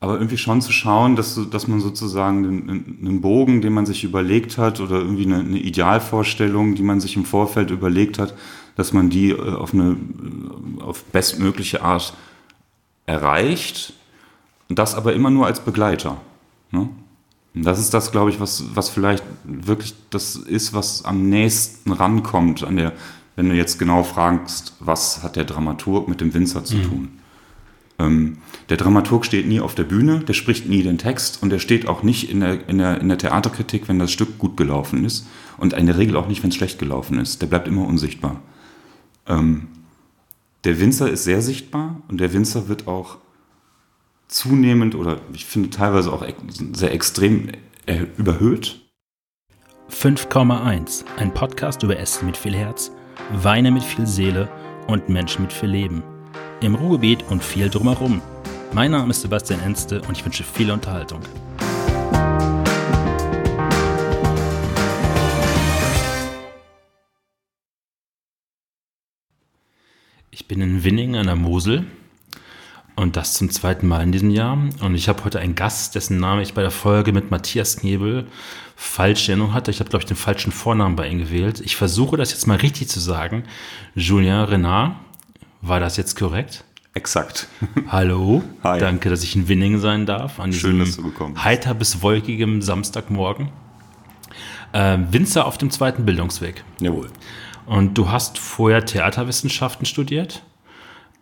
aber 0.00 0.14
irgendwie 0.14 0.38
schon 0.38 0.62
zu 0.62 0.72
schauen, 0.72 1.14
dass, 1.14 1.38
dass 1.50 1.68
man 1.68 1.80
sozusagen 1.80 2.44
einen, 2.46 2.98
einen 3.02 3.20
Bogen, 3.20 3.60
den 3.60 3.74
man 3.74 3.84
sich 3.84 4.02
überlegt 4.02 4.56
hat 4.56 4.80
oder 4.80 4.96
irgendwie 4.96 5.26
eine, 5.26 5.40
eine, 5.40 5.58
Idealvorstellung, 5.58 6.74
die 6.74 6.82
man 6.82 7.00
sich 7.00 7.16
im 7.16 7.26
Vorfeld 7.26 7.70
überlegt 7.70 8.18
hat, 8.18 8.34
dass 8.76 8.94
man 8.94 9.10
die 9.10 9.30
äh, 9.30 9.54
auf 9.54 9.74
eine 9.74 9.96
auf 10.80 11.04
bestmögliche 11.04 11.82
Art 11.82 12.14
erreicht 13.04 13.92
und 14.70 14.78
das 14.78 14.94
aber 14.94 15.12
immer 15.12 15.30
nur 15.30 15.46
als 15.46 15.60
Begleiter. 15.60 16.16
Ne? 16.70 16.88
Und 17.54 17.64
das 17.64 17.78
ist 17.78 17.92
das, 17.92 18.10
glaube 18.10 18.30
ich, 18.30 18.40
was, 18.40 18.64
was 18.74 18.88
vielleicht 18.88 19.24
wirklich 19.44 19.94
das 20.08 20.36
ist, 20.36 20.72
was 20.72 21.04
am 21.04 21.28
nächsten 21.28 21.92
rankommt 21.92 22.64
an 22.64 22.76
der, 22.76 22.92
wenn 23.36 23.50
du 23.50 23.54
jetzt 23.54 23.78
genau 23.78 24.02
fragst, 24.02 24.76
was 24.80 25.22
hat 25.22 25.36
der 25.36 25.44
Dramaturg 25.44 26.08
mit 26.08 26.22
dem 26.22 26.32
Winzer 26.32 26.64
zu 26.64 26.76
mhm. 26.76 26.82
tun. 26.84 27.19
Ähm, 28.00 28.38
der 28.70 28.78
Dramaturg 28.78 29.26
steht 29.26 29.46
nie 29.46 29.60
auf 29.60 29.74
der 29.74 29.84
Bühne, 29.84 30.20
der 30.20 30.32
spricht 30.32 30.66
nie 30.66 30.82
den 30.82 30.96
Text 30.96 31.42
und 31.42 31.50
der 31.50 31.58
steht 31.58 31.86
auch 31.86 32.02
nicht 32.02 32.30
in 32.30 32.40
der, 32.40 32.66
in 32.68 32.78
der, 32.78 33.00
in 33.00 33.08
der 33.08 33.18
Theaterkritik, 33.18 33.88
wenn 33.88 33.98
das 33.98 34.10
Stück 34.10 34.38
gut 34.38 34.56
gelaufen 34.56 35.04
ist 35.04 35.26
und 35.58 35.74
in 35.74 35.86
der 35.86 35.98
Regel 35.98 36.16
auch 36.16 36.26
nicht, 36.26 36.42
wenn 36.42 36.48
es 36.48 36.56
schlecht 36.56 36.78
gelaufen 36.78 37.18
ist. 37.18 37.42
Der 37.42 37.46
bleibt 37.46 37.68
immer 37.68 37.86
unsichtbar. 37.86 38.40
Ähm, 39.26 39.68
der 40.64 40.80
Winzer 40.80 41.10
ist 41.10 41.24
sehr 41.24 41.42
sichtbar 41.42 42.00
und 42.08 42.20
der 42.20 42.32
Winzer 42.32 42.68
wird 42.68 42.86
auch 42.86 43.18
zunehmend 44.28 44.94
oder 44.94 45.20
ich 45.34 45.44
finde 45.44 45.70
teilweise 45.70 46.12
auch 46.12 46.24
sehr 46.72 46.92
extrem 46.92 47.50
überhöht. 48.16 48.80
5,1, 49.90 51.04
ein 51.16 51.34
Podcast 51.34 51.82
über 51.82 51.98
Essen 51.98 52.26
mit 52.26 52.36
viel 52.36 52.54
Herz, 52.54 52.92
Weine 53.32 53.72
mit 53.72 53.82
viel 53.82 54.06
Seele 54.06 54.48
und 54.86 55.08
Menschen 55.08 55.42
mit 55.42 55.52
viel 55.52 55.70
Leben. 55.70 56.02
Im 56.62 56.74
Ruhrgebiet 56.74 57.24
und 57.30 57.42
viel 57.42 57.70
drumherum. 57.70 58.20
Mein 58.74 58.90
Name 58.90 59.12
ist 59.12 59.22
Sebastian 59.22 59.60
Enste 59.60 60.02
und 60.02 60.18
ich 60.18 60.22
wünsche 60.26 60.44
viel 60.44 60.70
Unterhaltung. 60.70 61.20
Ich 70.30 70.46
bin 70.46 70.60
in 70.60 70.84
Winning 70.84 71.16
an 71.16 71.26
der 71.26 71.36
Mosel 71.36 71.86
und 72.94 73.16
das 73.16 73.32
zum 73.32 73.48
zweiten 73.48 73.88
Mal 73.88 74.02
in 74.02 74.12
diesem 74.12 74.28
Jahr. 74.28 74.58
Und 74.82 74.94
ich 74.94 75.08
habe 75.08 75.24
heute 75.24 75.40
einen 75.40 75.54
Gast, 75.54 75.94
dessen 75.94 76.20
Name 76.20 76.42
ich 76.42 76.52
bei 76.52 76.60
der 76.60 76.70
Folge 76.70 77.14
mit 77.14 77.30
Matthias 77.30 77.78
Knebel 77.78 78.26
falsch 78.76 79.30
Erinnerung 79.30 79.54
hatte. 79.54 79.70
Ich 79.70 79.80
habe, 79.80 79.88
glaube 79.88 80.02
ich, 80.02 80.08
den 80.08 80.16
falschen 80.16 80.52
Vornamen 80.52 80.94
bei 80.94 81.08
ihm 81.08 81.20
gewählt. 81.20 81.60
Ich 81.60 81.76
versuche 81.76 82.18
das 82.18 82.32
jetzt 82.32 82.46
mal 82.46 82.58
richtig 82.58 82.88
zu 82.88 83.00
sagen. 83.00 83.44
Julien 83.94 84.44
Renard, 84.44 84.96
war 85.60 85.80
das 85.80 85.96
jetzt 85.96 86.16
korrekt? 86.16 86.64
Exakt. 86.94 87.46
Hallo. 87.88 88.42
Hi. 88.64 88.80
Danke, 88.80 89.10
dass 89.10 89.22
ich 89.22 89.36
in 89.36 89.48
Winning 89.48 89.78
sein 89.78 90.06
darf. 90.06 90.40
An 90.40 90.52
Schön, 90.52 90.78
dass 90.78 90.96
du 90.96 91.02
gekommen 91.02 91.34
bist. 91.34 91.44
Heiter 91.44 91.74
bis 91.74 92.02
wolkigem 92.02 92.62
Samstagmorgen. 92.62 93.50
Äh, 94.72 94.98
Winzer 95.10 95.46
auf 95.46 95.58
dem 95.58 95.70
zweiten 95.70 96.04
Bildungsweg. 96.04 96.64
Jawohl. 96.80 97.08
Und 97.66 97.96
du 97.96 98.10
hast 98.10 98.38
vorher 98.38 98.84
Theaterwissenschaften 98.84 99.86
studiert. 99.86 100.42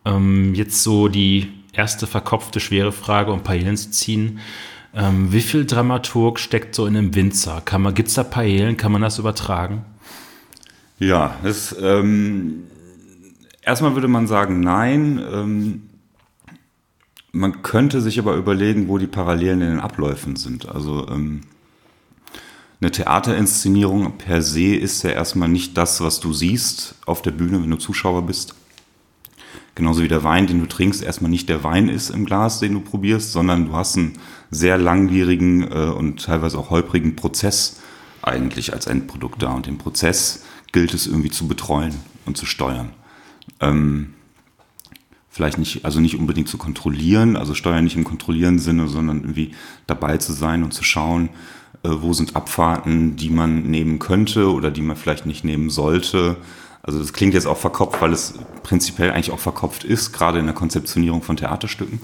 Ähm, 0.05 0.55
jetzt 0.55 0.83
so 0.83 1.07
die 1.07 1.51
erste 1.73 2.07
verkopfte, 2.07 2.59
schwere 2.59 2.91
Frage, 2.91 3.31
um 3.31 3.43
Paellen 3.43 3.77
zu 3.77 3.91
ziehen. 3.91 4.39
Ähm, 4.95 5.31
wie 5.31 5.41
viel 5.41 5.65
Dramaturg 5.65 6.39
steckt 6.39 6.73
so 6.73 6.87
in 6.87 6.97
einem 6.97 7.13
Winzer? 7.13 7.61
Gibt 7.93 8.09
es 8.09 8.15
da 8.15 8.23
Paellen? 8.23 8.75
Kann 8.77 8.91
man 8.91 9.03
das 9.03 9.19
übertragen? 9.19 9.85
Ja, 10.97 11.35
das, 11.43 11.75
ähm, 11.79 12.63
erstmal 13.69 13.93
würde 13.93 14.07
man 14.07 14.27
sagen, 14.27 14.59
nein. 14.59 15.21
Ähm, 15.31 15.81
man 17.31 17.61
könnte 17.61 18.01
sich 18.01 18.17
aber 18.17 18.35
überlegen, 18.35 18.87
wo 18.87 18.97
die 18.97 19.07
Parallelen 19.07 19.61
in 19.61 19.69
den 19.69 19.79
Abläufen 19.79 20.35
sind. 20.35 20.67
Also 20.67 21.07
ähm, 21.07 21.41
eine 22.81 22.89
Theaterinszenierung 22.89 24.17
per 24.17 24.41
se 24.41 24.75
ist 24.75 25.03
ja 25.03 25.11
erstmal 25.11 25.49
nicht 25.49 25.77
das, 25.77 26.01
was 26.01 26.19
du 26.19 26.33
siehst 26.33 26.95
auf 27.05 27.21
der 27.21 27.31
Bühne, 27.31 27.61
wenn 27.61 27.69
du 27.69 27.77
Zuschauer 27.77 28.23
bist. 28.23 28.55
Genauso 29.75 30.01
wie 30.01 30.07
der 30.07 30.23
Wein, 30.23 30.47
den 30.47 30.59
du 30.59 30.65
trinkst, 30.65 31.03
erstmal 31.03 31.29
nicht 31.29 31.47
der 31.47 31.63
Wein 31.63 31.87
ist 31.87 32.09
im 32.09 32.25
Glas, 32.25 32.59
den 32.59 32.73
du 32.73 32.79
probierst, 32.79 33.31
sondern 33.31 33.67
du 33.67 33.73
hast 33.73 33.97
einen 33.97 34.13
sehr 34.49 34.79
langwierigen 34.79 35.71
äh, 35.71 35.91
und 35.91 36.25
teilweise 36.25 36.57
auch 36.57 36.71
holprigen 36.71 37.15
Prozess 37.15 37.79
eigentlich 38.23 38.73
als 38.73 38.87
Endprodukt 38.87 39.43
da. 39.43 39.53
Und 39.53 39.67
den 39.67 39.77
Prozess 39.77 40.43
gilt 40.71 40.95
es 40.95 41.05
irgendwie 41.05 41.29
zu 41.29 41.47
betreuen 41.47 41.93
und 42.25 42.35
zu 42.35 42.47
steuern. 42.47 42.93
Ähm, 43.59 44.13
vielleicht 45.29 45.57
nicht, 45.57 45.85
also 45.85 45.99
nicht 45.99 46.17
unbedingt 46.17 46.49
zu 46.49 46.57
kontrollieren, 46.57 47.37
also 47.37 47.53
steuern 47.53 47.83
nicht 47.83 47.95
im 47.95 48.03
kontrollieren 48.03 48.59
Sinne, 48.59 48.87
sondern 48.87 49.21
irgendwie 49.21 49.51
dabei 49.87 50.17
zu 50.17 50.33
sein 50.33 50.63
und 50.63 50.73
zu 50.73 50.83
schauen, 50.83 51.29
äh, 51.83 51.89
wo 51.89 52.13
sind 52.13 52.35
Abfahrten, 52.35 53.15
die 53.15 53.29
man 53.29 53.63
nehmen 53.63 53.99
könnte 53.99 54.51
oder 54.51 54.71
die 54.71 54.81
man 54.81 54.97
vielleicht 54.97 55.25
nicht 55.25 55.45
nehmen 55.45 55.69
sollte. 55.69 56.37
Also 56.81 56.99
das 56.99 57.13
klingt 57.13 57.33
jetzt 57.33 57.47
auch 57.47 57.57
verkopft, 57.57 58.01
weil 58.01 58.11
es 58.11 58.33
prinzipiell 58.63 59.11
eigentlich 59.11 59.31
auch 59.31 59.39
verkopft 59.39 59.83
ist, 59.83 60.11
gerade 60.11 60.39
in 60.39 60.45
der 60.45 60.55
Konzeptionierung 60.55 61.21
von 61.21 61.37
Theaterstücken. 61.37 61.99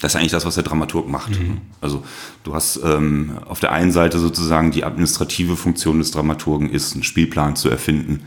Das 0.00 0.12
ist 0.12 0.16
eigentlich 0.16 0.32
das, 0.32 0.44
was 0.44 0.54
der 0.54 0.64
Dramaturg 0.64 1.08
macht. 1.08 1.38
Mhm. 1.38 1.58
Also 1.80 2.04
du 2.44 2.54
hast 2.54 2.80
ähm, 2.84 3.38
auf 3.46 3.60
der 3.60 3.72
einen 3.72 3.90
Seite 3.90 4.18
sozusagen 4.18 4.70
die 4.70 4.84
administrative 4.84 5.56
Funktion 5.56 5.98
des 5.98 6.12
Dramaturgen 6.12 6.70
ist, 6.70 6.94
einen 6.94 7.02
Spielplan 7.02 7.56
zu 7.56 7.68
erfinden, 7.68 8.22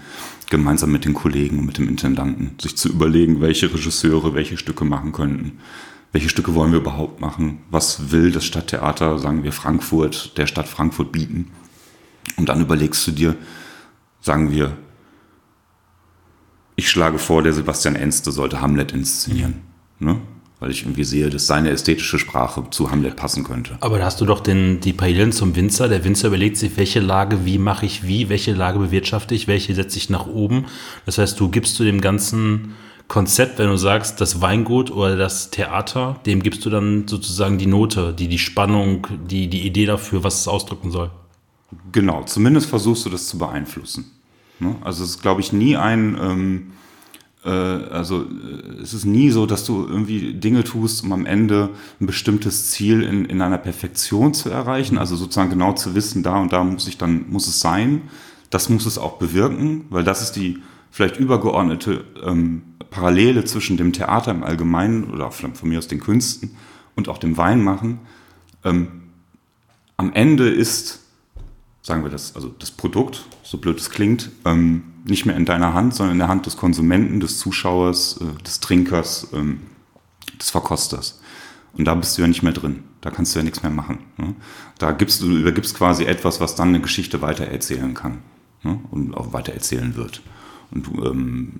gemeinsam 0.52 0.92
mit 0.92 1.06
den 1.06 1.16
Kollegen 1.16 1.58
und 1.58 1.66
mit 1.66 1.80
dem 1.80 1.90
Intendanten, 1.90 2.52
sich 2.62 2.78
zu 2.78 2.90
überlegen, 2.90 3.42
welche 3.42 3.74
Regisseure 3.74 4.36
welche 4.36 4.58
Stücke 4.58 4.86
machen 4.86 5.12
könnten 5.12 5.58
welche 6.12 6.30
Stücke 6.30 6.54
wollen 6.56 6.72
wir 6.72 6.80
überhaupt 6.80 7.22
machen, 7.22 7.60
was 7.70 8.12
will 8.12 8.32
das 8.32 8.46
Stadttheater, 8.46 9.18
sagen 9.18 9.44
wir 9.44 9.54
Frankfurt, 9.54 10.38
der 10.38 10.46
Stadt 10.46 10.68
Frankfurt 10.68 11.12
bieten. 11.12 11.52
Und 12.36 12.50
dann 12.50 12.62
überlegst 12.62 13.08
du 13.08 13.12
dir, 13.12 13.36
sagen 14.20 14.52
wir, 14.52 14.78
ich 16.76 16.90
schlage 16.90 17.18
vor, 17.18 17.44
der 17.44 17.54
Sebastian 17.54 17.96
Enste 17.96 18.32
sollte 18.32 18.62
Hamlet 18.62 18.92
inszenieren. 18.92 19.62
Ne? 20.00 20.20
Weil 20.62 20.70
ich 20.70 20.84
irgendwie 20.84 21.04
sehe, 21.04 21.32
dass 21.32 21.48
seine 21.48 21.72
ästhetische 21.72 22.20
Sprache 22.20 22.64
zu 22.70 22.92
Hamlet 22.92 23.16
passen 23.16 23.44
könnte. 23.44 23.78
Aber 23.82 23.98
da 23.98 24.06
hast 24.06 24.22
du 24.22 24.26
doch 24.26 24.40
den, 24.40 24.80
die 24.80 24.94
Parallelen 24.94 25.32
zum 25.32 25.56
Winzer. 25.56 25.90
Der 25.90 26.04
Winzer 26.04 26.28
überlegt 26.28 26.56
sich, 26.56 26.78
welche 26.78 27.00
Lage, 27.00 27.46
wie 27.46 27.58
mache 27.58 27.88
ich 27.88 28.08
wie, 28.08 28.30
welche 28.30 28.54
Lage 28.54 28.78
bewirtschafte 28.78 29.34
ich, 29.34 29.48
welche 29.48 29.74
setze 29.74 29.98
ich 29.98 30.12
nach 30.12 30.28
oben. 30.28 30.68
Das 31.08 31.18
heißt, 31.18 31.40
du 31.40 31.50
gibst 31.50 31.76
zu 31.76 31.84
dem 31.84 32.00
ganzen 32.00 32.76
Konzept, 33.08 33.58
wenn 33.58 33.70
du 33.70 33.76
sagst, 33.76 34.22
das 34.22 34.40
Weingut 34.40 34.92
oder 34.92 35.18
das 35.18 35.50
Theater, 35.50 36.20
dem 36.28 36.44
gibst 36.44 36.64
du 36.64 36.70
dann 36.70 37.08
sozusagen 37.08 37.58
die 37.58 37.66
Note, 37.66 38.14
die, 38.14 38.28
die 38.28 38.38
Spannung, 38.38 39.08
die, 39.30 39.48
die 39.48 39.66
Idee 39.66 39.88
dafür, 39.88 40.24
was 40.24 40.42
es 40.42 40.48
ausdrücken 40.48 40.92
soll. 40.92 41.10
Genau, 41.92 42.24
zumindest 42.24 42.70
versuchst 42.70 43.06
du 43.06 43.10
das 43.10 43.28
zu 43.28 43.40
beeinflussen. 43.40 44.12
Ne? 44.60 44.76
Also 44.82 45.04
es 45.04 45.10
ist, 45.10 45.22
glaube 45.24 45.42
ich, 45.42 45.52
nie 45.52 45.76
ein, 45.76 46.18
ähm, 46.22 46.68
äh, 46.68 46.81
also 47.50 48.22
äh, 48.22 48.82
es 48.82 48.94
ist 48.94 49.06
nie 49.06 49.32
so, 49.32 49.46
dass 49.46 49.66
du 49.66 49.88
irgendwie 49.88 50.34
Dinge 50.34 50.64
tust, 50.64 51.04
um 51.04 51.12
am 51.12 51.26
Ende 51.26 51.70
ein 52.00 52.06
bestimmtes 52.06 52.70
Ziel 52.70 53.02
in, 53.02 53.26
in 53.26 53.42
einer 53.42 53.58
Perfektion 53.58 54.34
zu 54.34 54.50
erreichen. 54.50 54.98
Also 54.98 55.16
sozusagen 55.16 55.50
genau 55.50 55.74
zu 55.74 55.96
wissen, 55.96 56.24
da 56.24 56.38
und 56.38 56.54
da 56.54 56.64
muss 56.64 56.88
ich 56.88 56.98
dann, 56.98 57.26
muss 57.30 57.48
es 57.48 57.60
sein. 57.60 58.04
Das 58.50 58.70
muss 58.70 58.86
es 58.86 58.98
auch 58.98 59.18
bewirken, 59.18 59.86
weil 59.90 60.04
das 60.04 60.22
ist 60.22 60.34
die 60.34 60.60
vielleicht 60.92 61.18
übergeordnete 61.18 62.04
ähm, 62.24 62.64
Parallele 62.90 63.46
zwischen 63.46 63.78
dem 63.78 63.94
Theater 63.94 64.32
im 64.32 64.44
Allgemeinen 64.44 65.06
oder 65.06 65.32
von 65.32 65.54
mir 65.64 65.80
aus 65.80 65.88
den 65.88 66.02
Künsten 66.02 66.52
und 66.96 67.08
auch 67.08 67.18
dem 67.18 67.38
Weinmachen. 67.38 68.00
Ähm, 68.64 68.88
am 69.98 70.12
Ende 70.14 70.50
ist, 70.50 71.01
sagen 71.82 72.04
wir 72.04 72.10
das, 72.10 72.36
also 72.36 72.50
das 72.60 72.72
Produkt, 72.72 73.26
so 73.44 73.58
blöd 73.58 73.80
es 73.80 73.90
klingt, 73.90 74.30
ähm, 74.46 74.84
nicht 75.06 75.26
mehr 75.26 75.36
in 75.36 75.46
deiner 75.46 75.74
Hand, 75.74 75.96
sondern 75.96 76.14
in 76.14 76.20
der 76.20 76.28
Hand 76.28 76.46
des 76.46 76.58
Konsumenten, 76.58 77.20
des 77.20 77.40
Zuschauers, 77.40 78.20
äh, 78.22 78.44
des 78.44 78.60
Trinkers, 78.60 79.30
ähm, 79.34 79.62
des 80.40 80.52
Verkosters. 80.52 81.20
Und 81.74 81.86
da 81.86 81.96
bist 81.96 82.18
du 82.18 82.22
ja 82.22 82.28
nicht 82.28 82.44
mehr 82.44 82.54
drin. 82.54 82.84
Da 83.02 83.10
kannst 83.10 83.34
du 83.34 83.40
ja 83.40 83.44
nichts 83.44 83.64
mehr 83.64 83.72
machen. 83.72 84.00
Ne? 84.18 84.36
Da 84.78 84.92
gibst 84.92 85.22
du, 85.22 85.28
übergibst 85.28 85.76
quasi 85.76 86.04
etwas, 86.04 86.40
was 86.40 86.56
dann 86.56 86.70
eine 86.70 86.82
Geschichte 86.82 87.22
weitererzählen 87.22 87.94
kann 87.94 88.20
ne? 88.64 88.80
und 88.92 89.16
auch 89.16 89.34
weitererzählen 89.34 89.96
wird. 89.96 90.22
Und 90.72 90.88
du, 90.88 91.06
ähm, 91.06 91.54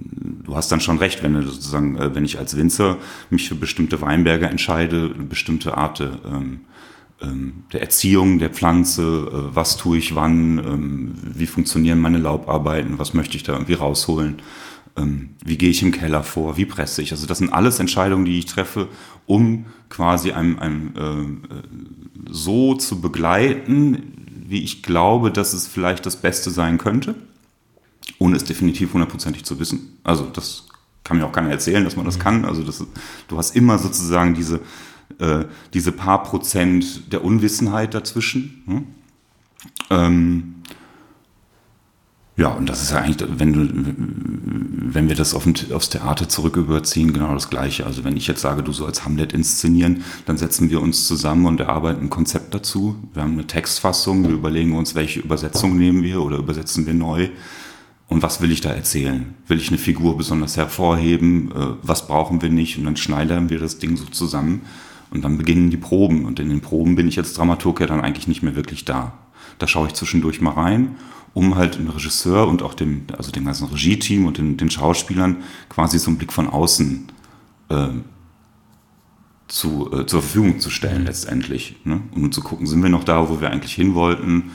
du 0.44 0.56
hast 0.56 0.72
dann 0.72 0.82
schon 0.82 0.98
recht, 0.98 1.24
wenn 1.24 1.34
du 1.34 1.44
sozusagen, 1.44 1.98
äh, 1.98 2.14
wenn 2.14 2.26
ich 2.26 2.38
als 2.38 2.56
Winzer 2.56 2.98
mich 3.30 3.48
für 3.48 3.56
bestimmte 3.56 4.02
Weinberge 4.02 4.48
entscheide, 4.48 5.10
bestimmte 5.10 5.78
Art 5.78 6.02
ähm, 6.02 6.12
ähm, 6.26 6.60
der 7.72 7.82
Erziehung 7.82 8.40
der 8.40 8.50
Pflanze, 8.50 9.04
äh, 9.04 9.56
was 9.56 9.78
tue 9.78 9.98
ich 9.98 10.16
wann, 10.16 10.58
ähm, 10.60 11.14
wie 11.24 11.48
funktionieren 11.48 12.00
meine 12.00 12.18
Laubarbeiten, 12.18 13.00
was 13.00 13.14
möchte 13.14 13.38
ich 13.38 13.44
da 13.44 13.54
irgendwie 13.54 13.74
rausholen, 13.74 14.42
ähm, 14.98 15.32
wie 15.44 15.58
gehe 15.58 15.70
ich 15.70 15.82
im 15.82 15.92
Keller 15.92 16.24
vor, 16.24 16.58
wie 16.58 16.66
presse 16.66 17.02
ich. 17.02 17.12
Also 17.12 17.28
das 17.28 17.38
sind 17.38 17.54
alles 17.54 17.80
Entscheidungen, 17.80 18.26
die 18.26 18.40
ich 18.40 18.46
treffe, 18.46 18.88
um 19.26 19.66
quasi 19.90 20.32
einem, 20.32 20.60
einem 20.60 21.44
äh, 21.50 22.32
so 22.32 22.76
zu 22.76 23.02
begleiten, 23.02 24.14
wie 24.48 24.64
ich 24.64 24.84
glaube, 24.84 25.32
dass 25.32 25.54
es 25.54 25.68
vielleicht 25.68 26.06
das 26.06 26.18
Beste 26.18 26.50
sein 26.50 26.78
könnte 26.78 27.16
ohne 28.22 28.36
es 28.36 28.44
definitiv 28.44 28.94
hundertprozentig 28.94 29.44
zu 29.44 29.60
wissen. 29.60 29.98
Also 30.04 30.26
das 30.26 30.68
kann 31.04 31.18
mir 31.18 31.26
auch 31.26 31.32
keiner 31.32 31.50
erzählen, 31.50 31.84
dass 31.84 31.96
man 31.96 32.06
das 32.06 32.18
mhm. 32.18 32.22
kann. 32.22 32.46
Also 32.46 32.64
das, 32.64 32.86
du 33.28 33.38
hast 33.38 33.56
immer 33.56 33.80
sozusagen 33.80 34.34
diese, 34.34 34.60
äh, 35.20 35.46
diese 35.74 35.92
paar 35.92 36.24
Prozent 36.24 37.12
der 37.12 37.24
Unwissenheit 37.24 37.94
dazwischen. 37.94 38.64
Ne? 38.66 38.84
Ähm, 39.90 40.56
ja, 42.38 42.48
und 42.48 42.68
das 42.68 42.82
ist 42.82 42.92
ja 42.92 42.98
eigentlich, 42.98 43.28
wenn 43.38 43.54
du, 43.54 44.94
wenn 44.94 45.10
wir 45.10 45.16
das 45.16 45.36
auf 45.36 45.46
aufs 45.74 45.90
Theater 45.90 46.28
zurück 46.28 46.56
überziehen, 46.56 47.14
genau 47.14 47.34
das 47.34 47.50
Gleiche. 47.50 47.86
Also 47.86 48.04
wenn 48.04 48.18
ich 48.18 48.26
jetzt 48.26 48.42
sage, 48.42 48.64
du 48.64 48.72
sollst 48.72 49.06
Hamlet 49.06 49.34
inszenieren, 49.34 50.04
dann 50.26 50.38
setzen 50.38 50.70
wir 50.70 50.82
uns 50.82 51.08
zusammen 51.08 51.46
und 51.46 51.60
erarbeiten 51.60 52.06
ein 52.06 52.10
Konzept 52.10 52.56
dazu. 52.56 52.96
Wir 53.14 53.22
haben 53.22 53.34
eine 53.34 53.48
Textfassung, 53.48 54.24
wir 54.24 54.34
überlegen 54.34 54.76
uns, 54.76 54.96
welche 54.96 55.20
Übersetzung 55.20 55.78
nehmen 55.78 56.04
wir 56.04 56.22
oder 56.22 56.38
übersetzen 56.38 56.88
wir 56.88 56.94
neu. 56.94 57.30
Und 58.08 58.24
was 58.24 58.42
will 58.42 58.52
ich 58.52 58.62
da 58.62 58.72
erzählen? 58.72 59.36
Will 59.48 59.58
ich 59.58 59.70
eine 59.70 59.78
Figur 59.78 60.18
besonders 60.18 60.58
hervorheben? 60.58 61.52
Äh, 61.52 61.68
was 61.84 62.08
brauchen 62.08 62.42
wir 62.42 62.50
nicht? 62.50 62.78
Und 62.78 62.86
dann 62.86 62.98
schneidern 62.98 63.50
wir 63.50 63.60
das 63.60 63.78
Ding 63.78 63.98
so 63.98 64.06
zusammen. 64.06 64.62
Und 65.12 65.24
dann 65.24 65.38
beginnen 65.38 65.70
die 65.70 65.78
Proben. 65.78 66.26
Und 66.26 66.40
in 66.40 66.50
den 66.50 66.62
Proben 66.62 66.96
bin 66.96 67.08
ich 67.08 67.20
als 67.20 67.34
Dramaturg 67.34 67.82
ja 67.82 67.88
dann 67.88 68.02
eigentlich 68.02 68.28
nicht 68.28 68.42
mehr 68.42 68.56
wirklich 68.56 68.86
da. 68.86 69.14
Da 69.60 69.68
schaue 69.68 69.88
ich 69.88 69.94
zwischendurch 69.94 70.42
mal 70.42 70.54
rein 70.54 70.96
um 71.34 71.56
halt 71.56 71.76
den 71.76 71.88
Regisseur 71.88 72.48
und 72.48 72.62
auch 72.62 72.74
dem, 72.74 73.04
also 73.18 73.32
dem 73.32 73.46
ganzen 73.46 73.68
Regie-Team 73.68 74.26
und 74.26 74.38
den, 74.38 74.58
den, 74.58 74.70
Schauspielern 74.70 75.38
quasi 75.70 75.98
so 75.98 76.10
einen 76.10 76.18
Blick 76.18 76.34
von 76.34 76.48
außen 76.48 77.08
äh, 77.70 77.88
zu, 79.48 79.90
äh, 79.94 80.06
zur 80.06 80.22
Verfügung 80.22 80.60
zu 80.60 80.70
stellen, 80.70 81.02
mhm. 81.02 81.08
letztendlich. 81.08 81.78
Ne? 81.86 82.02
Um 82.14 82.32
zu 82.32 82.42
gucken, 82.42 82.68
sind 82.68 82.84
wir 82.84 82.90
noch 82.90 83.04
da, 83.04 83.30
wo 83.30 83.40
wir 83.40 83.50
eigentlich 83.50 83.74
hin 83.74 83.94
wollten. 83.96 84.52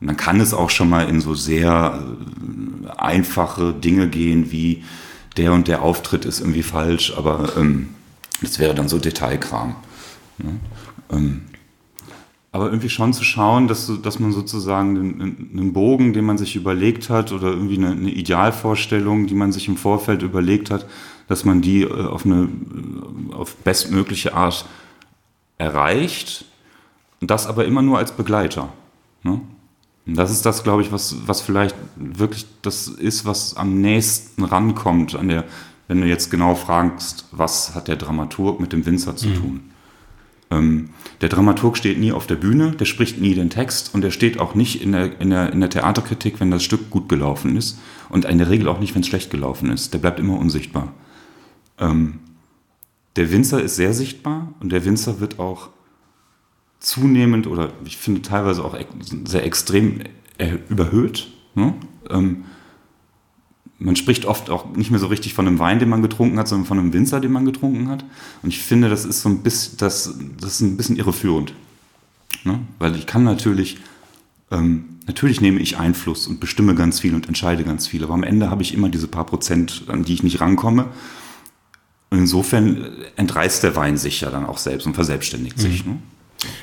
Und 0.00 0.06
dann 0.06 0.16
kann 0.16 0.40
es 0.40 0.54
auch 0.54 0.70
schon 0.70 0.88
mal 0.88 1.08
in 1.08 1.20
so 1.20 1.34
sehr 1.34 2.02
äh, 2.02 2.90
einfache 2.98 3.72
Dinge 3.72 4.08
gehen, 4.08 4.50
wie 4.50 4.82
der 5.36 5.52
und 5.52 5.68
der 5.68 5.82
Auftritt 5.82 6.24
ist 6.24 6.40
irgendwie 6.40 6.64
falsch, 6.64 7.14
aber 7.16 7.56
ähm, 7.56 7.90
das 8.40 8.58
wäre 8.58 8.74
dann 8.74 8.88
so 8.88 8.98
Detailkram. 8.98 9.76
Ne? 10.38 10.60
Ähm, 11.10 11.42
aber 12.52 12.66
irgendwie 12.66 12.88
schon 12.88 13.12
zu 13.12 13.22
schauen, 13.22 13.68
dass, 13.68 13.92
dass 14.02 14.18
man 14.18 14.32
sozusagen 14.32 14.96
einen, 15.52 15.72
Bogen, 15.72 16.12
den 16.12 16.24
man 16.24 16.36
sich 16.36 16.56
überlegt 16.56 17.08
hat 17.08 17.30
oder 17.30 17.48
irgendwie 17.48 17.78
eine, 17.78 17.92
eine, 17.92 18.10
Idealvorstellung, 18.10 19.28
die 19.28 19.34
man 19.34 19.52
sich 19.52 19.68
im 19.68 19.76
Vorfeld 19.76 20.22
überlegt 20.22 20.70
hat, 20.70 20.86
dass 21.28 21.44
man 21.44 21.62
die 21.62 21.82
äh, 21.82 22.06
auf 22.06 22.24
eine 22.26 22.48
auf 23.32 23.54
bestmögliche 23.56 24.34
Art 24.34 24.66
erreicht 25.58 26.44
und 27.20 27.30
das 27.30 27.46
aber 27.46 27.66
immer 27.66 27.82
nur 27.82 27.98
als 27.98 28.12
Begleiter. 28.12 28.72
Ne? 29.22 29.40
Und 30.06 30.16
das 30.16 30.32
ist 30.32 30.44
das, 30.44 30.64
glaube 30.64 30.82
ich, 30.82 30.90
was, 30.90 31.16
was 31.26 31.40
vielleicht 31.40 31.76
wirklich 31.94 32.46
das 32.62 32.88
ist, 32.88 33.26
was 33.26 33.56
am 33.56 33.80
nächsten 33.80 34.42
rankommt 34.42 35.14
an 35.14 35.28
der, 35.28 35.44
wenn 35.90 36.00
du 36.00 36.06
jetzt 36.06 36.30
genau 36.30 36.54
fragst, 36.54 37.24
was 37.32 37.74
hat 37.74 37.88
der 37.88 37.96
Dramaturg 37.96 38.60
mit 38.60 38.72
dem 38.72 38.86
Winzer 38.86 39.16
zu 39.16 39.26
mhm. 39.26 39.34
tun. 39.34 39.60
Ähm, 40.52 40.90
der 41.20 41.28
Dramaturg 41.28 41.76
steht 41.76 41.98
nie 41.98 42.12
auf 42.12 42.28
der 42.28 42.36
Bühne, 42.36 42.70
der 42.70 42.84
spricht 42.84 43.20
nie 43.20 43.34
den 43.34 43.50
Text 43.50 43.92
und 43.92 44.02
der 44.02 44.12
steht 44.12 44.38
auch 44.38 44.54
nicht 44.54 44.84
in 44.84 44.92
der, 44.92 45.20
in 45.20 45.30
der, 45.30 45.52
in 45.52 45.58
der 45.58 45.68
Theaterkritik, 45.68 46.38
wenn 46.38 46.52
das 46.52 46.62
Stück 46.62 46.90
gut 46.90 47.08
gelaufen 47.08 47.56
ist 47.56 47.80
und 48.08 48.24
in 48.24 48.38
der 48.38 48.48
Regel 48.48 48.68
auch 48.68 48.78
nicht, 48.78 48.94
wenn 48.94 49.02
es 49.02 49.08
schlecht 49.08 49.32
gelaufen 49.32 49.68
ist. 49.72 49.92
Der 49.92 49.98
bleibt 49.98 50.20
immer 50.20 50.38
unsichtbar. 50.38 50.92
Ähm, 51.80 52.20
der 53.16 53.32
Winzer 53.32 53.60
ist 53.60 53.74
sehr 53.74 53.92
sichtbar 53.92 54.54
und 54.60 54.70
der 54.70 54.84
Winzer 54.84 55.18
wird 55.18 55.40
auch 55.40 55.70
zunehmend 56.78 57.48
oder 57.48 57.72
ich 57.84 57.96
finde 57.96 58.22
teilweise 58.22 58.64
auch 58.64 58.78
sehr 59.24 59.44
extrem 59.44 60.04
überhöht. 60.68 61.32
Ne? 61.56 61.74
Ähm, 62.08 62.44
man 63.80 63.96
spricht 63.96 64.26
oft 64.26 64.50
auch 64.50 64.76
nicht 64.76 64.90
mehr 64.90 65.00
so 65.00 65.06
richtig 65.06 65.32
von 65.32 65.46
einem 65.46 65.58
Wein, 65.58 65.78
den 65.78 65.88
man 65.88 66.02
getrunken 66.02 66.38
hat, 66.38 66.46
sondern 66.46 66.66
von 66.66 66.78
einem 66.78 66.92
Winzer, 66.92 67.18
den 67.18 67.32
man 67.32 67.46
getrunken 67.46 67.88
hat. 67.88 68.04
Und 68.42 68.50
ich 68.50 68.60
finde, 68.60 68.90
das 68.90 69.06
ist 69.06 69.22
so 69.22 69.30
ein 69.30 69.38
bisschen, 69.38 69.78
das, 69.78 70.14
das 70.38 70.52
ist 70.52 70.60
ein 70.60 70.76
bisschen 70.76 70.96
irreführend. 70.96 71.54
Ne? 72.44 72.60
Weil 72.78 72.94
ich 72.94 73.06
kann 73.06 73.24
natürlich, 73.24 73.78
ähm, 74.50 74.84
natürlich 75.06 75.40
nehme 75.40 75.60
ich 75.60 75.78
Einfluss 75.78 76.26
und 76.26 76.40
bestimme 76.40 76.74
ganz 76.74 77.00
viel 77.00 77.14
und 77.14 77.26
entscheide 77.26 77.64
ganz 77.64 77.86
viel, 77.86 78.04
aber 78.04 78.12
am 78.12 78.22
Ende 78.22 78.50
habe 78.50 78.62
ich 78.62 78.74
immer 78.74 78.90
diese 78.90 79.08
paar 79.08 79.24
Prozent, 79.24 79.84
an 79.88 80.04
die 80.04 80.12
ich 80.12 80.22
nicht 80.22 80.42
rankomme. 80.42 80.86
Und 82.10 82.18
insofern 82.18 82.86
entreißt 83.16 83.62
der 83.62 83.76
Wein 83.76 83.96
sich 83.96 84.20
ja 84.20 84.30
dann 84.30 84.44
auch 84.44 84.58
selbst 84.58 84.86
und 84.86 84.94
verselbstständigt 84.94 85.56
mhm. 85.56 85.62
sich. 85.62 85.86
Ne? 85.86 85.96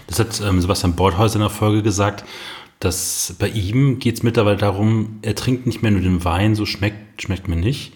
Das 0.05 0.19
hat 0.19 0.39
ähm, 0.41 0.61
Sebastian 0.61 0.93
Bordhäuser 0.93 1.35
in 1.35 1.41
der 1.41 1.49
Folge 1.49 1.81
gesagt 1.81 2.23
dass 2.79 3.35
bei 3.39 3.49
ihm 3.49 3.99
geht 3.99 4.15
es 4.15 4.23
mittlerweile 4.23 4.57
darum, 4.57 5.19
er 5.21 5.35
trinkt 5.35 5.65
nicht 5.65 5.81
mehr 5.81 5.91
nur 5.91 6.01
den 6.01 6.23
Wein, 6.23 6.55
so 6.55 6.65
schmeckt, 6.65 7.21
schmeckt 7.21 7.47
mir 7.47 7.55
nicht, 7.55 7.93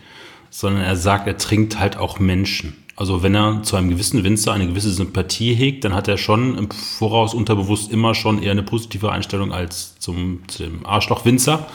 sondern 0.50 0.84
er 0.84 0.96
sagt, 0.96 1.28
er 1.28 1.38
trinkt 1.38 1.80
halt 1.80 1.98
auch 1.98 2.20
Menschen. 2.20 2.76
Also 2.96 3.24
wenn 3.24 3.34
er 3.36 3.64
zu 3.64 3.76
einem 3.78 3.90
gewissen 3.90 4.24
Winzer 4.24 4.54
eine 4.54 4.68
gewisse 4.68 4.92
Sympathie 4.92 5.54
hegt, 5.54 5.84
dann 5.86 5.96
hat 5.96 6.08
er 6.08 6.18
schon 6.18 6.58
im 6.58 6.70
Voraus 6.70 7.34
unterbewusst 7.34 7.92
immer 7.92 8.14
schon 8.14 8.44
eher 8.44 8.52
eine 8.52 8.64
positive 8.64 9.12
Einstellung 9.12 9.52
als 9.52 9.98
zum, 9.98 10.42
zum 10.48 10.86
Arschloch-Winzer. 10.86 11.68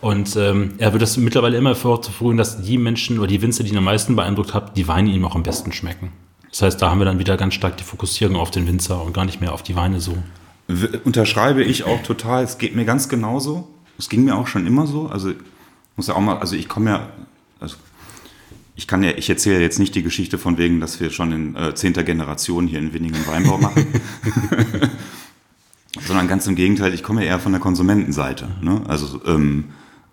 Und 0.00 0.36
ähm, 0.36 0.74
er 0.78 0.92
wird 0.92 1.02
das 1.02 1.16
mittlerweile 1.16 1.56
immer 1.56 1.74
vorzuführen, 1.74 2.36
dass 2.36 2.60
die 2.60 2.78
Menschen 2.78 3.18
oder 3.18 3.26
die 3.26 3.40
Winzer, 3.40 3.64
die 3.64 3.70
ihn 3.70 3.78
am 3.78 3.84
meisten 3.84 4.14
beeindruckt 4.16 4.52
haben, 4.52 4.72
die 4.76 4.86
Weine 4.86 5.10
ihm 5.10 5.24
auch 5.24 5.34
am 5.34 5.42
besten 5.42 5.72
schmecken. 5.72 6.12
Das 6.50 6.62
heißt, 6.62 6.82
da 6.82 6.90
haben 6.90 7.00
wir 7.00 7.04
dann 7.06 7.18
wieder 7.18 7.36
ganz 7.36 7.54
stark 7.54 7.78
die 7.78 7.84
Fokussierung 7.84 8.36
auf 8.36 8.50
den 8.50 8.68
Winzer 8.68 9.02
und 9.02 9.12
gar 9.12 9.24
nicht 9.24 9.40
mehr 9.40 9.54
auf 9.54 9.62
die 9.62 9.74
Weine 9.74 10.00
so 10.00 10.16
unterschreibe 11.04 11.62
ich 11.62 11.84
auch 11.84 12.02
total. 12.02 12.44
Es 12.44 12.58
geht 12.58 12.74
mir 12.74 12.84
ganz 12.84 13.08
genauso. 13.08 13.68
Es 13.98 14.08
ging 14.08 14.24
mir 14.24 14.36
auch 14.36 14.46
schon 14.46 14.66
immer 14.66 14.86
so. 14.86 15.08
Also 15.08 15.32
muss 15.96 16.08
ja 16.08 16.14
auch 16.14 16.20
mal, 16.20 16.38
also 16.38 16.56
ich 16.56 16.68
komme 16.68 16.90
ja, 16.90 17.08
also 17.60 17.76
ich 18.76 18.86
kann 18.86 19.02
ja, 19.02 19.12
ich 19.12 19.30
erzähle 19.30 19.60
jetzt 19.60 19.78
nicht 19.78 19.94
die 19.94 20.02
Geschichte 20.02 20.38
von 20.38 20.58
wegen, 20.58 20.80
dass 20.80 21.00
wir 21.00 21.10
schon 21.10 21.32
in 21.32 21.56
äh, 21.56 21.74
zehnter 21.74 22.02
Generation 22.02 22.66
hier 22.66 22.80
in 22.80 22.92
Winningen 22.92 23.26
Weinbau 23.26 23.58
machen. 23.58 23.86
Sondern 26.06 26.26
ganz 26.26 26.46
im 26.48 26.56
Gegenteil, 26.56 26.92
ich 26.92 27.04
komme 27.04 27.22
ja 27.22 27.32
eher 27.32 27.38
von 27.38 27.52
der 27.52 27.60
Konsumentenseite. 27.60 28.48
Ne? 28.62 28.82
Also, 28.88 29.20
ähm, 29.26 29.66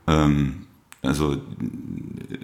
ähm, 0.06 0.68
also 1.02 1.38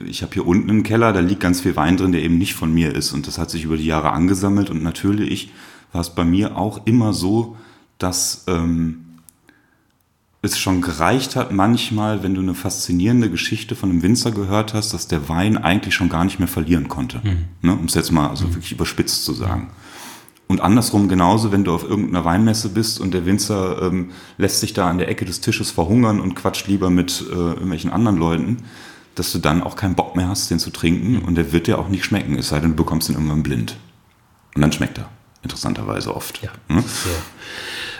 ich 0.07 0.24
habe 0.24 0.33
hier 0.33 0.48
unten 0.48 0.71
einen 0.71 0.81
Keller, 0.81 1.13
da 1.13 1.19
liegt 1.19 1.42
ganz 1.42 1.62
viel 1.62 1.75
Wein 1.75 1.98
drin, 1.98 2.13
der 2.13 2.24
eben 2.24 2.39
nicht 2.39 2.56
von 2.56 2.74
mir 2.74 2.95
ist. 2.95 3.13
Und 3.13 3.27
das 3.27 3.38
hat 3.38 3.51
sich 3.51 3.65
über 3.65 3.77
die 3.77 3.86
Jahre 3.86 4.12
angesammelt. 4.12 4.71
Und 4.71 4.81
natürlich 4.81 5.51
war 5.92 6.01
es 6.01 6.09
bei 6.09 6.25
mir 6.25 6.57
auch 6.57 6.88
immer 6.88 7.13
so, 7.13 7.56
dass 7.98 8.44
ähm, 8.48 9.06
es 10.42 10.58
schon 10.58 10.82
gereicht 10.82 11.36
hat, 11.36 11.52
manchmal, 11.52 12.24
wenn 12.24 12.36
du 12.36 12.42
eine 12.42 12.54
faszinierende 12.54 13.30
Geschichte 13.30 13.76
von 13.76 13.90
einem 13.90 14.04
Winzer 14.04 14.32
gehört 14.32 14.74
hast, 14.74 14.94
dass 14.94 15.08
der 15.08 15.30
Wein 15.30 15.58
eigentlich 15.58 15.96
schon 15.96 16.10
gar 16.10 16.24
nicht 16.24 16.40
mehr 16.40 16.48
verlieren 16.48 16.88
konnte. 16.88 17.22
Mhm. 17.24 17.46
Ne, 17.62 17.74
um 17.74 17.86
es 17.86 17.96
jetzt 17.96 18.12
mal 18.12 18.30
also 18.30 18.48
mhm. 18.48 18.56
wirklich 18.56 18.72
überspitzt 18.72 19.26
zu 19.26 19.34
sagen. 19.34 19.70
Und 20.48 20.62
andersrum 20.62 21.10
genauso, 21.10 21.52
wenn 21.52 21.66
du 21.66 21.74
auf 21.74 21.84
irgendeiner 21.84 22.24
Weinmesse 22.24 22.69
bist 22.69 23.02
und 23.02 23.14
der 23.14 23.26
Winzer 23.26 23.81
ähm, 23.81 24.12
lässt 24.38 24.62
sich 24.62 24.74
da 24.74 24.90
an 24.90 24.98
der 24.98 25.10
Ecke 25.10 25.26
des 25.26 25.42
Tisches 25.42 25.71
verhungern 25.71 26.21
und 26.21 26.36
quatscht 26.36 26.68
lieber 26.68 26.90
mit 26.90 27.26
äh, 27.30 27.33
irgendwelchen 27.33 27.92
anderen 27.92 28.18
Leuten, 28.18 28.57
dass 29.16 29.31
du 29.31 29.40
dann 29.40 29.62
auch 29.62 29.76
keinen 29.76 29.95
Bock 29.95 30.16
mehr 30.16 30.30
hast, 30.30 30.50
den 30.50 30.60
zu 30.60 30.69
trinken 30.69 31.14
mhm. 31.14 31.21
und 31.24 31.36
der 31.36 31.52
wird 31.52 31.68
dir 31.68 31.80
auch 31.80 31.90
nicht 31.90 32.06
schmecken, 32.06 32.38
es 32.38 32.50
sei 32.50 32.60
denn, 32.60 32.71
du 32.71 32.76
bekommst 32.78 33.10
ihn 33.10 33.16
irgendwann 33.16 33.44
blind. 33.44 33.78
Und 34.56 34.62
dann 34.62 34.71
schmeckt 34.71 35.00
er, 35.00 35.10
interessanterweise 35.44 36.16
oft. 36.16 36.42
Ja, 36.42 36.52
hm? 36.69 36.83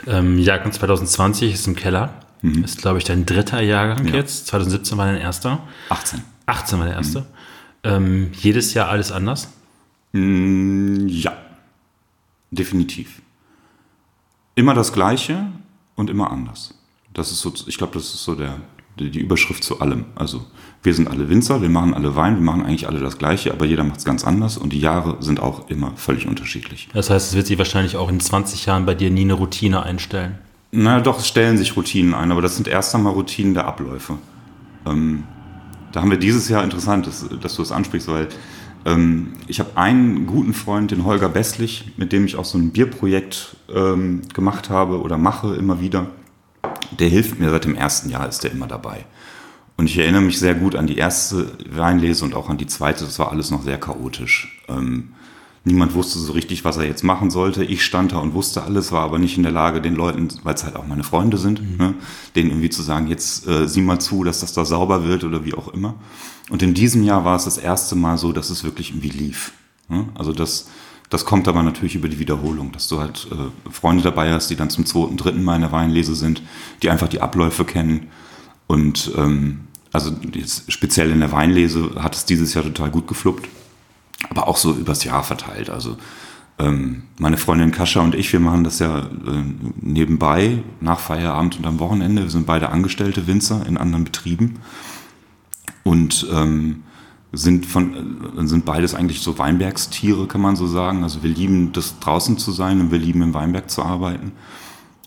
Ähm, 0.08 0.40
Jahrgang 0.40 0.72
2020 0.72 1.54
ist 1.54 1.68
im 1.68 1.76
Keller. 1.76 2.14
Mhm. 2.42 2.64
Ist, 2.64 2.82
glaube 2.82 2.98
ich, 2.98 3.04
dein 3.04 3.26
dritter 3.26 3.62
Jahrgang 3.62 4.08
ja. 4.08 4.16
jetzt. 4.16 4.48
2017 4.48 4.98
war 4.98 5.08
dein 5.08 5.22
erster. 5.22 5.68
18. 5.90 6.24
18 6.46 6.80
war 6.80 6.86
der 6.86 6.96
erste. 6.96 7.22
Mhm. 7.22 7.26
Ähm, 7.84 8.32
jedes 8.34 8.74
Jahr 8.74 8.90
alles 8.90 9.12
anders? 9.12 9.50
Mm, 10.14 11.08
ja, 11.08 11.38
definitiv. 12.52 13.22
Immer 14.56 14.74
das 14.74 14.94
Gleiche 14.94 15.48
und 15.96 16.10
immer 16.10 16.32
anders. 16.32 16.74
Das 17.14 17.32
ist 17.32 17.42
so, 17.42 17.54
ich 17.68 17.78
glaube, 17.78 17.94
das 17.94 18.14
ist 18.14 18.24
so 18.24 18.36
der, 18.36 18.60
die 18.98 19.20
Überschrift 19.20 19.64
zu 19.64 19.80
allem. 19.80 20.06
Also 20.16 20.46
wir 20.88 20.94
sind 20.94 21.10
alle 21.10 21.28
Winzer, 21.28 21.62
wir 21.62 21.68
machen 21.68 21.94
alle 21.94 22.16
Wein, 22.16 22.36
wir 22.36 22.42
machen 22.42 22.66
eigentlich 22.66 22.88
alle 22.88 23.00
das 23.00 23.18
Gleiche, 23.18 23.52
aber 23.52 23.66
jeder 23.66 23.84
macht 23.84 24.00
es 24.00 24.06
ganz 24.06 24.24
anders 24.24 24.58
und 24.58 24.72
die 24.72 24.80
Jahre 24.80 25.18
sind 25.20 25.42
auch 25.42 25.70
immer 25.70 25.92
völlig 25.98 26.28
unterschiedlich. 26.28 26.88
Das 26.94 27.10
heißt, 27.10 27.28
es 27.28 27.36
wird 27.36 27.46
sich 27.46 27.58
wahrscheinlich 27.58 27.98
auch 27.98 28.10
in 28.10 28.22
20 28.22 28.66
Jahren 28.66 28.86
bei 28.86 28.96
dir 28.96 29.12
nie 29.12 29.22
eine 29.22 29.34
Routine 29.34 29.84
einstellen. 29.84 30.38
Na 30.72 31.02
doch, 31.02 31.20
es 31.20 31.28
stellen 31.28 31.58
sich 31.58 31.76
Routinen 31.76 32.14
ein, 32.14 32.32
aber 32.32 32.42
das 32.42 32.56
sind 32.56 32.70
erst 32.70 32.96
einmal 32.96 33.12
Routinen 33.12 33.54
der 33.54 33.68
Abläufe. 33.68 34.18
Ähm, 34.86 35.26
da 35.92 36.00
haben 36.00 36.10
wir 36.10 36.18
dieses 36.18 36.48
Jahr 36.48 36.64
interessant, 36.64 37.06
dass, 37.06 37.28
dass 37.42 37.56
du 37.56 37.64
das 37.64 37.74
ansprichst, 37.74 38.08
weil 38.08 38.30
ähm, 38.86 39.34
ich 39.48 39.60
habe 39.60 39.72
einen 39.76 40.26
guten 40.26 40.54
Freund, 40.54 40.92
den 40.92 41.04
Holger 41.04 41.28
Besslich, 41.28 41.92
mit 41.98 42.14
dem 42.14 42.24
ich 42.24 42.38
auch 42.38 42.46
so 42.46 42.58
ein 42.58 42.72
Bierprojekt 42.72 43.58
ähm, 43.76 44.22
gemacht 44.34 44.70
habe 44.70 45.02
oder 45.02 45.18
mache 45.18 45.54
immer 45.56 45.82
wieder 45.82 46.08
der 46.92 47.10
hilft 47.10 47.40
mir 47.40 47.50
seit 47.50 47.66
dem 47.66 47.76
ersten 47.76 48.10
Jahr, 48.10 48.28
ist 48.28 48.44
der 48.44 48.52
immer 48.52 48.68
dabei. 48.68 49.06
Und 49.78 49.86
ich 49.86 49.98
erinnere 49.98 50.22
mich 50.22 50.40
sehr 50.40 50.56
gut 50.56 50.76
an 50.76 50.88
die 50.88 50.98
erste 50.98 51.52
Weinlese 51.70 52.26
und 52.26 52.34
auch 52.34 52.50
an 52.50 52.58
die 52.58 52.66
zweite. 52.66 53.06
Das 53.06 53.20
war 53.20 53.32
alles 53.32 53.52
noch 53.52 53.62
sehr 53.62 53.80
chaotisch. 53.80 54.60
Ähm, 54.68 55.10
niemand 55.64 55.94
wusste 55.94 56.18
so 56.18 56.32
richtig, 56.34 56.66
was 56.66 56.78
er 56.78 56.86
jetzt 56.86 57.04
machen 57.04 57.30
sollte. 57.30 57.64
Ich 57.64 57.86
stand 57.86 58.12
da 58.12 58.18
und 58.18 58.34
wusste 58.34 58.64
alles, 58.64 58.92
war 58.92 59.04
aber 59.04 59.20
nicht 59.20 59.38
in 59.38 59.44
der 59.44 59.52
Lage, 59.52 59.80
den 59.80 59.96
Leuten, 59.96 60.30
weil 60.44 60.56
es 60.56 60.64
halt 60.64 60.76
auch 60.76 60.88
meine 60.88 61.04
Freunde 61.04 61.38
sind, 61.38 61.62
mhm. 61.62 61.78
ne, 61.78 61.94
denen 62.36 62.50
irgendwie 62.50 62.72
zu 62.72 62.82
sagen, 62.82 63.08
jetzt 63.08 63.48
äh, 63.48 63.68
sieh 63.68 63.82
mal 63.82 64.00
zu, 64.00 64.24
dass 64.24 64.40
das 64.40 64.54
da 64.54 64.66
sauber 64.66 65.04
wird 65.06 65.24
oder 65.24 65.46
wie 65.46 65.54
auch 65.54 65.68
immer. 65.68 65.94
Und 66.50 66.64
in 66.64 66.74
diesem 66.74 67.04
Jahr 67.04 67.24
war 67.24 67.36
es 67.36 67.46
das 67.46 67.60
erste 67.60 67.96
Mal 67.96 68.18
so, 68.18 68.32
dass 68.32 68.50
es 68.50 68.64
wirklich 68.64 68.90
irgendwie 68.92 69.10
lief. 69.10 69.52
Ne? 69.90 70.08
Also 70.16 70.32
dass 70.32 70.70
Das 71.10 71.24
kommt 71.24 71.48
aber 71.48 71.62
natürlich 71.62 71.96
über 71.96 72.10
die 72.10 72.20
Wiederholung, 72.20 72.72
dass 72.72 72.88
du 72.88 73.00
halt 73.00 73.28
äh, 73.32 73.72
Freunde 73.72 74.04
dabei 74.04 74.34
hast, 74.34 74.50
die 74.50 74.56
dann 74.56 74.70
zum 74.70 74.86
zweiten, 74.86 75.18
dritten 75.18 75.44
Mal 75.44 75.56
in 75.56 75.62
der 75.62 75.72
Weinlese 75.72 76.16
sind, 76.16 76.42
die 76.82 76.90
einfach 76.90 77.10
die 77.10 77.22
Abläufe 77.22 77.64
kennen. 77.64 78.08
Und 78.68 79.12
ähm, 79.18 79.67
also 79.92 80.12
speziell 80.68 81.12
in 81.12 81.20
der 81.20 81.32
Weinlese 81.32 81.92
hat 81.96 82.16
es 82.16 82.26
dieses 82.26 82.54
Jahr 82.54 82.64
total 82.64 82.92
gut 82.92 83.08
gefluppt, 83.08 83.48
aber 84.30 84.48
auch 84.48 84.58
so 84.58 84.74
übers 84.74 85.04
Jahr 85.04 85.24
verteilt. 85.24 85.70
Also 85.70 85.98
ähm, 86.60 87.04
meine 87.20 87.38
Freundin 87.38 87.72
Kascha 87.72 88.02
und 88.02 88.16
ich, 88.16 88.34
wir 88.34 88.40
machen 88.40 88.64
das 88.64 88.80
ja 88.80 89.00
äh, 89.00 89.44
nebenbei, 89.80 90.64
nach 90.82 91.00
Feierabend 91.00 91.58
und 91.58 91.66
am 91.66 91.80
Wochenende. 91.80 92.24
Wir 92.24 92.30
sind 92.30 92.48
beide 92.48 92.70
angestellte 92.70 93.28
Winzer 93.28 93.66
in 93.68 93.78
anderen 93.78 94.04
Betrieben 94.04 94.60
und 95.84 96.28
ähm, 96.34 96.84
sind 97.32 97.66
von 97.66 98.38
äh, 98.38 98.48
sind 98.48 98.66
beides 98.66 98.96
eigentlich 98.96 99.22
so 99.22 99.38
Weinbergstiere, 99.38 100.28
kann 100.28 100.42
man 100.42 100.56
so 100.56 100.66
sagen. 100.66 101.04
Also 101.04 101.22
wir 101.22 101.30
lieben 101.30 101.74
das 101.74 102.00
draußen 102.00 102.38
zu 102.40 102.52
sein 102.52 102.82
und 102.82 102.92
wir 102.92 103.00
lieben 103.00 103.22
im 103.22 103.34
Weinberg 103.34 103.70
zu 103.70 103.84
arbeiten. 103.84 104.32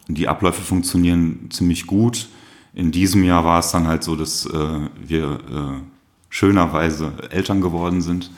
Die 0.07 0.29
Abläufe 0.29 0.63
funktionieren 0.63 1.49
ziemlich 1.51 1.87
gut. 1.87 2.29
In 2.73 2.93
diesem 2.93 3.25
Jahr 3.25 3.45
war 3.45 3.59
es 3.59 3.71
dann 3.73 3.87
halt 3.87 4.05
so, 4.05 4.17
dass 4.17 4.47
äh, 4.47 4.81
wir 5.01 5.25
äh, 5.33 5.81
schönerweise 6.29 7.13
Eltern 7.31 7.61
geworden 7.61 8.01
sind. 8.01 8.31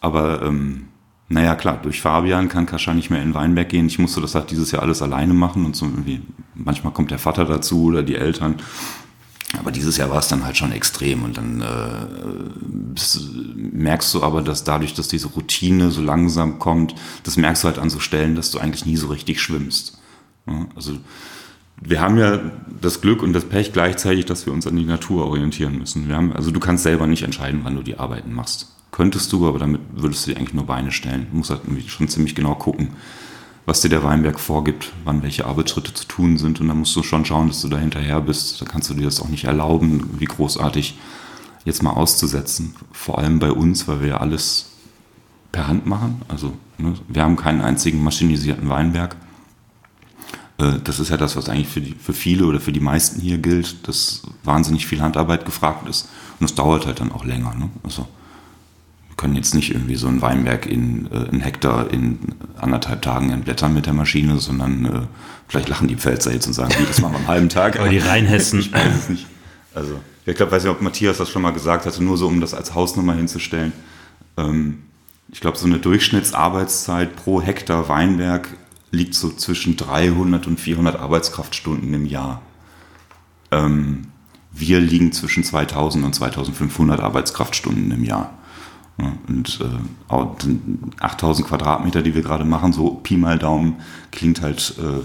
Aber 0.00 0.42
ähm, 0.42 0.88
naja, 1.28 1.54
klar, 1.54 1.78
durch 1.80 2.00
Fabian 2.00 2.48
kann 2.48 2.66
Kascha 2.66 2.92
nicht 2.92 3.10
mehr 3.10 3.22
in 3.22 3.34
Weinberg 3.34 3.68
gehen. 3.68 3.86
Ich 3.86 3.98
musste 3.98 4.20
das 4.20 4.34
halt 4.34 4.50
dieses 4.50 4.72
Jahr 4.72 4.82
alles 4.82 5.00
alleine 5.00 5.32
machen 5.32 5.64
und 5.64 5.76
so 5.76 5.86
irgendwie, 5.86 6.20
manchmal 6.54 6.92
kommt 6.92 7.10
der 7.10 7.18
Vater 7.18 7.44
dazu 7.44 7.84
oder 7.84 8.02
die 8.02 8.16
Eltern. 8.16 8.56
Aber 9.58 9.72
dieses 9.72 9.96
Jahr 9.96 10.10
war 10.10 10.18
es 10.18 10.28
dann 10.28 10.44
halt 10.44 10.56
schon 10.56 10.70
extrem 10.72 11.24
und 11.24 11.36
dann 11.36 11.60
äh, 11.60 12.06
merkst 13.56 14.14
du 14.14 14.22
aber, 14.22 14.42
dass 14.42 14.62
dadurch, 14.64 14.94
dass 14.94 15.08
diese 15.08 15.28
Routine 15.28 15.90
so 15.90 16.02
langsam 16.02 16.58
kommt, 16.58 16.94
das 17.24 17.36
merkst 17.36 17.64
du 17.64 17.68
halt 17.68 17.78
an 17.78 17.90
so 17.90 17.98
Stellen, 17.98 18.36
dass 18.36 18.50
du 18.52 18.58
eigentlich 18.58 18.86
nie 18.86 18.96
so 18.96 19.08
richtig 19.08 19.40
schwimmst. 19.40 19.98
Ja, 20.46 20.66
also 20.76 20.98
wir 21.80 22.00
haben 22.00 22.18
ja 22.18 22.38
das 22.80 23.00
Glück 23.00 23.22
und 23.22 23.32
das 23.32 23.44
Pech 23.44 23.72
gleichzeitig, 23.72 24.26
dass 24.26 24.46
wir 24.46 24.52
uns 24.52 24.66
an 24.66 24.76
die 24.76 24.84
Natur 24.84 25.26
orientieren 25.26 25.78
müssen. 25.78 26.08
Wir 26.08 26.16
haben, 26.16 26.32
also 26.32 26.50
du 26.50 26.60
kannst 26.60 26.82
selber 26.82 27.06
nicht 27.06 27.22
entscheiden, 27.22 27.60
wann 27.62 27.76
du 27.76 27.82
die 27.82 27.98
Arbeiten 27.98 28.32
machst. 28.32 28.68
Könntest 28.90 29.32
du, 29.32 29.48
aber 29.48 29.58
damit 29.58 29.80
würdest 29.94 30.26
du 30.26 30.30
dir 30.30 30.38
eigentlich 30.38 30.54
nur 30.54 30.66
Beine 30.66 30.92
stellen. 30.92 31.26
Du 31.30 31.38
musst 31.38 31.50
halt 31.50 31.62
schon 31.86 32.08
ziemlich 32.08 32.34
genau 32.34 32.54
gucken, 32.54 32.88
was 33.66 33.80
dir 33.80 33.88
der 33.88 34.02
Weinberg 34.02 34.40
vorgibt, 34.40 34.92
wann 35.04 35.22
welche 35.22 35.46
Arbeitsschritte 35.46 35.94
zu 35.94 36.06
tun 36.06 36.38
sind. 36.38 36.60
Und 36.60 36.68
dann 36.68 36.78
musst 36.78 36.96
du 36.96 37.02
schon 37.02 37.24
schauen, 37.24 37.48
dass 37.48 37.60
du 37.62 37.68
da 37.68 37.78
hinterher 37.78 38.20
bist. 38.20 38.60
Da 38.60 38.66
kannst 38.66 38.90
du 38.90 38.94
dir 38.94 39.04
das 39.04 39.20
auch 39.20 39.28
nicht 39.28 39.44
erlauben, 39.44 40.10
wie 40.18 40.24
großartig 40.24 40.98
jetzt 41.64 41.82
mal 41.82 41.92
auszusetzen. 41.92 42.74
Vor 42.92 43.18
allem 43.18 43.38
bei 43.38 43.52
uns, 43.52 43.86
weil 43.86 44.00
wir 44.00 44.08
ja 44.08 44.16
alles 44.18 44.70
per 45.52 45.68
Hand 45.68 45.86
machen. 45.86 46.22
Also 46.28 46.52
ne, 46.78 46.94
wir 47.08 47.22
haben 47.22 47.36
keinen 47.36 47.60
einzigen 47.60 48.02
maschinisierten 48.02 48.68
Weinberg. 48.68 49.16
Äh, 50.60 50.80
das 50.84 51.00
ist 51.00 51.10
ja 51.10 51.16
das, 51.16 51.36
was 51.36 51.48
eigentlich 51.48 51.68
für, 51.68 51.80
die, 51.80 51.94
für 51.94 52.12
viele 52.12 52.44
oder 52.46 52.60
für 52.60 52.72
die 52.72 52.80
meisten 52.80 53.20
hier 53.20 53.38
gilt, 53.38 53.88
dass 53.88 54.22
wahnsinnig 54.44 54.86
viel 54.86 55.00
Handarbeit 55.00 55.44
gefragt 55.44 55.88
ist. 55.88 56.08
Und 56.38 56.46
es 56.46 56.54
dauert 56.54 56.86
halt 56.86 57.00
dann 57.00 57.12
auch 57.12 57.24
länger. 57.24 57.54
Ne? 57.54 57.70
Also 57.82 58.06
können 59.16 59.36
jetzt 59.36 59.54
nicht 59.54 59.70
irgendwie 59.70 59.96
so 59.96 60.08
ein 60.08 60.22
Weinberg 60.22 60.64
in 60.64 61.06
äh, 61.12 61.28
einen 61.28 61.42
Hektar 61.42 61.90
in 61.92 62.18
anderthalb 62.56 63.02
Tagen 63.02 63.30
entblättern 63.30 63.74
mit 63.74 63.84
der 63.84 63.92
Maschine, 63.92 64.38
sondern 64.38 64.86
äh, 64.86 65.00
vielleicht 65.46 65.68
lachen 65.68 65.88
die 65.88 65.96
Pfälzer 65.96 66.32
jetzt 66.32 66.46
und 66.46 66.54
sagen, 66.54 66.72
wie, 66.78 66.86
das 66.86 67.02
machen 67.02 67.12
wir 67.12 67.18
am 67.18 67.28
halben 67.28 67.48
Tag. 67.50 67.76
Aber 67.78 67.90
die 67.90 67.98
Rheinhessen. 67.98 68.60
ich 68.60 68.72
weiß 68.72 68.94
es 68.94 69.08
nicht. 69.10 69.26
Also, 69.74 70.00
ich 70.24 70.36
glaube, 70.36 70.52
weiß 70.52 70.64
nicht, 70.64 70.72
ob 70.72 70.80
Matthias 70.80 71.18
das 71.18 71.28
schon 71.28 71.42
mal 71.42 71.50
gesagt 71.50 71.84
hatte, 71.84 72.02
nur 72.02 72.16
so, 72.16 72.28
um 72.28 72.40
das 72.40 72.54
als 72.54 72.74
Hausnummer 72.74 73.12
hinzustellen. 73.14 73.72
Ähm, 74.38 74.84
ich 75.30 75.40
glaube, 75.40 75.58
so 75.58 75.66
eine 75.66 75.78
Durchschnittsarbeitszeit 75.78 77.14
pro 77.14 77.42
Hektar 77.42 77.88
Weinberg 77.90 78.48
liegt 78.90 79.14
so 79.14 79.30
zwischen 79.30 79.76
300 79.76 80.46
und 80.46 80.58
400 80.58 80.96
Arbeitskraftstunden 80.96 81.92
im 81.94 82.06
Jahr. 82.06 82.42
Ähm, 83.50 84.08
wir 84.52 84.80
liegen 84.80 85.12
zwischen 85.12 85.44
2000 85.44 86.04
und 86.04 86.14
2500 86.14 87.00
Arbeitskraftstunden 87.00 87.90
im 87.90 88.04
Jahr. 88.04 88.34
Und 89.28 89.60
äh, 89.60 90.12
8000 91.00 91.48
Quadratmeter, 91.48 92.02
die 92.02 92.14
wir 92.14 92.22
gerade 92.22 92.44
machen, 92.44 92.72
so 92.72 92.90
Pi 92.90 93.16
mal 93.16 93.38
Daumen, 93.38 93.76
klingt 94.10 94.42
halt 94.42 94.74
äh, 94.78 95.02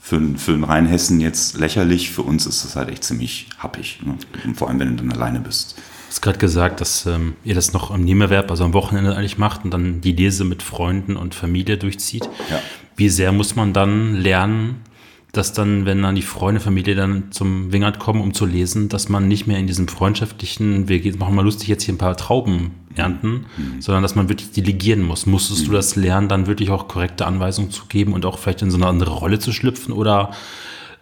für, 0.00 0.20
für 0.38 0.52
einen 0.52 0.64
Rheinhessen 0.64 1.20
jetzt 1.20 1.58
lächerlich. 1.58 2.10
Für 2.10 2.22
uns 2.22 2.46
ist 2.46 2.64
das 2.64 2.76
halt 2.76 2.88
echt 2.88 3.04
ziemlich 3.04 3.48
happig. 3.58 4.00
Ne? 4.04 4.16
vor 4.54 4.68
allem, 4.68 4.78
wenn 4.78 4.96
du 4.96 5.02
dann 5.02 5.12
alleine 5.12 5.40
bist. 5.40 5.76
Du 5.76 5.82
hast 6.12 6.22
gerade 6.22 6.38
gesagt, 6.38 6.80
dass 6.80 7.04
ähm, 7.04 7.34
ihr 7.44 7.54
das 7.54 7.74
noch 7.74 7.90
am 7.90 8.02
Nebenerwerb, 8.02 8.50
also 8.50 8.64
am 8.64 8.72
Wochenende 8.72 9.14
eigentlich 9.14 9.36
macht 9.36 9.64
und 9.64 9.72
dann 9.72 10.00
die 10.00 10.12
Lese 10.12 10.44
mit 10.44 10.62
Freunden 10.62 11.16
und 11.16 11.34
Familie 11.34 11.76
durchzieht. 11.76 12.26
Ja. 12.48 12.60
Wie 12.98 13.08
sehr 13.08 13.30
muss 13.30 13.54
man 13.54 13.72
dann 13.72 14.16
lernen, 14.16 14.82
dass 15.30 15.52
dann, 15.52 15.86
wenn 15.86 16.02
dann 16.02 16.16
die 16.16 16.22
Freunde, 16.22 16.60
Familie 16.60 16.96
dann 16.96 17.30
zum 17.30 17.72
Wingert 17.72 18.00
kommen, 18.00 18.20
um 18.20 18.34
zu 18.34 18.44
lesen, 18.44 18.88
dass 18.88 19.08
man 19.08 19.28
nicht 19.28 19.46
mehr 19.46 19.58
in 19.58 19.68
diesem 19.68 19.86
freundschaftlichen, 19.86 20.88
wir 20.88 21.16
machen 21.16 21.36
mal 21.36 21.44
lustig 21.44 21.68
jetzt 21.68 21.84
hier 21.84 21.94
ein 21.94 21.98
paar 21.98 22.16
Trauben 22.16 22.72
ernten, 22.96 23.46
mhm. 23.56 23.80
sondern 23.80 24.02
dass 24.02 24.16
man 24.16 24.28
wirklich 24.28 24.50
delegieren 24.50 25.02
muss. 25.02 25.26
Musstest 25.26 25.62
mhm. 25.62 25.66
du 25.66 25.72
das 25.74 25.94
lernen, 25.94 26.28
dann 26.28 26.48
wirklich 26.48 26.70
auch 26.70 26.88
korrekte 26.88 27.24
Anweisungen 27.24 27.70
zu 27.70 27.84
geben 27.86 28.14
und 28.14 28.26
auch 28.26 28.36
vielleicht 28.36 28.62
in 28.62 28.72
so 28.72 28.78
eine 28.78 28.88
andere 28.88 29.12
Rolle 29.12 29.38
zu 29.38 29.52
schlüpfen 29.52 29.92
oder 29.94 30.32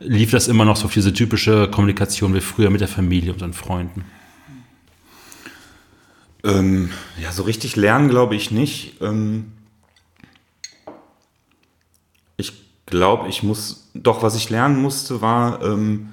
lief 0.01 0.33
das 0.33 0.49
immer 0.49 0.67
noch 0.67 0.77
so 0.77 0.85
auf 0.85 0.93
diese 0.93 1.15
typische 1.15 1.71
Kommunikation 1.71 2.35
wie 2.35 2.43
früher 2.43 2.69
mit 2.69 2.83
der 2.83 2.89
Familie 2.89 3.33
und 3.33 3.41
den 3.41 3.55
Freunden? 3.55 4.05
Ähm, 6.45 6.91
ja, 7.23 7.33
so 7.33 7.45
richtig 7.45 7.75
lernen 7.75 8.11
glaube 8.11 8.37
ich 8.37 8.51
nicht. 8.51 9.01
Ähm 9.01 9.53
glaube, 12.87 13.29
ich 13.29 13.43
muss, 13.43 13.89
doch 13.95 14.23
was 14.23 14.37
ich 14.37 14.51
lernen 14.51 14.81
musste, 14.81 15.21
war 15.21 15.63
ähm, 15.63 16.11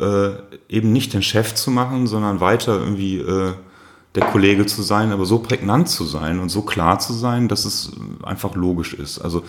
äh, 0.00 0.30
eben 0.68 0.92
nicht 0.92 1.14
den 1.14 1.22
Chef 1.22 1.54
zu 1.54 1.70
machen, 1.70 2.06
sondern 2.06 2.40
weiter 2.40 2.78
irgendwie 2.78 3.18
äh, 3.18 3.54
der 4.14 4.24
Kollege 4.26 4.66
zu 4.66 4.82
sein, 4.82 5.12
aber 5.12 5.24
so 5.24 5.38
prägnant 5.38 5.88
zu 5.88 6.04
sein 6.04 6.40
und 6.40 6.48
so 6.48 6.62
klar 6.62 6.98
zu 6.98 7.12
sein, 7.12 7.48
dass 7.48 7.64
es 7.64 7.92
einfach 8.22 8.56
logisch 8.56 8.92
ist. 8.92 9.20
Also 9.20 9.44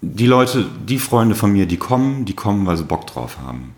die 0.00 0.26
Leute, 0.26 0.66
die 0.86 0.98
Freunde 0.98 1.34
von 1.34 1.52
mir, 1.52 1.66
die 1.66 1.76
kommen, 1.76 2.24
die 2.24 2.34
kommen, 2.34 2.66
weil 2.66 2.76
sie 2.76 2.84
Bock 2.84 3.06
drauf 3.06 3.38
haben. 3.38 3.74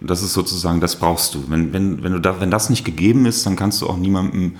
Das 0.00 0.22
ist 0.22 0.32
sozusagen, 0.32 0.80
das 0.80 0.96
brauchst 0.96 1.34
du. 1.34 1.44
Wenn, 1.48 1.72
wenn, 1.72 2.02
wenn, 2.02 2.12
du 2.12 2.20
da, 2.20 2.40
wenn 2.40 2.50
das 2.50 2.70
nicht 2.70 2.84
gegeben 2.84 3.26
ist, 3.26 3.44
dann 3.44 3.56
kannst 3.56 3.82
du 3.82 3.86
auch 3.86 3.98
niemandem 3.98 4.56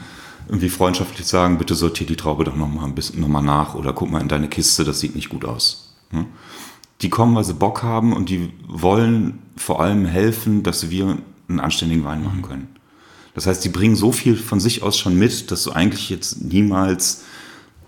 irgendwie 0.48 0.68
freundschaftlich 0.68 1.26
sagen, 1.26 1.58
bitte 1.58 1.74
sortier 1.74 2.06
die 2.06 2.16
Traube 2.16 2.44
doch 2.44 2.56
nochmal 2.56 2.84
ein 2.84 2.94
bisschen 2.94 3.20
noch 3.20 3.28
mal 3.28 3.40
nach 3.40 3.74
oder 3.74 3.92
guck 3.92 4.10
mal 4.10 4.20
in 4.20 4.28
deine 4.28 4.48
Kiste, 4.48 4.84
das 4.84 5.00
sieht 5.00 5.14
nicht 5.14 5.28
gut 5.28 5.44
aus. 5.44 5.89
Die 7.02 7.10
kommen, 7.10 7.34
weil 7.34 7.44
sie 7.44 7.54
Bock 7.54 7.82
haben 7.82 8.12
und 8.12 8.28
die 8.28 8.52
wollen 8.66 9.38
vor 9.56 9.80
allem 9.80 10.04
helfen, 10.04 10.62
dass 10.62 10.90
wir 10.90 11.18
einen 11.48 11.60
anständigen 11.60 12.04
Wein 12.04 12.22
machen 12.22 12.42
können. 12.42 12.68
Das 13.34 13.46
heißt, 13.46 13.64
die 13.64 13.68
bringen 13.68 13.96
so 13.96 14.12
viel 14.12 14.36
von 14.36 14.60
sich 14.60 14.82
aus 14.82 14.98
schon 14.98 15.16
mit, 15.16 15.50
dass 15.50 15.64
du 15.64 15.72
eigentlich 15.72 16.10
jetzt 16.10 16.42
niemals 16.42 17.24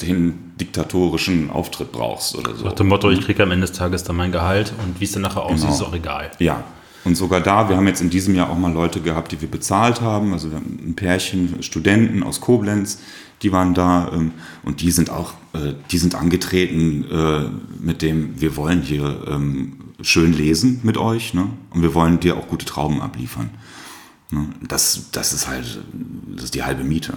den 0.01 0.53
diktatorischen 0.59 1.51
Auftritt 1.51 1.93
brauchst 1.93 2.37
oder 2.37 2.55
so. 2.55 2.65
Nach 2.65 2.73
dem 2.73 2.89
Motto, 2.89 3.11
ich 3.11 3.21
kriege 3.21 3.43
am 3.43 3.51
Ende 3.51 3.67
des 3.67 3.77
Tages 3.77 4.05
dann 4.05 4.17
mein 4.17 4.33
Gehalt 4.33 4.73
und 4.83 5.01
wie 5.01 5.05
es 5.05 5.13
dann 5.13 5.23
nachher 5.23 5.43
aussieht, 5.43 5.63
genau. 5.63 5.75
ist 5.75 5.83
auch 5.83 5.95
egal. 5.95 6.31
Ja. 6.39 6.65
Und 7.05 7.17
sogar 7.17 7.41
da, 7.41 7.69
wir 7.69 7.77
haben 7.77 7.87
jetzt 7.87 8.01
in 8.01 8.11
diesem 8.11 8.35
Jahr 8.35 8.51
auch 8.51 8.59
mal 8.59 8.73
Leute 8.73 9.01
gehabt, 9.01 9.33
die 9.33 9.41
wir 9.41 9.51
bezahlt 9.51 10.01
haben. 10.01 10.33
Also 10.33 10.51
wir 10.51 10.59
haben 10.59 10.79
ein 10.87 10.95
Pärchen 10.95 11.63
Studenten 11.63 12.23
aus 12.23 12.41
Koblenz, 12.41 12.99
die 13.43 13.51
waren 13.51 13.75
da 13.75 14.11
ähm, 14.13 14.33
und 14.63 14.81
die 14.81 14.93
sind 14.93 15.11
auch, 15.11 15.35
äh, 15.53 15.75
die 15.91 15.99
sind 15.99 16.15
angetreten 16.15 17.05
äh, 17.11 17.51
mit 17.81 18.03
dem, 18.03 18.41
wir 18.41 18.57
wollen 18.57 18.83
hier 18.83 19.25
ähm, 19.29 19.79
schön 20.01 20.33
lesen 20.33 20.81
mit 20.85 20.97
euch 20.97 21.35
ne? 21.35 21.49
und 21.71 21.83
wir 21.83 21.95
wollen 21.95 22.21
dir 22.21 22.37
auch 22.37 22.49
gute 22.49 22.67
Trauben 22.67 23.01
abliefern. 23.01 23.51
Ne? 24.31 24.49
Das, 24.67 25.11
das 25.11 25.33
ist 25.33 25.49
halt, 25.49 25.83
das 26.35 26.45
ist 26.45 26.55
die 26.55 26.63
halbe 26.63 26.85
Miete. 26.85 27.15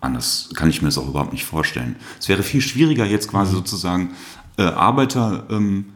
Anders 0.00 0.50
kann 0.54 0.68
ich 0.68 0.82
mir 0.82 0.88
das 0.88 0.98
auch 0.98 1.08
überhaupt 1.08 1.32
nicht 1.32 1.44
vorstellen. 1.44 1.96
Es 2.18 2.28
wäre 2.28 2.42
viel 2.42 2.60
schwieriger 2.60 3.06
jetzt 3.06 3.28
quasi 3.28 3.52
mhm. 3.52 3.56
sozusagen 3.56 4.10
äh, 4.58 4.62
Arbeiter 4.64 5.46
ähm, 5.48 5.86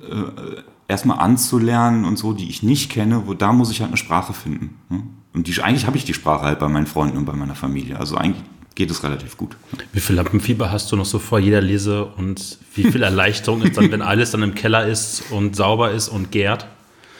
äh, 0.00 0.62
erstmal 0.88 1.18
anzulernen 1.18 2.04
und 2.04 2.16
so, 2.16 2.32
die 2.32 2.48
ich 2.48 2.62
nicht 2.62 2.90
kenne, 2.90 3.26
wo 3.26 3.34
da 3.34 3.52
muss 3.52 3.70
ich 3.70 3.80
halt 3.80 3.90
eine 3.90 3.98
Sprache 3.98 4.32
finden. 4.32 4.78
Ne? 4.88 5.02
Und 5.34 5.46
die, 5.46 5.60
eigentlich 5.62 5.86
habe 5.86 5.96
ich 5.96 6.04
die 6.04 6.14
Sprache 6.14 6.44
halt 6.44 6.58
bei 6.58 6.68
meinen 6.68 6.86
Freunden 6.86 7.18
und 7.18 7.26
bei 7.26 7.34
meiner 7.34 7.54
Familie. 7.54 7.98
Also 8.00 8.16
eigentlich 8.16 8.42
geht 8.74 8.90
es 8.90 9.02
relativ 9.02 9.36
gut. 9.36 9.56
Wie 9.92 10.00
viel 10.00 10.16
Lampenfieber 10.16 10.72
hast 10.72 10.90
du 10.90 10.96
noch 10.96 11.04
so 11.04 11.18
vor 11.18 11.38
jeder 11.38 11.60
Lese 11.60 12.06
und 12.06 12.58
wie 12.74 12.84
viel 12.84 13.02
Erleichterung 13.04 13.62
ist 13.62 13.76
dann, 13.76 13.92
wenn 13.92 14.02
alles 14.02 14.30
dann 14.30 14.42
im 14.42 14.54
Keller 14.54 14.86
ist 14.86 15.30
und 15.30 15.54
sauber 15.54 15.90
ist 15.90 16.08
und 16.08 16.32
gärt? 16.32 16.66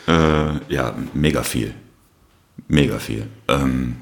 Äh, 0.07 0.73
ja, 0.73 0.95
mega 1.13 1.43
viel. 1.43 1.75
Mega 2.69 2.99
viel. 2.99 3.27
Ähm, 3.49 3.97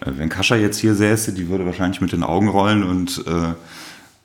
äh, 0.00 0.10
wenn 0.16 0.28
Kascha 0.28 0.56
jetzt 0.56 0.78
hier 0.78 0.94
säße, 0.94 1.32
die 1.32 1.48
würde 1.48 1.64
wahrscheinlich 1.64 2.00
mit 2.00 2.12
den 2.12 2.22
Augen 2.22 2.48
rollen 2.48 2.84
und 2.84 3.24
äh, 3.26 3.54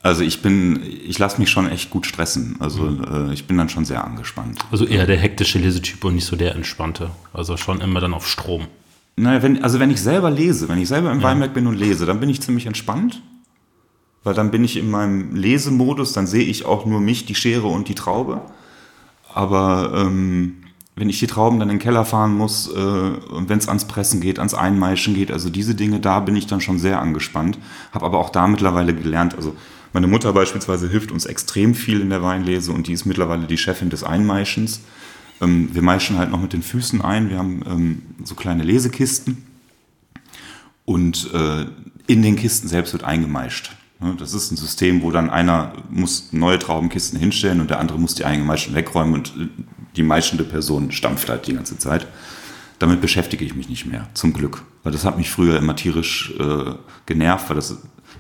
also 0.02 0.24
ich 0.24 0.42
bin, 0.42 0.82
ich 0.84 1.20
lasse 1.20 1.40
mich 1.40 1.50
schon 1.50 1.70
echt 1.70 1.90
gut 1.90 2.06
stressen. 2.06 2.56
Also 2.60 2.84
mhm. 2.84 3.30
äh, 3.30 3.34
ich 3.34 3.48
bin 3.48 3.58
dann 3.58 3.70
schon 3.70 3.84
sehr 3.84 4.04
angespannt. 4.04 4.60
Also 4.72 4.86
eher 4.86 5.06
der 5.06 5.18
hektische 5.18 5.60
Lesetyp 5.60 6.04
und 6.06 6.16
nicht 6.16 6.26
so 6.26 6.36
der 6.36 6.56
entspannte. 6.56 7.12
Also 7.34 7.58
schon 7.58 7.82
immer 7.82 8.00
dann 8.00 8.14
auf 8.14 8.28
Strom. 8.28 8.68
Naja, 9.18 9.44
wenn, 9.44 9.62
also 9.62 9.80
wenn 9.80 9.92
ich 9.92 10.02
selber 10.02 10.32
lese, 10.32 10.70
wenn 10.70 10.80
ich 10.80 10.88
selber 10.88 11.12
im 11.12 11.20
ja. 11.20 11.26
Weinberg 11.26 11.54
bin 11.54 11.68
und 11.68 11.76
lese, 11.76 12.06
dann 12.06 12.22
bin 12.22 12.30
ich 12.30 12.42
ziemlich 12.42 12.66
entspannt. 12.66 13.22
weil 14.24 14.34
dann 14.34 14.52
bin 14.52 14.64
ich 14.64 14.78
in 14.78 14.90
meinem 14.90 15.36
Lesemodus, 15.36 16.14
dann 16.14 16.28
sehe 16.28 16.44
ich 16.44 16.66
auch 16.66 16.86
nur 16.86 17.02
mich, 17.02 17.26
die 17.26 17.36
Schere 17.36 17.68
und 17.68 17.90
die 17.90 17.96
Traube. 17.96 18.42
Aber 19.34 19.92
ähm, 19.96 20.64
wenn 20.96 21.10
ich 21.10 21.20
die 21.20 21.28
Trauben 21.28 21.60
dann 21.60 21.70
in 21.70 21.76
den 21.76 21.82
Keller 21.82 22.06
fahren 22.06 22.36
muss 22.36 22.70
äh, 22.74 22.80
und 22.80 23.50
wenn 23.50 23.60
es 23.60 23.68
ans 23.68 23.86
Pressen 23.86 24.22
geht, 24.22 24.40
ans 24.40 24.54
Einmeischen 24.54 25.14
geht, 25.14 25.32
also 25.32 25.50
diese 25.50 25.76
Dinge, 25.76 26.00
da 26.00 26.20
bin 26.20 26.36
ich 26.36 26.48
dann 26.48 26.62
schon 26.62 26.80
sehr 26.80 27.00
angespannt. 27.02 27.58
Habe 27.92 28.06
aber 28.06 28.20
auch 28.20 28.30
da 28.30 28.48
mittlerweile 28.48 28.94
gelernt, 28.94 29.36
also 29.36 29.56
meine 29.94 30.08
Mutter 30.08 30.34
beispielsweise 30.34 30.90
hilft 30.90 31.12
uns 31.12 31.26
extrem 31.26 31.74
viel 31.76 32.02
in 32.02 32.10
der 32.10 32.22
Weinlese 32.22 32.72
und 32.72 32.88
die 32.88 32.94
ist 32.94 33.06
mittlerweile 33.06 33.48
die 33.48 33.58
Chefin 33.58 33.90
des 33.90 34.04
Einmeischens. 34.04 34.82
Ähm, 35.42 35.70
wir 35.74 35.82
meischen 35.82 36.18
halt 36.18 36.32
noch 36.32 36.42
mit 36.42 36.54
den 36.54 36.62
Füßen 36.62 37.02
ein, 37.02 37.30
wir 37.30 37.38
haben 37.38 37.64
ähm, 37.66 38.02
so 38.24 38.36
kleine 38.36 38.64
Lesekisten 38.64 39.46
und 40.86 41.34
äh, 41.34 41.66
in 42.08 42.22
den 42.22 42.36
Kisten 42.36 42.68
selbst 42.68 42.94
wird 42.94 43.04
eingemeischt. 43.04 43.72
Ne, 44.00 44.16
das 44.18 44.34
ist 44.34 44.52
ein 44.52 44.58
System, 44.58 45.02
wo 45.02 45.12
dann 45.12 45.30
einer 45.30 45.74
muss 45.90 46.32
neue 46.32 46.58
Traubenkisten 46.58 47.20
hinstellen 47.20 47.60
und 47.60 47.70
der 47.70 47.80
andere 47.80 48.00
muss 48.00 48.16
die 48.16 48.26
eingemeischten 48.26 48.76
wegräumen 48.76 49.14
und 49.14 49.28
äh, 49.38 49.48
die 49.96 50.04
meischende 50.04 50.44
Person 50.44 50.92
stampft 50.92 51.30
halt 51.30 51.48
die 51.48 51.54
ganze 51.54 51.78
Zeit. 51.78 52.08
Damit 52.78 53.02
beschäftige 53.02 53.44
ich 53.44 53.56
mich 53.56 53.68
nicht 53.68 53.86
mehr, 53.86 54.08
zum 54.14 54.32
Glück. 54.34 54.64
Weil 54.84 54.94
das 54.94 55.04
hat 55.04 55.18
mich 55.18 55.30
früher 55.30 55.58
immer 55.58 55.76
tierisch 55.76 56.34
äh, 56.40 56.76
genervt, 57.06 57.50
weil 57.50 57.58
das 57.58 57.78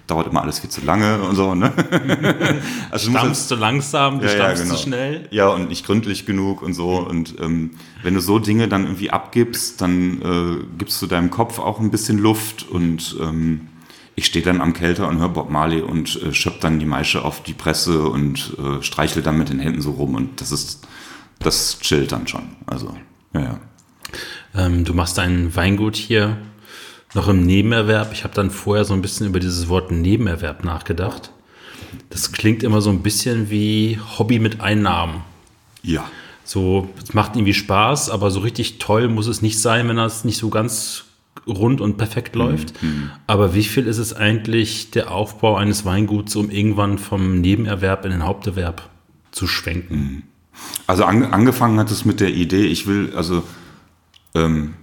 dauert 0.10 0.28
immer 0.28 0.42
alles 0.42 0.60
viel 0.60 0.70
zu 0.70 0.82
lange 0.82 1.22
und 1.22 1.36
so. 1.36 1.56
Ne? 1.56 1.72
also 2.92 3.12
du 3.12 3.18
stampfst 3.18 3.48
zu 3.48 3.56
langsam, 3.56 4.20
du 4.20 4.26
ja, 4.26 4.32
stampfst 4.32 4.60
ja, 4.60 4.64
genau. 4.64 4.76
zu 4.76 4.84
schnell. 4.84 5.28
Ja, 5.32 5.50
und 5.50 5.70
nicht 5.70 5.86
gründlich 5.86 6.26
genug 6.26 6.62
und 6.62 6.74
so. 6.74 6.98
Und 6.98 7.36
ähm, 7.40 7.72
wenn 8.04 8.14
du 8.14 8.20
so 8.20 8.40
Dinge 8.40 8.68
dann 8.68 8.84
irgendwie 8.84 9.12
abgibst, 9.12 9.82
dann 9.82 10.22
äh, 10.22 10.78
gibst 10.78 11.02
du 11.02 11.08
deinem 11.08 11.30
Kopf 11.30 11.60
auch 11.60 11.80
ein 11.80 11.92
bisschen 11.92 12.18
Luft 12.18 12.68
und 12.70 13.16
ähm, 13.22 13.68
ich 14.16 14.26
stehe 14.26 14.44
dann 14.44 14.60
am 14.60 14.74
Kälter 14.74 15.08
und 15.08 15.20
höre 15.20 15.30
Bob 15.30 15.50
Marley 15.50 15.82
und 15.82 16.22
äh, 16.22 16.34
schöpf 16.34 16.60
dann 16.60 16.80
die 16.80 16.86
Maische 16.86 17.24
auf 17.24 17.42
die 17.42 17.54
Presse 17.54 18.04
und 18.04 18.58
äh, 18.58 18.84
streichle 18.84 19.22
dann 19.22 19.38
mit 19.38 19.50
den 19.50 19.60
Händen 19.60 19.82
so 19.82 19.92
rum 19.92 20.16
und 20.16 20.42
das 20.42 20.52
ist 20.52 20.86
das 21.40 21.80
chillt 21.80 22.12
dann 22.12 22.28
schon. 22.28 22.44
Also, 22.66 22.98
ja, 23.34 23.42
ja. 23.42 23.60
Ähm, 24.56 24.84
du 24.84 24.94
machst 24.94 25.18
dein 25.18 25.56
Weingut 25.56 25.96
hier 25.96 26.38
noch 27.14 27.28
im 27.28 27.44
Nebenerwerb. 27.46 28.12
Ich 28.14 28.24
habe 28.24 28.34
dann 28.34 28.52
vorher 28.52 28.86
so 28.86 28.94
ein 28.94 29.02
bisschen 29.02 29.28
über 29.28 29.40
dieses 29.40 29.70
Wort 29.70 29.92
Nebenerwerb 29.92 30.64
nachgedacht. 30.64 31.32
Das 32.10 32.32
klingt 32.32 32.64
immer 32.64 32.82
so 32.82 32.90
ein 32.90 33.02
bisschen 33.02 33.50
wie 33.50 34.00
Hobby 34.18 34.40
mit 34.40 34.62
Einnahmen. 34.62 35.22
Ja. 35.82 36.10
So, 36.44 36.90
es 37.02 37.14
macht 37.14 37.36
irgendwie 37.36 37.54
Spaß, 37.54 38.10
aber 38.10 38.32
so 38.32 38.40
richtig 38.40 38.80
toll 38.80 39.08
muss 39.08 39.28
es 39.28 39.42
nicht 39.42 39.60
sein, 39.60 39.88
wenn 39.88 39.98
das 39.98 40.26
nicht 40.26 40.38
so 40.38 40.50
ganz 40.50 41.06
rund 41.48 41.82
und 41.82 41.98
perfekt 41.98 42.36
mhm, 42.36 42.42
läuft. 42.42 42.84
Mhm. 42.84 43.12
Aber 43.28 43.54
wie 43.54 43.64
viel 43.64 43.88
ist 43.88 43.98
es 43.98 44.14
eigentlich 44.14 44.92
der 44.92 45.12
Aufbau 45.12 45.56
eines 45.56 45.86
Weinguts, 45.86 46.36
um 46.36 46.50
irgendwann 46.50 46.98
vom 46.98 47.42
Nebenerwerb 47.42 48.06
in 48.06 48.12
den 48.12 48.26
Haupterwerb 48.26 48.90
zu 49.32 49.48
schwenken? 49.48 49.96
Mhm. 49.96 50.24
Also 50.88 51.06
an, 51.06 51.24
angefangen 51.24 51.80
hat 51.80 51.92
es 51.92 52.04
mit 52.06 52.20
der 52.20 52.34
Idee, 52.34 52.66
ich 52.66 52.88
will, 52.88 53.14
also, 53.16 53.44
ähm, 54.34 54.74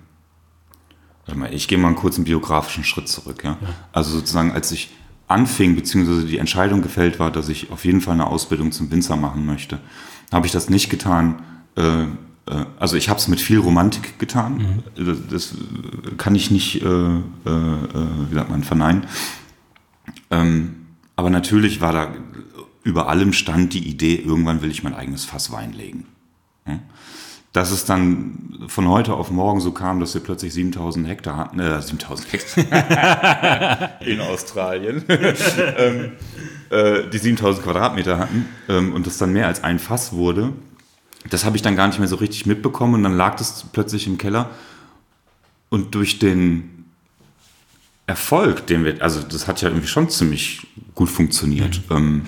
ich 1.50 1.68
gehe 1.68 1.78
mal 1.78 1.88
einen 1.88 1.96
kurzen 1.96 2.24
biografischen 2.24 2.84
Schritt 2.84 3.08
zurück. 3.08 3.42
Ja? 3.44 3.58
ja? 3.60 3.68
Also 3.92 4.10
sozusagen, 4.12 4.52
als 4.52 4.70
ich 4.72 4.90
anfing, 5.28 5.74
beziehungsweise 5.74 6.26
die 6.26 6.38
Entscheidung 6.38 6.82
gefällt 6.82 7.18
war, 7.18 7.30
dass 7.30 7.48
ich 7.48 7.70
auf 7.70 7.84
jeden 7.84 8.00
Fall 8.00 8.14
eine 8.14 8.26
Ausbildung 8.26 8.72
zum 8.72 8.90
Winzer 8.90 9.16
machen 9.16 9.44
möchte, 9.44 9.80
habe 10.32 10.46
ich 10.46 10.52
das 10.52 10.70
nicht 10.70 10.88
getan. 10.88 11.42
Äh, 11.76 12.02
äh, 12.02 12.06
also 12.78 12.96
ich 12.96 13.08
habe 13.08 13.18
es 13.18 13.28
mit 13.28 13.40
viel 13.40 13.58
Romantik 13.58 14.18
getan. 14.18 14.82
Mhm. 14.96 15.22
Das 15.30 15.54
kann 16.16 16.34
ich 16.34 16.50
nicht, 16.50 16.82
äh, 16.82 16.86
äh, 16.86 17.20
wie 17.44 18.34
sagt 18.34 18.50
man, 18.50 18.62
verneinen. 18.62 19.06
Ähm, 20.30 20.86
aber 21.16 21.30
natürlich 21.30 21.80
war 21.80 21.92
da 21.92 22.14
über 22.82 23.08
allem 23.08 23.32
stand 23.32 23.72
die 23.72 23.88
Idee, 23.88 24.14
irgendwann 24.14 24.62
will 24.62 24.70
ich 24.70 24.84
mein 24.84 24.94
eigenes 24.94 25.24
Fass 25.24 25.50
Wein 25.50 25.72
legen. 25.72 26.06
Dass 27.56 27.70
es 27.70 27.86
dann 27.86 28.66
von 28.68 28.86
heute 28.86 29.14
auf 29.14 29.30
morgen 29.30 29.60
so 29.60 29.72
kam, 29.72 29.98
dass 29.98 30.12
wir 30.12 30.20
plötzlich 30.20 30.52
7000 30.52 31.08
Hektar 31.08 31.38
hatten, 31.38 31.58
äh, 31.58 31.80
7000 31.80 32.30
Hektar 32.30 34.00
in 34.02 34.20
Australien, 34.20 35.02
ähm, 35.08 36.12
äh, 36.68 37.08
die 37.08 37.16
7000 37.16 37.64
Quadratmeter 37.64 38.18
hatten 38.18 38.44
ähm, 38.68 38.92
und 38.92 39.06
das 39.06 39.16
dann 39.16 39.32
mehr 39.32 39.46
als 39.46 39.64
ein 39.64 39.78
Fass 39.78 40.12
wurde, 40.12 40.52
das 41.30 41.46
habe 41.46 41.56
ich 41.56 41.62
dann 41.62 41.76
gar 41.76 41.86
nicht 41.86 41.98
mehr 41.98 42.08
so 42.08 42.16
richtig 42.16 42.44
mitbekommen 42.44 42.92
und 42.92 43.04
dann 43.04 43.16
lag 43.16 43.36
das 43.36 43.64
plötzlich 43.72 44.06
im 44.06 44.18
Keller 44.18 44.50
und 45.70 45.94
durch 45.94 46.18
den 46.18 46.84
Erfolg, 48.06 48.66
den 48.66 48.84
wir, 48.84 49.00
also 49.00 49.22
das 49.22 49.48
hat 49.48 49.62
ja 49.62 49.70
irgendwie 49.70 49.88
schon 49.88 50.10
ziemlich 50.10 50.66
gut 50.94 51.08
funktioniert. 51.08 51.80
Mhm. 51.88 51.96
Ähm, 51.96 52.22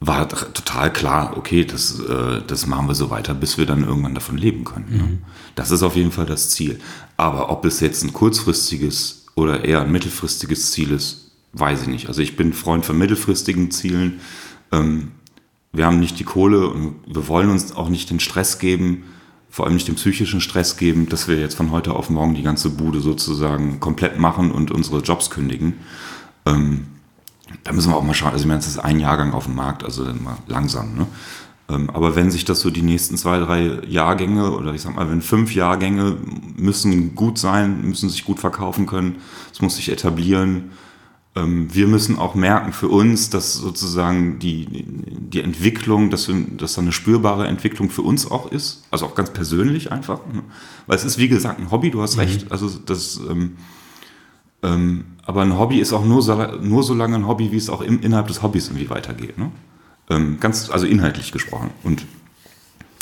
war 0.00 0.28
total 0.28 0.90
klar, 0.92 1.36
okay, 1.36 1.64
das, 1.64 2.00
äh, 2.00 2.40
das 2.46 2.66
machen 2.66 2.88
wir 2.88 2.94
so 2.94 3.10
weiter, 3.10 3.34
bis 3.34 3.58
wir 3.58 3.66
dann 3.66 3.84
irgendwann 3.84 4.14
davon 4.14 4.38
leben 4.38 4.64
können. 4.64 4.86
Ne? 4.88 5.02
Mhm. 5.02 5.18
Das 5.54 5.70
ist 5.70 5.82
auf 5.82 5.94
jeden 5.94 6.10
Fall 6.10 6.24
das 6.24 6.48
Ziel. 6.48 6.80
Aber 7.18 7.50
ob 7.50 7.66
es 7.66 7.80
jetzt 7.80 8.02
ein 8.02 8.14
kurzfristiges 8.14 9.26
oder 9.34 9.64
eher 9.64 9.82
ein 9.82 9.92
mittelfristiges 9.92 10.72
Ziel 10.72 10.90
ist, 10.92 11.32
weiß 11.52 11.82
ich 11.82 11.88
nicht. 11.88 12.08
Also 12.08 12.22
ich 12.22 12.34
bin 12.34 12.54
Freund 12.54 12.86
von 12.86 12.96
mittelfristigen 12.96 13.70
Zielen. 13.70 14.20
Ähm, 14.72 15.12
wir 15.72 15.84
haben 15.84 16.00
nicht 16.00 16.18
die 16.18 16.24
Kohle 16.24 16.68
und 16.68 16.96
wir 17.06 17.28
wollen 17.28 17.50
uns 17.50 17.72
auch 17.72 17.90
nicht 17.90 18.08
den 18.08 18.20
Stress 18.20 18.58
geben, 18.58 19.04
vor 19.50 19.66
allem 19.66 19.74
nicht 19.74 19.88
den 19.88 19.96
psychischen 19.96 20.40
Stress 20.40 20.78
geben, 20.78 21.08
dass 21.08 21.28
wir 21.28 21.38
jetzt 21.38 21.56
von 21.56 21.72
heute 21.72 21.92
auf 21.92 22.08
morgen 22.08 22.34
die 22.34 22.42
ganze 22.42 22.70
Bude 22.70 23.00
sozusagen 23.00 23.80
komplett 23.80 24.18
machen 24.18 24.50
und 24.50 24.70
unsere 24.70 25.00
Jobs 25.00 25.28
kündigen. 25.28 25.74
Ähm, 26.46 26.86
da 27.64 27.72
müssen 27.72 27.90
wir 27.90 27.96
auch 27.96 28.02
mal 28.02 28.14
schauen. 28.14 28.32
Also, 28.32 28.42
ich 28.42 28.48
meine, 28.48 28.60
es 28.60 28.66
ist 28.66 28.78
ein 28.78 29.00
Jahrgang 29.00 29.32
auf 29.32 29.44
dem 29.44 29.54
Markt, 29.54 29.84
also 29.84 30.04
dann 30.04 30.22
mal 30.22 30.36
langsam. 30.46 30.94
Ne? 30.94 31.06
Ähm, 31.70 31.90
aber 31.90 32.16
wenn 32.16 32.30
sich 32.30 32.44
das 32.44 32.60
so 32.60 32.70
die 32.70 32.82
nächsten 32.82 33.16
zwei, 33.16 33.38
drei 33.38 33.80
Jahrgänge 33.86 34.52
oder 34.52 34.74
ich 34.74 34.82
sag 34.82 34.94
mal, 34.96 35.10
wenn 35.10 35.22
fünf 35.22 35.54
Jahrgänge 35.54 36.16
müssen 36.56 37.14
gut 37.14 37.38
sein, 37.38 37.82
müssen 37.82 38.08
sich 38.08 38.24
gut 38.24 38.40
verkaufen 38.40 38.86
können, 38.86 39.16
es 39.52 39.60
muss 39.60 39.76
sich 39.76 39.90
etablieren. 39.90 40.72
Ähm, 41.36 41.72
wir 41.72 41.86
müssen 41.86 42.18
auch 42.18 42.34
merken 42.34 42.72
für 42.72 42.88
uns, 42.88 43.30
dass 43.30 43.54
sozusagen 43.54 44.40
die, 44.40 44.84
die 44.86 45.40
Entwicklung, 45.42 46.10
dass, 46.10 46.26
wir, 46.28 46.36
dass 46.56 46.74
da 46.74 46.80
eine 46.80 46.92
spürbare 46.92 47.46
Entwicklung 47.46 47.90
für 47.90 48.02
uns 48.02 48.28
auch 48.28 48.50
ist, 48.50 48.84
also 48.90 49.06
auch 49.06 49.14
ganz 49.14 49.30
persönlich 49.30 49.92
einfach. 49.92 50.20
Ne? 50.32 50.42
Weil 50.86 50.96
es 50.96 51.04
ist, 51.04 51.18
wie 51.18 51.28
gesagt, 51.28 51.60
ein 51.60 51.70
Hobby, 51.70 51.90
du 51.90 52.02
hast 52.02 52.16
mhm. 52.16 52.22
recht. 52.22 52.50
Also 52.50 52.68
das, 52.84 53.20
ähm, 54.62 55.04
aber 55.24 55.42
ein 55.42 55.58
Hobby 55.58 55.78
ist 55.78 55.92
auch 55.92 56.04
nur 56.04 56.22
so, 56.22 56.34
nur 56.60 56.82
so 56.82 56.94
lange 56.94 57.16
ein 57.16 57.26
Hobby, 57.26 57.52
wie 57.52 57.56
es 57.56 57.70
auch 57.70 57.80
im, 57.82 58.00
innerhalb 58.00 58.28
des 58.28 58.42
Hobbys 58.42 58.68
irgendwie 58.68 58.90
weitergeht. 58.90 59.38
Ne? 59.38 59.50
Ähm, 60.08 60.38
ganz, 60.40 60.70
also 60.70 60.86
inhaltlich 60.86 61.32
gesprochen. 61.32 61.70
Und 61.82 62.04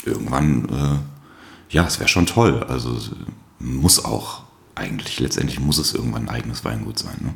irgendwann, 0.05 0.69
äh, 0.69 1.73
ja, 1.75 1.85
es 1.85 1.99
wäre 1.99 2.09
schon 2.09 2.25
toll. 2.25 2.63
Also 2.67 2.97
muss 3.59 4.03
auch 4.05 4.43
eigentlich, 4.75 5.19
letztendlich 5.19 5.59
muss 5.59 5.77
es 5.77 5.93
irgendwann 5.93 6.23
ein 6.23 6.29
eigenes 6.29 6.63
Weingut 6.63 6.99
sein. 6.99 7.17
Ne? 7.21 7.33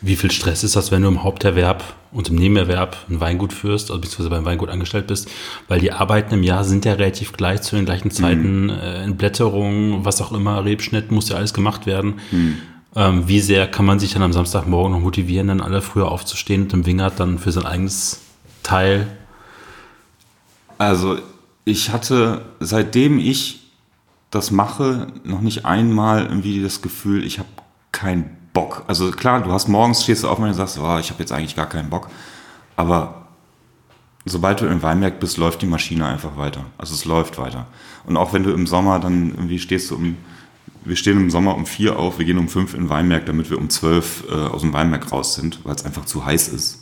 Wie 0.00 0.16
viel 0.16 0.30
Stress 0.30 0.64
ist 0.64 0.76
das, 0.76 0.90
wenn 0.90 1.02
du 1.02 1.08
im 1.08 1.22
Haupterwerb 1.22 1.94
und 2.12 2.28
im 2.28 2.36
Nebenerwerb 2.36 2.96
ein 3.08 3.20
Weingut 3.20 3.52
führst, 3.52 3.90
also 3.90 4.00
beziehungsweise 4.00 4.30
beim 4.30 4.44
Weingut 4.44 4.68
angestellt 4.68 5.06
bist? 5.06 5.30
Weil 5.68 5.80
die 5.80 5.92
Arbeiten 5.92 6.34
im 6.34 6.42
Jahr 6.42 6.64
sind 6.64 6.84
ja 6.84 6.94
relativ 6.94 7.32
gleich 7.32 7.62
zu 7.62 7.76
den 7.76 7.84
gleichen 7.84 8.10
Zeiten. 8.10 8.64
Mhm. 8.64 8.70
Äh, 8.70 9.04
Entblätterung, 9.04 10.04
was 10.04 10.20
auch 10.20 10.32
immer, 10.32 10.64
Rebschnitt, 10.64 11.10
muss 11.10 11.28
ja 11.28 11.36
alles 11.36 11.54
gemacht 11.54 11.86
werden. 11.86 12.20
Mhm. 12.30 12.58
Ähm, 12.96 13.26
wie 13.26 13.40
sehr 13.40 13.68
kann 13.68 13.86
man 13.86 13.98
sich 13.98 14.12
dann 14.12 14.22
am 14.22 14.32
Samstagmorgen 14.32 14.92
noch 14.92 15.00
motivieren, 15.00 15.48
dann 15.48 15.60
alle 15.60 15.82
früher 15.82 16.10
aufzustehen 16.10 16.62
und 16.62 16.72
im 16.72 16.86
Wingert 16.86 17.18
dann 17.18 17.38
für 17.38 17.50
sein 17.50 17.66
eigenes 17.66 18.20
Teil? 18.62 19.08
Also 20.78 21.18
ich 21.64 21.90
hatte, 21.90 22.44
seitdem 22.60 23.18
ich 23.18 23.72
das 24.30 24.50
mache, 24.50 25.08
noch 25.24 25.40
nicht 25.40 25.64
einmal 25.64 26.24
irgendwie 26.24 26.62
das 26.62 26.82
Gefühl, 26.82 27.24
ich 27.24 27.38
habe 27.38 27.48
keinen 27.92 28.36
Bock. 28.52 28.84
Also 28.86 29.10
klar, 29.10 29.42
du 29.42 29.52
hast 29.52 29.68
morgens, 29.68 30.02
stehst 30.02 30.24
du 30.24 30.28
auf 30.28 30.38
und 30.38 30.54
sagst, 30.54 30.78
oh, 30.78 30.98
ich 30.98 31.10
habe 31.10 31.20
jetzt 31.20 31.32
eigentlich 31.32 31.56
gar 31.56 31.68
keinen 31.68 31.90
Bock. 31.90 32.08
Aber 32.76 33.26
sobald 34.24 34.60
du 34.60 34.66
im 34.66 34.82
Weinberg 34.82 35.20
bist, 35.20 35.36
läuft 35.36 35.62
die 35.62 35.66
Maschine 35.66 36.06
einfach 36.06 36.36
weiter. 36.36 36.64
Also 36.78 36.94
es 36.94 37.04
läuft 37.04 37.38
weiter. 37.38 37.66
Und 38.06 38.16
auch 38.16 38.32
wenn 38.32 38.42
du 38.42 38.52
im 38.52 38.66
Sommer 38.66 38.98
dann 38.98 39.30
irgendwie 39.30 39.58
stehst 39.58 39.90
du 39.90 39.96
um 39.96 40.16
wir 40.84 40.96
stehen 40.96 41.18
im 41.18 41.30
Sommer 41.30 41.56
um 41.56 41.66
vier 41.66 41.98
auf, 41.98 42.18
wir 42.18 42.26
gehen 42.26 42.38
um 42.38 42.48
fünf 42.48 42.74
in 42.74 42.82
den 42.82 42.88
Weinberg, 42.88 43.26
damit 43.26 43.50
wir 43.50 43.58
um 43.58 43.70
zwölf 43.70 44.24
äh, 44.30 44.34
aus 44.34 44.60
dem 44.60 44.72
Weinberg 44.72 45.10
raus 45.10 45.34
sind, 45.34 45.64
weil 45.64 45.74
es 45.74 45.84
einfach 45.84 46.04
zu 46.04 46.24
heiß 46.24 46.48
ist. 46.48 46.80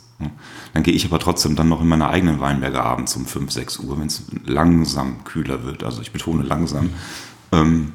Dann 0.73 0.83
gehe 0.83 0.93
ich 0.93 1.05
aber 1.05 1.19
trotzdem 1.19 1.55
dann 1.55 1.69
noch 1.69 1.81
in 1.81 1.87
meine 1.87 2.07
eigenen 2.07 2.39
Weinberge 2.39 2.81
abends 2.81 3.15
um 3.15 3.25
fünf, 3.25 3.51
sechs 3.51 3.79
Uhr, 3.79 3.99
wenn 3.99 4.07
es 4.07 4.23
langsam 4.45 5.23
kühler 5.23 5.63
wird. 5.65 5.83
Also 5.83 6.01
ich 6.01 6.11
betone 6.11 6.43
langsam. 6.43 6.91
Ähm, 7.51 7.93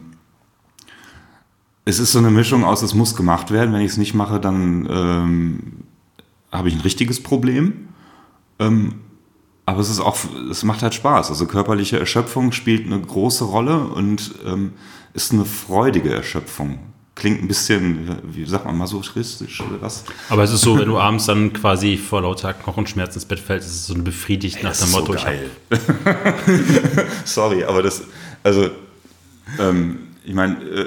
es 1.85 1.99
ist 1.99 2.13
so 2.13 2.19
eine 2.19 2.31
Mischung 2.31 2.65
aus, 2.65 2.83
es 2.83 2.95
muss 2.95 3.17
gemacht 3.17 3.51
werden. 3.51 3.73
Wenn 3.73 3.81
ich 3.81 3.93
es 3.93 3.97
nicht 3.97 4.15
mache, 4.15 4.41
dann 4.41 4.87
ähm, 4.91 5.73
habe 6.53 6.69
ich 6.69 6.75
ein 6.75 6.81
richtiges 6.81 7.23
Problem. 7.23 7.89
Ähm, 8.59 8.97
aber 9.65 9.81
es 9.81 9.91
ist 9.91 10.01
auch, 10.01 10.17
es 10.51 10.65
macht 10.65 10.83
halt 10.83 10.95
Spaß. 10.95 11.31
Also 11.31 11.47
körperliche 11.47 11.99
Erschöpfung 11.99 12.53
spielt 12.53 12.87
eine 12.87 13.01
große 13.01 13.45
Rolle 13.45 13.81
und 13.81 14.35
ähm, 14.47 14.73
ist 15.15 15.33
eine 15.33 15.45
freudige 15.45 16.13
Erschöpfung. 16.13 16.79
klingt 17.15 17.43
ein 17.43 17.49
bisschen, 17.49 18.17
wie 18.23 18.47
sagt 18.47 18.65
man, 18.65 18.79
masochistisch 18.79 19.61
oder 19.61 19.81
was. 19.83 20.05
Aber 20.29 20.45
es 20.45 20.53
ist 20.53 20.61
so, 20.61 20.79
wenn 20.79 20.87
du 20.87 20.99
abends 20.99 21.27
dann 21.27 21.53
quasi 21.53 21.97
vor 21.97 22.23
lauter 22.23 22.55
Knochenschmerz 22.55 23.17
ins 23.17 23.25
Bett 23.25 23.41
fällst, 23.41 23.69
ist 23.69 23.75
es 23.75 23.87
so 23.87 23.95
ein 23.95 24.05
befriedigt 24.05 24.63
nach 24.63 24.77
dem 24.77 24.91
Motto. 24.93 25.13
So 25.13 25.19
geil. 25.19 25.51
Sorry, 27.25 27.65
aber 27.65 27.83
das, 27.83 28.03
also, 28.45 28.71
ähm, 29.59 29.99
ich 30.25 30.35
meine, 30.35 30.63
äh, 30.63 30.87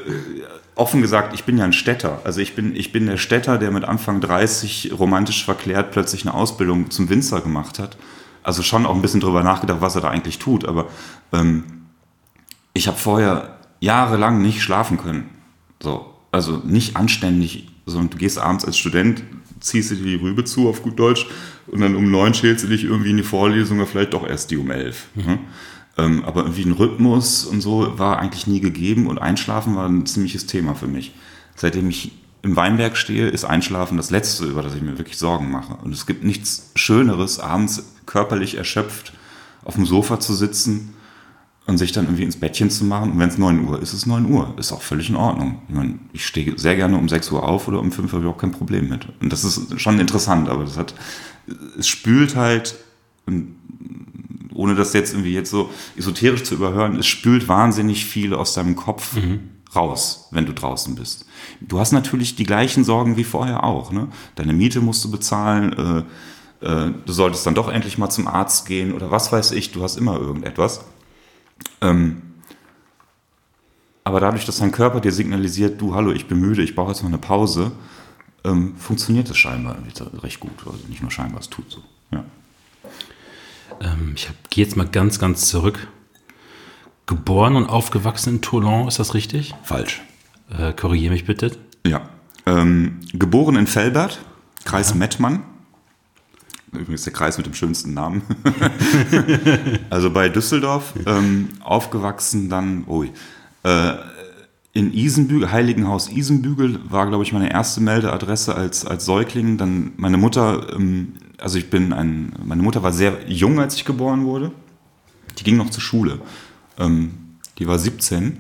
offen 0.76 1.02
gesagt, 1.02 1.34
ich 1.34 1.44
bin 1.44 1.58
ja 1.58 1.66
ein 1.66 1.74
Städter. 1.74 2.22
Also 2.24 2.42
ich 2.42 2.56
bin, 2.56 2.76
ich 2.76 2.92
bin 2.92 3.06
der 3.08 3.18
Städter, 3.18 3.58
der 3.58 3.72
mit 3.72 3.84
Anfang 3.84 4.22
30 4.22 4.94
romantisch 4.98 5.46
verklärt 5.46 5.92
plötzlich 5.92 6.24
eine 6.24 6.34
Ausbildung 6.34 6.90
zum 6.92 7.10
Winzer 7.10 7.42
gemacht 7.42 7.80
hat. 7.80 7.98
Also 8.44 8.64
schon 8.64 8.86
auch 8.86 8.96
ein 8.96 9.02
bisschen 9.02 9.20
drüber 9.20 9.44
nachgedacht, 9.44 9.82
was 9.82 9.96
er 9.96 10.02
da 10.02 10.10
eigentlich 10.10 10.40
tut. 10.40 10.66
Aber 10.66 10.88
ähm, 11.34 11.84
ich 12.74 12.88
habe 12.88 12.98
vorher 12.98 13.60
jahrelang 13.82 14.42
nicht 14.42 14.62
schlafen 14.62 14.98
können. 14.98 15.30
So, 15.82 16.06
also 16.32 16.62
nicht 16.64 16.96
anständig, 16.96 17.68
sondern 17.86 18.12
du 18.12 18.18
gehst 18.18 18.38
abends 18.38 18.64
als 18.64 18.78
Student, 18.78 19.24
ziehst 19.60 19.92
dir 19.92 19.96
die 19.96 20.16
Rübe 20.16 20.46
zu 20.46 20.70
auf 20.70 20.82
gut 20.84 20.98
Deutsch 20.98 21.28
und 21.68 21.82
dann 21.82 21.96
um 21.96 22.10
neun 22.10 22.34
schälst 22.34 22.64
du 22.64 22.70
dich 22.70 22.86
irgendwie 22.86 23.10
in 23.10 23.18
die 23.18 23.24
Vorlesung 23.24 23.80
oder 23.80 23.88
vielleicht 23.88 24.14
doch 24.14 24.26
erst 24.26 24.52
die 24.52 24.58
um 24.58 24.72
elf. 24.72 25.08
Mhm. 25.16 25.40
Ähm, 25.98 26.24
aber 26.24 26.44
irgendwie 26.44 26.64
ein 26.64 26.72
Rhythmus 26.72 27.44
und 27.44 27.60
so 27.60 28.00
war 28.00 28.20
eigentlich 28.20 28.48
nie 28.48 28.62
gegeben 28.62 29.08
und 29.08 29.18
Einschlafen 29.18 29.76
war 29.76 29.90
ein 29.90 30.06
ziemliches 30.06 30.46
Thema 30.46 30.74
für 30.74 30.88
mich. 30.88 31.14
Seitdem 31.56 31.90
ich 31.90 32.14
im 32.44 32.56
Weinberg 32.56 32.96
stehe, 32.98 33.28
ist 33.28 33.44
Einschlafen 33.44 33.98
das 33.98 34.10
Letzte, 34.10 34.46
über 34.46 34.62
das 34.62 34.74
ich 34.74 34.82
mir 34.82 34.98
wirklich 34.98 35.18
Sorgen 35.18 35.52
mache. 35.52 35.76
Und 35.84 35.92
es 35.94 36.06
gibt 36.06 36.24
nichts 36.24 36.72
Schöneres, 36.76 37.40
abends 37.40 37.84
körperlich 38.06 38.56
erschöpft 38.56 39.14
auf 39.64 39.76
dem 39.76 39.86
Sofa 39.86 40.20
zu 40.20 40.34
sitzen 40.34 40.94
und 41.68 41.78
sich 41.78 41.92
dann 41.92 42.06
irgendwie 42.06 42.24
ins 42.24 42.38
Bettchen 42.38 42.70
zu 42.70 42.84
machen. 42.86 43.12
Und 43.12 43.20
wenn 43.20 43.30
es 43.30 43.38
9 43.38 43.68
Uhr 43.68 43.82
ist, 43.82 43.90
ist 43.90 44.00
es 44.00 44.06
9 44.06 44.26
Uhr. 44.26 44.54
Ist 44.58 44.72
auch 44.72 44.82
völlig 44.82 45.10
in 45.10 45.16
Ordnung. 45.16 45.62
Ich, 45.70 45.76
meine, 45.76 46.00
ich 46.12 46.26
stehe 46.26 46.58
sehr 46.58 46.76
gerne 46.76 46.98
um 46.98 47.08
6 47.08 47.32
Uhr 47.32 47.44
auf 47.48 47.68
oder 47.68 47.80
um 47.80 47.92
5 47.92 48.12
Uhr 48.12 48.20
habe 48.20 48.28
ich 48.28 48.34
auch 48.34 48.40
kein 48.40 48.52
Problem 48.52 48.90
mit. 48.90 49.08
Und 49.22 49.32
das 49.32 49.44
ist 49.44 49.80
schon 49.80 50.00
interessant, 50.00 50.50
aber 50.50 50.64
das 50.64 50.78
hat, 50.78 50.96
es 51.78 51.88
spült 51.88 52.36
halt, 52.36 52.76
ohne 54.54 54.76
das 54.76 54.94
jetzt 54.94 55.14
irgendwie 55.14 55.34
jetzt 55.34 55.52
so 55.52 55.70
esoterisch 55.96 56.44
zu 56.44 56.56
überhören, 56.56 56.98
es 56.98 57.08
spült 57.08 57.48
wahnsinnig 57.48 58.06
viel 58.06 58.34
aus 58.34 58.54
deinem 58.54 58.76
Kopf 58.76 59.16
mhm. 59.16 59.50
raus, 59.76 60.28
wenn 60.32 60.46
du 60.46 60.54
draußen 60.54 60.96
bist. 60.96 61.26
Du 61.62 61.80
hast 61.80 61.92
natürlich 61.92 62.36
die 62.36 62.44
gleichen 62.44 62.84
Sorgen 62.84 63.18
wie 63.18 63.24
vorher 63.24 63.64
auch. 63.64 63.92
Ne? 63.92 64.08
Deine 64.36 64.54
Miete 64.54 64.82
musst 64.82 65.04
du 65.06 65.12
bezahlen, 65.12 66.06
äh, 66.62 66.66
äh, 66.66 66.92
du 67.06 67.14
solltest 67.14 67.46
dann 67.46 67.56
doch 67.56 67.70
endlich 67.70 67.98
mal 67.98 68.10
zum 68.10 68.28
Arzt 68.28 68.66
gehen 68.66 68.94
oder 68.94 69.12
was 69.12 69.32
weiß 69.32 69.52
ich, 69.52 69.72
du 69.72 69.84
hast 69.84 69.98
immer 69.98 70.20
irgendetwas. 70.20 70.82
Ähm, 71.82 72.22
aber 74.04 74.20
dadurch, 74.20 74.46
dass 74.46 74.58
dein 74.58 74.72
Körper 74.72 75.00
dir 75.00 75.12
signalisiert, 75.12 75.80
du, 75.80 75.94
hallo, 75.94 76.12
ich 76.12 76.28
bin 76.28 76.40
müde, 76.40 76.64
ich 76.64 76.76
brauche 76.76 76.92
jetzt 76.92 77.04
mal 77.04 77.10
eine 77.10 77.18
Pause, 77.18 77.72
ähm, 78.44 78.76
funktioniert 78.76 79.30
das 79.30 79.38
scheinbar 79.38 79.78
recht 80.24 80.40
gut. 80.40 80.52
Also 80.66 80.88
nicht 80.88 81.02
nur 81.02 81.12
scheinbar, 81.12 81.42
es 81.42 81.50
tut 81.50 81.72
so. 81.72 81.84
Ja. 82.12 82.24
Ähm, 83.80 84.14
ich 84.16 84.30
gehe 84.50 84.64
jetzt 84.64 84.76
mal 84.76 84.88
ganz, 84.88 85.20
ganz 85.20 85.48
zurück. 85.48 85.88
Geboren 87.06 87.56
und 87.56 87.68
aufgewachsen 87.68 88.36
in 88.36 88.42
Toulon, 88.42 88.88
ist 88.88 89.00
das 89.00 89.14
richtig? 89.14 89.54
Falsch. 89.64 90.02
Äh, 90.50 90.74
Korrigiere 90.74 91.14
mich 91.14 91.26
bitte. 91.26 91.52
Ja. 91.86 92.10
Ähm, 92.46 93.00
geboren 93.14 93.56
in 93.56 93.74
Velbert, 93.74 94.20
Kreis 94.66 94.92
ja. 94.92 94.96
Mettmann. 94.96 95.44
Übrigens 96.74 97.04
der 97.04 97.14
Kreis 97.14 97.38
mit 97.38 97.46
dem 97.46 97.54
schönsten 97.54 97.94
Namen. 97.94 98.22
also 99.90 100.10
bei 100.10 100.30
Düsseldorf, 100.30 100.94
ähm, 101.06 101.50
aufgewachsen 101.60 102.50
dann, 102.50 102.86
oh, 102.88 103.04
äh, 103.04 103.94
in 104.74 104.94
Isenbügel, 104.94 105.52
Heiligenhaus 105.52 106.10
Isenbügel 106.10 106.80
war, 106.90 107.08
glaube 107.08 107.24
ich, 107.24 107.34
meine 107.34 107.52
erste 107.52 107.82
Meldeadresse 107.82 108.56
als, 108.56 108.86
als 108.86 109.04
Säugling. 109.04 109.58
Dann 109.58 109.92
meine 109.98 110.18
Mutter, 110.18 110.74
ähm, 110.74 111.14
also 111.38 111.58
ich 111.58 111.70
bin 111.70 111.92
ein, 111.92 112.34
meine 112.44 112.62
Mutter 112.62 112.82
war 112.82 112.94
sehr 112.94 113.18
jung, 113.28 113.60
als 113.60 113.76
ich 113.76 113.84
geboren 113.84 114.26
wurde. 114.26 114.52
Die 115.38 115.44
ging 115.44 115.58
noch 115.58 115.70
zur 115.70 115.82
Schule. 115.82 116.20
Ähm, 116.80 117.12
die 117.60 117.68
war 117.68 117.80
17 117.80 118.40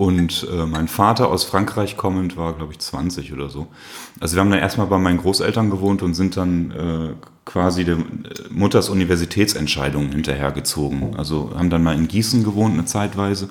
und 0.00 0.48
äh, 0.50 0.64
mein 0.64 0.88
Vater 0.88 1.28
aus 1.28 1.44
Frankreich 1.44 1.98
kommend 1.98 2.38
war, 2.38 2.54
glaube 2.54 2.72
ich, 2.72 2.78
20 2.78 3.34
oder 3.34 3.50
so. 3.50 3.66
Also 4.18 4.34
wir 4.34 4.40
haben 4.40 4.48
dann 4.48 4.58
erstmal 4.58 4.86
bei 4.86 4.96
meinen 4.96 5.18
Großeltern 5.18 5.68
gewohnt 5.68 6.00
und 6.00 6.14
sind 6.14 6.38
dann 6.38 6.70
äh, 6.70 7.14
quasi 7.44 7.84
der 7.84 7.98
äh, 7.98 8.02
Mutters 8.48 8.88
Universitätsentscheidungen 8.88 10.10
hinterhergezogen. 10.10 11.16
Also 11.18 11.50
haben 11.54 11.68
dann 11.68 11.82
mal 11.82 11.94
in 11.94 12.08
Gießen 12.08 12.44
gewohnt 12.44 12.72
eine 12.72 12.86
Zeitweise, 12.86 13.50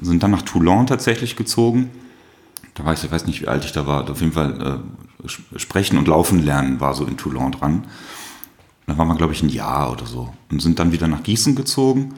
sind 0.00 0.22
dann 0.22 0.30
nach 0.30 0.42
Toulon 0.42 0.86
tatsächlich 0.86 1.34
gezogen. 1.34 1.90
Da 2.76 2.84
war 2.84 2.92
ich, 2.92 3.02
ich 3.02 3.10
weiß 3.10 3.26
nicht, 3.26 3.42
wie 3.42 3.48
alt 3.48 3.64
ich 3.64 3.72
da 3.72 3.88
war. 3.88 4.08
Auf 4.08 4.20
jeden 4.20 4.34
Fall 4.34 4.80
äh, 5.24 5.58
sprechen 5.58 5.98
und 5.98 6.06
laufen 6.06 6.44
lernen 6.44 6.78
war 6.78 6.94
so 6.94 7.06
in 7.06 7.16
Toulon 7.16 7.50
dran. 7.50 7.88
Da 8.86 8.96
waren 8.96 9.08
wir, 9.08 9.16
glaube 9.16 9.32
ich, 9.32 9.42
ein 9.42 9.48
Jahr 9.48 9.90
oder 9.90 10.06
so. 10.06 10.32
Und 10.48 10.62
sind 10.62 10.78
dann 10.78 10.92
wieder 10.92 11.08
nach 11.08 11.24
Gießen 11.24 11.56
gezogen 11.56 12.14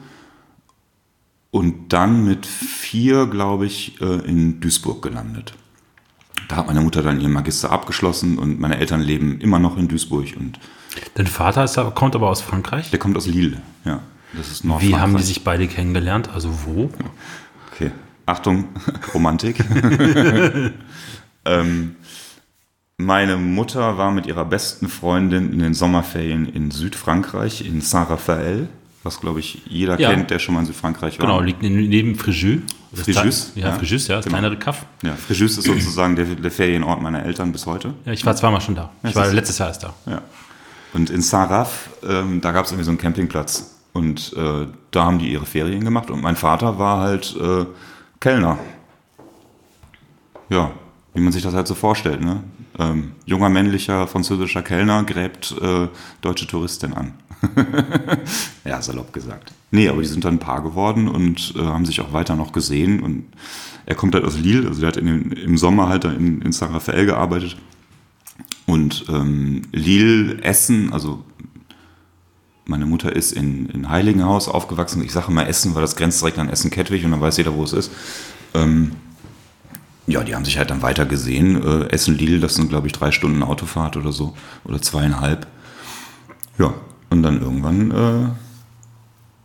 und 1.51 1.93
dann 1.93 2.25
mit 2.25 2.45
vier, 2.45 3.27
glaube 3.27 3.65
ich, 3.65 4.01
äh, 4.01 4.05
in 4.05 4.61
Duisburg 4.61 5.01
gelandet. 5.01 5.53
Da 6.47 6.55
hat 6.55 6.67
meine 6.67 6.81
Mutter 6.81 7.03
dann 7.03 7.21
ihren 7.21 7.33
Magister 7.33 7.71
abgeschlossen 7.71 8.37
und 8.37 8.59
meine 8.59 8.77
Eltern 8.77 9.01
leben 9.01 9.39
immer 9.39 9.59
noch 9.59 9.77
in 9.77 9.87
Duisburg. 9.87 10.35
Und 10.37 10.59
Dein 11.13 11.27
Vater 11.27 11.63
ist, 11.63 11.79
kommt 11.95 12.15
aber 12.15 12.29
aus 12.29 12.41
Frankreich? 12.41 12.89
Der 12.89 12.99
kommt 12.99 13.15
aus 13.17 13.27
Lille, 13.27 13.61
ja. 13.85 14.01
Das 14.33 14.49
ist 14.49 14.63
Wie 14.63 14.95
haben 14.95 15.17
die 15.17 15.23
sich 15.23 15.43
beide 15.43 15.67
kennengelernt? 15.67 16.29
Also 16.33 16.65
wo? 16.65 16.89
Okay, 17.71 17.91
Achtung, 18.25 18.69
Romantik. 19.13 19.57
ähm, 21.45 21.95
meine 22.97 23.35
Mutter 23.35 23.97
war 23.97 24.11
mit 24.11 24.25
ihrer 24.25 24.45
besten 24.45 24.87
Freundin 24.87 25.51
in 25.51 25.59
den 25.59 25.73
Sommerferien 25.73 26.45
in 26.45 26.71
Südfrankreich, 26.71 27.65
in 27.65 27.81
Saint-Raphael 27.81 28.69
was 29.03 29.19
glaube 29.19 29.39
ich 29.39 29.61
jeder 29.65 29.99
ja. 29.99 30.11
kennt, 30.11 30.29
der 30.29 30.39
schon 30.39 30.53
mal 30.53 30.61
in 30.61 30.67
Südfrankreich 30.67 31.19
war. 31.19 31.25
Genau, 31.25 31.41
liegt 31.41 31.61
neben 31.61 32.15
Fréjus. 32.15 32.61
Fréjus? 32.93 33.51
Ja, 33.55 33.69
ja, 33.69 33.77
Fréjus, 33.77 34.07
ja, 34.07 34.17
das 34.17 34.25
genau. 34.25 34.37
kleinere 34.37 34.57
Kaff. 34.57 34.85
Ja, 35.01 35.15
Fréjus 35.15 35.57
ist 35.57 35.63
sozusagen 35.63 36.15
der, 36.15 36.25
der, 36.25 36.51
Ferienort 36.51 37.01
meiner 37.01 37.23
Eltern 37.23 37.51
bis 37.51 37.65
heute. 37.65 37.93
Ja, 38.05 38.11
ich 38.11 38.25
war 38.25 38.35
zweimal 38.35 38.61
schon 38.61 38.75
da. 38.75 38.91
Ich 39.03 39.15
war 39.15 39.31
letztes 39.31 39.57
Jahr 39.57 39.69
erst 39.69 39.83
da. 39.83 39.93
Ja. 40.05 40.21
Und 40.93 41.09
in 41.09 41.21
Saint-Raph, 41.21 41.89
ähm, 42.03 42.41
da 42.41 42.51
gab 42.51 42.65
es 42.65 42.71
irgendwie 42.71 42.85
so 42.85 42.91
einen 42.91 42.97
Campingplatz. 42.97 43.77
Und 43.93 44.33
äh, 44.37 44.67
da 44.91 45.03
haben 45.05 45.19
die 45.19 45.31
ihre 45.31 45.45
Ferien 45.45 45.83
gemacht. 45.83 46.09
Und 46.09 46.21
mein 46.21 46.35
Vater 46.35 46.77
war 46.79 46.99
halt 46.99 47.35
äh, 47.41 47.65
Kellner. 48.19 48.57
Ja, 50.49 50.71
wie 51.13 51.21
man 51.21 51.31
sich 51.31 51.43
das 51.43 51.53
halt 51.53 51.67
so 51.67 51.75
vorstellt. 51.75 52.21
Ne? 52.21 52.43
Ähm, 52.81 53.11
junger 53.25 53.49
männlicher 53.49 54.07
französischer 54.07 54.63
Kellner 54.63 55.03
gräbt 55.03 55.55
äh, 55.61 55.87
deutsche 56.21 56.47
Touristin 56.47 56.93
an. 56.93 57.13
ja, 58.65 58.81
salopp 58.81 59.13
gesagt. 59.13 59.53
Nee, 59.69 59.87
aber 59.87 60.01
die 60.01 60.07
sind 60.07 60.25
dann 60.25 60.35
ein 60.35 60.39
Paar 60.39 60.63
geworden 60.63 61.07
und 61.07 61.53
äh, 61.55 61.61
haben 61.61 61.85
sich 61.85 62.01
auch 62.01 62.11
weiter 62.11 62.35
noch 62.35 62.51
gesehen. 62.51 63.01
Und 63.01 63.25
er 63.85 63.95
kommt 63.95 64.15
halt 64.15 64.25
aus 64.25 64.37
Lille, 64.37 64.67
also 64.67 64.81
der 64.81 64.87
hat 64.87 64.95
den, 64.95 65.31
im 65.31 65.57
Sommer 65.57 65.89
halt 65.89 66.05
in, 66.05 66.41
in 66.41 66.51
Saint 66.51 66.73
Raphael 66.73 67.05
gearbeitet. 67.05 67.55
Und 68.65 69.05
ähm, 69.09 69.63
Lille, 69.71 70.41
Essen, 70.43 70.91
also 70.91 71.23
meine 72.65 72.85
Mutter 72.87 73.15
ist 73.15 73.31
in, 73.31 73.67
in 73.67 73.89
Heiligenhaus 73.89 74.47
aufgewachsen. 74.47 75.03
Ich 75.03 75.11
sage 75.11 75.31
immer 75.31 75.47
Essen, 75.47 75.75
weil 75.75 75.81
das 75.81 75.95
grenzt 75.95 76.21
direkt 76.21 76.39
an 76.39 76.49
Essen-Kettwig 76.49 77.05
und 77.05 77.11
dann 77.11 77.21
weiß 77.21 77.37
jeder, 77.37 77.53
wo 77.53 77.63
es 77.63 77.73
ist. 77.73 77.91
Ähm, 78.53 78.93
ja, 80.07 80.23
die 80.23 80.35
haben 80.35 80.45
sich 80.45 80.57
halt 80.57 80.69
dann 80.69 80.81
weiter 80.81 81.05
gesehen. 81.05 81.63
Äh, 81.63 81.89
Essen-Lille, 81.89 82.39
das 82.39 82.55
sind, 82.55 82.69
glaube 82.69 82.87
ich, 82.87 82.93
drei 82.93 83.11
Stunden 83.11 83.43
Autofahrt 83.43 83.97
oder 83.97 84.11
so. 84.11 84.35
Oder 84.63 84.81
zweieinhalb. 84.81 85.47
Ja, 86.57 86.73
und 87.09 87.23
dann 87.23 87.41
irgendwann 87.41 87.91
äh, 87.91 88.27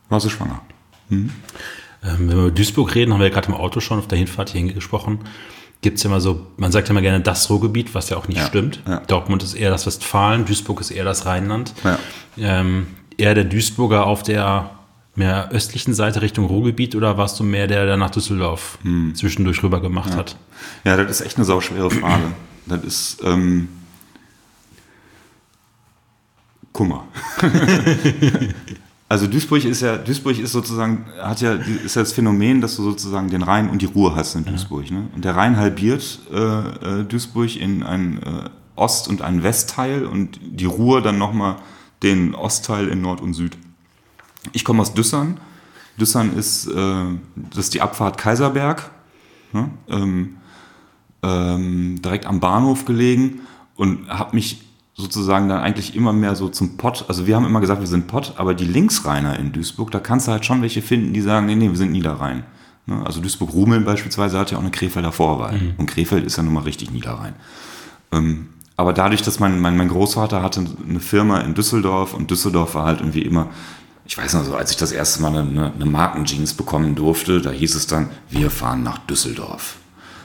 war 0.09 0.21
sie 0.21 0.31
schwanger. 0.31 0.63
Mhm. 1.09 1.31
Ähm, 2.03 2.19
wenn 2.19 2.29
wir 2.29 2.45
über 2.47 2.51
Duisburg 2.51 2.95
reden, 2.95 3.13
haben 3.13 3.21
wir 3.21 3.29
ja 3.29 3.33
gerade 3.33 3.49
im 3.49 3.55
Auto 3.55 3.81
schon 3.81 3.99
auf 3.99 4.09
der 4.09 4.19
Hinfahrt 4.19 4.51
hier 4.51 4.73
gesprochen. 4.73 5.21
Gibt 5.83 5.99
es 5.99 6.05
ja 6.05 6.11
immer 6.11 6.21
so, 6.21 6.47
man 6.57 6.73
sagt 6.73 6.89
ja 6.89 6.93
immer 6.93 7.03
gerne 7.03 7.21
das 7.21 7.51
Ruhrgebiet, 7.51 7.95
was 7.95 8.09
ja 8.09 8.17
auch 8.17 8.29
nicht 8.29 8.39
ja, 8.39 8.47
stimmt. 8.47 8.81
Ja. 8.89 9.01
Dortmund 9.07 9.43
ist 9.43 9.55
eher 9.55 9.71
das 9.71 9.87
Westfalen, 9.87 10.45
Duisburg 10.47 10.81
ist 10.81 10.91
eher 10.91 11.05
das 11.05 11.27
Rheinland. 11.27 11.75
Ja. 11.85 11.99
Ähm, 12.39 12.87
eher 13.19 13.35
der 13.35 13.45
Duisburger 13.45 14.07
auf 14.07 14.23
der 14.23 14.71
mehr 15.17 15.51
östlichen 15.51 15.95
Seite 15.95 16.23
Richtung 16.23 16.47
Ruhrgebiet 16.47 16.95
oder 16.95 17.17
warst 17.19 17.41
du 17.41 17.45
mehr 17.45 17.67
der, 17.67 17.87
der 17.87 17.97
nach 17.97 18.11
Düsseldorf 18.11 18.79
hm. 18.83 19.15
zwischendurch 19.15 19.63
rüber 19.63 19.81
gemacht 19.81 20.15
hat? 20.15 20.37
Ja, 20.85 20.97
das 20.97 21.11
ist 21.11 21.27
echt 21.27 21.37
eine 21.37 21.45
sauschwere 21.45 21.91
Frage. 21.91 22.33
das 22.67 22.85
ist, 22.85 23.23
ähm, 23.25 23.69
Kummer. 26.77 27.05
also 29.09 29.27
Duisburg 29.27 29.65
ist 29.65 29.81
ja, 29.81 29.97
Duisburg 29.97 30.39
ist 30.39 30.53
sozusagen, 30.53 31.07
hat 31.19 31.41
ja, 31.41 31.55
ist 31.55 31.97
ja 31.97 32.03
das 32.03 32.13
Phänomen, 32.13 32.61
dass 32.61 32.77
du 32.77 32.83
sozusagen 32.83 33.31
den 33.31 33.43
Rhein 33.43 33.71
und 33.71 33.81
die 33.81 33.87
Ruhr 33.87 34.15
hast 34.15 34.35
in 34.35 34.45
Duisburg. 34.45 34.91
Ja. 34.91 34.99
Ne? 34.99 35.09
Und 35.15 35.25
der 35.25 35.35
Rhein 35.37 35.57
halbiert 35.57 36.21
äh, 36.31 36.37
äh, 36.37 37.05
Duisburg 37.05 37.57
in 37.57 37.83
einen 37.83 38.23
äh, 38.23 38.51
Ost- 38.75 39.09
und 39.09 39.23
einen 39.23 39.43
Westteil 39.43 40.05
und 40.05 40.39
die 40.43 40.67
Ruhr 40.67 41.01
dann 41.01 41.17
nochmal 41.17 41.57
den 42.03 42.35
Ostteil 42.35 42.89
in 42.89 43.01
Nord 43.01 43.23
und 43.23 43.33
Süd. 43.33 43.57
Ich 44.53 44.65
komme 44.65 44.83
aus 44.83 44.95
Düssern. 44.95 45.39
Düssern 45.99 46.37
ist, 46.37 46.67
äh, 46.67 47.05
das 47.51 47.59
ist 47.59 47.75
die 47.75 47.81
Abfahrt 47.81 48.19
Kaiserberg. 48.19 48.91
Ne? 49.53 49.71
Ähm, 49.89 50.37
äh, 51.23 51.27
ähm, 51.27 52.01
direkt 52.03 52.27
am 52.27 52.41
Bahnhof 52.41 52.85
gelegen 52.85 53.41
und 53.77 54.09
habe 54.09 54.35
mich 54.35 54.63
sozusagen 54.95 55.49
dann 55.49 55.61
eigentlich 55.61 55.95
immer 55.95 56.13
mehr 56.13 56.35
so 56.35 56.49
zum 56.49 56.77
Pott, 56.77 57.05
also 57.09 57.27
wir 57.27 57.37
haben 57.37 57.45
immer 57.45 57.61
gesagt, 57.61 57.81
wir 57.81 57.87
sind 57.87 58.07
Pott, 58.07 58.35
aber 58.37 58.55
die 58.55 58.65
Linksrheiner 58.65 59.39
in 59.39 59.53
Duisburg, 59.53 59.91
da 59.91 60.01
kannst 60.01 60.27
du 60.27 60.33
halt 60.33 60.47
schon 60.47 60.63
welche 60.63 60.81
finden, 60.81 61.13
die 61.13 61.21
sagen, 61.21 61.47
nee, 61.47 61.55
nee, 61.55 61.69
wir 61.69 61.77
sind 61.77 61.93
Niederrhein. 61.93 62.45
Ne? 62.87 63.03
Also 63.05 63.21
Duisburg-Rumeln 63.21 63.85
beispielsweise 63.85 64.39
hat 64.39 64.51
ja 64.51 64.59
auch 64.59 64.63
eine 64.63 64.71
Krefelder 64.71 65.13
Vorwahl. 65.13 65.59
Mhm. 65.59 65.75
Und 65.77 65.87
Krefeld 65.87 66.25
ist 66.25 66.37
ja 66.37 66.43
nun 66.43 66.55
mal 66.55 66.63
richtig 66.63 66.91
Niederrhein. 66.93 67.35
Ähm, 68.13 68.49
aber 68.79 68.93
dadurch, 68.93 69.23
dass 69.23 69.41
mein, 69.41 69.61
mein, 69.61 69.77
mein 69.77 69.89
Großvater 69.89 70.43
hatte 70.43 70.65
eine 70.89 71.01
Firma 71.01 71.41
in 71.41 71.55
Düsseldorf 71.55 72.15
und 72.15 72.31
Düsseldorf 72.31 72.75
war 72.75 72.87
halt 72.87 73.01
irgendwie 73.01 73.23
immer, 73.23 73.49
ich 74.07 74.17
weiß 74.17 74.35
noch 74.35 74.45
so, 74.45 74.57
als 74.57 74.71
ich 74.71 74.77
das 74.77 74.93
erste 74.93 75.21
Mal 75.21 75.37
eine, 75.37 75.73
eine 75.73 75.87
Markenjeans 75.87 76.55
bekommen 76.55 76.95
durfte, 76.95 77.41
da 77.41 77.51
hieß 77.51 77.75
es 77.75 77.87
dann, 77.87 78.11
wir 78.31 78.51
fahren 78.51 78.83
nach 78.83 78.99
Düsseldorf. 78.99 79.77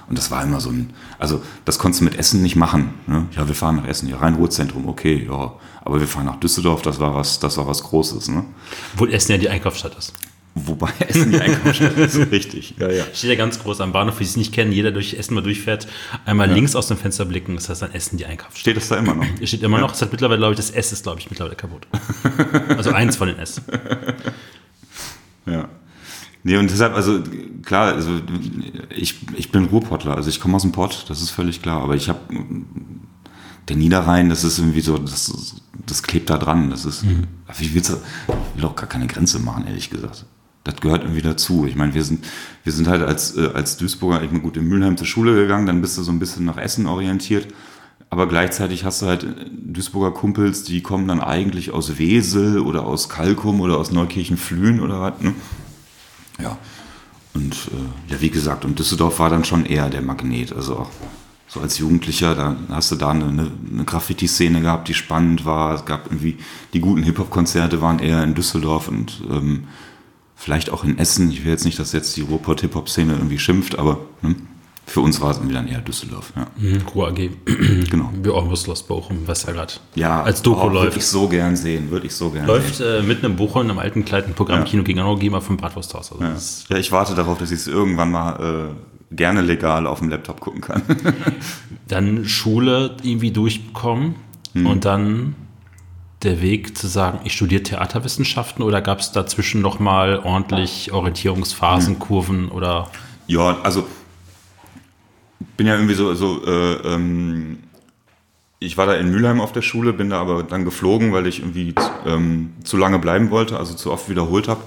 Und 0.08 0.18
das 0.18 0.30
war 0.30 0.44
immer 0.44 0.60
so 0.60 0.70
ein, 0.70 0.94
also 1.20 1.42
das 1.66 1.80
konntest 1.80 2.02
du 2.02 2.06
mit 2.06 2.16
Essen 2.16 2.42
nicht 2.42 2.56
machen. 2.56 2.94
Ne? 3.08 3.28
Ja, 3.36 3.48
wir 3.48 3.56
fahren 3.56 3.78
nach 3.78 3.88
Essen, 3.88 4.10
ja, 4.10 4.18
Rhein-Ruhr-Zentrum, 4.18 4.88
okay, 4.88 5.26
ja. 5.30 5.54
Aber 5.84 6.00
wir 6.00 6.08
fahren 6.08 6.26
nach 6.26 6.40
Düsseldorf, 6.40 6.82
das 6.82 7.00
war 7.00 7.16
was, 7.16 7.40
das 7.40 7.58
war 7.58 7.68
was 7.68 7.82
Großes. 7.84 8.28
Ne? 8.28 8.46
Obwohl 8.94 9.14
Essen 9.14 9.32
ja 9.32 9.38
die 9.38 9.50
Einkaufsstadt 9.50 9.98
ist. 9.98 10.14
Wobei 10.54 10.92
Essen 11.08 11.32
die 11.32 11.40
Einkaufsstadt 11.40 11.98
ist, 11.98 12.18
richtig. 12.32 12.76
Ja, 12.78 12.90
ja. 12.92 13.06
Steht 13.14 13.30
ja 13.30 13.36
ganz 13.36 13.60
groß 13.60 13.80
am 13.82 13.94
Bahnhof, 13.94 14.20
wie 14.20 14.26
es 14.26 14.36
nicht 14.36 14.54
kennen, 14.54 14.72
jeder 14.72 14.92
durch 14.92 15.14
Essen 15.14 15.34
mal 15.34 15.42
durchfährt, 15.42 15.88
einmal 16.26 16.50
ja. 16.50 16.54
links 16.54 16.76
aus 16.76 16.88
dem 16.88 16.98
Fenster 16.98 17.26
blicken, 17.26 17.56
das 17.56 17.70
heißt 17.70 17.82
dann 17.82 17.94
Essen 17.94 18.18
die 18.18 18.26
Einkaufsstadt. 18.26 18.60
Steht 18.60 18.78
das 18.78 18.90
da 18.90 18.98
immer 18.98 19.16
noch? 19.16 19.26
Es 19.40 19.50
steht 19.50 19.64
immer 19.64 19.78
ja. 19.78 19.84
noch, 19.84 19.94
es 19.94 20.02
hat 20.02 20.12
mittlerweile, 20.12 20.40
glaube 20.40 20.54
ich, 20.54 20.58
das 20.58 20.72
S 20.72 20.92
ist, 20.92 21.04
glaube 21.04 21.20
ich, 21.20 21.30
mittlerweile 21.30 21.56
kaputt. 21.56 21.88
also 22.70 22.92
eins 22.92 23.16
von 23.16 23.28
den 23.28 23.40
S. 23.40 23.62
Ja. 25.48 25.70
Nee, 26.44 26.58
und 26.58 26.70
deshalb, 26.70 26.96
also 26.96 27.22
klar, 27.64 27.94
also 27.94 28.20
ich, 28.96 29.16
ich 29.36 29.52
bin 29.52 29.66
Ruhrpottler, 29.66 30.16
also 30.16 30.30
ich 30.30 30.40
komme 30.40 30.56
aus 30.56 30.64
dem 30.64 30.72
Pott, 30.72 31.06
das 31.08 31.22
ist 31.22 31.32
völlig 31.32 31.62
klar, 31.62 31.82
aber 31.82 31.96
ich 31.96 32.10
habe 32.10 32.20
der 33.70 33.76
Niederrhein, 33.76 34.30
das 34.30 34.44
ist 34.44 34.58
irgendwie 34.58 34.82
so, 34.82 34.98
das, 34.98 35.62
das 35.86 36.04
klebt 36.04 36.30
da 36.30 36.38
dran, 36.38 36.70
das 36.72 36.86
ist, 36.86 37.04
mhm. 37.04 37.28
ich 37.60 37.74
will 37.74 37.84
auch 38.64 38.76
gar 38.76 38.88
keine 38.88 39.08
Grenze 39.08 39.40
machen, 39.40 39.66
ehrlich 39.68 39.90
gesagt. 39.90 40.26
Das 40.64 40.76
gehört 40.76 41.04
irgendwie 41.04 41.22
dazu. 41.22 41.66
Ich 41.68 41.76
meine, 41.76 41.94
wir 41.94 42.04
sind, 42.04 42.26
wir 42.64 42.72
sind 42.72 42.88
halt 42.88 43.02
als, 43.02 43.36
äh, 43.36 43.50
als 43.54 43.78
Duisburger, 43.78 44.22
ich 44.24 44.30
bin 44.30 44.42
gut 44.42 44.58
in 44.58 44.68
Mülheim 44.68 44.98
zur 44.98 45.08
Schule 45.08 45.36
gegangen, 45.36 45.66
dann 45.66 45.82
bist 45.82 45.98
du 45.98 46.04
so 46.04 46.12
ein 46.12 46.20
bisschen 46.20 46.46
nach 46.46 46.58
Essen 46.58 46.86
orientiert. 46.86 47.48
Aber 48.12 48.28
gleichzeitig 48.28 48.84
hast 48.84 49.02
du 49.02 49.06
halt 49.08 49.26
Duisburger 49.52 50.12
Kumpels, 50.12 50.64
die 50.64 50.82
kommen 50.82 51.08
dann 51.08 51.22
eigentlich 51.22 51.72
aus 51.72 51.98
Wesel 51.98 52.60
oder 52.60 52.86
aus 52.86 53.08
Kalkum 53.08 53.62
oder 53.62 53.78
aus 53.78 53.92
Neukirchen-Flühen 53.92 54.82
oder 54.82 55.02
was. 55.02 55.22
Ne? 55.22 55.34
Ja. 56.40 56.58
Und 57.34 57.54
äh, 57.54 58.12
ja, 58.12 58.22
wie 58.22 58.30
gesagt, 58.30 58.66
und 58.66 58.78
Düsseldorf 58.78 59.20
war 59.20 59.30
dann 59.30 59.46
schon 59.46 59.66
eher 59.66 59.90
der 59.90 60.02
Magnet. 60.02 60.54
Also 60.54 60.76
auch 60.76 60.90
so 61.48 61.62
als 61.62 61.78
Jugendlicher, 61.78 62.36
da 62.36 62.56
hast 62.70 62.92
du 62.92 62.96
da 62.96 63.12
eine, 63.12 63.26
eine 63.26 63.86
Graffiti-Szene 63.86 64.62
gehabt, 64.62 64.90
die 64.90 64.94
spannend 64.94 65.46
war. 65.46 65.76
Es 65.76 65.86
gab 65.86 66.08
irgendwie, 66.08 66.38
die 66.74 66.82
guten 66.82 67.04
Hip-Hop-Konzerte 67.04 67.82
waren 67.82 68.00
eher 68.00 68.24
in 68.24 68.36
Düsseldorf 68.36 68.90
und 68.90 69.22
ähm, 69.30 69.64
vielleicht 70.42 70.72
auch 70.72 70.84
in 70.84 70.98
Essen. 70.98 71.30
Ich 71.30 71.46
will 71.46 71.52
jetzt 71.52 71.66
nicht, 71.66 71.78
dass 71.78 71.94
jetzt 71.94 72.18
die 72.18 72.22
Ruhrpott-Hip-Hop-Szene 72.22 73.14
irgendwie 73.14 73.38
schimpft, 73.38 73.78
aber 73.78 74.00
ne, 74.24 74.36
für 74.88 75.02
uns 75.02 75.22
war 75.22 75.32
es 75.32 75.40
dann 75.40 75.68
eher 75.68 75.80
Düsseldorf. 75.80 76.34
Ja. 76.36 76.48
Mhm, 76.58 76.82
AG. 76.96 77.30
genau. 77.90 78.12
Wir 78.22 78.34
auch 78.34 78.50
Los 78.50 78.84
Bochum, 78.84 79.20
was 79.28 79.46
ja 79.46 79.54
gerade 79.54 79.74
ja, 79.94 80.24
als 80.24 80.42
Doku 80.42 80.62
oh, 80.62 80.70
läuft. 80.70 80.86
Würde 80.88 80.98
ich 80.98 81.06
so 81.06 81.28
gern 81.28 81.56
sehen, 81.56 81.92
würde 81.92 82.08
ich 82.08 82.16
so 82.16 82.32
gern 82.32 82.48
läuft, 82.48 82.76
sehen. 82.76 82.88
Läuft 82.88 83.04
äh, 83.04 83.08
mitten 83.08 83.28
im 83.28 83.36
Bochum, 83.36 83.70
im 83.70 83.78
alten 83.78 84.04
kleinen 84.04 84.34
Programm 84.34 84.60
ja. 84.60 84.66
Kino 84.66 84.84
gegen 84.84 85.00
Anno 85.00 85.16
GEMA 85.16 85.42
vom 85.42 85.58
Bratwursthaus. 85.58 86.12
Also 86.12 86.24
ja. 86.24 86.36
ja. 86.70 86.78
ich 86.78 86.92
warte 86.92 87.14
darauf, 87.14 87.38
dass 87.38 87.52
ich 87.52 87.60
es 87.60 87.68
irgendwann 87.68 88.12
mal 88.12 88.74
äh, 89.12 89.16
gerne 89.16 89.42
legal 89.42 89.86
auf 89.86 90.00
dem 90.00 90.10
Laptop 90.10 90.40
gucken 90.40 90.62
kann. 90.62 90.82
dann 91.88 92.26
Schule 92.26 92.98
irgendwie 93.04 93.32
durchbekommen 93.32 94.16
hm. 94.54 94.66
und 94.66 94.86
dann 94.86 95.36
der 96.24 96.42
Weg 96.42 96.78
zu 96.78 96.88
sagen, 96.88 97.20
ich 97.24 97.34
studiere 97.34 97.64
Theaterwissenschaften 97.64 98.64
oder 98.64 98.82
gab 98.82 99.00
es 99.00 99.12
dazwischen 99.12 99.62
nochmal 99.62 100.20
ordentlich 100.20 100.92
Orientierungsphasen, 100.92 101.96
hm. 101.96 102.00
Kurven 102.00 102.50
oder? 102.50 102.90
Ja, 103.28 103.60
also 103.64 103.88
bin 105.58 105.68
ja 105.68 105.76
irgendwie 105.76 105.96
so, 105.96 106.14
so 106.14 106.46
äh, 106.46 106.74
ähm, 106.94 107.60
ich 108.60 108.78
war 108.78 108.86
da 108.86 108.94
in 108.94 109.10
Mülheim 109.10 109.42
auf 109.42 109.52
der 109.52 109.64
Schule, 109.64 109.92
bin 109.92 110.12
da 110.12 110.22
aber 110.22 110.44
dann 110.44 110.66
geflogen, 110.66 111.14
weil 111.14 111.26
ich 111.26 111.40
irgendwie 111.40 111.74
ähm, 112.06 112.54
zu 112.64 112.78
lange 112.78 113.00
bleiben 113.00 113.32
wollte, 113.32 113.58
also 113.58 113.74
zu 113.74 113.92
oft 113.92 114.08
wiederholt 114.08 114.48
habe. 114.48 114.62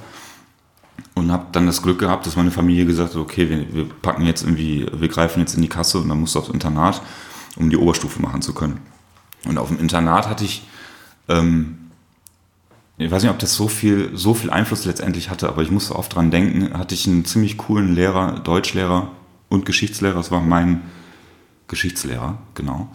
Und 1.15 1.31
habe 1.31 1.47
dann 1.53 1.67
das 1.67 1.81
Glück 1.81 2.01
gehabt, 2.01 2.27
dass 2.27 2.35
meine 2.35 2.51
Familie 2.51 2.87
gesagt 2.87 3.11
hat, 3.15 3.21
okay, 3.21 3.49
wir, 3.49 3.73
wir, 3.73 3.85
packen 3.89 4.27
jetzt 4.27 4.43
irgendwie, 4.43 4.87
wir 4.93 5.09
greifen 5.09 5.39
jetzt 5.39 5.55
in 5.55 5.63
die 5.63 5.69
Kasse 5.69 5.99
und 5.99 6.09
dann 6.09 6.19
musst 6.19 6.35
du 6.35 6.41
aufs 6.41 6.49
Internat, 6.49 7.03
um 7.55 7.71
die 7.71 7.77
Oberstufe 7.77 8.21
machen 8.21 8.43
zu 8.43 8.53
können. 8.53 8.81
Und 9.45 9.59
auf 9.59 9.69
dem 9.69 9.79
Internat 9.79 10.29
hatte 10.29 10.45
ich, 10.45 10.67
ähm, 11.29 11.79
ich 12.97 13.11
weiß 13.11 13.23
nicht, 13.23 13.33
ob 13.33 13.39
das 13.39 13.55
so 13.55 13.67
viel, 13.69 14.11
so 14.15 14.35
viel 14.35 14.51
Einfluss 14.51 14.85
letztendlich 14.85 15.31
hatte, 15.31 15.49
aber 15.49 15.63
ich 15.63 15.71
musste 15.71 15.97
oft 15.97 16.15
dran 16.15 16.31
denken, 16.31 16.79
hatte 16.79 16.95
ich 16.95 17.07
einen 17.07 17.25
ziemlich 17.25 17.57
coolen 17.57 17.95
Lehrer, 17.95 18.41
Deutschlehrer, 18.41 19.11
und 19.55 19.65
Geschichtslehrer, 19.67 20.17
das 20.17 20.31
war 20.31 20.41
mein 20.41 20.83
Geschichtslehrer, 21.69 22.39
genau. 22.55 22.89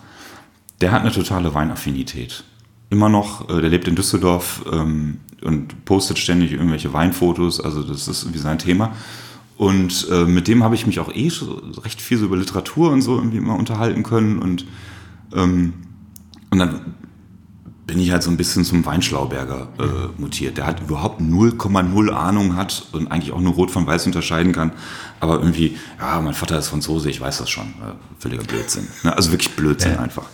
Der 0.81 0.91
hat 0.91 1.01
eine 1.01 1.11
totale 1.11 1.53
Weinaffinität. 1.53 2.43
Immer 2.89 3.09
noch, 3.09 3.49
äh, 3.49 3.61
der 3.61 3.69
lebt 3.69 3.87
in 3.87 3.95
Düsseldorf 3.95 4.63
ähm, 4.71 5.19
und 5.41 5.85
postet 5.85 6.19
ständig 6.19 6.51
irgendwelche 6.51 6.93
Weinfotos, 6.93 7.59
also 7.59 7.83
das 7.83 8.07
ist 8.07 8.23
irgendwie 8.23 8.39
sein 8.39 8.59
Thema. 8.59 8.93
Und 9.57 10.07
äh, 10.09 10.25
mit 10.25 10.47
dem 10.47 10.63
habe 10.63 10.75
ich 10.75 10.87
mich 10.87 10.99
auch 10.99 11.13
eh 11.13 11.29
recht 11.83 12.01
viel 12.01 12.17
so 12.17 12.25
über 12.25 12.37
Literatur 12.37 12.91
und 12.91 13.01
so 13.01 13.15
irgendwie 13.17 13.37
immer 13.37 13.55
unterhalten 13.55 14.03
können. 14.03 14.39
Und, 14.39 14.65
ähm, 15.33 15.73
und 16.49 16.59
dann 16.59 16.95
bin 17.89 17.99
ich 17.99 18.11
halt 18.11 18.21
so 18.21 18.29
ein 18.29 18.37
bisschen 18.37 18.63
zum 18.63 18.85
Weinschlauberger 18.85 19.67
äh, 19.79 20.21
mutiert. 20.21 20.57
Der 20.57 20.67
hat 20.67 20.79
überhaupt 20.79 21.21
0,0 21.21 22.11
Ahnung 22.11 22.55
hat 22.55 22.85
und 22.91 23.11
eigentlich 23.11 23.33
auch 23.33 23.41
nur 23.41 23.53
Rot 23.53 23.71
von 23.71 23.87
Weiß 23.87 24.05
unterscheiden 24.05 24.51
kann. 24.51 24.71
Aber 25.19 25.39
irgendwie, 25.39 25.75
ja, 25.99 26.21
mein 26.21 26.35
Vater 26.35 26.59
ist 26.59 26.67
Franzose, 26.67 27.09
ich 27.09 27.19
weiß 27.19 27.39
das 27.39 27.49
schon. 27.49 27.65
Äh, 27.65 27.95
völliger 28.19 28.43
Blödsinn. 28.43 28.87
Ne? 29.03 29.15
Also 29.15 29.31
wirklich 29.31 29.55
Blödsinn 29.55 29.93
ja. 29.93 29.99
einfach. 29.99 30.25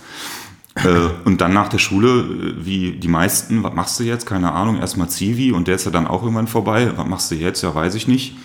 Äh, 0.75 1.07
und 1.23 1.39
dann 1.39 1.53
nach 1.53 1.69
der 1.69 1.77
Schule, 1.77 2.09
äh, 2.09 2.65
wie 2.65 2.91
die 2.91 3.07
meisten, 3.07 3.63
was 3.63 3.73
machst 3.73 3.99
du 4.01 4.03
jetzt? 4.03 4.25
Keine 4.25 4.51
Ahnung, 4.51 4.77
erstmal 4.79 5.09
Zivi 5.09 5.53
und 5.53 5.69
der 5.69 5.75
ist 5.75 5.85
ja 5.85 5.91
dann 5.91 6.07
auch 6.07 6.23
irgendwann 6.23 6.47
vorbei. 6.47 6.91
Was 6.97 7.07
machst 7.07 7.31
du 7.31 7.35
jetzt? 7.35 7.61
Ja, 7.61 7.73
weiß 7.73 7.95
ich 7.95 8.09
nicht. 8.09 8.35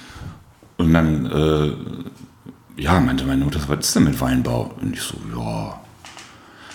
Und 0.77 0.95
dann, 0.95 1.27
äh, 1.27 2.81
ja, 2.81 3.01
meinte 3.01 3.25
meine 3.25 3.45
Mutter, 3.45 3.61
was 3.67 3.89
ist 3.89 3.97
denn 3.97 4.05
mit 4.05 4.21
Weinbau? 4.21 4.73
Und 4.81 4.95
ich 4.95 5.03
so, 5.03 5.17
ja, 5.37 5.81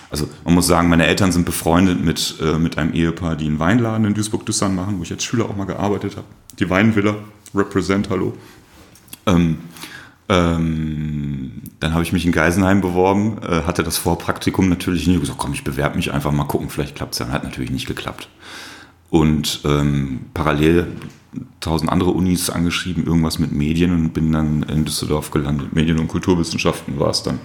also 0.09 0.27
man 0.43 0.53
muss 0.53 0.67
sagen, 0.67 0.89
meine 0.89 1.05
Eltern 1.07 1.31
sind 1.31 1.45
befreundet 1.45 2.03
mit, 2.03 2.35
äh, 2.41 2.57
mit 2.57 2.77
einem 2.77 2.93
Ehepaar, 2.93 3.35
die 3.35 3.47
einen 3.47 3.59
Weinladen 3.59 4.05
in 4.05 4.13
Duisburg-Düssern 4.13 4.75
machen, 4.75 4.99
wo 4.99 5.03
ich 5.03 5.11
als 5.11 5.23
Schüler 5.23 5.45
auch 5.45 5.55
mal 5.55 5.65
gearbeitet 5.65 6.15
habe. 6.17 6.27
Die 6.59 6.69
Weinvilla, 6.69 7.15
Represent, 7.53 8.09
hallo. 8.09 8.33
Ähm, 9.25 9.57
ähm, 10.27 11.61
dann 11.79 11.93
habe 11.93 12.03
ich 12.03 12.11
mich 12.11 12.25
in 12.25 12.31
Geisenheim 12.31 12.81
beworben, 12.81 13.37
äh, 13.43 13.63
hatte 13.63 13.83
das 13.83 13.97
Vorpraktikum 13.97 14.69
natürlich 14.69 15.07
nicht. 15.07 15.19
gesagt, 15.19 15.37
komm, 15.37 15.53
ich 15.53 15.63
bewerbe 15.63 15.97
mich 15.97 16.11
einfach 16.13 16.31
mal 16.31 16.45
gucken, 16.45 16.69
vielleicht 16.69 16.95
klappt 16.95 17.13
es 17.13 17.19
ja. 17.19 17.29
Hat 17.29 17.43
natürlich 17.43 17.71
nicht 17.71 17.87
geklappt. 17.87 18.29
Und 19.09 19.61
ähm, 19.65 20.21
parallel 20.33 20.87
tausend 21.59 21.91
andere 21.91 22.11
Unis 22.11 22.49
angeschrieben, 22.49 23.05
irgendwas 23.05 23.39
mit 23.39 23.51
Medien 23.51 23.91
und 23.91 24.13
bin 24.13 24.31
dann 24.31 24.63
in 24.63 24.85
Düsseldorf 24.85 25.31
gelandet. 25.31 25.73
Medien- 25.73 25.99
und 25.99 26.07
Kulturwissenschaften 26.07 26.99
war 26.99 27.09
es 27.09 27.23
dann. 27.23 27.39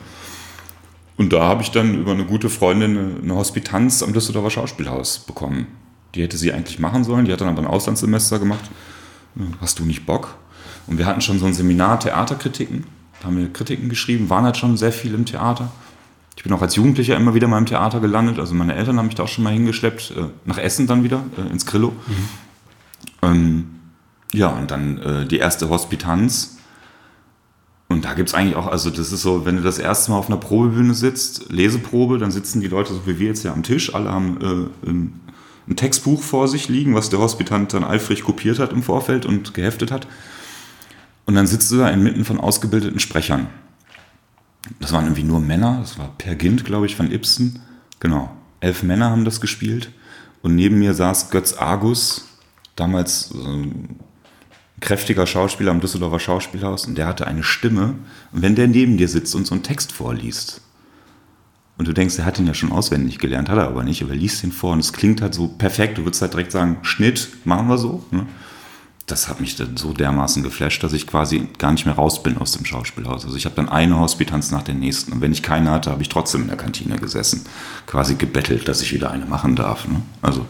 Und 1.20 1.34
da 1.34 1.42
habe 1.42 1.60
ich 1.62 1.70
dann 1.70 1.96
über 1.96 2.12
eine 2.12 2.24
gute 2.24 2.48
Freundin 2.48 3.20
eine 3.22 3.34
Hospitanz 3.34 4.02
am 4.02 4.14
Düsseldorfer 4.14 4.48
Schauspielhaus 4.48 5.18
bekommen. 5.18 5.66
Die 6.14 6.22
hätte 6.22 6.38
sie 6.38 6.50
eigentlich 6.50 6.78
machen 6.78 7.04
sollen, 7.04 7.26
die 7.26 7.32
hat 7.32 7.42
dann 7.42 7.48
aber 7.48 7.58
ein 7.58 7.66
Auslandssemester 7.66 8.38
gemacht. 8.38 8.70
Hast 9.60 9.78
du 9.78 9.84
nicht 9.84 10.06
Bock? 10.06 10.38
Und 10.86 10.96
wir 10.96 11.04
hatten 11.04 11.20
schon 11.20 11.38
so 11.38 11.44
ein 11.44 11.52
Seminar 11.52 12.00
Theaterkritiken. 12.00 12.84
Da 13.20 13.26
haben 13.26 13.36
wir 13.36 13.52
Kritiken 13.52 13.90
geschrieben, 13.90 14.30
waren 14.30 14.44
halt 14.44 14.56
schon 14.56 14.78
sehr 14.78 14.92
viel 14.92 15.12
im 15.12 15.26
Theater. 15.26 15.70
Ich 16.38 16.42
bin 16.42 16.54
auch 16.54 16.62
als 16.62 16.76
Jugendlicher 16.76 17.18
immer 17.18 17.34
wieder 17.34 17.48
mal 17.48 17.58
im 17.58 17.66
Theater 17.66 18.00
gelandet. 18.00 18.38
Also 18.38 18.54
meine 18.54 18.74
Eltern 18.74 18.96
haben 18.96 19.04
mich 19.04 19.14
da 19.14 19.24
auch 19.24 19.28
schon 19.28 19.44
mal 19.44 19.52
hingeschleppt, 19.52 20.14
äh, 20.16 20.22
nach 20.46 20.56
Essen 20.56 20.86
dann 20.86 21.04
wieder, 21.04 21.22
äh, 21.36 21.52
ins 21.52 21.66
Grillo. 21.66 21.90
Mhm. 21.90 22.28
Ähm, 23.20 23.66
ja, 24.32 24.48
und 24.48 24.70
dann 24.70 24.96
äh, 24.96 25.26
die 25.26 25.36
erste 25.36 25.68
Hospitanz 25.68 26.59
und 27.90 28.04
da 28.04 28.14
gibt 28.14 28.28
es 28.28 28.36
eigentlich 28.36 28.54
auch, 28.54 28.68
also 28.68 28.88
das 28.88 29.10
ist 29.10 29.22
so, 29.22 29.44
wenn 29.44 29.56
du 29.56 29.62
das 29.62 29.80
erste 29.80 30.12
Mal 30.12 30.18
auf 30.18 30.28
einer 30.28 30.36
Probebühne 30.36 30.94
sitzt, 30.94 31.50
Leseprobe, 31.50 32.18
dann 32.18 32.30
sitzen 32.30 32.60
die 32.60 32.68
Leute 32.68 32.94
so 32.94 33.04
wie 33.04 33.18
wir 33.18 33.26
jetzt 33.26 33.42
ja 33.42 33.52
am 33.52 33.64
Tisch, 33.64 33.96
alle 33.96 34.12
haben 34.12 34.38
äh, 34.40 34.88
ein, 34.88 35.20
ein, 35.68 35.74
Textbuch 35.74 36.22
vor 36.22 36.46
sich 36.46 36.68
liegen, 36.68 36.94
was 36.94 37.10
der 37.10 37.18
Hospitant 37.18 37.72
dann 37.72 37.82
eifrig 37.82 38.22
kopiert 38.22 38.60
hat 38.60 38.70
im 38.70 38.84
Vorfeld 38.84 39.26
und 39.26 39.54
geheftet 39.54 39.90
hat. 39.90 40.06
Und 41.26 41.34
dann 41.34 41.48
sitzt 41.48 41.72
du 41.72 41.78
da 41.78 41.88
inmitten 41.88 42.24
von 42.24 42.38
ausgebildeten 42.38 43.00
Sprechern. 43.00 43.48
Das 44.78 44.92
waren 44.92 45.06
irgendwie 45.06 45.24
nur 45.24 45.40
Männer, 45.40 45.78
das 45.80 45.98
war 45.98 46.14
Per 46.16 46.36
Gint, 46.36 46.64
glaube 46.64 46.86
ich, 46.86 46.94
von 46.94 47.10
Ibsen. 47.10 47.58
Genau, 47.98 48.30
elf 48.60 48.84
Männer 48.84 49.10
haben 49.10 49.24
das 49.24 49.40
gespielt. 49.40 49.90
Und 50.42 50.54
neben 50.54 50.78
mir 50.78 50.94
saß 50.94 51.30
Götz 51.30 51.54
Argus, 51.54 52.28
damals 52.76 53.32
äh, 53.32 53.68
kräftiger 54.80 55.26
Schauspieler 55.26 55.70
am 55.70 55.80
Düsseldorfer 55.80 56.20
Schauspielhaus 56.20 56.86
und 56.86 56.96
der 56.96 57.06
hatte 57.06 57.26
eine 57.26 57.42
Stimme. 57.42 57.94
Und 58.32 58.42
wenn 58.42 58.54
der 58.54 58.66
neben 58.66 58.96
dir 58.96 59.08
sitzt 59.08 59.34
und 59.34 59.46
so 59.46 59.54
einen 59.54 59.62
Text 59.62 59.92
vorliest, 59.92 60.62
und 61.80 61.88
du 61.88 61.94
denkst, 61.94 62.18
er 62.18 62.26
hat 62.26 62.38
ihn 62.38 62.46
ja 62.46 62.52
schon 62.52 62.72
auswendig 62.72 63.18
gelernt, 63.18 63.48
hat 63.48 63.56
er 63.56 63.66
aber 63.66 63.82
nicht, 63.84 64.02
aber 64.02 64.10
er 64.10 64.18
liest 64.18 64.44
ihn 64.44 64.52
vor 64.52 64.74
und 64.74 64.80
es 64.80 64.92
klingt 64.92 65.22
halt 65.22 65.32
so 65.32 65.48
perfekt. 65.48 65.96
Du 65.96 66.04
würdest 66.04 66.20
halt 66.20 66.34
direkt 66.34 66.52
sagen, 66.52 66.76
Schnitt, 66.82 67.30
machen 67.46 67.68
wir 67.68 67.78
so. 67.78 68.04
Ne? 68.10 68.26
Das 69.06 69.30
hat 69.30 69.40
mich 69.40 69.56
dann 69.56 69.78
so 69.78 69.94
dermaßen 69.94 70.42
geflasht, 70.42 70.82
dass 70.82 70.92
ich 70.92 71.06
quasi 71.06 71.48
gar 71.56 71.72
nicht 71.72 71.86
mehr 71.86 71.94
raus 71.94 72.22
bin 72.22 72.36
aus 72.36 72.52
dem 72.52 72.66
Schauspielhaus. 72.66 73.24
Also 73.24 73.34
ich 73.34 73.46
habe 73.46 73.56
dann 73.56 73.70
eine 73.70 73.98
Hospitanz 73.98 74.50
nach 74.50 74.60
der 74.60 74.74
nächsten. 74.74 75.10
Und 75.10 75.22
wenn 75.22 75.32
ich 75.32 75.42
keine 75.42 75.70
hatte, 75.70 75.90
habe 75.90 76.02
ich 76.02 76.10
trotzdem 76.10 76.42
in 76.42 76.48
der 76.48 76.58
Kantine 76.58 76.96
gesessen. 76.96 77.46
Quasi 77.86 78.16
gebettelt, 78.16 78.68
dass 78.68 78.82
ich 78.82 78.92
wieder 78.92 79.10
eine 79.10 79.24
machen 79.24 79.56
darf. 79.56 79.88
Ne? 79.88 80.02
Also 80.20 80.44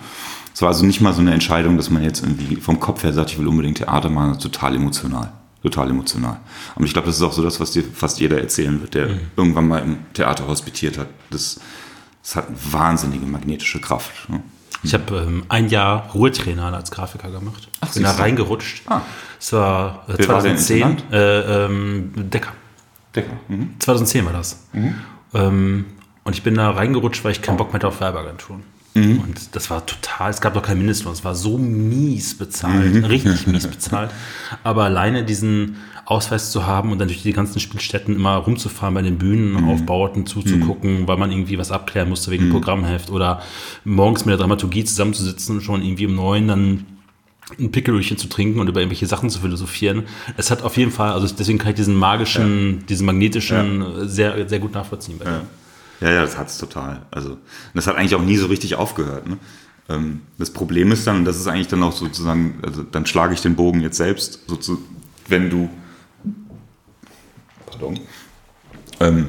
es 0.54 0.62
war 0.62 0.68
also 0.68 0.84
nicht 0.84 1.00
mal 1.00 1.12
so 1.12 1.20
eine 1.20 1.32
Entscheidung, 1.32 1.76
dass 1.76 1.90
man 1.90 2.02
jetzt 2.02 2.22
irgendwie 2.22 2.56
vom 2.56 2.80
Kopf 2.80 3.02
her 3.02 3.12
sagt, 3.12 3.30
ich 3.30 3.38
will 3.38 3.48
unbedingt 3.48 3.78
Theater 3.78 4.10
machen, 4.10 4.38
total 4.38 4.74
emotional. 4.76 5.32
Total 5.62 5.90
emotional. 5.90 6.38
Und 6.74 6.86
ich 6.86 6.94
glaube, 6.94 7.06
das 7.06 7.16
ist 7.16 7.22
auch 7.22 7.32
so 7.32 7.42
das, 7.42 7.60
was 7.60 7.72
dir 7.72 7.84
fast 7.84 8.18
jeder 8.18 8.40
erzählen 8.40 8.80
wird, 8.80 8.94
der 8.94 9.08
mhm. 9.08 9.20
irgendwann 9.36 9.68
mal 9.68 9.82
im 9.82 9.98
Theater 10.14 10.46
hospitiert 10.46 10.96
hat. 10.96 11.08
Das, 11.30 11.60
das 12.22 12.36
hat 12.36 12.48
eine 12.48 12.56
wahnsinnige 12.70 13.26
magnetische 13.26 13.78
Kraft. 13.78 14.30
Ne? 14.30 14.42
Ich 14.82 14.94
habe 14.94 15.16
ähm, 15.16 15.44
ein 15.48 15.68
Jahr 15.68 16.08
Ruhetrainer 16.14 16.72
als 16.72 16.90
Grafiker 16.90 17.30
gemacht. 17.30 17.68
Ach, 17.82 17.92
bin 17.92 18.02
da 18.02 18.12
reingerutscht. 18.12 18.84
Ah. 18.88 19.02
Es 19.38 19.52
war 19.52 20.04
äh, 20.08 20.16
2010. 20.16 20.80
War 20.82 20.96
äh, 21.12 21.66
ähm, 21.66 22.12
Decker. 22.16 22.52
Decker. 23.14 23.32
Mhm. 23.48 23.74
2010 23.78 24.24
war 24.24 24.32
das. 24.32 24.64
Mhm. 24.72 24.94
Ähm, 25.34 25.84
und 26.24 26.32
ich 26.34 26.42
bin 26.42 26.54
da 26.54 26.70
reingerutscht, 26.70 27.22
weil 27.24 27.32
ich 27.32 27.42
keinen 27.42 27.58
Bock 27.58 27.68
mehr 27.68 27.74
hatte 27.74 27.88
auf 27.88 28.00
Werbeagenturen. 28.00 28.62
Mhm. 28.94 29.20
Und 29.20 29.54
das 29.54 29.70
war 29.70 29.86
total, 29.86 30.30
es 30.30 30.40
gab 30.40 30.54
doch 30.54 30.62
kein 30.62 30.78
Mindestlohn, 30.78 31.12
es 31.12 31.24
war 31.24 31.34
so 31.34 31.58
mies 31.58 32.36
bezahlt, 32.36 32.94
mhm. 32.94 33.04
richtig 33.04 33.46
mies 33.46 33.66
bezahlt. 33.68 34.10
Aber 34.64 34.84
alleine 34.84 35.24
diesen 35.24 35.76
Ausweis 36.06 36.50
zu 36.50 36.66
haben 36.66 36.90
und 36.90 36.98
dann 36.98 37.06
durch 37.06 37.22
die 37.22 37.32
ganzen 37.32 37.60
Spielstätten 37.60 38.16
immer 38.16 38.34
rumzufahren 38.34 38.94
bei 38.94 39.02
den 39.02 39.18
Bühnen, 39.18 39.52
mhm. 39.52 39.68
Aufbauten 39.68 40.26
zuzugucken, 40.26 41.02
mhm. 41.02 41.08
weil 41.08 41.16
man 41.16 41.30
irgendwie 41.30 41.56
was 41.56 41.70
abklären 41.70 42.08
musste 42.08 42.32
wegen 42.32 42.48
mhm. 42.48 42.52
Programmheft 42.52 43.10
oder 43.10 43.42
morgens 43.84 44.24
mit 44.24 44.32
der 44.32 44.38
Dramaturgie 44.38 44.84
zusammenzusitzen 44.84 45.56
und 45.56 45.62
schon 45.62 45.82
irgendwie 45.82 46.06
um 46.06 46.16
neun 46.16 46.48
dann 46.48 46.86
ein 47.58 47.70
Pickelröhrchen 47.70 48.16
zu 48.16 48.28
trinken 48.28 48.60
und 48.60 48.68
über 48.68 48.80
irgendwelche 48.80 49.06
Sachen 49.06 49.30
zu 49.30 49.40
philosophieren. 49.40 50.04
Es 50.36 50.50
hat 50.50 50.62
auf 50.62 50.76
jeden 50.76 50.90
Fall, 50.90 51.12
also 51.12 51.32
deswegen 51.32 51.58
kann 51.58 51.70
ich 51.70 51.76
diesen 51.76 51.94
magischen, 51.94 52.78
ja. 52.80 52.86
diesen 52.88 53.06
magnetischen 53.06 53.80
ja. 53.80 54.06
sehr, 54.06 54.48
sehr 54.48 54.58
gut 54.58 54.72
nachvollziehen. 54.72 55.18
Bei 55.18 55.24
ja. 55.24 55.42
Ja, 56.00 56.10
ja, 56.10 56.22
das 56.22 56.38
hat 56.38 56.48
es 56.48 56.58
total. 56.58 57.02
Also, 57.10 57.38
das 57.74 57.86
hat 57.86 57.96
eigentlich 57.96 58.14
auch 58.14 58.22
nie 58.22 58.36
so 58.36 58.46
richtig 58.46 58.74
aufgehört. 58.74 59.28
Ne? 59.28 59.38
Ähm, 59.88 60.22
das 60.38 60.50
Problem 60.50 60.92
ist 60.92 61.06
dann, 61.06 61.24
das 61.24 61.36
ist 61.36 61.46
eigentlich 61.46 61.68
dann 61.68 61.82
auch 61.82 61.92
sozusagen, 61.92 62.60
also 62.62 62.82
dann 62.82 63.06
schlage 63.06 63.34
ich 63.34 63.42
den 63.42 63.56
Bogen 63.56 63.80
jetzt 63.80 63.96
selbst, 63.96 64.40
so 64.46 64.78
wenn 65.28 65.50
du, 65.50 65.68
pardon, 67.66 68.00
ähm, 69.00 69.28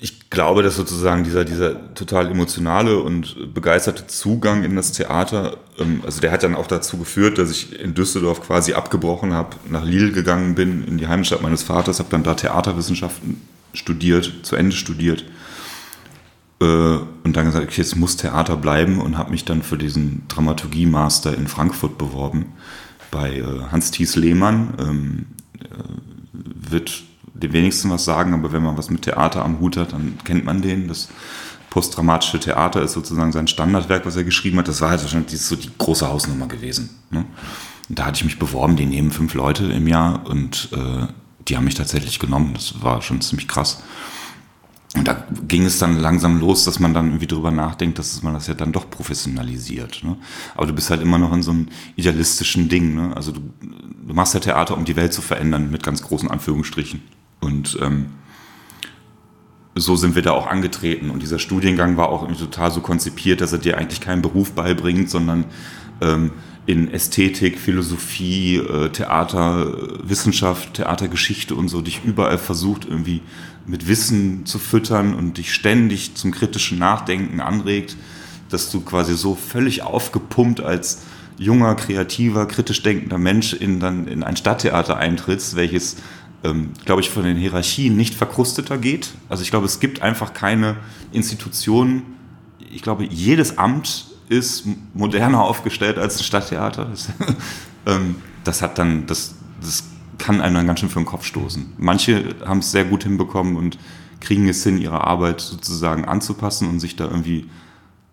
ich 0.00 0.30
glaube, 0.30 0.62
dass 0.62 0.76
sozusagen 0.76 1.24
dieser, 1.24 1.44
dieser 1.44 1.94
total 1.94 2.30
emotionale 2.30 3.00
und 3.00 3.52
begeisterte 3.52 4.06
Zugang 4.06 4.62
in 4.62 4.76
das 4.76 4.92
Theater, 4.92 5.56
ähm, 5.78 6.02
also 6.04 6.20
der 6.20 6.30
hat 6.30 6.44
dann 6.44 6.54
auch 6.54 6.68
dazu 6.68 6.98
geführt, 6.98 7.38
dass 7.38 7.50
ich 7.50 7.78
in 7.80 7.94
Düsseldorf 7.94 8.42
quasi 8.42 8.74
abgebrochen 8.74 9.34
habe, 9.34 9.56
nach 9.68 9.84
Lille 9.84 10.12
gegangen 10.12 10.54
bin, 10.54 10.86
in 10.86 10.98
die 10.98 11.08
Heimatstadt 11.08 11.42
meines 11.42 11.64
Vaters, 11.64 11.98
habe 11.98 12.10
dann 12.10 12.22
da 12.22 12.34
Theaterwissenschaften 12.34 13.40
studiert, 13.74 14.32
zu 14.42 14.54
Ende 14.54 14.76
studiert 14.76 15.24
äh, 16.60 16.64
und 16.64 17.36
dann 17.36 17.46
gesagt, 17.46 17.66
okay, 17.66 17.80
jetzt 17.80 17.96
muss 17.96 18.16
Theater 18.16 18.56
bleiben 18.56 19.00
und 19.00 19.18
habe 19.18 19.32
mich 19.32 19.44
dann 19.44 19.62
für 19.62 19.78
diesen 19.78 20.22
Dramaturgie-Master 20.28 21.36
in 21.36 21.48
Frankfurt 21.48 21.98
beworben 21.98 22.52
bei 23.10 23.38
äh, 23.38 23.44
Hans 23.72 23.90
Thies 23.90 24.14
Lehmann. 24.14 24.74
Ähm, 24.78 25.26
äh, 25.60 26.70
wird 26.70 27.02
den 27.38 27.52
wenigsten 27.52 27.90
was 27.90 28.04
sagen, 28.04 28.34
aber 28.34 28.52
wenn 28.52 28.62
man 28.62 28.76
was 28.76 28.90
mit 28.90 29.02
Theater 29.02 29.44
am 29.44 29.60
Hut 29.60 29.76
hat, 29.76 29.92
dann 29.92 30.18
kennt 30.24 30.44
man 30.44 30.62
den. 30.62 30.88
Das 30.88 31.08
postdramatische 31.70 32.40
Theater 32.40 32.82
ist 32.82 32.92
sozusagen 32.92 33.32
sein 33.32 33.48
Standardwerk, 33.48 34.06
was 34.06 34.16
er 34.16 34.24
geschrieben 34.24 34.58
hat. 34.58 34.68
Das 34.68 34.80
war 34.80 34.90
halt 34.90 35.02
wahrscheinlich 35.02 35.40
so 35.40 35.56
die 35.56 35.70
große 35.76 36.08
Hausnummer 36.08 36.48
gewesen. 36.48 36.90
Ne? 37.10 37.24
Und 37.88 37.98
da 37.98 38.06
hatte 38.06 38.16
ich 38.16 38.24
mich 38.24 38.38
beworben, 38.38 38.76
die 38.76 38.86
nehmen 38.86 39.10
fünf 39.10 39.34
Leute 39.34 39.66
im 39.66 39.86
Jahr 39.86 40.26
und 40.26 40.68
äh, 40.72 41.06
die 41.46 41.56
haben 41.56 41.64
mich 41.64 41.74
tatsächlich 41.74 42.18
genommen. 42.18 42.54
Das 42.54 42.82
war 42.82 43.00
schon 43.02 43.20
ziemlich 43.20 43.48
krass. 43.48 43.82
Und 44.96 45.06
da 45.06 45.26
ging 45.46 45.64
es 45.64 45.78
dann 45.78 45.98
langsam 45.98 46.40
los, 46.40 46.64
dass 46.64 46.80
man 46.80 46.94
dann 46.94 47.08
irgendwie 47.08 47.26
drüber 47.26 47.50
nachdenkt, 47.50 47.98
dass 47.98 48.22
man 48.22 48.34
das 48.34 48.46
ja 48.46 48.54
dann 48.54 48.72
doch 48.72 48.88
professionalisiert. 48.88 50.02
Ne? 50.02 50.16
Aber 50.54 50.66
du 50.66 50.72
bist 50.72 50.90
halt 50.90 51.02
immer 51.02 51.18
noch 51.18 51.32
in 51.32 51.42
so 51.42 51.50
einem 51.50 51.68
idealistischen 51.96 52.68
Ding. 52.68 52.94
Ne? 52.94 53.14
Also 53.14 53.32
du, 53.32 53.40
du 53.60 54.14
machst 54.14 54.34
ja 54.34 54.40
Theater, 54.40 54.76
um 54.76 54.84
die 54.84 54.96
Welt 54.96 55.12
zu 55.12 55.20
verändern, 55.20 55.70
mit 55.70 55.82
ganz 55.82 56.02
großen 56.02 56.30
Anführungsstrichen. 56.30 57.02
Und 57.40 57.78
ähm, 57.80 58.06
so 59.74 59.96
sind 59.96 60.14
wir 60.14 60.22
da 60.22 60.32
auch 60.32 60.46
angetreten. 60.46 61.10
Und 61.10 61.22
dieser 61.22 61.38
Studiengang 61.38 61.96
war 61.96 62.08
auch 62.08 62.22
irgendwie 62.22 62.44
total 62.44 62.70
so 62.70 62.80
konzipiert, 62.80 63.40
dass 63.40 63.52
er 63.52 63.58
dir 63.58 63.78
eigentlich 63.78 64.00
keinen 64.00 64.22
Beruf 64.22 64.52
beibringt, 64.52 65.10
sondern 65.10 65.44
ähm, 66.00 66.32
in 66.66 66.92
Ästhetik, 66.92 67.58
Philosophie, 67.58 68.56
äh, 68.56 68.90
Theater, 68.90 69.72
Wissenschaft, 70.02 70.74
Theatergeschichte 70.74 71.54
und 71.54 71.68
so 71.68 71.80
dich 71.80 72.02
überall 72.04 72.38
versucht 72.38 72.84
irgendwie 72.84 73.22
mit 73.66 73.88
Wissen 73.88 74.44
zu 74.46 74.58
füttern 74.58 75.14
und 75.14 75.38
dich 75.38 75.54
ständig 75.54 76.14
zum 76.14 76.30
kritischen 76.30 76.78
Nachdenken 76.78 77.40
anregt, 77.40 77.96
dass 78.50 78.70
du 78.70 78.80
quasi 78.80 79.14
so 79.14 79.34
völlig 79.34 79.82
aufgepumpt 79.82 80.60
als 80.60 81.02
junger, 81.38 81.74
kreativer, 81.74 82.46
kritisch 82.46 82.82
denkender 82.82 83.18
Mensch 83.18 83.52
in, 83.52 83.78
dann 83.80 84.08
in 84.08 84.22
ein 84.22 84.36
Stadttheater 84.36 84.96
eintrittst, 84.96 85.56
welches 85.56 85.96
ähm, 86.44 86.70
glaube 86.84 87.00
ich, 87.00 87.10
von 87.10 87.24
den 87.24 87.36
Hierarchien 87.36 87.96
nicht 87.96 88.14
verkrusteter 88.14 88.78
geht. 88.78 89.10
Also 89.28 89.42
ich 89.42 89.50
glaube, 89.50 89.66
es 89.66 89.80
gibt 89.80 90.02
einfach 90.02 90.32
keine 90.32 90.76
Institutionen. 91.12 92.02
Ich 92.72 92.82
glaube, 92.82 93.04
jedes 93.04 93.58
Amt 93.58 94.06
ist 94.28 94.64
moderner 94.94 95.42
aufgestellt 95.42 95.98
als 95.98 96.18
ein 96.18 96.24
Stadttheater. 96.24 96.84
Das, 96.84 97.08
ähm, 97.86 98.16
das 98.44 98.62
hat 98.62 98.78
dann, 98.78 99.06
das, 99.06 99.34
das 99.60 99.84
kann 100.18 100.40
einem 100.40 100.54
dann 100.54 100.66
ganz 100.66 100.80
schön 100.80 100.88
für 100.88 101.00
den 101.00 101.06
Kopf 101.06 101.24
stoßen. 101.24 101.74
Manche 101.78 102.34
haben 102.44 102.58
es 102.58 102.70
sehr 102.70 102.84
gut 102.84 103.04
hinbekommen 103.04 103.56
und 103.56 103.78
kriegen 104.20 104.48
es 104.48 104.62
hin, 104.62 104.78
ihre 104.78 105.06
Arbeit 105.06 105.40
sozusagen 105.40 106.04
anzupassen 106.04 106.68
und 106.68 106.80
sich 106.80 106.96
da 106.96 107.04
irgendwie 107.04 107.48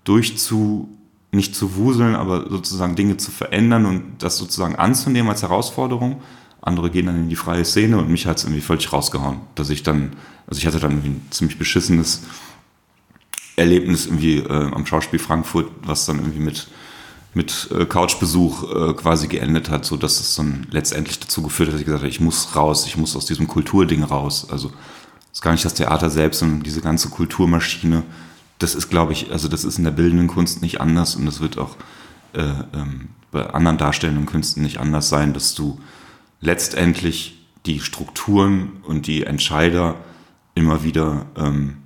durchzu, 0.04 0.88
nicht 1.32 1.56
zu 1.56 1.76
wuseln, 1.76 2.16
aber 2.16 2.50
sozusagen 2.50 2.96
Dinge 2.96 3.18
zu 3.18 3.32
verändern 3.32 3.86
und 3.86 4.04
das 4.20 4.38
sozusagen 4.38 4.76
anzunehmen 4.76 5.30
als 5.30 5.42
Herausforderung. 5.42 6.22
Andere 6.66 6.90
gehen 6.90 7.06
dann 7.06 7.16
in 7.16 7.30
die 7.30 7.36
freie 7.36 7.64
Szene 7.64 7.98
und 7.98 8.10
mich 8.10 8.26
hat 8.26 8.38
es 8.38 8.44
irgendwie 8.44 8.62
völlig 8.62 8.92
rausgehauen. 8.92 9.40
Dass 9.54 9.70
ich 9.70 9.84
dann, 9.84 10.14
also 10.48 10.60
ich 10.60 10.66
hatte 10.66 10.80
dann 10.80 10.92
irgendwie 10.92 11.10
ein 11.10 11.28
ziemlich 11.30 11.58
beschissenes 11.60 12.24
Erlebnis 13.56 14.08
irgendwie 14.08 14.40
äh, 14.40 14.72
am 14.74 14.86
Schauspiel 14.86 15.20
Frankfurt, 15.20 15.68
was 15.84 16.06
dann 16.06 16.18
irgendwie 16.18 16.40
mit, 16.40 16.68
mit 17.36 17.70
äh, 17.72 17.86
Couchbesuch 17.86 18.64
äh, 18.64 18.94
quasi 18.94 19.28
geendet 19.28 19.70
hat, 19.70 19.86
so 19.86 19.96
dass 19.96 20.20
es 20.20 20.36
dann 20.36 20.68
letztendlich 20.72 21.20
dazu 21.20 21.44
geführt 21.44 21.68
hat, 21.70 21.76
dass 21.76 21.82
ich 21.82 21.86
gesagt 21.86 22.02
habe, 22.02 22.10
ich 22.10 22.20
muss 22.20 22.56
raus, 22.56 22.86
ich 22.88 22.98
muss 22.98 23.16
aus 23.16 23.26
diesem 23.26 23.48
Kulturding 23.48 24.04
raus. 24.04 24.48
Also 24.50 24.72
ist 25.32 25.42
gar 25.42 25.52
nicht 25.52 25.66
das 25.66 25.76
Theater 25.76 26.10
selbst, 26.10 26.40
sondern 26.40 26.64
diese 26.64 26.82
ganze 26.82 27.10
Kulturmaschine. 27.10 28.04
Das 28.58 28.74
ist, 28.74 28.90
glaube 28.90 29.14
ich, 29.14 29.32
also 29.32 29.48
das 29.48 29.66
ist 29.66 29.78
in 29.78 29.84
der 29.84 29.92
bildenden 29.92 30.28
Kunst 30.28 30.62
nicht 30.62 30.82
anders 30.82 31.16
und 31.16 31.26
das 31.26 31.42
wird 31.42 31.58
auch 31.58 31.76
äh, 32.34 32.42
ähm, 32.74 33.10
bei 33.32 33.46
anderen 33.48 33.78
darstellenden 33.78 34.26
Künsten 34.26 34.64
nicht 34.64 34.80
anders 34.80 35.10
sein, 35.10 35.34
dass 35.34 35.54
du 35.54 35.80
letztendlich 36.46 37.46
die 37.66 37.80
Strukturen 37.80 38.84
und 38.84 39.08
die 39.08 39.24
Entscheider 39.24 39.96
immer 40.54 40.84
wieder 40.84 41.26
ähm, 41.36 41.78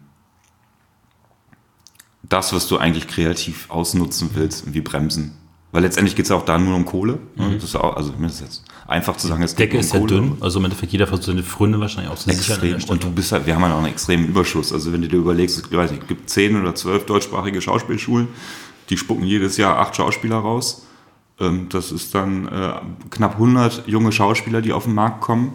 das, 2.24 2.54
was 2.54 2.68
du 2.68 2.78
eigentlich 2.78 3.08
kreativ 3.08 3.70
ausnutzen 3.70 4.32
willst, 4.34 4.64
irgendwie 4.64 4.82
bremsen. 4.82 5.36
Weil 5.72 5.84
letztendlich 5.84 6.16
geht 6.16 6.26
es 6.26 6.30
ja 6.30 6.36
auch 6.36 6.46
da 6.46 6.58
nur 6.58 6.76
um 6.76 6.86
Kohle. 6.86 7.20
Ne? 7.36 7.48
Mhm. 7.48 7.54
Das 7.56 7.64
ist 7.64 7.76
auch, 7.76 7.96
also 7.96 8.12
mir 8.18 8.28
ist 8.28 8.42
jetzt 8.42 8.64
einfach 8.88 9.18
zu 9.18 9.28
sagen, 9.28 9.44
es 9.44 9.56
geht 9.56 9.68
Decke 9.68 9.78
um 9.78 9.82
ist 9.82 9.94
ja 9.94 10.00
dünn, 10.00 10.38
also 10.40 10.60
im 10.60 10.66
Endeffekt 10.66 10.92
jeder 10.92 11.06
versucht 11.06 11.28
seine 11.28 11.44
Freunde 11.44 11.80
wahrscheinlich 11.80 12.12
auch 12.12 12.18
zu 12.18 12.30
Extrem. 12.30 12.84
Und 12.88 13.04
du 13.04 13.12
bist 13.12 13.32
halt, 13.32 13.46
wir 13.46 13.56
haben 13.56 13.64
halt 13.64 13.74
auch 13.74 13.78
einen 13.78 13.88
extremen 13.88 14.28
Überschuss. 14.28 14.74
Also 14.74 14.92
wenn 14.92 15.02
du 15.02 15.08
dir 15.08 15.18
überlegst, 15.18 15.64
ich 15.70 15.78
weiß 15.78 15.92
nicht, 15.92 16.04
es 16.04 16.08
gibt 16.08 16.30
zehn 16.30 16.60
oder 16.60 16.74
zwölf 16.76 17.06
deutschsprachige 17.06 17.62
Schauspielschulen, 17.62 18.28
die 18.90 18.98
spucken 18.98 19.24
jedes 19.24 19.58
Jahr 19.58 19.78
acht 19.78 19.96
Schauspieler 19.96 20.38
raus. 20.38 20.88
Ähm, 21.40 21.68
das 21.70 21.92
ist 21.92 22.14
dann 22.16 22.48
äh, 22.48 22.74
knapp 23.10 23.34
100 23.34 23.88
junge 23.88 24.12
Schauspieler, 24.12 24.62
die 24.62 24.74
auf 24.74 24.86
den 24.86 24.94
Markt 24.94 25.22
kommen. 25.22 25.54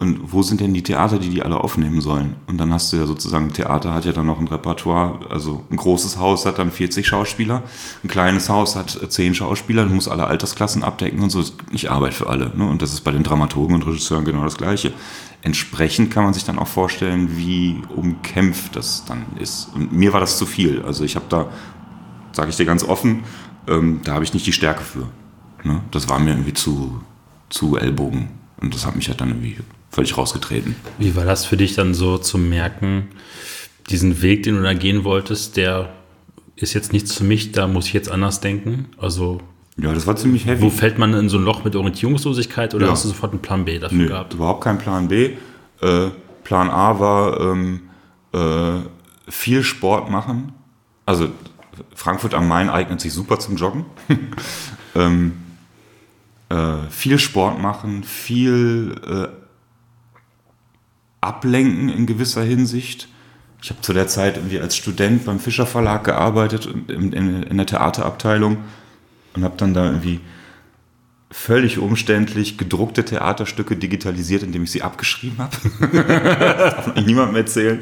Und 0.00 0.32
wo 0.32 0.42
sind 0.42 0.60
denn 0.60 0.74
die 0.74 0.84
Theater, 0.84 1.18
die 1.18 1.28
die 1.28 1.42
alle 1.42 1.56
aufnehmen 1.56 2.00
sollen? 2.00 2.36
Und 2.46 2.58
dann 2.58 2.72
hast 2.72 2.92
du 2.92 2.98
ja 2.98 3.06
sozusagen, 3.06 3.52
Theater 3.52 3.92
hat 3.92 4.04
ja 4.04 4.12
dann 4.12 4.26
noch 4.26 4.38
ein 4.38 4.46
Repertoire, 4.46 5.18
also 5.28 5.64
ein 5.70 5.76
großes 5.76 6.18
Haus 6.18 6.46
hat 6.46 6.60
dann 6.60 6.70
40 6.70 7.04
Schauspieler, 7.04 7.64
ein 8.04 8.08
kleines 8.08 8.48
Haus 8.48 8.76
hat 8.76 8.90
10 8.90 9.34
Schauspieler, 9.34 9.86
du 9.86 9.94
musst 9.94 10.08
alle 10.08 10.28
Altersklassen 10.28 10.84
abdecken 10.84 11.20
und 11.20 11.30
so. 11.30 11.42
Ich 11.72 11.90
arbeite 11.90 12.14
für 12.14 12.28
alle. 12.28 12.52
Ne? 12.56 12.68
Und 12.68 12.80
das 12.80 12.92
ist 12.92 13.00
bei 13.00 13.10
den 13.10 13.24
Dramaturgen 13.24 13.74
und 13.74 13.86
Regisseuren 13.88 14.24
genau 14.24 14.44
das 14.44 14.56
Gleiche. 14.56 14.92
Entsprechend 15.42 16.12
kann 16.12 16.22
man 16.22 16.32
sich 16.32 16.44
dann 16.44 16.60
auch 16.60 16.68
vorstellen, 16.68 17.36
wie 17.36 17.82
umkämpft 17.96 18.76
das 18.76 19.04
dann 19.04 19.24
ist. 19.40 19.68
Und 19.74 19.92
mir 19.92 20.12
war 20.12 20.20
das 20.20 20.38
zu 20.38 20.46
viel. 20.46 20.82
Also 20.82 21.02
ich 21.02 21.16
habe 21.16 21.26
da, 21.28 21.48
sage 22.30 22.50
ich 22.50 22.56
dir 22.56 22.66
ganz 22.66 22.84
offen, 22.84 23.24
ähm, 23.68 24.00
da 24.04 24.14
habe 24.14 24.24
ich 24.24 24.34
nicht 24.34 24.46
die 24.46 24.52
Stärke 24.52 24.82
für. 24.82 25.08
Ne? 25.64 25.82
Das 25.90 26.08
war 26.08 26.18
mir 26.18 26.30
irgendwie 26.30 26.54
zu, 26.54 27.00
zu 27.48 27.76
Ellbogen. 27.76 28.28
Und 28.60 28.74
das 28.74 28.84
hat 28.86 28.96
mich 28.96 29.08
halt 29.08 29.20
dann 29.20 29.28
irgendwie 29.28 29.56
völlig 29.90 30.16
rausgetreten. 30.16 30.74
Wie 30.98 31.14
war 31.16 31.24
das 31.24 31.44
für 31.44 31.56
dich 31.56 31.74
dann 31.74 31.94
so 31.94 32.18
zu 32.18 32.38
merken, 32.38 33.08
diesen 33.90 34.20
Weg, 34.22 34.42
den 34.42 34.56
du 34.56 34.62
da 34.62 34.74
gehen 34.74 35.04
wolltest, 35.04 35.56
der 35.56 35.90
ist 36.56 36.74
jetzt 36.74 36.92
nichts 36.92 37.14
für 37.14 37.24
mich, 37.24 37.52
da 37.52 37.66
muss 37.68 37.86
ich 37.86 37.92
jetzt 37.92 38.10
anders 38.10 38.40
denken? 38.40 38.88
Also 38.98 39.40
ja, 39.80 39.92
das 39.94 40.06
war 40.08 40.16
ziemlich 40.16 40.44
heavy. 40.44 40.60
Wo 40.62 40.70
fällt 40.70 40.98
man 40.98 41.14
in 41.14 41.28
so 41.28 41.38
ein 41.38 41.44
Loch 41.44 41.62
mit 41.64 41.76
Orientierungslosigkeit 41.76 42.74
oder 42.74 42.86
Ja. 42.86 42.92
hast 42.92 43.04
du 43.04 43.08
sofort 43.08 43.32
einen 43.32 43.40
Plan 43.42 43.64
B 43.64 43.78
dafür 43.78 43.96
Nö, 43.98 44.08
gehabt? 44.08 44.34
überhaupt 44.34 44.64
kein 44.64 44.78
Plan 44.78 45.06
B. 45.08 45.30
Äh, 45.80 46.08
Plan 46.42 46.68
A 46.68 46.98
war 46.98 47.40
ähm, 47.40 47.82
äh, 48.32 48.80
viel 49.30 49.62
Sport 49.62 50.10
machen. 50.10 50.52
Also 51.06 51.28
Frankfurt 51.94 52.34
am 52.34 52.48
Main 52.48 52.70
eignet 52.70 53.00
sich 53.00 53.12
super 53.12 53.38
zum 53.38 53.56
Joggen. 53.56 53.84
ähm, 54.94 55.32
äh, 56.48 56.76
viel 56.90 57.18
Sport 57.18 57.60
machen, 57.60 58.04
viel 58.04 59.00
äh, 59.06 59.28
ablenken 61.20 61.88
in 61.88 62.06
gewisser 62.06 62.42
Hinsicht. 62.42 63.08
Ich 63.62 63.70
habe 63.70 63.80
zu 63.80 63.92
der 63.92 64.06
Zeit 64.06 64.36
irgendwie 64.36 64.60
als 64.60 64.76
Student 64.76 65.24
beim 65.24 65.40
Fischer 65.40 65.66
Verlag 65.66 66.04
gearbeitet 66.04 66.66
in, 66.66 67.12
in, 67.12 67.42
in 67.42 67.56
der 67.56 67.66
Theaterabteilung 67.66 68.58
und 69.34 69.44
habe 69.44 69.56
dann 69.56 69.74
da 69.74 69.86
irgendwie 69.86 70.20
völlig 71.30 71.78
umständlich 71.78 72.56
gedruckte 72.56 73.04
Theaterstücke 73.04 73.76
digitalisiert, 73.76 74.42
indem 74.42 74.62
ich 74.62 74.70
sie 74.70 74.82
abgeschrieben 74.82 75.38
habe. 75.38 75.56
das 75.80 76.74
darf 76.74 76.96
ich 76.96 77.06
niemandem 77.06 77.36
erzählen. 77.36 77.80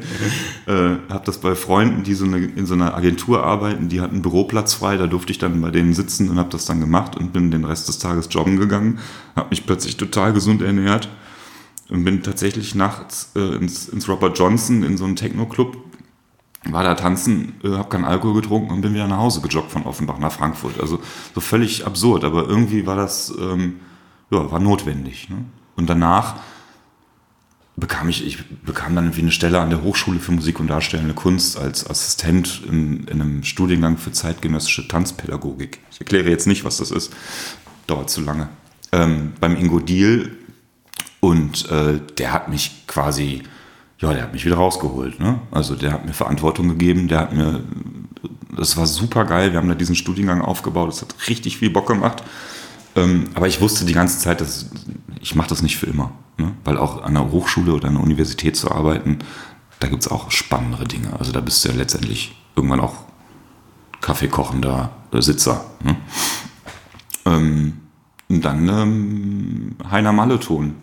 Äh, 0.65 0.73
habe 1.09 1.25
das 1.25 1.39
bei 1.39 1.55
Freunden, 1.55 2.03
die 2.03 2.13
so 2.13 2.25
eine, 2.25 2.37
in 2.37 2.65
so 2.65 2.73
einer 2.73 2.93
Agentur 2.95 3.43
arbeiten, 3.43 3.87
die 3.87 4.01
hatten 4.01 4.15
einen 4.15 4.21
Büroplatz 4.21 4.73
frei, 4.73 4.97
da 4.97 5.07
durfte 5.07 5.31
ich 5.31 5.37
dann 5.37 5.61
bei 5.61 5.71
denen 5.71 5.93
sitzen 5.93 6.29
und 6.29 6.37
habe 6.37 6.49
das 6.49 6.65
dann 6.65 6.81
gemacht 6.81 7.15
und 7.15 7.31
bin 7.31 7.49
den 7.49 7.63
Rest 7.63 7.87
des 7.87 7.99
Tages 7.99 8.27
joggen 8.31 8.57
gegangen, 8.57 8.99
habe 9.35 9.49
mich 9.51 9.65
plötzlich 9.65 9.95
total 9.95 10.33
gesund 10.33 10.61
ernährt 10.61 11.07
und 11.89 12.03
bin 12.03 12.23
tatsächlich 12.23 12.75
nachts 12.75 13.31
äh, 13.35 13.55
ins, 13.55 13.87
ins 13.87 14.09
Robert 14.09 14.37
Johnson 14.37 14.83
in 14.83 14.97
so 14.97 15.05
einen 15.05 15.15
Techno-Club 15.15 15.77
war 16.65 16.83
da 16.83 16.95
tanzen, 16.95 17.55
äh, 17.63 17.69
habe 17.69 17.89
keinen 17.89 18.05
Alkohol 18.05 18.41
getrunken 18.41 18.71
und 18.71 18.81
bin 18.81 18.93
wieder 18.93 19.07
nach 19.07 19.17
Hause 19.17 19.41
gejoggt 19.41 19.71
von 19.71 19.83
Offenbach 19.83 20.19
nach 20.19 20.31
Frankfurt. 20.31 20.79
Also 20.79 20.99
so 21.33 21.41
völlig 21.41 21.85
absurd, 21.85 22.23
aber 22.23 22.47
irgendwie 22.47 22.85
war 22.85 22.95
das, 22.95 23.33
ähm, 23.39 23.79
ja, 24.31 24.51
war 24.51 24.59
notwendig. 24.59 25.29
Ne? 25.29 25.45
Und 25.75 25.89
danach 25.89 26.35
bekam 27.77 28.09
ich, 28.09 28.25
ich 28.25 28.43
bekam 28.65 28.95
dann 28.95 29.05
irgendwie 29.05 29.21
eine 29.21 29.31
Stelle 29.31 29.61
an 29.61 29.69
der 29.69 29.83
Hochschule 29.83 30.19
für 30.19 30.31
Musik 30.31 30.59
und 30.59 30.67
Darstellende 30.67 31.13
Kunst 31.13 31.57
als 31.57 31.87
Assistent 31.87 32.63
in, 32.67 33.05
in 33.05 33.21
einem 33.21 33.43
Studiengang 33.43 33.97
für 33.97 34.11
zeitgenössische 34.11 34.87
Tanzpädagogik. 34.87 35.79
Ich 35.91 35.99
erkläre 35.99 36.29
jetzt 36.29 36.47
nicht, 36.47 36.65
was 36.65 36.77
das 36.77 36.91
ist, 36.91 37.13
dauert 37.85 38.09
zu 38.09 38.21
lange. 38.21 38.49
Ähm, 38.91 39.33
beim 39.39 39.55
Ingo 39.55 39.79
Diel 39.79 40.37
und 41.19 41.69
äh, 41.69 41.99
der 42.17 42.33
hat 42.33 42.49
mich 42.49 42.87
quasi, 42.87 43.43
ja, 43.99 44.13
der 44.13 44.23
hat 44.23 44.33
mich 44.33 44.45
wieder 44.45 44.57
rausgeholt. 44.57 45.19
Ne? 45.19 45.39
Also 45.51 45.75
der 45.75 45.91
hat 45.91 46.05
mir 46.05 46.13
Verantwortung 46.13 46.69
gegeben, 46.69 47.07
der 47.07 47.19
hat 47.19 47.33
mir, 47.33 47.63
das 48.55 48.77
war 48.77 48.85
super 48.85 49.25
geil. 49.25 49.51
Wir 49.51 49.59
haben 49.59 49.69
da 49.69 49.75
diesen 49.75 49.95
Studiengang 49.95 50.41
aufgebaut, 50.41 50.89
das 50.89 51.01
hat 51.01 51.15
richtig 51.27 51.57
viel 51.57 51.69
Bock 51.69 51.87
gemacht. 51.87 52.23
Ähm, 52.95 53.29
aber 53.33 53.47
ich 53.47 53.59
wusste 53.61 53.85
die 53.85 53.93
ganze 53.93 54.19
Zeit, 54.19 54.41
dass 54.41 54.69
ich 55.21 55.35
mache 55.35 55.49
das 55.49 55.61
nicht 55.61 55.77
für 55.77 55.87
immer. 55.87 56.11
Ne? 56.37 56.53
Weil 56.63 56.77
auch 56.77 57.03
an 57.03 57.17
einer 57.17 57.31
Hochschule 57.31 57.73
oder 57.73 57.87
an 57.87 57.95
einer 57.95 58.03
Universität 58.03 58.55
zu 58.55 58.71
arbeiten, 58.71 59.19
da 59.79 59.87
gibt 59.87 60.03
es 60.03 60.11
auch 60.11 60.31
spannendere 60.31 60.85
Dinge. 60.85 61.13
Also 61.17 61.31
da 61.31 61.41
bist 61.41 61.63
du 61.63 61.69
ja 61.69 61.75
letztendlich 61.75 62.35
irgendwann 62.55 62.79
auch 62.79 62.95
Kaffeekochender 64.01 64.91
äh, 65.11 65.21
Sitzer. 65.21 65.65
Ne? 65.83 65.95
Ähm, 67.25 67.73
und 68.29 68.45
dann 68.45 68.67
ähm, 68.67 69.75
Heiner 69.89 70.11
Malleton 70.11 70.75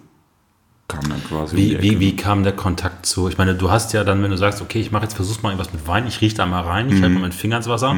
kam 0.89 1.09
dann 1.09 1.23
quasi. 1.25 1.57
um 1.57 1.63
Wie, 1.63 1.75
Ecke. 1.75 1.83
wie, 1.83 2.01
wie 2.01 2.17
kam 2.17 2.43
der 2.43 2.53
Kontakt 2.53 3.07
zu? 3.07 3.29
Ich 3.29 3.39
meine, 3.39 3.55
du 3.55 3.71
hast 3.71 3.93
ja 3.93 4.05
dann, 4.05 4.23
wenn 4.23 4.31
du 4.31 4.37
sagst, 4.37 4.61
okay, 4.63 4.81
ich 4.81 4.91
mache 4.93 5.05
jetzt, 5.05 5.15
versuch's 5.15 5.43
mal 5.43 5.51
irgendwas 5.51 5.73
mit 5.73 5.87
Wein, 5.89 6.07
ich 6.07 6.21
rieche 6.21 6.37
da 6.37 6.47
mal 6.47 6.61
rein, 6.63 6.89
ich 6.89 6.95
halte 7.01 7.09
mal 7.15 7.21
meinen 7.21 7.33
Finger 7.33 7.57
ins 7.57 7.69
Wasser, 7.69 7.97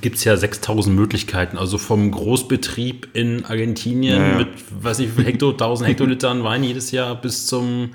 gibt 0.00 0.16
es 0.16 0.24
ja 0.24 0.36
6000 0.36 0.94
Möglichkeiten. 0.94 1.58
Also 1.58 1.78
vom 1.78 2.10
Großbetrieb 2.10 3.08
in 3.14 3.44
Argentinien 3.46 4.16
Ja, 4.20 4.28
ja. 4.28 4.36
mit, 4.38 4.48
weiß 4.82 4.98
nicht, 4.98 5.12
wie 5.12 5.22
viel 5.22 5.32
Hekto, 5.32 5.50
1000 5.50 5.88
Hektolitern 5.90 6.44
Wein 6.44 6.62
jedes 6.62 6.90
Jahr 6.92 7.14
bis 7.14 7.46
zum 7.46 7.90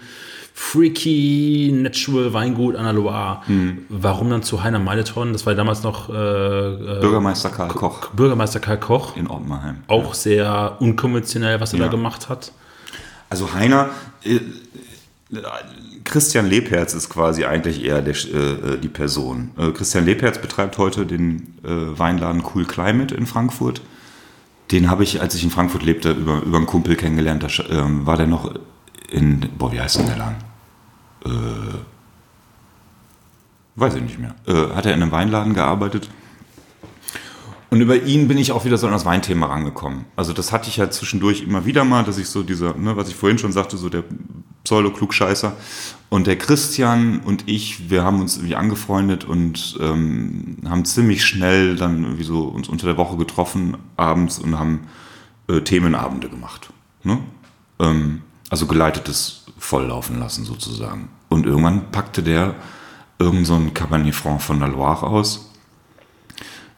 Freaky 0.54 1.72
Natural 1.74 2.34
Weingut 2.34 2.76
an 2.76 2.84
der 2.84 2.94
Loire. 2.94 3.42
Warum 3.90 4.30
dann 4.30 4.44
zu 4.44 4.64
Heiner 4.64 4.80
Maleton? 4.80 5.34
Das 5.34 5.46
war 5.46 5.54
ja 5.54 5.58
damals 5.58 5.84
noch 5.84 6.10
äh, 6.10 6.14
äh, 6.14 7.00
Bürgermeister 7.02 7.50
Karl 7.50 7.70
Koch 7.70 8.08
Bürgermeister 8.10 8.60
Karl 8.60 8.80
Koch. 8.80 9.16
in 9.16 9.28
Oppenheim. 9.28 9.78
Auch 9.88 10.14
sehr 10.14 10.78
unkonventionell, 10.80 11.60
was 11.62 11.74
er 11.74 11.80
Ja. 11.80 11.86
da 11.86 11.92
gemacht 11.92 12.30
hat. 12.30 12.52
Also 13.32 13.54
Heiner, 13.54 13.90
äh, 14.26 14.42
Christian 16.04 16.48
Lebherz 16.48 16.94
ist 16.94 17.10
quasi 17.10 17.46
eigentlich 17.46 17.82
eher 17.82 18.02
der, 18.02 18.14
äh, 18.14 18.78
die 18.78 18.90
Person. 18.90 19.52
Äh, 19.58 19.72
Christian 19.72 20.04
Lebherz 20.04 20.40
betreibt 20.40 20.78
heute 20.78 21.06
den 21.06 21.56
äh, 21.64 21.98
Weinladen 21.98 22.44
Cool 22.54 22.66
Climate 22.66 23.16
in 23.16 23.26
Frankfurt. 23.26 23.82
Den 24.72 24.90
habe 24.90 25.04
ich, 25.04 25.22
als 25.22 25.34
ich 25.34 25.46
in 25.46 25.50
Frankfurt 25.50 25.84
lebte, 25.84 26.12
über, 26.12 26.42
über 26.42 26.58
einen 26.58 26.66
Kumpel 26.66 26.98
kennengelernt. 26.98 27.44
Da 27.44 27.48
ähm, 27.70 28.06
war 28.06 28.18
der 28.18 28.28
noch 28.28 28.54
in, 29.10 29.48
boah, 29.58 29.72
wie 29.72 29.80
heißt 29.80 30.00
denn 30.00 30.08
der 30.08 30.18
Laden? 30.18 30.36
Äh, 31.24 31.30
weiß 33.78 33.96
ich 33.96 34.02
nicht 34.02 34.20
mehr. 34.20 34.36
Äh, 34.46 34.76
hat 34.76 34.86
er 34.86 34.94
in 34.94 35.02
einem 35.02 35.14
Weinladen 35.14 35.54
gearbeitet. 35.54 36.10
Und 37.72 37.80
über 37.80 38.04
ihn 38.04 38.28
bin 38.28 38.38
ich 38.38 38.52
auch 38.52 38.66
wieder 38.66 38.78
so 38.78 38.86
an 38.86 38.92
das 38.92 39.06
Weinthema 39.06 39.46
rangekommen. 39.46 40.04
Also 40.18 40.34
das 40.34 40.52
hatte 40.52 40.68
ich 40.68 40.76
ja 40.76 40.92
zwischendurch 40.92 41.42
immer 41.42 41.66
wieder 41.66 41.86
mal, 41.86 42.04
dass 42.04 42.18
ich 42.18 42.28
so 42.28 42.44
dieser, 42.44 42.76
ne, 42.76 42.98
was 42.98 43.08
ich 43.08 43.16
vorhin 43.16 43.38
schon 43.38 43.54
sagte, 43.54 43.78
so 43.78 43.88
der 43.88 44.04
Pseudo-Klugscheißer. 44.66 45.56
Und 46.10 46.28
der 46.28 46.38
Christian 46.38 47.22
und 47.22 47.48
ich, 47.48 47.90
wir 47.90 48.04
haben 48.04 48.20
uns 48.20 48.36
irgendwie 48.36 48.58
angefreundet 48.58 49.24
und 49.24 49.78
ähm, 49.80 50.58
haben 50.68 50.84
ziemlich 50.84 51.24
schnell 51.24 51.78
dann 51.78 52.04
irgendwie 52.04 52.26
so 52.26 52.44
uns 52.44 52.68
unter 52.68 52.88
der 52.88 52.98
Woche 52.98 53.16
getroffen 53.16 53.78
abends 53.96 54.38
und 54.38 54.60
haben 54.60 54.88
äh, 55.48 55.62
Themenabende 55.62 56.28
gemacht. 56.28 56.74
Ne? 57.04 57.20
Ähm, 57.80 58.22
also 58.50 58.68
geleitetes 58.68 59.46
Volllaufen 59.58 60.20
lassen 60.20 60.44
sozusagen. 60.44 61.08
Und 61.30 61.46
irgendwann 61.46 61.90
packte 61.94 62.22
der 62.22 62.56
irgend 63.18 63.48
so 63.48 63.58
Cabernet 63.74 64.14
Franc 64.14 64.42
von 64.42 64.60
der 64.60 64.68
Loire 64.68 65.08
aus 65.08 65.51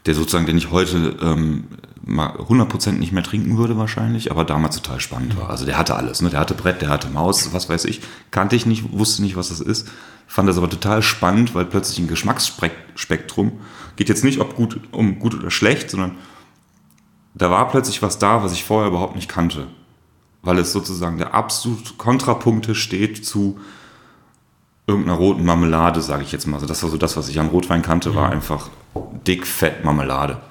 der 0.06 0.16
sozusagen, 0.16 0.46
den 0.46 0.58
ich 0.58 0.72
heute 0.72 1.16
ähm, 1.22 1.66
mal 2.06 2.32
100% 2.32 2.94
nicht 2.94 3.14
mehr 3.14 3.24
trinken 3.24 3.58
würde 3.58 3.78
wahrscheinlich, 3.78 4.32
aber 4.32 4.44
damals 4.44 4.76
total 4.76 5.00
spannend 5.00 5.38
war. 5.38 5.50
Also 5.50 5.66
der 5.66 5.78
hatte 5.78 5.96
alles, 5.96 6.22
ne? 6.22 6.30
der 6.30 6.42
hatte 6.42 6.54
Brett, 6.54 6.82
der 6.82 6.90
hatte 6.90 7.10
Maus, 7.10 7.54
was 7.54 7.70
weiß 7.70 7.86
ich, 7.86 8.02
kannte 8.30 8.56
ich 8.56 8.66
nicht, 8.66 8.92
wusste 8.92 9.22
nicht, 9.22 9.38
was 9.38 9.50
das 9.50 9.62
ist, 9.62 9.90
fand 10.28 10.50
das 10.50 10.58
aber 10.58 10.70
total 10.70 11.02
spannend, 11.02 11.56
weil 11.56 11.66
plötzlich 11.66 12.00
ein 12.00 12.08
Geschmacksspektrum, 12.08 13.54
geht 13.96 14.10
jetzt 14.10 14.24
nicht 14.24 14.40
ob 14.40 14.56
gut, 14.56 14.80
um 14.92 15.20
gut 15.20 15.36
oder 15.36 15.52
schlecht, 15.52 15.90
sondern 15.90 16.18
da 17.34 17.50
war 17.50 17.70
plötzlich 17.70 18.02
was 18.02 18.20
da, 18.20 18.44
was 18.44 18.54
ich 18.54 18.64
vorher 18.64 18.90
überhaupt 18.90 19.16
nicht 19.16 19.30
kannte. 19.30 19.68
Weil 20.42 20.60
es 20.60 20.74
sozusagen 20.74 21.18
der 21.18 21.34
absolut 21.34 21.98
Kontrapunkte 21.98 22.76
steht 22.76 23.26
zu 23.26 23.60
irgendeiner 24.88 25.18
roten 25.18 25.46
Marmelade, 25.46 26.02
sage 26.02 26.24
ich 26.24 26.32
jetzt 26.32 26.46
mal. 26.46 26.56
Also 26.56 26.68
das 26.68 26.84
war 26.84 26.90
so 26.90 26.98
das, 26.98 27.16
was 27.16 27.30
ich 27.30 27.40
an 27.40 27.48
Rotwein 27.48 27.82
kannte, 27.82 28.16
war 28.16 28.32
einfach 28.32 28.70
dick, 29.26 29.48
fett 29.48 29.84
Marmelade. 29.86 30.42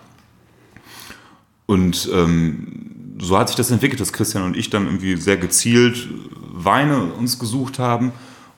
Und 1.66 2.08
ähm, 2.12 3.16
so 3.20 3.38
hat 3.38 3.48
sich 3.48 3.56
das 3.56 3.70
entwickelt, 3.70 4.00
dass 4.00 4.12
Christian 4.12 4.44
und 4.44 4.56
ich 4.56 4.70
dann 4.70 4.86
irgendwie 4.86 5.16
sehr 5.16 5.36
gezielt 5.36 6.08
Weine 6.52 7.12
uns 7.12 7.38
gesucht 7.38 7.78
haben. 7.78 8.12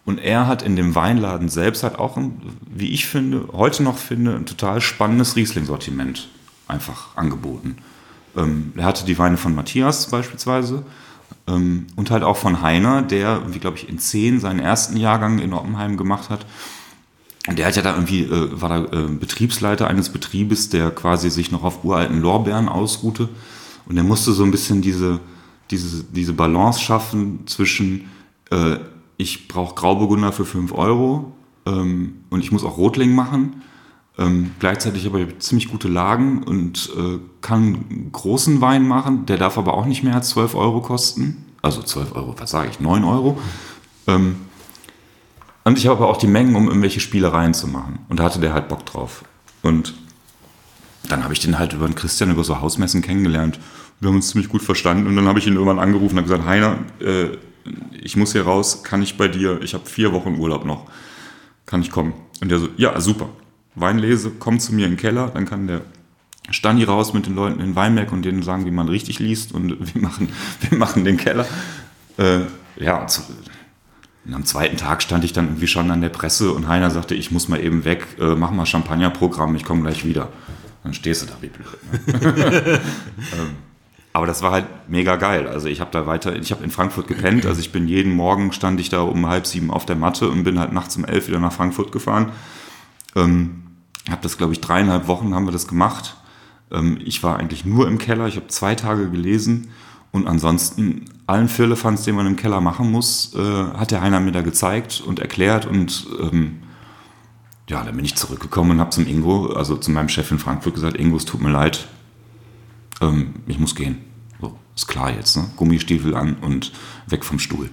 Und 0.05 0.19
er 0.19 0.47
hat 0.47 0.63
in 0.63 0.77
dem 0.77 0.95
Weinladen 0.95 1.49
selbst 1.49 1.83
halt 1.83 1.99
auch, 1.99 2.17
ein, 2.17 2.41
wie 2.71 2.91
ich 2.91 3.07
finde, 3.07 3.49
heute 3.53 3.83
noch 3.83 3.97
finde, 3.97 4.35
ein 4.35 4.47
total 4.47 4.81
spannendes 4.81 5.35
Riesling-Sortiment 5.35 6.29
einfach 6.69 7.17
angeboten. 7.17 7.79
Ähm, 8.37 8.73
er 8.77 8.85
hatte 8.85 9.07
die 9.07 9.19
Weine 9.19 9.37
von 9.37 9.55
Matthias 9.55 10.11
beispielsweise 10.11 10.85
und 11.47 12.11
halt 12.11 12.23
auch 12.23 12.37
von 12.37 12.63
Heiner, 12.63 13.03
der, 13.03 13.43
wie 13.53 13.59
glaube 13.59 13.77
ich, 13.77 13.89
in 13.89 13.99
10 13.99 14.41
seinen 14.41 14.61
ersten 14.61 14.97
Jahrgang 14.97 15.39
in 15.39 15.53
Oppenheim 15.53 15.97
gemacht 15.97 16.31
hat. 16.31 16.47
Und 17.47 17.59
der 17.59 17.67
hat 17.67 17.77
ja 17.77 17.83
da 17.83 17.95
irgendwie, 17.95 18.23
äh, 18.23 18.61
war 18.61 18.69
da 18.69 18.85
äh, 18.85 19.09
Betriebsleiter 19.09 19.87
eines 19.87 20.09
Betriebes, 20.09 20.71
der 20.71 20.91
quasi 20.91 21.31
sich 21.31 21.53
noch 21.53 21.63
auf 21.63 21.85
uralten 21.85 22.21
Lorbeeren 22.21 22.69
ausruhte. 22.69 23.29
Und 23.87 23.97
er 23.99 24.05
musste 24.05 24.33
so 24.33 24.45
ein 24.45 24.51
bisschen 24.51 24.81
diese, 24.81 25.21
diese, 25.71 26.05
diese 26.05 26.33
Balance 26.33 26.81
schaffen 26.81 27.47
zwischen, 27.47 28.09
äh, 28.51 28.79
ich 29.19 29.49
brauche 29.49 29.75
Grauburgunder 29.75 30.33
für 30.33 30.47
5 30.47 30.73
Euro 30.73 31.33
ähm, 31.67 32.17
und 32.31 32.43
ich 32.43 32.51
muss 32.51 32.65
auch 32.65 32.79
Rotling 32.79 33.15
machen. 33.15 33.63
Ähm, 34.17 34.53
gleichzeitig 34.61 35.07
aber 35.07 35.39
ziemlich 35.41 35.69
gute 35.69 35.89
Lagen 35.89 36.45
und 36.45 36.91
äh, 36.97 37.19
kann 37.41 38.11
großen 38.13 38.61
Wein 38.61 38.87
machen, 38.87 39.27
der 39.27 39.39
darf 39.39 39.59
aber 39.59 39.75
auch 39.75 39.87
nicht 39.87 40.05
mehr 40.05 40.15
als 40.15 40.31
12 40.31 40.55
Euro 40.55 40.81
kosten. 40.81 41.45
Also 41.63 41.83
12 41.83 42.15
Euro, 42.15 42.35
was 42.39 42.51
sage 42.51 42.69
ich, 42.71 42.79
9 42.79 43.03
Euro. 43.03 43.39
Ähm, 44.07 44.37
und 45.65 45.79
ich 45.79 45.87
habe 45.87 45.97
aber 45.97 46.09
auch 46.09 46.19
die 46.19 46.27
Mengen, 46.27 46.55
um 46.55 46.69
irgendwelche 46.69 47.01
Spielereien 47.01 47.55
zu 47.55 47.67
machen. 47.67 48.01
Und 48.09 48.21
da 48.21 48.25
hatte 48.25 48.39
der 48.39 48.53
halt 48.53 48.69
Bock 48.69 48.87
drauf. 48.87 49.25
Und 49.63 49.95
dann 51.09 51.25
habe 51.25 51.33
ich 51.33 51.41
den 51.41 51.59
halt 51.59 51.73
über 51.73 51.87
den 51.87 51.95
Christian 51.95 52.31
über 52.31 52.45
so 52.45 52.61
Hausmessen 52.61 53.03
kennengelernt. 53.03 53.59
Wir 54.01 54.09
haben 54.09 54.17
uns 54.17 54.29
ziemlich 54.29 54.49
gut 54.49 54.63
verstanden 54.63 55.07
und 55.07 55.17
dann 55.17 55.27
habe 55.27 55.39
ich 55.39 55.47
ihn 55.47 55.55
irgendwann 55.55 55.79
angerufen 55.79 56.19
und 56.19 56.25
gesagt, 56.25 56.45
Heiner, 56.45 56.79
äh, 57.01 57.37
ich 57.93 58.17
muss 58.17 58.33
hier 58.33 58.45
raus, 58.45 58.83
kann 58.83 59.03
ich 59.03 59.17
bei 59.17 59.29
dir, 59.29 59.61
ich 59.63 59.75
habe 59.75 59.87
vier 59.87 60.13
Wochen 60.13 60.39
Urlaub 60.39 60.65
noch, 60.65 60.87
kann 61.67 61.81
ich 61.81 61.91
kommen? 61.91 62.13
Und 62.41 62.51
der 62.51 62.59
so, 62.59 62.69
ja, 62.77 63.01
super. 63.01 63.29
Weinlese, 63.75 64.33
komm 64.39 64.61
zu 64.61 64.75
mir 64.75 64.87
in 64.87 64.93
den 64.93 64.99
Keller, 64.99 65.31
dann 65.33 65.47
kann 65.47 65.67
der 65.67 65.83
Stani 66.51 66.85
raus 66.85 67.15
mit 67.15 67.27
den 67.27 67.35
Leuten 67.35 67.61
in 67.61 67.75
Weinberg 67.75 68.13
und 68.13 68.23
denen 68.23 68.43
sagen, 68.43 68.67
wie 68.67 68.71
man 68.71 68.89
richtig 68.89 69.19
liest 69.19 69.53
und 69.53 69.95
wir 69.95 70.03
machen, 70.03 70.29
wir 70.69 70.79
machen 70.79 71.05
den 71.05 71.17
Keller. 71.17 71.47
Äh, 72.19 72.41
ja, 72.77 73.07
zu, 73.07 73.23
am 74.33 74.45
zweiten 74.45 74.77
Tag 74.77 75.03
stand 75.03 75.25
ich 75.25 75.33
dann 75.33 75.47
irgendwie 75.47 75.67
schon 75.67 75.91
an 75.91 76.01
der 76.01 76.09
Presse 76.09 76.53
und 76.53 76.69
Heiner 76.69 76.91
sagte, 76.91 77.15
ich 77.15 77.31
muss 77.31 77.49
mal 77.49 77.63
eben 77.63 77.85
weg, 77.85 78.07
äh, 78.21 78.35
mach 78.35 78.51
mal 78.51 78.67
Champagnerprogramm, 78.67 79.55
ich 79.57 79.65
komme 79.65 79.83
gleich 79.83 80.05
wieder. 80.05 80.29
Dann 80.83 80.95
stehst 80.95 81.23
du 81.23 81.27
da 81.27 81.35
wie 81.41 81.49
blöd. 81.49 82.23
Ne? 82.23 82.81
ähm, 83.33 83.57
aber 84.13 84.27
das 84.27 84.43
war 84.43 84.53
halt 84.53 84.67
mega 84.87 85.17
geil. 85.17 85.49
Also 85.49 85.67
ich 85.67 85.81
habe 85.81 85.91
da 85.91 86.07
weiter, 86.07 86.37
ich 86.37 86.53
habe 86.53 86.63
in 86.63 86.71
Frankfurt 86.71 87.09
gepennt. 87.09 87.47
Also 87.47 87.61
ich 87.61 87.73
bin 87.73 87.89
jeden 87.89 88.13
Morgen 88.13 88.53
stand 88.53 88.79
ich 88.81 88.89
da 88.89 89.01
um 89.01 89.27
halb 89.27 89.47
sieben 89.47 89.71
auf 89.71 89.87
der 89.87 89.97
Matte 89.97 90.31
und 90.31 90.45
bin 90.45 90.59
halt 90.59 90.73
nachts 90.73 90.97
um 90.97 91.05
elf 91.05 91.27
wieder 91.27 91.41
nach 91.41 91.53
Frankfurt 91.53 91.91
gefahren. 91.91 92.31
Ähm, 93.17 93.64
habe 94.11 94.23
das, 94.23 94.37
glaube 94.37 94.53
ich, 94.53 94.61
dreieinhalb 94.61 95.07
Wochen 95.09 95.35
haben 95.35 95.47
wir 95.47 95.53
das 95.53 95.67
gemacht. 95.67 96.17
Ähm, 96.71 96.99
ich 97.05 97.23
war 97.23 97.39
eigentlich 97.39 97.65
nur 97.65 97.89
im 97.89 97.99
Keller. 97.99 98.27
Ich 98.27 98.37
habe 98.37 98.49
zwei 98.49 98.75
Tage 98.75 99.11
gelesen 99.11 99.69
und 100.13 100.27
ansonsten 100.27 101.07
allen 101.27 101.49
Firlefanz, 101.49 102.05
den 102.05 102.15
man 102.15 102.27
im 102.27 102.37
Keller 102.37 102.61
machen 102.61 102.91
muss, 102.91 103.35
äh, 103.35 103.39
hat 103.39 103.91
der 103.91 104.01
Heiner 104.01 104.21
mir 104.21 104.33
da 104.33 104.43
gezeigt 104.43 105.03
und 105.05 105.19
erklärt 105.19 105.67
und 105.67 106.07
ähm, 106.21 106.61
ja, 107.69 107.83
dann 107.83 107.97
bin 107.97 108.05
ich 108.05 108.15
zurückgekommen 108.15 108.73
und 108.73 108.81
habe 108.81 108.91
zum 108.91 109.07
Ingo, 109.07 109.47
also 109.55 109.77
zu 109.77 109.91
meinem 109.91 110.09
Chef 110.09 110.31
in 110.31 110.39
Frankfurt 110.39 110.75
gesagt, 110.75 110.99
Ingo, 110.99 111.17
es 111.17 111.25
tut 111.25 111.41
mir 111.41 111.51
leid, 111.51 111.89
ähm, 113.01 113.35
ich 113.47 113.59
muss 113.59 113.75
gehen. 113.75 113.99
So, 114.41 114.57
ist 114.77 114.87
klar 114.87 115.11
jetzt, 115.11 115.37
ne? 115.37 115.51
Gummistiefel 115.57 116.15
an 116.15 116.37
und 116.43 116.73
weg 117.07 117.25
vom 117.25 117.39
Stuhl. 117.39 117.71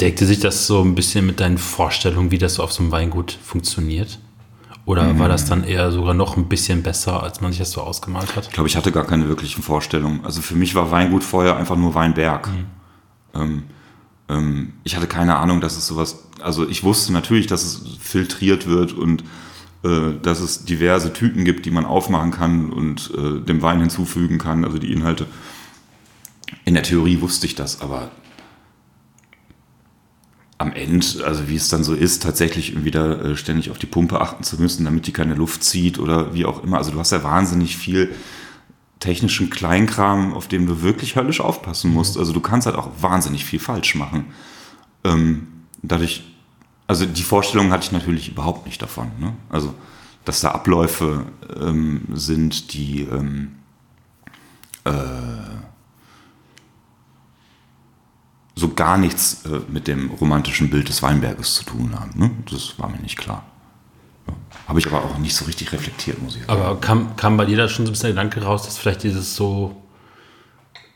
Deckte 0.00 0.26
sich 0.26 0.40
das 0.40 0.66
so 0.66 0.82
ein 0.82 0.94
bisschen 0.94 1.24
mit 1.24 1.40
deinen 1.40 1.56
Vorstellungen, 1.56 2.30
wie 2.30 2.38
das 2.38 2.54
so 2.54 2.62
auf 2.62 2.72
so 2.72 2.82
einem 2.82 2.92
Weingut 2.92 3.32
funktioniert? 3.32 4.18
Oder 4.86 5.14
mhm. 5.14 5.18
war 5.18 5.28
das 5.28 5.46
dann 5.46 5.64
eher 5.64 5.90
sogar 5.90 6.14
noch 6.14 6.36
ein 6.36 6.48
bisschen 6.48 6.82
besser, 6.82 7.22
als 7.22 7.40
man 7.40 7.52
sich 7.52 7.58
das 7.58 7.70
so 7.70 7.80
ausgemalt 7.80 8.36
hat? 8.36 8.46
Ich 8.46 8.52
glaube, 8.52 8.68
ich 8.68 8.76
hatte 8.76 8.92
gar 8.92 9.04
keine 9.04 9.28
wirklichen 9.28 9.62
Vorstellungen. 9.62 10.24
Also 10.24 10.42
für 10.42 10.56
mich 10.56 10.74
war 10.74 10.90
Weingut 10.90 11.24
vorher 11.24 11.56
einfach 11.56 11.76
nur 11.76 11.94
Weinberg. 11.94 12.48
Mhm. 12.48 12.64
Ähm, 13.34 13.62
ähm, 14.28 14.72
ich 14.84 14.96
hatte 14.96 15.06
keine 15.06 15.36
Ahnung, 15.36 15.60
dass 15.60 15.76
es 15.76 15.86
sowas, 15.86 16.24
also 16.40 16.68
ich 16.68 16.84
wusste 16.84 17.12
natürlich, 17.12 17.46
dass 17.46 17.64
es 17.64 17.82
filtriert 18.00 18.66
wird 18.66 18.92
und 18.92 19.24
äh, 19.84 20.18
dass 20.22 20.40
es 20.40 20.64
diverse 20.64 21.12
Tüten 21.12 21.44
gibt, 21.44 21.66
die 21.66 21.70
man 21.70 21.84
aufmachen 21.86 22.30
kann 22.30 22.70
und 22.70 23.10
äh, 23.16 23.40
dem 23.40 23.62
Wein 23.62 23.80
hinzufügen 23.80 24.38
kann, 24.38 24.64
also 24.64 24.78
die 24.78 24.92
Inhalte. 24.92 25.26
In 26.64 26.74
der 26.74 26.82
Theorie 26.82 27.20
wusste 27.20 27.46
ich 27.46 27.54
das, 27.54 27.80
aber 27.80 28.10
am 30.58 30.72
Ende, 30.72 31.06
also 31.24 31.48
wie 31.48 31.56
es 31.56 31.68
dann 31.68 31.84
so 31.84 31.94
ist, 31.94 32.22
tatsächlich 32.22 32.84
wieder 32.84 33.24
äh, 33.24 33.36
ständig 33.36 33.70
auf 33.70 33.78
die 33.78 33.86
Pumpe 33.86 34.20
achten 34.20 34.44
zu 34.44 34.60
müssen, 34.60 34.84
damit 34.84 35.06
die 35.06 35.12
keine 35.12 35.34
Luft 35.34 35.64
zieht 35.64 35.98
oder 35.98 36.34
wie 36.34 36.44
auch 36.44 36.62
immer. 36.62 36.78
Also 36.78 36.92
du 36.92 36.98
hast 36.98 37.10
ja 37.10 37.22
wahnsinnig 37.24 37.76
viel 37.76 38.14
technischen 39.00 39.50
Kleinkram, 39.50 40.32
auf 40.32 40.48
dem 40.48 40.66
du 40.66 40.80
wirklich 40.82 41.16
höllisch 41.16 41.40
aufpassen 41.40 41.90
mhm. 41.90 41.96
musst. 41.96 42.16
Also 42.16 42.32
du 42.32 42.40
kannst 42.40 42.66
halt 42.66 42.76
auch 42.76 42.90
wahnsinnig 43.00 43.44
viel 43.44 43.58
falsch 43.58 43.94
machen. 43.96 44.26
Ähm, 45.02 45.48
dadurch, 45.82 46.24
also 46.86 47.04
die 47.04 47.22
Vorstellung 47.22 47.70
hatte 47.70 47.84
ich 47.84 47.92
natürlich 47.92 48.30
überhaupt 48.30 48.66
nicht 48.66 48.80
davon. 48.80 49.10
Ne? 49.18 49.34
Also, 49.50 49.74
dass 50.24 50.40
da 50.40 50.52
Abläufe 50.52 51.26
ähm, 51.60 52.06
sind, 52.14 52.72
die 52.72 53.02
ähm, 53.02 53.56
äh, 54.84 54.90
so 58.54 58.72
gar 58.74 58.98
nichts 58.98 59.44
äh, 59.46 59.60
mit 59.68 59.88
dem 59.88 60.10
romantischen 60.10 60.70
Bild 60.70 60.88
des 60.88 61.02
Weinberges 61.02 61.54
zu 61.54 61.64
tun 61.64 61.98
haben. 61.98 62.18
Ne? 62.18 62.30
Das 62.50 62.78
war 62.78 62.88
mir 62.88 62.98
nicht 62.98 63.18
klar. 63.18 63.44
Habe 64.68 64.78
ich 64.78 64.86
aber 64.86 65.04
auch 65.04 65.18
nicht 65.18 65.34
so 65.34 65.44
richtig 65.44 65.72
reflektiert, 65.72 66.22
muss 66.22 66.36
ich 66.36 66.46
sagen. 66.46 66.60
Aber 66.60 66.80
kam, 66.80 67.16
kam 67.16 67.36
bei 67.36 67.44
dir 67.44 67.56
da 67.56 67.68
schon 67.68 67.84
so 67.84 67.90
ein 67.90 67.92
bisschen 67.92 68.14
der 68.14 68.24
Gedanke 68.24 68.42
raus, 68.42 68.64
dass 68.64 68.78
vielleicht 68.78 69.02
dieses 69.02 69.36
so 69.36 69.82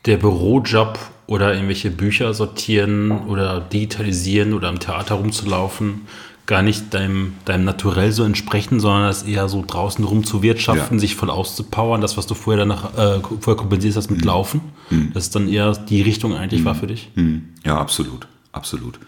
der 0.05 0.17
Bürojob 0.17 0.97
oder 1.27 1.53
irgendwelche 1.53 1.91
Bücher 1.91 2.33
sortieren 2.33 3.11
oder 3.11 3.59
digitalisieren 3.59 4.53
oder 4.53 4.69
im 4.69 4.79
Theater 4.79 5.15
rumzulaufen 5.15 6.07
gar 6.49 6.63
nicht 6.63 6.95
deinem, 6.95 7.35
deinem 7.45 7.63
Naturell 7.63 8.11
so 8.11 8.23
entsprechen, 8.23 8.79
sondern 8.79 9.03
das 9.03 9.21
eher 9.21 9.47
so 9.47 9.63
draußen 9.65 10.03
rum 10.03 10.23
zu 10.23 10.41
wirtschaften, 10.41 10.95
ja. 10.95 10.99
sich 10.99 11.15
voll 11.15 11.29
auszupowern, 11.29 12.01
das, 12.01 12.17
was 12.17 12.25
du 12.25 12.33
vorher 12.33 12.65
danach 12.65 12.97
äh, 12.97 13.19
vorher 13.21 13.55
kompensierst 13.55 13.95
hast 13.95 14.09
mit 14.09 14.21
mhm. 14.21 14.25
Laufen, 14.25 14.61
mhm. 14.89 15.13
dass 15.13 15.29
dann 15.29 15.47
eher 15.47 15.73
die 15.73 16.01
Richtung 16.01 16.35
eigentlich 16.35 16.61
mhm. 16.61 16.65
war 16.65 16.73
für 16.73 16.87
dich? 16.87 17.11
Mhm. 17.13 17.49
Ja, 17.63 17.77
absolut, 17.77 18.27
absolut. 18.51 18.99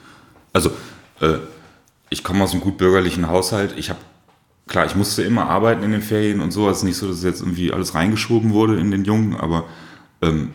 Also 0.53 0.69
äh, 1.19 1.39
ich 2.11 2.23
komme 2.23 2.43
aus 2.43 2.51
einem 2.51 2.61
gut 2.61 2.77
bürgerlichen 2.77 3.27
Haushalt, 3.27 3.73
ich 3.75 3.89
habe 3.89 3.99
klar, 4.67 4.85
ich 4.85 4.95
musste 4.95 5.23
immer 5.23 5.49
arbeiten 5.49 5.81
in 5.81 5.93
den 5.93 6.03
Ferien 6.03 6.41
und 6.41 6.51
so. 6.51 6.69
Es 6.69 6.77
ist 6.77 6.83
nicht 6.83 6.97
so, 6.97 7.07
dass 7.07 7.23
jetzt 7.23 7.41
irgendwie 7.41 7.73
alles 7.73 7.95
reingeschoben 7.95 8.53
wurde 8.53 8.79
in 8.79 8.91
den 8.91 9.03
Jungen, 9.03 9.35
aber 9.35 9.65
ähm, 10.21 10.51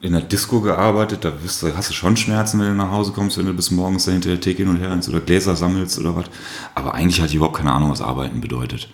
in 0.00 0.12
der 0.12 0.22
Disco 0.22 0.60
gearbeitet, 0.60 1.24
da 1.24 1.30
bist 1.30 1.62
du, 1.62 1.76
hast 1.76 1.90
du 1.90 1.94
schon 1.94 2.16
Schmerzen, 2.16 2.60
wenn 2.60 2.68
du 2.68 2.74
nach 2.74 2.90
Hause 2.90 3.12
kommst, 3.12 3.36
wenn 3.36 3.46
du 3.46 3.52
bis 3.52 3.70
morgens 3.70 4.04
da 4.04 4.12
hinter 4.12 4.30
der 4.30 4.40
Theke 4.40 4.62
hin 4.62 4.68
und 4.68 4.76
her 4.76 4.90
rennst 4.90 5.08
oder 5.08 5.20
Gläser 5.20 5.56
sammelst 5.56 5.98
oder 5.98 6.14
was. 6.14 6.26
Aber 6.74 6.94
eigentlich 6.94 7.20
hatte 7.20 7.30
ich 7.30 7.36
überhaupt 7.36 7.56
keine 7.56 7.72
Ahnung, 7.72 7.90
was 7.90 8.00
Arbeiten 8.00 8.40
bedeutet. 8.40 8.88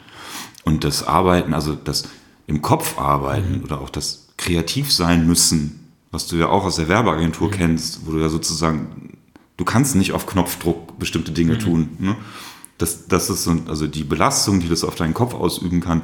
Und 0.64 0.84
das 0.84 1.07
Arbeiten, 1.07 1.52
also 1.52 1.74
das 1.74 2.05
im 2.46 2.62
Kopf 2.62 2.98
arbeiten 2.98 3.59
mhm. 3.59 3.64
oder 3.64 3.80
auch 3.80 3.90
das 3.90 4.28
kreativ 4.36 4.92
sein 4.92 5.26
müssen, 5.26 5.90
was 6.11 6.26
du 6.26 6.36
ja 6.36 6.48
auch 6.48 6.64
aus 6.64 6.76
der 6.76 6.88
Werbeagentur 6.88 7.48
mhm. 7.48 7.52
kennst, 7.52 8.07
wo 8.07 8.12
du 8.12 8.18
ja 8.18 8.28
sozusagen 8.28 9.14
du 9.57 9.64
kannst 9.64 9.94
nicht 9.94 10.12
auf 10.12 10.26
Knopfdruck 10.26 10.98
bestimmte 10.98 11.32
Dinge 11.32 11.55
mhm. 11.55 11.59
tun. 11.59 11.96
Ne? 11.98 12.16
Das, 12.78 13.07
das 13.07 13.30
ist 13.30 13.44
so, 13.44 13.57
also 13.68 13.86
die 13.86 14.05
Belastung, 14.05 14.61
die 14.61 14.68
das 14.68 14.84
auf 14.84 14.94
deinen 14.94 15.14
Kopf 15.14 15.34
ausüben 15.34 15.80
kann, 15.80 16.02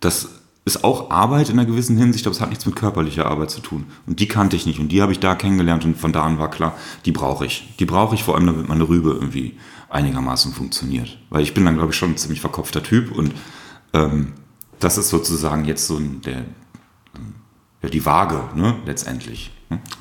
das 0.00 0.35
ist 0.66 0.82
auch 0.82 1.10
Arbeit 1.10 1.48
in 1.48 1.58
einer 1.58 1.66
gewissen 1.66 1.96
Hinsicht, 1.96 2.26
aber 2.26 2.34
es 2.34 2.40
hat 2.40 2.48
nichts 2.48 2.66
mit 2.66 2.74
körperlicher 2.74 3.26
Arbeit 3.26 3.52
zu 3.52 3.60
tun. 3.60 3.86
Und 4.04 4.18
die 4.18 4.26
kannte 4.26 4.56
ich 4.56 4.66
nicht 4.66 4.80
und 4.80 4.88
die 4.88 5.00
habe 5.00 5.12
ich 5.12 5.20
da 5.20 5.36
kennengelernt 5.36 5.84
und 5.84 5.96
von 5.96 6.12
da 6.12 6.24
an 6.24 6.40
war 6.40 6.50
klar, 6.50 6.76
die 7.04 7.12
brauche 7.12 7.46
ich. 7.46 7.72
Die 7.78 7.84
brauche 7.84 8.16
ich 8.16 8.24
vor 8.24 8.34
allem, 8.34 8.46
damit 8.46 8.68
meine 8.68 8.88
Rübe 8.88 9.10
irgendwie 9.10 9.56
einigermaßen 9.88 10.52
funktioniert. 10.52 11.18
Weil 11.30 11.44
ich 11.44 11.54
bin 11.54 11.64
dann, 11.64 11.76
glaube 11.76 11.92
ich, 11.92 11.96
schon 11.96 12.10
ein 12.10 12.16
ziemlich 12.16 12.40
verkopfter 12.40 12.82
Typ 12.82 13.12
und 13.12 13.32
ähm, 13.92 14.32
das 14.80 14.98
ist 14.98 15.08
sozusagen 15.08 15.66
jetzt 15.66 15.86
so 15.86 16.00
der, 16.00 16.44
ja, 17.82 17.88
die 17.88 18.04
Waage, 18.04 18.42
ne, 18.56 18.74
letztendlich. 18.86 19.52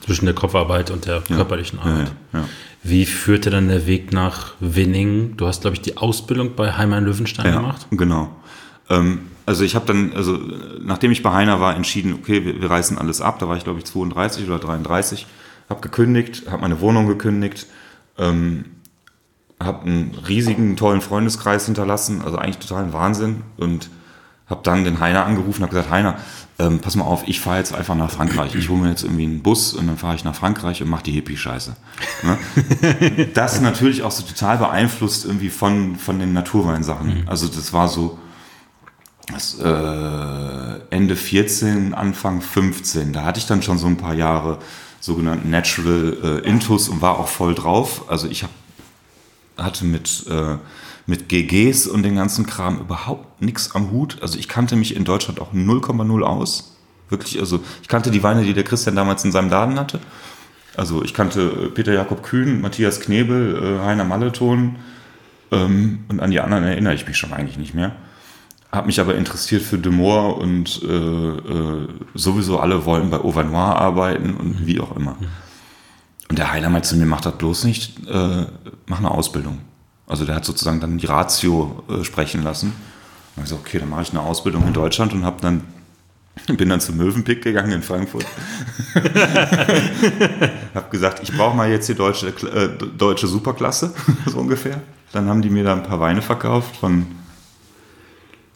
Zwischen 0.03 0.25
der 0.25 0.33
Kopfarbeit 0.33 0.89
und 0.89 1.05
der 1.05 1.23
ja. 1.27 1.35
körperlichen 1.35 1.77
Arbeit. 1.77 2.11
Ja, 2.33 2.39
ja. 2.39 2.45
Wie 2.81 3.05
führte 3.05 3.51
dann 3.51 3.67
der 3.67 3.85
Weg 3.85 4.11
nach 4.13 4.53
Winning? 4.59 5.37
Du 5.37 5.45
hast, 5.45 5.61
glaube 5.61 5.75
ich, 5.75 5.81
die 5.81 5.97
Ausbildung 5.97 6.55
bei 6.55 6.73
Heimann 6.73 7.05
Löwenstein 7.05 7.51
gemacht. 7.51 7.87
Genau. 7.91 8.29
Ähm, 8.89 9.21
also 9.45 9.63
ich 9.63 9.75
habe 9.75 9.85
dann, 9.85 10.13
also 10.13 10.39
nachdem 10.81 11.11
ich 11.11 11.21
bei 11.21 11.31
Heiner 11.31 11.59
war, 11.59 11.75
entschieden, 11.75 12.13
okay, 12.13 12.45
wir, 12.45 12.61
wir 12.61 12.69
reißen 12.69 12.97
alles 12.97 13.21
ab. 13.21 13.39
Da 13.39 13.47
war 13.47 13.57
ich, 13.57 13.63
glaube 13.63 13.79
ich, 13.79 13.85
32 13.85 14.47
oder 14.47 14.59
33. 14.59 15.27
Habe 15.69 15.81
gekündigt, 15.81 16.43
habe 16.49 16.61
meine 16.61 16.79
Wohnung 16.79 17.07
gekündigt, 17.07 17.67
ähm, 18.17 18.65
habe 19.59 19.85
einen 19.85 20.15
riesigen, 20.27 20.75
tollen 20.75 21.01
Freundeskreis 21.01 21.65
hinterlassen, 21.65 22.21
also 22.23 22.37
eigentlich 22.37 22.57
totalen 22.57 22.93
Wahnsinn. 22.93 23.43
Und 23.57 23.89
habe 24.47 24.61
dann 24.63 24.83
den 24.83 24.99
Heiner 24.99 25.25
angerufen 25.25 25.63
und 25.63 25.69
habe 25.69 25.75
gesagt, 25.75 25.89
Heiner, 25.89 26.17
ähm, 26.59 26.79
pass 26.79 26.95
mal 26.95 27.03
auf, 27.03 27.27
ich 27.27 27.39
fahre 27.39 27.57
jetzt 27.57 27.73
einfach 27.73 27.95
nach 27.95 28.11
Frankreich. 28.11 28.53
Ich 28.55 28.69
hole 28.69 28.79
mir 28.79 28.89
jetzt 28.89 29.03
irgendwie 29.03 29.23
einen 29.23 29.41
Bus 29.41 29.73
und 29.73 29.87
dann 29.87 29.97
fahre 29.97 30.15
ich 30.15 30.23
nach 30.23 30.35
Frankreich 30.35 30.81
und 30.81 30.89
mache 30.89 31.03
die 31.03 31.11
Hippie-Scheiße. 31.11 31.75
Ne? 32.23 33.27
das 33.33 33.59
natürlich 33.61 34.03
auch 34.03 34.11
so 34.11 34.23
total 34.23 34.57
beeinflusst 34.57 35.25
irgendwie 35.25 35.49
von, 35.49 35.95
von 35.95 36.19
den 36.19 36.33
Naturweinsachen. 36.33 37.21
Mhm. 37.21 37.23
Also 37.27 37.47
das 37.47 37.73
war 37.73 37.87
so 37.87 38.19
das, 39.31 39.59
äh, 39.59 40.79
Ende 40.89 41.15
14, 41.15 41.93
Anfang 41.93 42.41
15. 42.41 43.13
Da 43.13 43.23
hatte 43.23 43.39
ich 43.39 43.47
dann 43.47 43.61
schon 43.61 43.77
so 43.77 43.87
ein 43.87 43.97
paar 43.97 44.13
Jahre 44.13 44.59
sogenannten 44.99 45.49
Natural 45.49 46.17
äh, 46.23 46.47
Intus 46.47 46.89
und 46.89 47.01
war 47.01 47.19
auch 47.19 47.27
voll 47.27 47.55
drauf. 47.55 48.09
Also 48.09 48.27
ich 48.27 48.43
hab, 48.43 48.51
hatte 49.57 49.85
mit... 49.85 50.25
Äh, 50.27 50.57
mit 51.07 51.29
GGs 51.29 51.87
und 51.87 52.03
den 52.03 52.15
ganzen 52.15 52.45
Kram 52.45 52.79
überhaupt 52.79 53.41
nichts 53.41 53.75
am 53.75 53.91
Hut. 53.91 54.17
Also 54.21 54.39
ich 54.39 54.47
kannte 54.47 54.75
mich 54.75 54.95
in 54.95 55.03
Deutschland 55.03 55.39
auch 55.39 55.53
0,0 55.53 56.21
aus. 56.23 56.75
Wirklich, 57.09 57.39
also 57.39 57.63
ich 57.81 57.87
kannte 57.87 58.09
die 58.09 58.23
Weine, 58.23 58.43
die 58.43 58.53
der 58.53 58.63
Christian 58.63 58.95
damals 58.95 59.23
in 59.23 59.31
seinem 59.31 59.49
Laden 59.49 59.79
hatte. 59.79 59.99
Also 60.75 61.03
ich 61.03 61.13
kannte 61.13 61.41
äh, 61.41 61.69
Peter 61.69 61.93
Jakob 61.93 62.23
Kühn, 62.23 62.61
Matthias 62.61 62.99
Knebel, 62.99 63.79
äh, 63.79 63.85
Heiner 63.85 64.03
Malleton 64.03 64.77
ähm, 65.51 66.05
und 66.07 66.19
an 66.19 66.31
die 66.31 66.39
anderen 66.39 66.63
erinnere 66.63 66.95
ich 66.95 67.07
mich 67.07 67.17
schon 67.17 67.33
eigentlich 67.33 67.57
nicht 67.57 67.75
mehr. 67.75 67.95
Habe 68.75 68.87
mich 68.87 68.99
aber 68.99 69.15
interessiert 69.15 69.61
für 69.61 69.77
Demore 69.77 70.35
und 70.35 70.81
äh, 70.83 70.87
äh, 70.87 71.87
sowieso 72.13 72.59
alle 72.59 72.85
wollen 72.85 73.09
bei 73.09 73.17
Auvernois 73.17 73.73
arbeiten 73.73 74.35
und 74.35 74.61
mhm. 74.61 74.67
wie 74.67 74.79
auch 74.79 74.95
immer. 74.95 75.15
Und 76.29 76.37
der 76.37 76.51
Heiner 76.51 76.69
meinte 76.69 76.89
zu 76.89 76.97
mir, 76.97 77.05
mach 77.05 77.21
das 77.21 77.37
bloß 77.37 77.63
nicht, 77.63 78.07
äh, 78.07 78.45
mach 78.87 78.99
eine 78.99 79.11
Ausbildung. 79.11 79.59
Also 80.07 80.25
der 80.25 80.35
hat 80.35 80.45
sozusagen 80.45 80.79
dann 80.79 80.97
die 80.97 81.05
Ratio 81.05 81.83
äh, 81.89 82.03
sprechen 82.03 82.43
lassen. 82.43 82.73
Und 83.35 83.43
ich 83.43 83.49
gesagt, 83.49 83.61
okay, 83.65 83.79
dann 83.79 83.89
mache 83.89 84.03
ich 84.03 84.11
eine 84.11 84.21
Ausbildung 84.21 84.67
in 84.67 84.73
Deutschland 84.73 85.13
und 85.13 85.25
habe 85.25 85.41
dann 85.41 85.61
bin 86.57 86.69
dann 86.69 86.81
zum 86.81 86.97
Möwenpick 86.97 87.43
gegangen 87.43 87.71
in 87.71 87.81
Frankfurt. 87.81 88.25
habe 90.73 90.89
gesagt, 90.91 91.23
ich 91.23 91.35
brauche 91.35 91.55
mal 91.55 91.69
jetzt 91.69 91.87
die 91.89 91.95
deutsche, 91.95 92.27
äh, 92.27 92.69
deutsche 92.97 93.27
Superklasse, 93.27 93.93
so 94.25 94.39
ungefähr. 94.39 94.81
Dann 95.11 95.29
haben 95.29 95.41
die 95.41 95.49
mir 95.49 95.63
da 95.63 95.73
ein 95.73 95.83
paar 95.83 95.99
Weine 95.99 96.21
verkauft 96.21 96.75
von, 96.75 97.05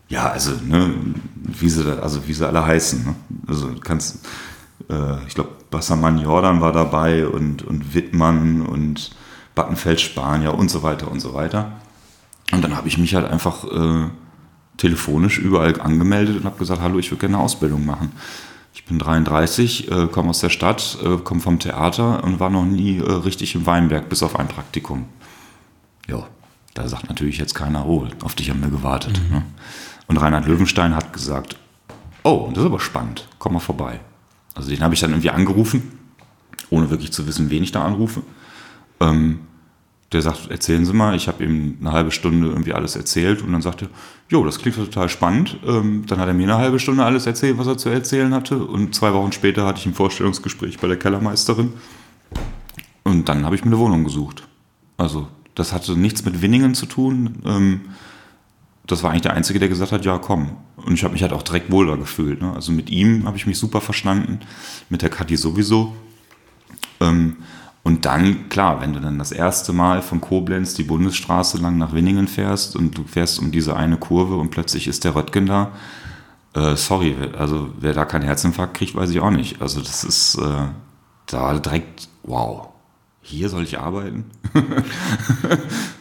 ja, 0.10 0.28
also, 0.28 0.52
ne, 0.66 0.94
wie 1.36 1.70
sie, 1.70 2.02
also 2.02 2.28
wie 2.28 2.34
sie 2.34 2.48
alle 2.48 2.66
heißen. 2.66 3.06
Ne? 3.06 3.16
Also 3.48 3.72
kannst, 3.84 4.26
äh, 4.90 5.26
ich 5.28 5.36
glaube, 5.36 5.52
Bassermann 5.70 6.20
Jordan 6.20 6.62
war 6.62 6.74
dabei 6.74 7.28
und, 7.28 7.64
und 7.64 7.94
Wittmann 7.94 8.64
und 8.64 9.12
Battenfeld 9.54 10.02
Spanier 10.02 10.56
und 10.56 10.70
so 10.70 10.82
weiter 10.82 11.12
und 11.12 11.20
so 11.20 11.34
weiter. 11.34 11.74
Und 12.52 12.64
dann 12.64 12.76
habe 12.76 12.88
ich 12.88 12.98
mich 12.98 13.14
halt 13.14 13.30
einfach 13.30 13.64
äh, 13.66 14.10
telefonisch 14.78 15.38
überall 15.38 15.80
angemeldet 15.80 16.38
und 16.38 16.46
habe 16.46 16.58
gesagt, 16.58 16.82
hallo, 16.82 16.98
ich 16.98 17.12
würde 17.12 17.20
gerne 17.20 17.36
eine 17.36 17.44
Ausbildung 17.44 17.86
machen. 17.86 18.12
Ich 18.74 18.86
bin 18.86 18.98
33, 18.98 19.92
äh, 19.92 20.08
komme 20.08 20.30
aus 20.30 20.40
der 20.40 20.50
Stadt, 20.50 20.98
äh, 21.04 21.18
komme 21.18 21.42
vom 21.42 21.60
Theater 21.60 22.24
und 22.24 22.40
war 22.40 22.50
noch 22.50 22.66
nie 22.66 22.98
äh, 22.98 23.12
richtig 23.12 23.54
im 23.54 23.66
Weinberg, 23.68 24.10
bis 24.10 24.24
auf 24.24 24.40
ein 24.40 24.48
Praktikum. 24.48 25.06
Ja, 26.08 26.26
da 26.74 26.88
sagt 26.88 27.10
natürlich 27.10 27.38
jetzt 27.38 27.54
keiner, 27.54 27.86
oh, 27.86 28.08
auf 28.24 28.34
dich 28.36 28.50
haben 28.50 28.62
wir 28.62 28.70
gewartet. 28.70 29.22
Mhm. 29.28 29.36
Ne? 29.36 29.44
Und 30.10 30.18
Reinhard 30.18 30.48
Löwenstein 30.48 30.96
hat 30.96 31.14
gesagt, 31.14 31.56
oh, 32.24 32.50
das 32.50 32.64
ist 32.64 32.66
aber 32.66 32.80
spannend, 32.80 33.28
komm 33.38 33.54
mal 33.54 33.60
vorbei. 33.60 34.00
Also 34.56 34.72
den 34.72 34.82
habe 34.82 34.96
ich 34.96 35.00
dann 35.00 35.12
irgendwie 35.12 35.30
angerufen, 35.30 35.84
ohne 36.72 36.90
wirklich 36.90 37.14
zu 37.14 37.28
wissen, 37.28 37.52
wen 37.52 37.64
ich 37.64 37.72
da 37.72 37.86
anrufe. 37.86 38.24
Ähm, 39.00 39.42
der 40.12 40.24
sagt, 40.24 40.50
erzählen 40.50 40.84
Sie 40.84 40.94
mal, 40.94 41.16
ich 41.16 41.28
habe 41.28 41.44
ihm 41.44 41.78
eine 41.80 41.92
halbe 41.92 42.10
Stunde 42.10 42.48
irgendwie 42.48 42.74
alles 42.74 42.96
erzählt 42.96 43.44
und 43.44 43.52
dann 43.52 43.62
sagte 43.62 43.86
er, 43.86 43.90
jo, 44.30 44.44
das 44.44 44.58
klingt 44.58 44.78
total 44.78 45.10
spannend. 45.10 45.60
Ähm, 45.64 46.06
dann 46.08 46.20
hat 46.20 46.28
er 46.28 46.34
mir 46.34 46.44
eine 46.44 46.58
halbe 46.58 46.80
Stunde 46.80 47.06
alles 47.06 47.28
erzählt, 47.28 47.60
was 47.60 47.68
er 47.68 47.78
zu 47.78 47.90
erzählen 47.90 48.34
hatte 48.34 48.58
und 48.58 48.96
zwei 48.96 49.14
Wochen 49.14 49.32
später 49.32 49.68
hatte 49.68 49.80
ich 49.80 49.86
ein 49.86 49.94
Vorstellungsgespräch 49.94 50.80
bei 50.80 50.88
der 50.88 50.98
Kellermeisterin 50.98 51.74
und 53.04 53.30
dann 53.30 53.46
habe 53.46 53.54
ich 53.56 53.64
mir 53.64 53.70
eine 53.70 53.80
Wohnung 53.80 54.04
gesucht. 54.04 54.48
Also 54.98 55.28
das 55.54 55.72
hatte 55.72 55.96
nichts 55.96 56.26
mit 56.26 56.42
Winningen 56.42 56.74
zu 56.74 56.88
tun. 56.88 57.44
Ähm, 57.46 57.82
das 58.92 59.04
war 59.04 59.12
eigentlich 59.12 59.22
der 59.22 59.34
Einzige, 59.34 59.60
der 59.60 59.70
gesagt 59.70 59.92
hat, 59.92 60.04
ja, 60.04 60.18
komm. 60.18 60.58
Und 60.78 60.94
ich 60.94 61.04
habe 61.04 61.14
mich 61.14 61.22
halt 61.22 61.34
auch 61.34 61.44
direkt 61.44 61.72
wohler 61.72 61.96
gefühlt. 61.96 62.42
Ne? 62.42 62.52
Also 62.54 62.72
mit 62.72 62.90
ihm 62.90 63.26
habe 63.26 63.38
ich 63.38 63.46
mich 63.46 63.60
super 63.60 63.82
verstanden, 63.82 64.40
mit 64.90 65.04
der 65.04 65.10
Kathi 65.10 65.38
sowieso. 65.38 65.96
Ähm, 67.00 67.38
und 67.84 68.06
dann, 68.06 68.50
klar, 68.50 68.82
wenn 68.82 68.94
du 68.94 69.00
dann 69.00 69.20
das 69.20 69.32
erste 69.32 69.74
Mal 69.74 70.02
von 70.02 70.22
Koblenz 70.22 70.74
die 70.74 70.84
Bundesstraße 70.84 71.60
lang 71.60 71.78
nach 71.78 71.94
Winningen 71.94 72.28
fährst 72.28 72.76
und 72.76 72.98
du 72.98 73.04
fährst 73.04 73.40
um 73.40 73.52
diese 73.52 73.76
eine 73.76 73.98
Kurve 73.98 74.36
und 74.36 74.50
plötzlich 74.50 74.88
ist 74.88 75.04
der 75.04 75.16
Röttgen 75.16 75.46
da, 75.46 75.72
äh, 76.56 76.76
sorry, 76.76 77.16
also 77.38 77.70
wer 77.80 77.94
da 77.94 78.06
keinen 78.06 78.26
Herzinfarkt 78.26 78.76
kriegt, 78.76 78.96
weiß 78.96 79.12
ich 79.12 79.20
auch 79.20 79.30
nicht. 79.30 79.62
Also 79.62 79.82
das 79.82 80.04
ist 80.04 80.36
äh, 80.36 80.68
da 81.28 81.58
direkt, 81.60 82.10
wow, 82.24 82.70
hier 83.22 83.50
soll 83.50 83.64
ich 83.64 83.80
arbeiten? 83.80 84.26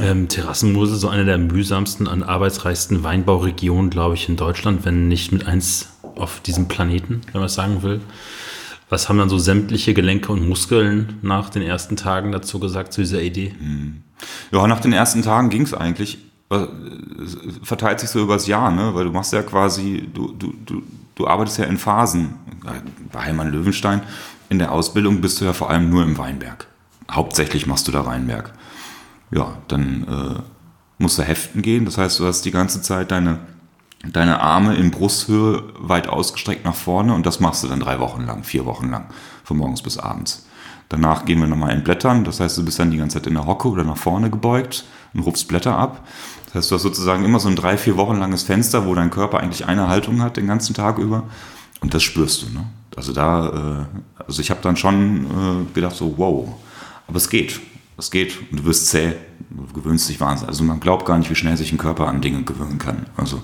ähm, 0.00 0.28
Terrassenmosel, 0.28 0.96
so 0.96 1.08
eine 1.08 1.24
der 1.24 1.38
mühsamsten 1.38 2.06
und 2.06 2.22
arbeitsreichsten 2.22 3.02
Weinbauregionen, 3.02 3.90
glaube 3.90 4.14
ich, 4.14 4.28
in 4.28 4.36
Deutschland, 4.36 4.84
wenn 4.84 5.08
nicht 5.08 5.32
mit 5.32 5.46
eins 5.46 5.88
auf 6.16 6.40
diesem 6.40 6.68
Planeten, 6.68 7.22
wenn 7.32 7.40
man 7.40 7.46
es 7.46 7.54
sagen 7.54 7.82
will. 7.82 8.00
Was 8.88 9.08
haben 9.08 9.18
dann 9.18 9.28
so 9.28 9.38
sämtliche 9.38 9.94
Gelenke 9.94 10.32
und 10.32 10.48
Muskeln 10.48 11.18
nach 11.22 11.50
den 11.50 11.62
ersten 11.62 11.96
Tagen 11.96 12.30
dazu 12.30 12.60
gesagt, 12.60 12.92
zu 12.92 13.00
dieser 13.00 13.20
Idee? 13.20 13.52
Hm. 13.58 14.02
Ja, 14.52 14.66
nach 14.66 14.80
den 14.80 14.92
ersten 14.92 15.22
Tagen 15.22 15.50
ging 15.50 15.62
es 15.62 15.74
eigentlich. 15.74 16.18
Äh, 16.50 16.66
verteilt 17.62 17.98
sich 17.98 18.08
so 18.10 18.22
übers 18.22 18.46
Jahr, 18.46 18.70
ne? 18.70 18.94
weil 18.94 19.04
du 19.04 19.10
machst 19.10 19.32
ja 19.32 19.42
quasi, 19.42 20.08
du, 20.14 20.32
du, 20.32 20.54
du, 20.64 20.82
du 21.16 21.26
arbeitest 21.26 21.58
ja 21.58 21.64
in 21.64 21.78
Phasen. 21.78 22.34
Bei 23.12 23.24
Heimann 23.24 23.50
Löwenstein 23.50 24.02
in 24.48 24.58
der 24.58 24.72
Ausbildung 24.72 25.20
bist 25.20 25.40
du 25.40 25.44
ja 25.44 25.52
vor 25.52 25.70
allem 25.70 25.90
nur 25.90 26.02
im 26.04 26.16
Weinberg. 26.18 26.66
Hauptsächlich 27.10 27.66
machst 27.66 27.88
du 27.88 27.92
da 27.92 28.06
Weinberg. 28.06 28.52
Ja, 29.30 29.58
dann 29.68 30.04
äh, 30.04 30.42
musst 30.98 31.18
du 31.18 31.22
heften 31.22 31.62
gehen. 31.62 31.84
Das 31.84 31.98
heißt, 31.98 32.18
du 32.20 32.26
hast 32.26 32.44
die 32.44 32.50
ganze 32.50 32.82
Zeit 32.82 33.10
deine 33.10 33.40
deine 34.12 34.40
Arme 34.40 34.74
in 34.76 34.90
Brusthöhe 34.90 35.62
weit 35.78 36.08
ausgestreckt 36.08 36.64
nach 36.64 36.74
vorne 36.74 37.14
und 37.14 37.26
das 37.26 37.40
machst 37.40 37.64
du 37.64 37.68
dann 37.68 37.80
drei 37.80 37.98
Wochen 37.98 38.24
lang, 38.24 38.44
vier 38.44 38.66
Wochen 38.66 38.90
lang, 38.90 39.06
von 39.44 39.56
morgens 39.56 39.82
bis 39.82 39.98
abends. 39.98 40.46
Danach 40.88 41.24
gehen 41.24 41.40
wir 41.40 41.48
nochmal 41.48 41.74
in 41.74 41.82
Blättern, 41.82 42.22
das 42.22 42.38
heißt, 42.38 42.56
du 42.58 42.64
bist 42.64 42.78
dann 42.78 42.92
die 42.92 42.98
ganze 42.98 43.18
Zeit 43.18 43.26
in 43.26 43.34
der 43.34 43.46
Hocke 43.46 43.68
oder 43.68 43.82
nach 43.82 43.96
vorne 43.96 44.30
gebeugt 44.30 44.84
und 45.14 45.20
rufst 45.20 45.48
Blätter 45.48 45.76
ab. 45.76 46.06
Das 46.46 46.54
heißt, 46.54 46.70
du 46.70 46.74
hast 46.76 46.82
sozusagen 46.82 47.24
immer 47.24 47.40
so 47.40 47.48
ein 47.48 47.56
drei, 47.56 47.76
vier 47.76 47.96
Wochen 47.96 48.16
langes 48.16 48.44
Fenster, 48.44 48.86
wo 48.86 48.94
dein 48.94 49.10
Körper 49.10 49.40
eigentlich 49.40 49.66
eine 49.66 49.88
Haltung 49.88 50.22
hat 50.22 50.36
den 50.36 50.46
ganzen 50.46 50.74
Tag 50.74 50.98
über 50.98 51.24
und 51.80 51.92
das 51.92 52.02
spürst 52.02 52.42
du. 52.42 52.50
Ne? 52.50 52.66
Also 52.94 53.12
da, 53.12 53.86
äh, 53.88 54.22
also 54.26 54.40
ich 54.40 54.50
habe 54.50 54.60
dann 54.62 54.76
schon 54.76 55.24
äh, 55.24 55.74
gedacht 55.74 55.96
so, 55.96 56.14
wow, 56.16 56.48
aber 57.08 57.16
es 57.16 57.28
geht, 57.28 57.60
es 57.98 58.10
geht 58.10 58.38
und 58.50 58.60
du 58.60 58.64
wirst 58.64 58.88
zäh, 58.88 59.14
du 59.50 59.80
gewöhnst 59.80 60.08
dich 60.08 60.20
wahnsinnig. 60.20 60.48
Also 60.48 60.64
man 60.64 60.80
glaubt 60.80 61.06
gar 61.06 61.18
nicht, 61.18 61.30
wie 61.30 61.34
schnell 61.34 61.56
sich 61.56 61.72
ein 61.72 61.78
Körper 61.78 62.08
an 62.08 62.20
Dinge 62.20 62.42
gewöhnen 62.42 62.78
kann. 62.78 63.06
Also 63.16 63.42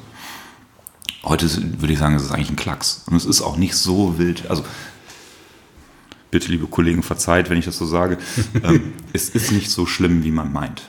Heute 1.24 1.48
würde 1.80 1.92
ich 1.92 1.98
sagen, 2.00 2.16
es 2.16 2.24
ist 2.24 2.32
eigentlich 2.32 2.50
ein 2.50 2.56
Klacks. 2.56 3.04
Und 3.06 3.16
es 3.16 3.24
ist 3.24 3.42
auch 3.42 3.56
nicht 3.56 3.76
so 3.76 4.18
wild. 4.18 4.50
Also, 4.50 4.64
bitte, 6.30 6.50
liebe 6.50 6.66
Kollegen, 6.66 7.02
verzeiht, 7.02 7.48
wenn 7.48 7.58
ich 7.58 7.64
das 7.64 7.78
so 7.78 7.86
sage. 7.86 8.18
ähm, 8.64 8.92
es 9.12 9.28
ist 9.28 9.52
nicht 9.52 9.70
so 9.70 9.86
schlimm, 9.86 10.24
wie 10.24 10.32
man 10.32 10.52
meint. 10.52 10.82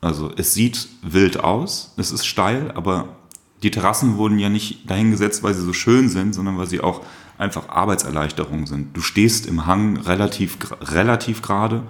Also, 0.00 0.32
es 0.36 0.54
sieht 0.54 0.88
wild 1.02 1.40
aus, 1.40 1.92
es 1.96 2.12
ist 2.12 2.24
steil, 2.24 2.70
aber 2.72 3.16
die 3.62 3.70
Terrassen 3.70 4.16
wurden 4.16 4.38
ja 4.38 4.48
nicht 4.48 4.88
dahingesetzt, 4.88 5.42
weil 5.42 5.54
sie 5.54 5.62
so 5.62 5.72
schön 5.72 6.08
sind, 6.08 6.34
sondern 6.34 6.56
weil 6.56 6.68
sie 6.68 6.80
auch 6.80 7.02
einfach 7.36 7.68
Arbeitserleichterung 7.68 8.66
sind. 8.66 8.96
Du 8.96 9.02
stehst 9.02 9.46
im 9.46 9.66
Hang 9.66 9.96
relativ, 9.96 10.56
relativ 10.80 11.42
gerade 11.42 11.82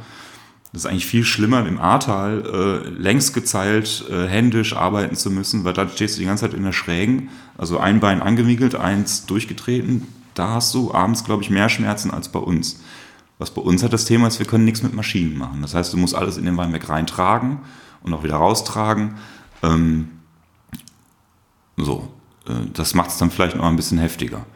das 0.72 0.84
ist 0.84 0.90
eigentlich 0.90 1.06
viel 1.06 1.24
schlimmer, 1.24 1.66
im 1.66 1.80
Ahrtal 1.80 2.84
äh, 2.86 2.88
längs 2.90 3.32
gezeilt, 3.32 4.04
äh, 4.08 4.26
händisch 4.26 4.76
arbeiten 4.76 5.16
zu 5.16 5.30
müssen, 5.30 5.64
weil 5.64 5.72
da 5.72 5.88
stehst 5.88 6.16
du 6.16 6.20
die 6.20 6.26
ganze 6.26 6.44
Zeit 6.44 6.54
in 6.54 6.62
der 6.62 6.72
Schrägen, 6.72 7.28
also 7.58 7.78
ein 7.78 7.98
Bein 7.98 8.22
angewiegelt, 8.22 8.76
eins 8.76 9.26
durchgetreten. 9.26 10.06
Da 10.34 10.50
hast 10.50 10.72
du 10.74 10.94
abends, 10.94 11.24
glaube 11.24 11.42
ich, 11.42 11.50
mehr 11.50 11.68
Schmerzen 11.68 12.12
als 12.12 12.28
bei 12.28 12.38
uns. 12.38 12.80
Was 13.38 13.50
bei 13.50 13.62
uns 13.62 13.82
halt 13.82 13.92
das 13.92 14.04
Thema 14.04 14.28
ist, 14.28 14.38
wir 14.38 14.46
können 14.46 14.64
nichts 14.64 14.82
mit 14.82 14.94
Maschinen 14.94 15.36
machen. 15.36 15.60
Das 15.62 15.74
heißt, 15.74 15.92
du 15.92 15.96
musst 15.96 16.14
alles 16.14 16.36
in 16.36 16.44
den 16.44 16.56
Weinberg 16.56 16.88
reintragen 16.88 17.58
und 18.02 18.14
auch 18.14 18.22
wieder 18.22 18.36
raustragen. 18.36 19.16
Ähm, 19.64 20.10
so, 21.76 22.08
äh, 22.46 22.52
das 22.72 22.94
macht 22.94 23.10
es 23.10 23.18
dann 23.18 23.30
vielleicht 23.32 23.56
noch 23.56 23.64
ein 23.64 23.76
bisschen 23.76 23.98
heftiger. 23.98 24.46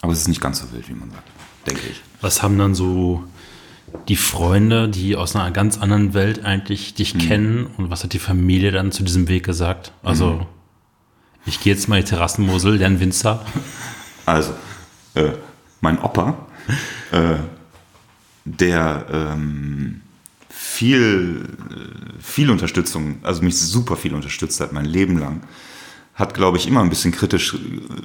Aber 0.00 0.12
es 0.12 0.20
ist 0.20 0.28
nicht 0.28 0.40
ganz 0.40 0.58
so 0.58 0.72
wild, 0.72 0.88
wie 0.88 0.94
man 0.94 1.10
sagt, 1.10 1.28
denke 1.66 1.86
ich. 1.86 2.02
Was 2.20 2.42
haben 2.42 2.58
dann 2.58 2.74
so 2.74 3.24
die 4.08 4.16
Freunde, 4.16 4.88
die 4.88 5.16
aus 5.16 5.34
einer 5.34 5.50
ganz 5.50 5.78
anderen 5.78 6.14
Welt 6.14 6.44
eigentlich 6.44 6.94
dich 6.94 7.14
mhm. 7.14 7.18
kennen 7.18 7.66
und 7.76 7.90
was 7.90 8.04
hat 8.04 8.12
die 8.12 8.18
Familie 8.18 8.70
dann 8.70 8.92
zu 8.92 9.02
diesem 9.02 9.28
Weg 9.28 9.44
gesagt? 9.44 9.92
Also, 10.02 10.32
mhm. 10.32 10.46
ich 11.46 11.60
gehe 11.60 11.72
jetzt 11.72 11.88
mal 11.88 11.98
in 11.98 12.04
die 12.04 12.10
Terrassenmosel, 12.10 12.76
lerne 12.76 13.00
Winzer. 13.00 13.44
Also, 14.26 14.54
äh, 15.14 15.32
mein 15.80 15.98
Opa, 15.98 16.46
äh, 17.12 17.36
der 18.44 19.06
ähm, 19.12 20.00
viel, 20.48 21.46
viel 22.20 22.50
Unterstützung, 22.50 23.18
also 23.22 23.42
mich 23.42 23.58
super 23.58 23.96
viel 23.96 24.14
unterstützt 24.14 24.60
hat, 24.60 24.72
mein 24.72 24.86
Leben 24.86 25.18
lang, 25.18 25.42
hat, 26.14 26.32
glaube 26.32 26.56
ich, 26.56 26.66
immer 26.66 26.80
ein 26.80 26.90
bisschen 26.90 27.12
kritisch 27.12 27.56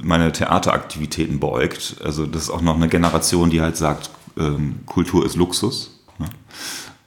meine 0.02 0.32
Theateraktivitäten 0.32 1.40
beäugt. 1.40 1.98
Also 2.04 2.26
das 2.26 2.44
ist 2.44 2.50
auch 2.50 2.62
noch 2.62 2.76
eine 2.76 2.90
Generation, 2.90 3.50
die 3.50 3.62
halt 3.62 3.78
sagt, 3.78 4.10
ähm, 4.40 4.80
Kultur 4.86 5.26
ist 5.26 5.36
Luxus. 5.36 6.00
Ne? 6.18 6.28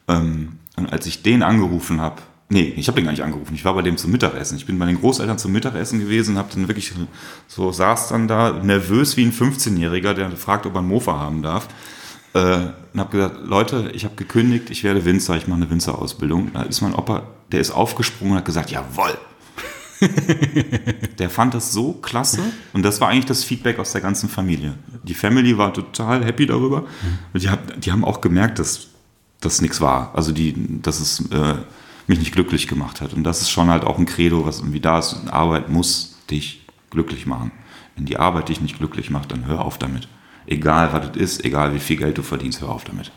Ähm, 0.08 0.58
und 0.76 0.92
als 0.92 1.06
ich 1.06 1.22
den 1.22 1.42
angerufen 1.42 2.00
habe, 2.00 2.22
nee, 2.48 2.72
ich 2.76 2.88
habe 2.88 2.96
den 2.96 3.04
gar 3.04 3.12
nicht 3.12 3.22
angerufen, 3.22 3.54
ich 3.54 3.64
war 3.64 3.74
bei 3.74 3.82
dem 3.82 3.96
zum 3.96 4.12
Mittagessen. 4.12 4.56
Ich 4.56 4.66
bin 4.66 4.78
bei 4.78 4.86
den 4.86 5.00
Großeltern 5.00 5.38
zum 5.38 5.52
Mittagessen 5.52 6.00
gewesen, 6.00 6.38
habe 6.38 6.48
dann 6.54 6.68
wirklich 6.68 6.92
so, 7.48 7.72
saß 7.72 8.08
dann 8.08 8.28
da, 8.28 8.52
nervös 8.52 9.16
wie 9.16 9.24
ein 9.24 9.32
15-Jähriger, 9.32 10.14
der 10.14 10.30
fragt, 10.32 10.66
ob 10.66 10.74
er 10.74 10.80
einen 10.80 10.88
Mofa 10.88 11.18
haben 11.18 11.42
darf. 11.42 11.68
Äh, 12.34 12.68
und 12.92 13.00
habe 13.00 13.10
gesagt, 13.10 13.36
Leute, 13.44 13.90
ich 13.94 14.04
habe 14.04 14.14
gekündigt, 14.16 14.70
ich 14.70 14.84
werde 14.84 15.04
Winzer, 15.04 15.36
ich 15.36 15.48
mache 15.48 15.60
eine 15.60 15.70
Winzerausbildung. 15.70 16.52
Da 16.52 16.62
ist 16.62 16.80
mein 16.80 16.94
Opa, 16.94 17.24
der 17.50 17.60
ist 17.60 17.70
aufgesprungen 17.70 18.32
und 18.32 18.38
hat 18.38 18.44
gesagt, 18.44 18.70
jawoll, 18.70 19.16
der 21.18 21.30
fand 21.30 21.54
das 21.54 21.72
so 21.72 21.94
klasse 21.94 22.40
und 22.72 22.82
das 22.82 23.00
war 23.00 23.08
eigentlich 23.08 23.26
das 23.26 23.44
Feedback 23.44 23.78
aus 23.78 23.92
der 23.92 24.00
ganzen 24.00 24.28
Familie. 24.28 24.74
Die 25.02 25.14
Family 25.14 25.56
war 25.58 25.72
total 25.72 26.24
happy 26.24 26.46
darüber. 26.46 26.84
Die, 27.34 27.48
hat, 27.48 27.84
die 27.84 27.92
haben 27.92 28.04
auch 28.04 28.20
gemerkt, 28.20 28.58
dass 28.58 28.88
das 29.40 29.60
nichts 29.60 29.80
war. 29.80 30.12
Also 30.14 30.32
die, 30.32 30.54
dass 30.82 31.00
es 31.00 31.30
äh, 31.30 31.54
mich 32.06 32.18
nicht 32.18 32.32
glücklich 32.32 32.68
gemacht 32.68 33.00
hat. 33.00 33.14
Und 33.14 33.24
das 33.24 33.42
ist 33.42 33.50
schon 33.50 33.70
halt 33.70 33.84
auch 33.84 33.98
ein 33.98 34.06
Credo, 34.06 34.46
was 34.46 34.58
irgendwie 34.58 34.80
da 34.80 34.98
ist. 34.98 35.16
Arbeit 35.30 35.68
muss 35.68 36.18
dich 36.30 36.64
glücklich 36.90 37.26
machen. 37.26 37.52
Wenn 37.96 38.06
die 38.06 38.16
Arbeit 38.16 38.48
dich 38.48 38.60
nicht 38.60 38.78
glücklich 38.78 39.10
macht, 39.10 39.32
dann 39.32 39.46
hör 39.46 39.60
auf 39.64 39.78
damit. 39.78 40.08
Egal, 40.46 40.92
was 40.92 41.08
das 41.08 41.16
ist, 41.16 41.44
egal 41.44 41.74
wie 41.74 41.78
viel 41.78 41.96
Geld 41.96 42.18
du 42.18 42.22
verdienst, 42.22 42.60
hör 42.60 42.70
auf 42.70 42.84
damit. 42.84 43.12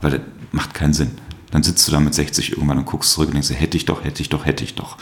Weil 0.00 0.10
das 0.12 0.20
macht 0.52 0.74
keinen 0.74 0.92
Sinn. 0.92 1.12
dann 1.50 1.62
sitzt 1.62 1.88
du 1.88 1.92
da 1.92 2.00
mit 2.00 2.14
60 2.14 2.52
irgendwann 2.52 2.78
und 2.78 2.84
guckst 2.84 3.12
zurück 3.12 3.28
und 3.28 3.34
denkst, 3.34 3.50
hätte 3.50 3.76
ich 3.76 3.86
doch, 3.86 4.04
hätte 4.04 4.22
ich 4.22 4.28
doch, 4.28 4.44
hätte 4.44 4.64
ich 4.64 4.74
doch. 4.74 4.98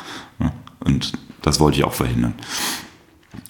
Und 0.80 1.12
das 1.42 1.60
wollte 1.60 1.78
ich 1.78 1.84
auch 1.84 1.92
verhindern. 1.92 2.34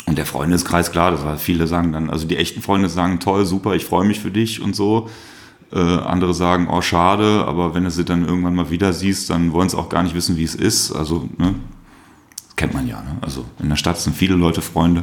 Und 0.07 0.19
der 0.19 0.27
Freundeskreis, 0.27 0.93
klar, 0.93 1.11
das 1.11 1.25
war, 1.25 1.37
viele 1.37 1.67
sagen 1.67 1.93
dann, 1.93 2.11
also 2.11 2.27
die 2.27 2.37
echten 2.37 2.63
Freunde 2.63 2.89
sagen, 2.89 3.19
toll, 3.19 3.45
super, 3.45 3.75
ich 3.75 3.85
freue 3.85 4.07
mich 4.07 4.21
für 4.21 4.31
dich 4.31 4.61
und 4.61 4.77
so. 4.77 5.11
Äh, 5.73 5.81
andere 5.81 6.33
sagen, 6.33 6.69
oh, 6.71 6.81
schade, 6.81 7.45
aber 7.45 7.75
wenn 7.75 7.85
du 7.85 7.91
sie 7.91 8.05
dann 8.05 8.25
irgendwann 8.25 8.55
mal 8.55 8.71
wieder 8.71 8.93
siehst, 8.93 9.31
dann 9.31 9.53
wollen 9.53 9.69
sie 9.69 9.77
auch 9.77 9.89
gar 9.89 10.05
nicht 10.05 10.15
wissen, 10.15 10.37
wie 10.37 10.45
es 10.45 10.55
ist. 10.55 10.93
Also, 10.93 11.29
ne, 11.39 11.57
das 12.47 12.55
kennt 12.55 12.73
man 12.73 12.87
ja. 12.87 13.03
Ne? 13.03 13.17
Also 13.21 13.45
in 13.61 13.69
der 13.69 13.77
Stadt 13.77 13.99
sind 13.99 14.17
viele 14.17 14.37
Leute 14.37 14.63
Freunde. 14.63 15.03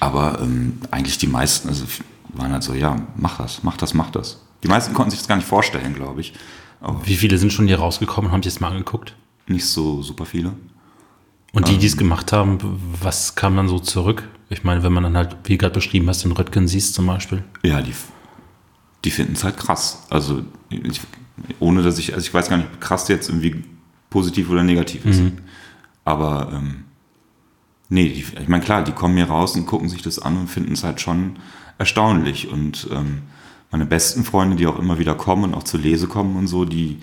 Aber 0.00 0.38
ähm, 0.42 0.78
eigentlich 0.90 1.16
die 1.16 1.26
meisten, 1.26 1.68
also 1.68 1.84
waren 2.34 2.52
halt 2.52 2.62
so, 2.62 2.74
ja, 2.74 2.96
mach 3.16 3.38
das, 3.38 3.62
mach 3.62 3.76
das, 3.78 3.94
mach 3.94 4.10
das. 4.10 4.42
Die 4.62 4.68
meisten 4.68 4.92
konnten 4.92 5.10
sich 5.10 5.20
das 5.20 5.28
gar 5.28 5.36
nicht 5.36 5.48
vorstellen, 5.48 5.94
glaube 5.94 6.20
ich. 6.20 6.34
Aber 6.80 7.06
Wie 7.06 7.16
viele 7.16 7.38
sind 7.38 7.52
schon 7.52 7.66
hier 7.66 7.78
rausgekommen 7.78 8.28
und 8.28 8.34
haben 8.34 8.42
sich 8.42 8.52
das 8.52 8.60
mal 8.60 8.70
angeguckt? 8.70 9.14
Nicht 9.46 9.66
so 9.66 10.02
super 10.02 10.26
viele. 10.26 10.52
Und 11.52 11.68
die, 11.68 11.78
die 11.78 11.86
es 11.86 11.96
gemacht 11.96 12.32
haben, 12.32 12.58
was 13.00 13.34
kam 13.34 13.56
dann 13.56 13.68
so 13.68 13.78
zurück? 13.78 14.28
Ich 14.50 14.64
meine, 14.64 14.82
wenn 14.82 14.92
man 14.92 15.02
dann 15.02 15.16
halt, 15.16 15.36
wie 15.44 15.58
gerade 15.58 15.74
beschrieben 15.74 16.08
hast, 16.08 16.24
den 16.24 16.32
Röttgen 16.32 16.68
siehst 16.68 16.94
zum 16.94 17.06
Beispiel. 17.06 17.42
Ja, 17.62 17.80
die, 17.80 17.92
die 19.04 19.10
finden 19.10 19.32
es 19.32 19.44
halt 19.44 19.56
krass. 19.56 20.06
Also, 20.10 20.42
ich, 20.70 21.00
ohne 21.58 21.82
dass 21.82 21.98
ich, 21.98 22.14
also 22.14 22.26
ich 22.26 22.32
weiß 22.32 22.48
gar 22.48 22.58
nicht, 22.58 22.68
ob 22.72 22.80
krass 22.80 23.08
jetzt 23.08 23.28
irgendwie 23.28 23.64
positiv 24.10 24.50
oder 24.50 24.62
negativ 24.62 25.04
ist. 25.04 25.20
Mhm. 25.20 25.38
Aber, 26.04 26.50
ähm, 26.52 26.84
nee, 27.88 28.08
die, 28.08 28.20
ich 28.20 28.48
meine, 28.48 28.64
klar, 28.64 28.84
die 28.84 28.92
kommen 28.92 29.16
hier 29.16 29.28
raus 29.28 29.54
und 29.56 29.66
gucken 29.66 29.88
sich 29.88 30.02
das 30.02 30.18
an 30.18 30.36
und 30.36 30.48
finden 30.48 30.72
es 30.72 30.84
halt 30.84 31.00
schon 31.00 31.36
erstaunlich. 31.78 32.48
Und 32.48 32.88
ähm, 32.90 33.22
meine 33.70 33.86
besten 33.86 34.24
Freunde, 34.24 34.56
die 34.56 34.66
auch 34.66 34.78
immer 34.78 34.98
wieder 34.98 35.14
kommen 35.14 35.44
und 35.44 35.54
auch 35.54 35.64
zur 35.64 35.80
Lese 35.80 36.08
kommen 36.08 36.36
und 36.36 36.46
so, 36.46 36.64
die, 36.64 37.00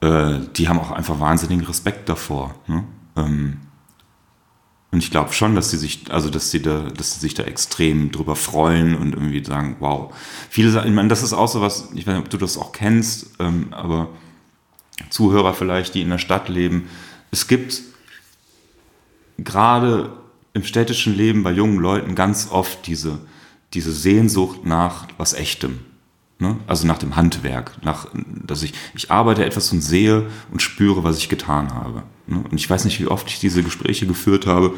äh, 0.00 0.40
die 0.56 0.68
haben 0.68 0.78
auch 0.78 0.90
einfach 0.90 1.20
wahnsinnigen 1.20 1.64
Respekt 1.64 2.08
davor. 2.08 2.54
Ne? 2.66 2.84
Ähm, 3.16 3.58
und 4.92 4.98
ich 4.98 5.10
glaube 5.10 5.32
schon, 5.32 5.54
dass 5.54 5.70
sie 5.70 5.78
sich, 5.78 6.10
also 6.10 6.28
dass 6.28 6.50
sie 6.50 6.60
da, 6.60 6.80
dass 6.82 7.14
sie 7.14 7.20
sich 7.20 7.32
da 7.32 7.44
extrem 7.44 8.12
drüber 8.12 8.36
freuen 8.36 8.94
und 8.94 9.14
irgendwie 9.14 9.42
sagen, 9.42 9.76
wow. 9.80 10.14
Viele 10.50 10.70
sagen, 10.70 10.88
ich 10.88 10.94
meine, 10.94 11.08
das 11.08 11.22
ist 11.22 11.32
auch 11.32 11.48
so 11.48 11.62
was, 11.62 11.88
ich 11.94 12.06
weiß 12.06 12.14
nicht, 12.14 12.24
ob 12.24 12.30
du 12.30 12.36
das 12.36 12.58
auch 12.58 12.72
kennst, 12.72 13.30
ähm, 13.38 13.68
aber 13.70 14.10
Zuhörer 15.08 15.54
vielleicht, 15.54 15.94
die 15.94 16.02
in 16.02 16.10
der 16.10 16.18
Stadt 16.18 16.50
leben, 16.50 16.88
es 17.30 17.48
gibt 17.48 17.80
gerade 19.38 20.12
im 20.52 20.64
städtischen 20.64 21.16
Leben 21.16 21.42
bei 21.42 21.52
jungen 21.52 21.78
Leuten 21.78 22.14
ganz 22.14 22.48
oft 22.50 22.86
diese, 22.86 23.18
diese 23.72 23.92
Sehnsucht 23.92 24.66
nach 24.66 25.08
was 25.16 25.32
Echtem. 25.32 25.80
Ne? 26.42 26.56
Also 26.66 26.88
nach 26.88 26.98
dem 26.98 27.14
Handwerk, 27.14 27.70
nach, 27.84 28.08
dass 28.12 28.64
ich, 28.64 28.74
ich 28.94 29.12
arbeite 29.12 29.44
etwas 29.44 29.72
und 29.72 29.80
sehe 29.80 30.26
und 30.50 30.60
spüre, 30.60 31.04
was 31.04 31.18
ich 31.18 31.28
getan 31.28 31.72
habe. 31.72 32.02
Ne? 32.26 32.42
Und 32.50 32.54
ich 32.54 32.68
weiß 32.68 32.84
nicht, 32.84 32.98
wie 33.00 33.06
oft 33.06 33.28
ich 33.28 33.38
diese 33.38 33.62
Gespräche 33.62 34.08
geführt 34.08 34.48
habe, 34.48 34.74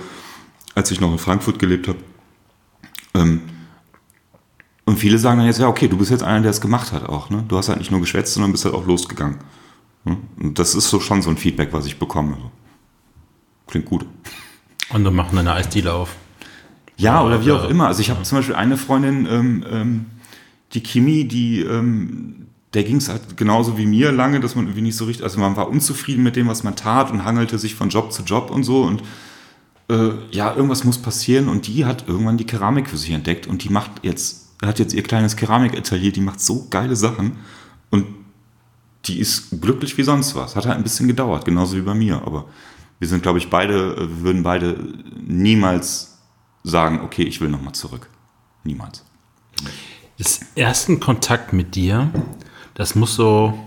als 0.74 0.90
ich 0.90 1.00
noch 1.00 1.10
in 1.10 1.16
Frankfurt 1.16 1.58
gelebt 1.58 1.88
habe. 1.88 1.98
Ähm, 3.14 3.40
und 4.84 4.98
viele 4.98 5.16
sagen 5.16 5.38
dann 5.38 5.46
jetzt, 5.46 5.58
ja, 5.58 5.66
okay, 5.66 5.88
du 5.88 5.96
bist 5.96 6.10
jetzt 6.10 6.22
einer, 6.22 6.42
der 6.42 6.50
es 6.50 6.60
gemacht 6.60 6.92
hat 6.92 7.08
auch. 7.08 7.30
Ne? 7.30 7.42
Du 7.48 7.56
hast 7.56 7.70
halt 7.70 7.78
nicht 7.78 7.90
nur 7.90 8.00
geschwätzt, 8.00 8.34
sondern 8.34 8.52
bist 8.52 8.66
halt 8.66 8.74
auch 8.74 8.84
losgegangen. 8.84 9.38
Ne? 10.04 10.18
Und 10.38 10.58
das 10.58 10.74
ist 10.74 10.90
so 10.90 11.00
schon 11.00 11.22
so 11.22 11.30
ein 11.30 11.38
Feedback, 11.38 11.72
was 11.72 11.86
ich 11.86 11.98
bekomme. 11.98 12.36
Klingt 13.66 13.86
gut. 13.86 14.04
Und 14.90 15.02
dann 15.02 15.14
machen 15.14 15.38
eine 15.38 15.54
Eisdiele 15.54 15.94
auf. 15.94 16.14
Ja, 16.98 17.22
oder, 17.22 17.36
oder 17.36 17.46
wie 17.46 17.52
auch 17.52 17.70
immer. 17.70 17.86
Also 17.86 18.02
ich 18.02 18.10
habe 18.10 18.22
zum 18.22 18.36
Beispiel 18.36 18.54
eine 18.54 18.76
Freundin, 18.76 19.26
ähm, 19.30 19.64
ähm, 19.70 20.06
die 20.72 20.82
Kimi, 20.82 21.26
die, 21.26 21.60
ähm, 21.60 22.46
der 22.74 22.84
ging 22.84 22.96
es 22.96 23.08
halt 23.08 23.36
genauso 23.36 23.78
wie 23.78 23.86
mir 23.86 24.10
lange, 24.10 24.40
dass 24.40 24.56
man 24.56 24.66
irgendwie 24.66 24.82
nicht 24.82 24.96
so 24.96 25.04
richtig, 25.04 25.24
also 25.24 25.38
man 25.38 25.56
war 25.56 25.68
unzufrieden 25.68 26.22
mit 26.22 26.36
dem, 26.36 26.48
was 26.48 26.64
man 26.64 26.74
tat 26.74 27.10
und 27.12 27.24
hangelte 27.24 27.58
sich 27.58 27.74
von 27.74 27.88
Job 27.88 28.12
zu 28.12 28.22
Job 28.22 28.50
und 28.50 28.64
so 28.64 28.82
und 28.82 29.02
äh, 29.88 30.10
ja, 30.32 30.54
irgendwas 30.54 30.84
muss 30.84 30.98
passieren 30.98 31.48
und 31.48 31.66
die 31.68 31.84
hat 31.84 32.08
irgendwann 32.08 32.36
die 32.36 32.46
Keramik 32.46 32.88
für 32.88 32.96
sich 32.96 33.10
entdeckt 33.10 33.46
und 33.46 33.62
die 33.62 33.68
macht 33.68 33.90
jetzt, 34.02 34.54
hat 34.64 34.78
jetzt 34.78 34.94
ihr 34.94 35.02
kleines 35.02 35.36
Keramikatelier, 35.36 36.10
die 36.10 36.20
macht 36.20 36.40
so 36.40 36.66
geile 36.70 36.96
Sachen 36.96 37.36
und 37.90 38.06
die 39.04 39.20
ist 39.20 39.60
glücklich 39.60 39.96
wie 39.98 40.02
sonst 40.02 40.34
was. 40.34 40.56
Hat 40.56 40.66
halt 40.66 40.78
ein 40.78 40.82
bisschen 40.82 41.06
gedauert, 41.06 41.44
genauso 41.44 41.76
wie 41.76 41.82
bei 41.82 41.94
mir, 41.94 42.22
aber 42.22 42.46
wir 42.98 43.06
sind, 43.06 43.22
glaube 43.22 43.38
ich, 43.38 43.50
beide, 43.50 43.96
wir 43.96 44.22
würden 44.22 44.42
beide 44.42 44.78
niemals 45.26 46.18
sagen, 46.62 47.00
okay, 47.04 47.22
ich 47.22 47.40
will 47.40 47.50
nochmal 47.50 47.74
zurück. 47.74 48.08
Niemals 48.64 49.04
des 50.18 50.40
ersten 50.54 51.00
Kontakt 51.00 51.52
mit 51.52 51.74
dir, 51.74 52.10
das 52.74 52.94
muss 52.94 53.14
so 53.14 53.58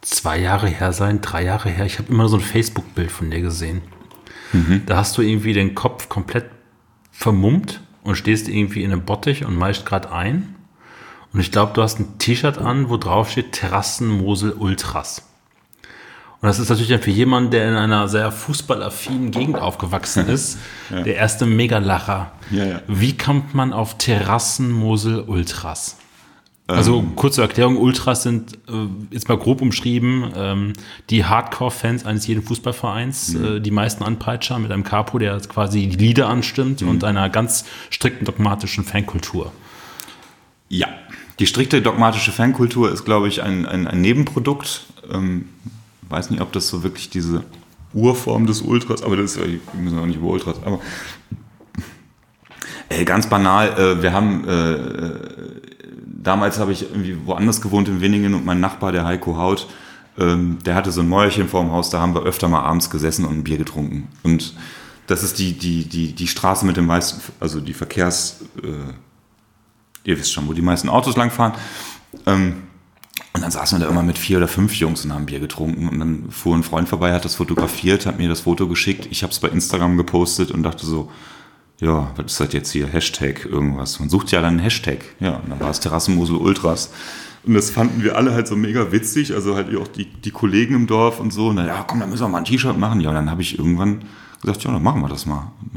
zwei 0.00 0.38
Jahre 0.38 0.68
her 0.68 0.92
sein, 0.92 1.20
drei 1.20 1.44
Jahre 1.44 1.68
her. 1.70 1.86
Ich 1.86 1.98
habe 1.98 2.12
immer 2.12 2.28
so 2.28 2.36
ein 2.36 2.42
Facebook-Bild 2.42 3.10
von 3.10 3.30
dir 3.30 3.40
gesehen. 3.40 3.82
Mhm. 4.52 4.82
Da 4.86 4.96
hast 4.96 5.16
du 5.18 5.22
irgendwie 5.22 5.52
den 5.52 5.74
Kopf 5.74 6.08
komplett 6.08 6.46
vermummt 7.10 7.80
und 8.02 8.16
stehst 8.16 8.48
irgendwie 8.48 8.82
in 8.82 8.92
einem 8.92 9.04
Bottich 9.04 9.44
und 9.44 9.56
meist 9.56 9.84
gerade 9.84 10.12
ein. 10.12 10.54
Und 11.32 11.40
ich 11.40 11.52
glaube, 11.52 11.72
du 11.74 11.82
hast 11.82 11.98
ein 11.98 12.18
T-Shirt 12.18 12.58
an, 12.58 12.88
wo 12.88 12.96
drauf 12.96 13.30
steht 13.30 13.52
Terrassen 13.52 14.08
Mosel 14.08 14.52
Ultras. 14.52 15.27
Und 16.40 16.46
das 16.46 16.60
ist 16.60 16.68
natürlich 16.68 16.90
dann 16.90 17.02
für 17.02 17.10
jemanden, 17.10 17.50
der 17.50 17.68
in 17.68 17.74
einer 17.74 18.06
sehr 18.06 18.30
fußballaffinen 18.30 19.32
Gegend 19.32 19.58
aufgewachsen 19.58 20.28
ist, 20.28 20.58
ja. 20.88 21.02
der 21.02 21.16
erste 21.16 21.46
Megalacher. 21.46 22.30
Ja, 22.50 22.64
ja. 22.64 22.80
Wie 22.86 23.16
kommt 23.16 23.54
man 23.54 23.72
auf 23.72 23.98
Terrassen 23.98 24.70
Mosel 24.70 25.24
Ultras? 25.26 25.96
Also 26.68 26.98
ähm. 26.98 27.16
kurze 27.16 27.40
Erklärung, 27.40 27.78
Ultras 27.78 28.22
sind 28.22 28.54
äh, 28.68 28.86
jetzt 29.10 29.28
mal 29.28 29.38
grob 29.38 29.62
umschrieben 29.62 30.30
ähm, 30.36 30.72
die 31.08 31.24
Hardcore-Fans 31.24 32.04
eines 32.04 32.26
jeden 32.26 32.42
Fußballvereins, 32.42 33.32
mhm. 33.32 33.44
äh, 33.44 33.60
die 33.60 33.70
meisten 33.70 34.04
Anpeitscher 34.04 34.58
mit 34.58 34.70
einem 34.70 34.84
Capo, 34.84 35.18
der 35.18 35.40
quasi 35.40 35.88
die 35.88 35.96
Lieder 35.96 36.28
anstimmt 36.28 36.82
mhm. 36.82 36.88
und 36.90 37.04
einer 37.04 37.30
ganz 37.30 37.64
strikten 37.88 38.26
dogmatischen 38.26 38.84
Fankultur. 38.84 39.50
Ja, 40.68 40.88
die 41.38 41.46
strikte 41.46 41.80
dogmatische 41.80 42.32
Fankultur 42.32 42.92
ist, 42.92 43.04
glaube 43.06 43.28
ich, 43.28 43.42
ein, 43.42 43.64
ein, 43.64 43.86
ein 43.86 44.02
Nebenprodukt. 44.02 44.84
Ähm, 45.10 45.48
weiß 46.08 46.30
nicht, 46.30 46.40
ob 46.40 46.52
das 46.52 46.68
so 46.68 46.82
wirklich 46.82 47.10
diese 47.10 47.44
Urform 47.92 48.46
des 48.46 48.62
Ultras, 48.62 49.02
aber 49.02 49.16
das 49.16 49.32
ist 49.32 49.36
ja, 49.38 49.46
wir 49.46 49.60
müssen 49.80 49.98
auch 49.98 50.06
nicht 50.06 50.16
über 50.16 50.28
Ultras, 50.28 50.56
aber 50.64 50.80
äh, 52.88 53.04
ganz 53.04 53.28
banal, 53.28 53.68
äh, 53.78 54.02
wir 54.02 54.12
haben, 54.12 54.46
äh, 54.46 54.72
äh, 54.72 55.60
damals 56.04 56.58
habe 56.58 56.72
ich 56.72 56.82
irgendwie 56.82 57.16
woanders 57.24 57.60
gewohnt 57.60 57.88
in 57.88 58.00
Winningen 58.00 58.34
und 58.34 58.44
mein 58.44 58.60
Nachbar, 58.60 58.92
der 58.92 59.04
Heiko 59.04 59.36
Haut, 59.36 59.68
ähm, 60.18 60.58
der 60.64 60.74
hatte 60.74 60.90
so 60.90 61.00
ein 61.00 61.08
Mäuerchen 61.08 61.48
vorm 61.48 61.70
Haus, 61.70 61.90
da 61.90 62.00
haben 62.00 62.14
wir 62.14 62.22
öfter 62.22 62.48
mal 62.48 62.62
abends 62.62 62.90
gesessen 62.90 63.24
und 63.24 63.38
ein 63.38 63.44
Bier 63.44 63.58
getrunken. 63.58 64.08
Und 64.22 64.54
das 65.06 65.22
ist 65.22 65.38
die, 65.38 65.52
die, 65.52 65.84
die, 65.88 66.12
die 66.12 66.26
Straße 66.26 66.66
mit 66.66 66.76
den 66.76 66.86
meisten, 66.86 67.20
also 67.40 67.60
die 67.60 67.72
Verkehrs, 67.72 68.44
äh, 68.62 68.68
ihr 70.04 70.18
wisst 70.18 70.32
schon, 70.32 70.48
wo 70.48 70.52
die 70.52 70.62
meisten 70.62 70.88
Autos 70.88 71.16
langfahren. 71.16 71.54
Ähm, 72.26 72.62
und 73.38 73.42
dann 73.42 73.52
saßen 73.52 73.78
wir 73.78 73.84
da 73.84 73.90
immer 73.92 74.02
mit 74.02 74.18
vier 74.18 74.38
oder 74.38 74.48
fünf 74.48 74.74
Jungs 74.74 75.04
und 75.04 75.14
haben 75.14 75.26
Bier 75.26 75.38
getrunken. 75.38 75.88
Und 75.88 76.00
dann 76.00 76.28
fuhr 76.28 76.56
ein 76.56 76.64
Freund 76.64 76.88
vorbei, 76.88 77.12
hat 77.12 77.24
das 77.24 77.36
fotografiert, 77.36 78.04
hat 78.04 78.18
mir 78.18 78.28
das 78.28 78.40
Foto 78.40 78.66
geschickt. 78.66 79.06
Ich 79.12 79.22
habe 79.22 79.32
es 79.32 79.38
bei 79.38 79.46
Instagram 79.46 79.96
gepostet 79.96 80.50
und 80.50 80.64
dachte 80.64 80.84
so, 80.84 81.08
ja, 81.78 82.10
was 82.16 82.32
ist 82.32 82.40
das 82.40 82.52
jetzt 82.52 82.72
hier? 82.72 82.88
Hashtag 82.88 83.46
irgendwas. 83.46 84.00
Man 84.00 84.08
sucht 84.08 84.32
ja 84.32 84.40
dann 84.40 84.54
einen 84.54 84.58
Hashtag. 84.58 85.04
Ja, 85.20 85.36
und 85.36 85.50
dann 85.50 85.60
war 85.60 85.70
es 85.70 85.78
Terrassenmosel 85.78 86.34
Ultras. 86.34 86.90
Und 87.44 87.54
das 87.54 87.70
fanden 87.70 88.02
wir 88.02 88.16
alle 88.16 88.34
halt 88.34 88.48
so 88.48 88.56
mega 88.56 88.90
witzig, 88.90 89.32
also 89.32 89.54
halt 89.54 89.72
auch 89.76 89.86
die, 89.86 90.06
die 90.06 90.32
Kollegen 90.32 90.74
im 90.74 90.88
Dorf 90.88 91.20
und 91.20 91.32
so. 91.32 91.52
Dann, 91.52 91.68
ja, 91.68 91.84
komm, 91.86 92.00
dann 92.00 92.10
müssen 92.10 92.24
wir 92.24 92.28
mal 92.28 92.38
ein 92.38 92.44
T-Shirt 92.44 92.76
machen. 92.76 93.00
Ja, 93.00 93.10
und 93.10 93.14
dann 93.14 93.30
habe 93.30 93.42
ich 93.42 93.56
irgendwann 93.56 94.00
gesagt, 94.42 94.64
ja, 94.64 94.72
dann 94.72 94.82
machen 94.82 95.00
wir 95.00 95.08
das 95.08 95.26
mal. 95.26 95.52
Und 95.62 95.74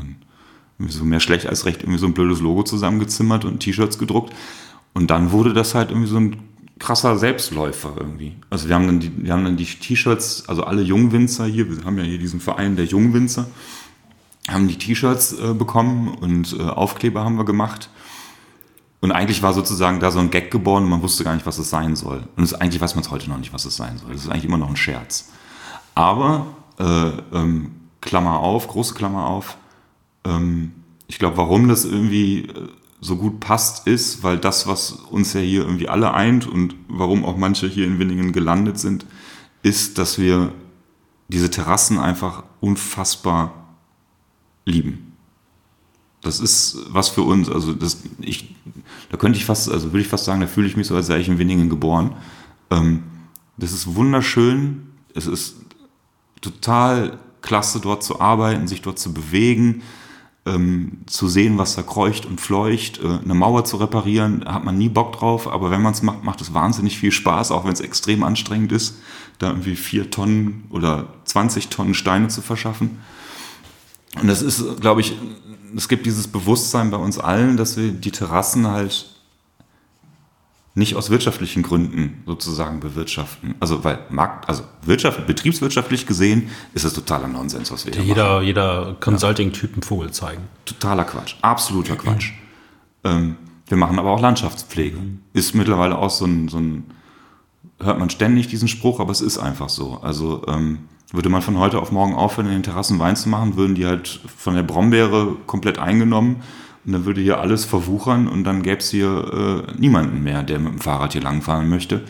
dann 0.79 0.89
so 0.89 1.05
mehr 1.05 1.19
schlecht 1.19 1.45
als 1.45 1.67
recht 1.67 1.83
irgendwie 1.83 1.99
so 1.99 2.07
ein 2.07 2.13
blödes 2.13 2.39
Logo 2.39 2.63
zusammengezimmert 2.63 3.45
und 3.45 3.59
T-Shirts 3.59 3.99
gedruckt. 3.99 4.33
Und 4.95 5.11
dann 5.11 5.31
wurde 5.31 5.53
das 5.53 5.75
halt 5.75 5.91
irgendwie 5.91 6.09
so 6.09 6.17
ein 6.17 6.37
krasser 6.81 7.17
Selbstläufer 7.17 7.93
irgendwie. 7.95 8.35
Also 8.49 8.67
wir 8.67 8.75
haben 8.75 8.87
dann 8.87 8.99
die, 8.99 9.11
wir 9.23 9.31
haben 9.31 9.45
dann 9.45 9.55
die 9.55 9.65
T-Shirts, 9.65 10.49
also 10.49 10.63
alle 10.63 10.81
Jungwinzer 10.81 11.45
hier, 11.45 11.69
wir 11.69 11.85
haben 11.85 11.97
ja 11.97 12.03
hier 12.03 12.17
diesen 12.17 12.39
Verein 12.39 12.75
der 12.75 12.85
Jungwinzer, 12.85 13.45
haben 14.49 14.67
die 14.67 14.77
T-Shirts 14.77 15.33
äh, 15.33 15.53
bekommen 15.53 16.09
und 16.09 16.57
äh, 16.59 16.63
Aufkleber 16.63 17.23
haben 17.23 17.37
wir 17.37 17.45
gemacht. 17.45 17.89
Und 18.99 19.11
eigentlich 19.11 19.43
war 19.43 19.53
sozusagen 19.53 19.99
da 19.99 20.11
so 20.11 20.19
ein 20.19 20.31
Gag 20.31 20.51
geboren 20.51 20.83
und 20.83 20.89
man 20.89 21.01
wusste 21.01 21.23
gar 21.23 21.35
nicht, 21.35 21.45
was 21.45 21.59
es 21.59 21.69
sein 21.69 21.95
soll. 21.95 22.23
Und 22.35 22.43
es, 22.43 22.53
eigentlich 22.53 22.81
weiß 22.81 22.95
man 22.95 23.03
es 23.03 23.11
heute 23.11 23.29
noch 23.29 23.37
nicht, 23.37 23.53
was 23.53 23.65
es 23.65 23.75
sein 23.75 23.97
soll. 23.97 24.11
Es 24.13 24.23
ist 24.23 24.29
eigentlich 24.29 24.45
immer 24.45 24.57
noch 24.57 24.69
ein 24.69 24.75
Scherz. 24.75 25.29
Aber, 25.95 26.47
äh, 26.79 26.83
ähm, 26.83 27.71
Klammer 28.01 28.39
auf, 28.39 28.67
große 28.67 28.95
Klammer 28.95 29.27
auf, 29.27 29.57
ähm, 30.25 30.71
ich 31.07 31.19
glaube, 31.19 31.37
warum 31.37 31.67
das 31.67 31.85
irgendwie 31.85 32.45
äh, 32.45 32.67
so 33.01 33.17
gut 33.17 33.39
passt, 33.39 33.87
ist, 33.87 34.23
weil 34.23 34.37
das, 34.37 34.67
was 34.67 34.91
uns 34.91 35.33
ja 35.33 35.41
hier 35.41 35.61
irgendwie 35.61 35.89
alle 35.89 36.13
eint 36.13 36.47
und 36.47 36.75
warum 36.87 37.25
auch 37.25 37.35
manche 37.35 37.67
hier 37.67 37.85
in 37.85 37.99
Winningen 37.99 38.31
gelandet 38.31 38.79
sind, 38.79 39.05
ist, 39.63 39.97
dass 39.97 40.17
wir 40.17 40.53
diese 41.27 41.49
Terrassen 41.49 41.97
einfach 41.97 42.43
unfassbar 42.59 43.75
lieben. 44.65 45.13
Das 46.21 46.39
ist 46.39 46.77
was 46.89 47.09
für 47.09 47.23
uns, 47.23 47.49
also 47.49 47.73
das, 47.73 48.03
ich, 48.19 48.55
da 49.09 49.17
könnte 49.17 49.39
ich 49.39 49.45
fast, 49.45 49.71
also 49.71 49.87
würde 49.91 50.01
ich 50.01 50.07
fast 50.07 50.25
sagen, 50.25 50.39
da 50.39 50.47
fühle 50.47 50.67
ich 50.67 50.77
mich 50.77 50.85
so, 50.85 50.95
als 50.95 51.07
sei 51.07 51.19
ich 51.19 51.27
in 51.27 51.39
Winningen 51.39 51.69
geboren. 51.69 52.15
Ähm, 52.69 53.03
Das 53.57 53.71
ist 53.71 53.95
wunderschön. 53.95 54.87
Es 55.13 55.27
ist 55.27 55.57
total 56.41 57.17
klasse, 57.41 57.79
dort 57.79 58.03
zu 58.03 58.21
arbeiten, 58.21 58.67
sich 58.67 58.81
dort 58.81 58.99
zu 58.99 59.13
bewegen, 59.13 59.81
ähm, 60.45 61.01
zu 61.05 61.27
sehen, 61.27 61.57
was 61.57 61.75
da 61.75 61.83
kreucht 61.83 62.25
und 62.25 62.41
fleucht. 62.41 62.99
Äh, 62.99 63.19
eine 63.23 63.33
Mauer 63.33 63.63
zu 63.65 63.77
reparieren, 63.77 64.45
hat 64.45 64.63
man 64.63 64.77
nie 64.77 64.89
Bock 64.89 65.13
drauf, 65.13 65.47
aber 65.47 65.71
wenn 65.71 65.81
man 65.81 65.93
es 65.93 66.01
macht, 66.01 66.23
macht 66.23 66.41
es 66.41 66.53
wahnsinnig 66.53 66.97
viel 66.97 67.11
Spaß, 67.11 67.51
auch 67.51 67.65
wenn 67.65 67.73
es 67.73 67.79
extrem 67.79 68.23
anstrengend 68.23 68.71
ist, 68.71 68.95
da 69.39 69.49
irgendwie 69.49 69.75
vier 69.75 70.09
Tonnen 70.09 70.65
oder 70.69 71.07
20 71.25 71.67
Tonnen 71.67 71.93
Steine 71.93 72.27
zu 72.29 72.41
verschaffen. 72.41 72.99
Und 74.19 74.27
das 74.27 74.41
ist, 74.41 74.81
glaube 74.81 75.01
ich, 75.01 75.15
es 75.75 75.87
gibt 75.87 76.05
dieses 76.05 76.27
Bewusstsein 76.27 76.91
bei 76.91 76.97
uns 76.97 77.17
allen, 77.17 77.55
dass 77.55 77.77
wir 77.77 77.91
die 77.91 78.11
Terrassen 78.11 78.67
halt 78.67 79.10
nicht 80.73 80.95
aus 80.95 81.09
wirtschaftlichen 81.09 81.63
Gründen 81.63 82.23
sozusagen 82.25 82.79
bewirtschaften. 82.79 83.55
Also 83.59 83.83
weil 83.83 83.99
Markt, 84.09 84.47
also 84.47 84.63
Wirtschaft, 84.85 85.27
betriebswirtschaftlich 85.27 86.05
gesehen 86.05 86.49
ist 86.73 86.85
es 86.85 86.93
totaler 86.93 87.27
Nonsens, 87.27 87.71
was 87.71 87.85
wir 87.85 87.93
hier 87.93 88.03
jeder, 88.03 88.35
machen. 88.35 88.45
Jeder 88.45 88.97
Consulting-Typ 88.99 89.73
einen 89.73 89.83
Vogel 89.83 90.11
zeigen. 90.11 90.43
Totaler 90.65 91.03
Quatsch, 91.03 91.35
absoluter 91.41 91.97
Quatsch. 91.97 92.31
Ähm, 93.03 93.35
wir 93.67 93.77
machen 93.77 93.99
aber 93.99 94.11
auch 94.11 94.21
Landschaftspflege. 94.21 94.97
Ist 95.33 95.55
mittlerweile 95.55 95.97
auch 95.97 96.09
so 96.09 96.25
ein, 96.25 96.47
so 96.47 96.57
ein, 96.57 96.85
hört 97.81 97.99
man 97.99 98.09
ständig 98.09 98.47
diesen 98.47 98.67
Spruch, 98.67 98.99
aber 98.99 99.11
es 99.11 99.21
ist 99.21 99.39
einfach 99.39 99.69
so. 99.69 99.99
Also 100.01 100.43
ähm, 100.47 100.79
würde 101.11 101.27
man 101.27 101.41
von 101.41 101.59
heute 101.59 101.79
auf 101.79 101.91
morgen 101.91 102.15
aufhören, 102.15 102.47
in 102.47 102.53
den 102.53 102.63
Terrassen 102.63 102.99
Wein 102.99 103.17
zu 103.17 103.27
machen, 103.27 103.57
würden 103.57 103.75
die 103.75 103.85
halt 103.85 104.21
von 104.37 104.55
der 104.55 104.63
Brombeere 104.63 105.35
komplett 105.47 105.79
eingenommen 105.79 106.43
und 106.85 106.93
dann 106.93 107.05
würde 107.05 107.21
hier 107.21 107.39
alles 107.39 107.65
verwuchern 107.65 108.27
und 108.27 108.43
dann 108.43 108.63
gäbe 108.63 108.79
es 108.79 108.89
hier 108.89 109.65
äh, 109.67 109.79
niemanden 109.79 110.23
mehr, 110.23 110.43
der 110.43 110.59
mit 110.59 110.73
dem 110.73 110.79
Fahrrad 110.79 111.13
hier 111.13 111.21
langfahren 111.21 111.69
möchte 111.69 112.03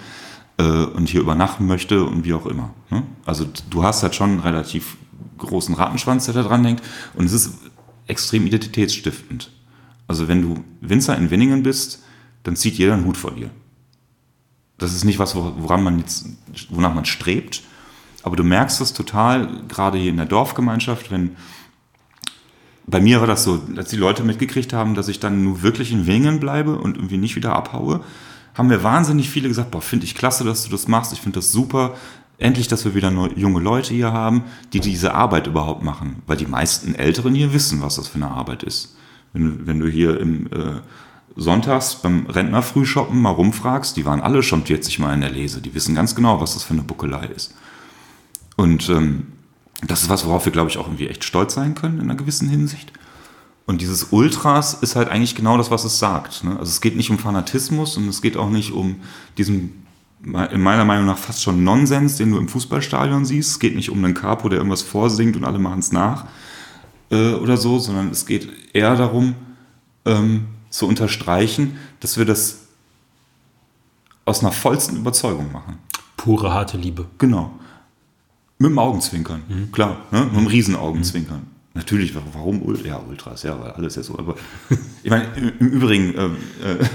äh, 0.57 0.63
und 0.63 1.09
hier 1.09 1.22
übernachten 1.22 1.67
möchte 1.67 2.03
und 2.03 2.24
wie 2.24 2.34
auch 2.34 2.45
immer. 2.45 2.74
Ne? 2.89 3.03
Also 3.26 3.45
du 3.69 3.84
hast 3.84 4.03
halt 4.03 4.15
schon 4.15 4.32
einen 4.32 4.39
relativ 4.39 4.97
großen 5.38 5.76
Rattenschwanz, 5.76 6.26
der 6.26 6.36
da 6.36 6.43
dran 6.43 6.63
hängt 6.63 6.82
und 7.15 7.26
es 7.26 7.34
ist 7.34 7.59
extrem 8.07 8.45
identitätsstiftend. 8.45 9.51
Also 10.07 10.28
wenn 10.28 10.41
du 10.41 10.63
Winzer 10.82 11.17
in 11.17 11.32
Winningen 11.32 11.63
bist, 11.63 12.03
dann 12.43 12.55
zieht 12.55 12.76
jeder 12.76 12.93
einen 12.93 13.05
Hut 13.05 13.17
vor 13.17 13.32
dir. 13.32 13.49
Das 14.78 14.93
ist 14.93 15.03
nicht 15.03 15.19
was, 15.19 15.36
woran 15.36 15.84
man 15.84 15.99
jetzt, 15.99 16.26
wonach 16.69 16.93
man 16.93 17.05
strebt, 17.05 17.63
aber 18.24 18.36
du 18.36 18.43
merkst 18.43 18.82
es 18.82 18.93
total, 18.93 19.63
gerade 19.67 19.97
hier 19.97 20.09
in 20.09 20.17
der 20.17 20.26
Dorfgemeinschaft, 20.26 21.11
wenn 21.11 21.36
bei 22.88 23.00
mir 23.00 23.20
war 23.20 23.28
das 23.28 23.44
so, 23.44 23.62
als 23.78 23.90
die 23.90 23.98
Leute 23.98 24.24
mitgekriegt 24.24 24.74
haben, 24.74 24.96
dass 24.96 25.08
ich 25.08 25.20
dann 25.20 25.44
nur 25.44 25.62
wirklich 25.62 25.92
in 25.92 26.08
Wingen 26.08 26.40
bleibe 26.40 26.78
und 26.78 26.98
irgendwie 26.98 27.18
nicht 27.18 27.36
wieder 27.36 27.54
abhaue, 27.54 28.02
haben 28.54 28.68
mir 28.68 28.84
wahnsinnig 28.84 29.30
viele 29.30 29.48
gesagt, 29.48 29.72
boah, 29.72 29.82
finde 29.82 30.06
ich 30.06 30.16
klasse, 30.16 30.44
dass 30.44 30.64
du 30.64 30.72
das 30.72 30.88
machst, 30.88 31.14
ich 31.14 31.22
finde 31.22 31.40
das 31.40 31.52
super. 31.52 31.96
Endlich, 32.38 32.68
dass 32.68 32.86
wir 32.86 32.96
wieder 32.96 33.12
junge 33.36 33.60
Leute 33.60 33.94
hier 33.94 34.12
haben, 34.12 34.44
die 34.74 34.80
diese 34.80 35.14
Arbeit 35.14 35.46
überhaupt 35.46 35.84
machen. 35.84 36.24
Weil 36.26 36.38
die 36.38 36.48
meisten 36.48 36.96
Älteren 36.96 37.36
hier 37.36 37.54
wissen, 37.54 37.82
was 37.82 37.98
das 37.98 38.08
für 38.08 38.16
eine 38.16 38.32
Arbeit 38.32 38.64
ist. 38.64 38.96
Wenn, 39.32 39.68
wenn 39.68 39.80
du 39.80 39.88
hier 39.88 40.20
im 40.20 40.48
äh, 40.48 40.82
Sonntags 41.36 41.96
beim 42.02 42.26
Rentnerfrühshoppen 42.26 43.22
mal 43.22 43.30
rumfragst, 43.30 43.96
die 43.96 44.06
waren 44.06 44.22
alle 44.22 44.42
schon 44.42 44.66
40 44.66 44.98
Mal 44.98 45.14
in 45.14 45.22
der 45.22 45.30
Lese. 45.30 45.62
Die 45.62 45.76
wissen 45.76 45.94
ganz 45.94 46.16
genau, 46.16 46.42
was 46.42 46.56
das 46.56 46.64
für 46.64 46.74
eine 46.74 46.82
Buckelei 46.82 47.28
ist. 47.28 47.54
Und 48.58 48.90
ähm, 48.90 49.28
das 49.82 50.04
ist 50.04 50.10
was, 50.10 50.26
worauf 50.26 50.46
wir, 50.46 50.52
glaube 50.52 50.70
ich, 50.70 50.78
auch 50.78 50.88
irgendwie 50.88 51.08
echt 51.08 51.24
stolz 51.24 51.54
sein 51.54 51.76
können 51.76 51.96
in 51.96 52.06
einer 52.06 52.16
gewissen 52.16 52.50
Hinsicht. 52.50 52.92
Und 53.66 53.82
dieses 53.82 54.08
Ultras 54.12 54.74
ist 54.74 54.96
halt 54.96 55.10
eigentlich 55.10 55.36
genau 55.36 55.58
das, 55.58 55.72
was 55.72 55.84
es 55.86 56.00
sagt. 56.00 56.44
Ne? 56.44 56.52
Also 56.52 56.70
es 56.70 56.82
geht 56.82 56.96
nicht 56.96 57.10
um 57.10 57.18
Fanatismus 57.18 57.98
und 57.98 58.08
es 58.08 58.22
geht 58.22 58.38
auch 58.38 58.50
nicht 58.50 58.72
um 58.72 58.98
diesen, 59.38 59.86
in 60.24 60.62
meiner 60.62 60.86
Meinung 60.86 61.06
nach, 61.06 61.18
fast 61.18 61.42
schon 61.42 61.64
Nonsens, 61.64 62.18
den 62.18 62.32
du 62.32 62.38
im 62.38 62.48
Fußballstadion 62.48 63.26
siehst. 63.26 63.52
Es 63.52 63.60
geht 63.60 63.76
nicht 63.76 63.90
um 63.90 64.04
einen 64.04 64.14
Capo, 64.14 64.50
der 64.50 64.58
irgendwas 64.58 64.82
vorsingt 64.82 65.36
und 65.36 65.46
alle 65.46 65.60
machen 65.60 65.80
es 65.80 65.92
nach 65.92 66.26
äh, 67.12 67.34
oder 67.34 67.58
so, 67.58 67.80
sondern 67.80 68.10
es 68.10 68.26
geht 68.26 68.50
eher 68.74 68.96
darum, 68.96 69.36
ähm, 70.06 70.48
zu 70.70 70.88
unterstreichen, 70.88 71.78
dass 72.00 72.18
wir 72.18 72.26
das 72.26 72.60
aus 74.26 74.42
einer 74.42 74.52
vollsten 74.52 74.98
Überzeugung 74.98 75.52
machen. 75.52 75.78
Pure 76.18 76.54
harte 76.54 76.78
Liebe. 76.78 77.08
Genau. 77.18 77.52
Mit 78.62 78.72
dem 78.72 78.80
Augenzwinkern, 78.80 79.41
mhm. 79.47 79.72
klar, 79.72 80.05
ne? 80.12 80.26
mit 80.26 80.36
dem 80.36 80.47
Riesenaugenzwinkern. 80.47 81.39
Mhm. 81.39 81.51
Natürlich, 81.74 82.14
warum 82.34 82.62
ja, 82.84 83.01
Ultras, 83.07 83.43
ja, 83.43 83.57
weil 83.59 83.72
alles 83.72 83.95
ja 83.95 84.03
so. 84.03 84.20
Aber 84.20 84.36
ich 85.03 85.09
meine, 85.09 85.26
im 85.38 85.68
Übrigen, 85.68 86.14
äh, 86.16 86.26
äh, 86.26 86.86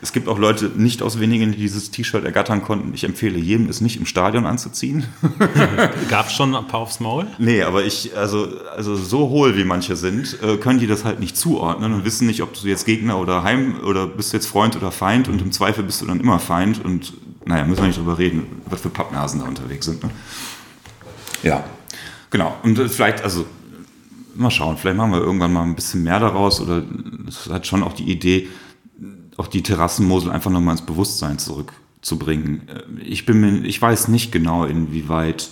es 0.00 0.12
gibt 0.12 0.26
auch 0.26 0.38
Leute 0.38 0.70
nicht 0.74 1.02
aus 1.02 1.20
wenigen, 1.20 1.52
die 1.52 1.58
dieses 1.58 1.90
T-Shirt 1.90 2.24
ergattern 2.24 2.62
konnten. 2.62 2.94
Ich 2.94 3.04
empfehle 3.04 3.38
jedem, 3.38 3.68
es 3.68 3.82
nicht 3.82 3.98
im 3.98 4.06
Stadion 4.06 4.46
anzuziehen. 4.46 5.04
Gab 6.08 6.28
es 6.28 6.32
schon 6.32 6.56
ein 6.56 6.66
paar 6.66 6.80
aufs 6.80 6.98
Maul? 6.98 7.26
Nee, 7.38 7.62
aber 7.62 7.84
ich, 7.84 8.16
also, 8.16 8.48
also 8.74 8.96
so 8.96 9.28
hohl 9.28 9.56
wie 9.58 9.64
manche 9.64 9.96
sind, 9.96 10.38
äh, 10.42 10.56
können 10.56 10.80
die 10.80 10.86
das 10.86 11.04
halt 11.04 11.20
nicht 11.20 11.36
zuordnen 11.36 11.92
und 11.92 12.06
wissen 12.06 12.26
nicht, 12.26 12.42
ob 12.42 12.54
du 12.54 12.66
jetzt 12.66 12.86
Gegner 12.86 13.18
oder 13.18 13.42
Heim 13.42 13.80
oder 13.84 14.06
bist 14.06 14.32
du 14.32 14.38
jetzt 14.38 14.46
Freund 14.46 14.76
oder 14.76 14.90
Feind 14.90 15.28
und 15.28 15.42
im 15.42 15.52
Zweifel 15.52 15.84
bist 15.84 16.00
du 16.00 16.06
dann 16.06 16.20
immer 16.20 16.38
Feind 16.38 16.82
und 16.82 17.12
naja, 17.44 17.64
müssen 17.64 17.82
wir 17.82 17.88
nicht 17.88 17.98
drüber 17.98 18.18
reden, 18.18 18.46
was 18.66 18.80
für 18.80 18.88
Pappnasen 18.88 19.40
da 19.40 19.46
unterwegs 19.46 19.86
sind. 19.86 20.02
Ne? 20.02 20.10
Ja, 21.42 21.64
genau. 22.30 22.56
Und 22.62 22.78
äh, 22.78 22.88
vielleicht, 22.88 23.22
also 23.22 23.46
mal 24.34 24.50
schauen, 24.50 24.76
vielleicht 24.76 24.96
machen 24.96 25.12
wir 25.12 25.20
irgendwann 25.20 25.52
mal 25.52 25.62
ein 25.62 25.74
bisschen 25.74 26.02
mehr 26.02 26.20
daraus 26.20 26.60
oder 26.60 26.82
es 27.28 27.48
hat 27.50 27.66
schon 27.66 27.82
auch 27.82 27.92
die 27.92 28.10
Idee, 28.10 28.48
auch 29.36 29.46
die 29.46 29.62
Terrassenmosel 29.62 30.30
einfach 30.30 30.50
nochmal 30.50 30.72
ins 30.72 30.86
Bewusstsein 30.86 31.38
zurückzubringen. 31.38 32.68
Äh, 32.68 33.02
ich 33.02 33.26
bin 33.26 33.40
mir, 33.40 33.66
ich 33.66 33.80
weiß 33.80 34.08
nicht 34.08 34.32
genau, 34.32 34.64
inwieweit, 34.64 35.48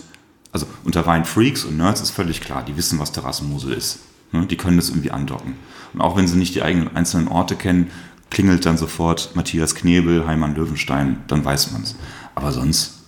also 0.53 0.67
unter 0.85 1.07
Weinfreaks 1.07 1.65
und 1.65 1.77
Nerds 1.77 2.01
ist 2.01 2.11
völlig 2.11 2.41
klar, 2.41 2.65
die 2.65 2.77
wissen, 2.77 2.99
was 2.99 3.13
Terrassenmosel 3.13 3.73
ist. 3.73 4.01
Ne? 4.33 4.47
Die 4.47 4.57
können 4.57 4.77
das 4.77 4.91
irgendwie 4.91 5.11
andocken. 5.11 5.55
Und 5.93 6.01
auch 6.01 6.17
wenn 6.17 6.29
sie 6.29 6.37
nicht 6.37 6.55
die 6.55 6.63
eigenen 6.63 6.95
einzelnen 6.97 7.29
Orte 7.29 7.57
kennen, 7.57 7.91
klingelt 8.31 8.65
dann 8.65 8.79
sofort 8.79 9.35
Matthias 9.35 9.75
Knebel, 9.75 10.27
Heimann 10.27 10.55
Löwenstein, 10.55 11.19
dann 11.27 11.45
weiß 11.45 11.73
man 11.73 11.83
es. 11.83 11.97
Aber 12.37 12.53
sonst 12.53 13.00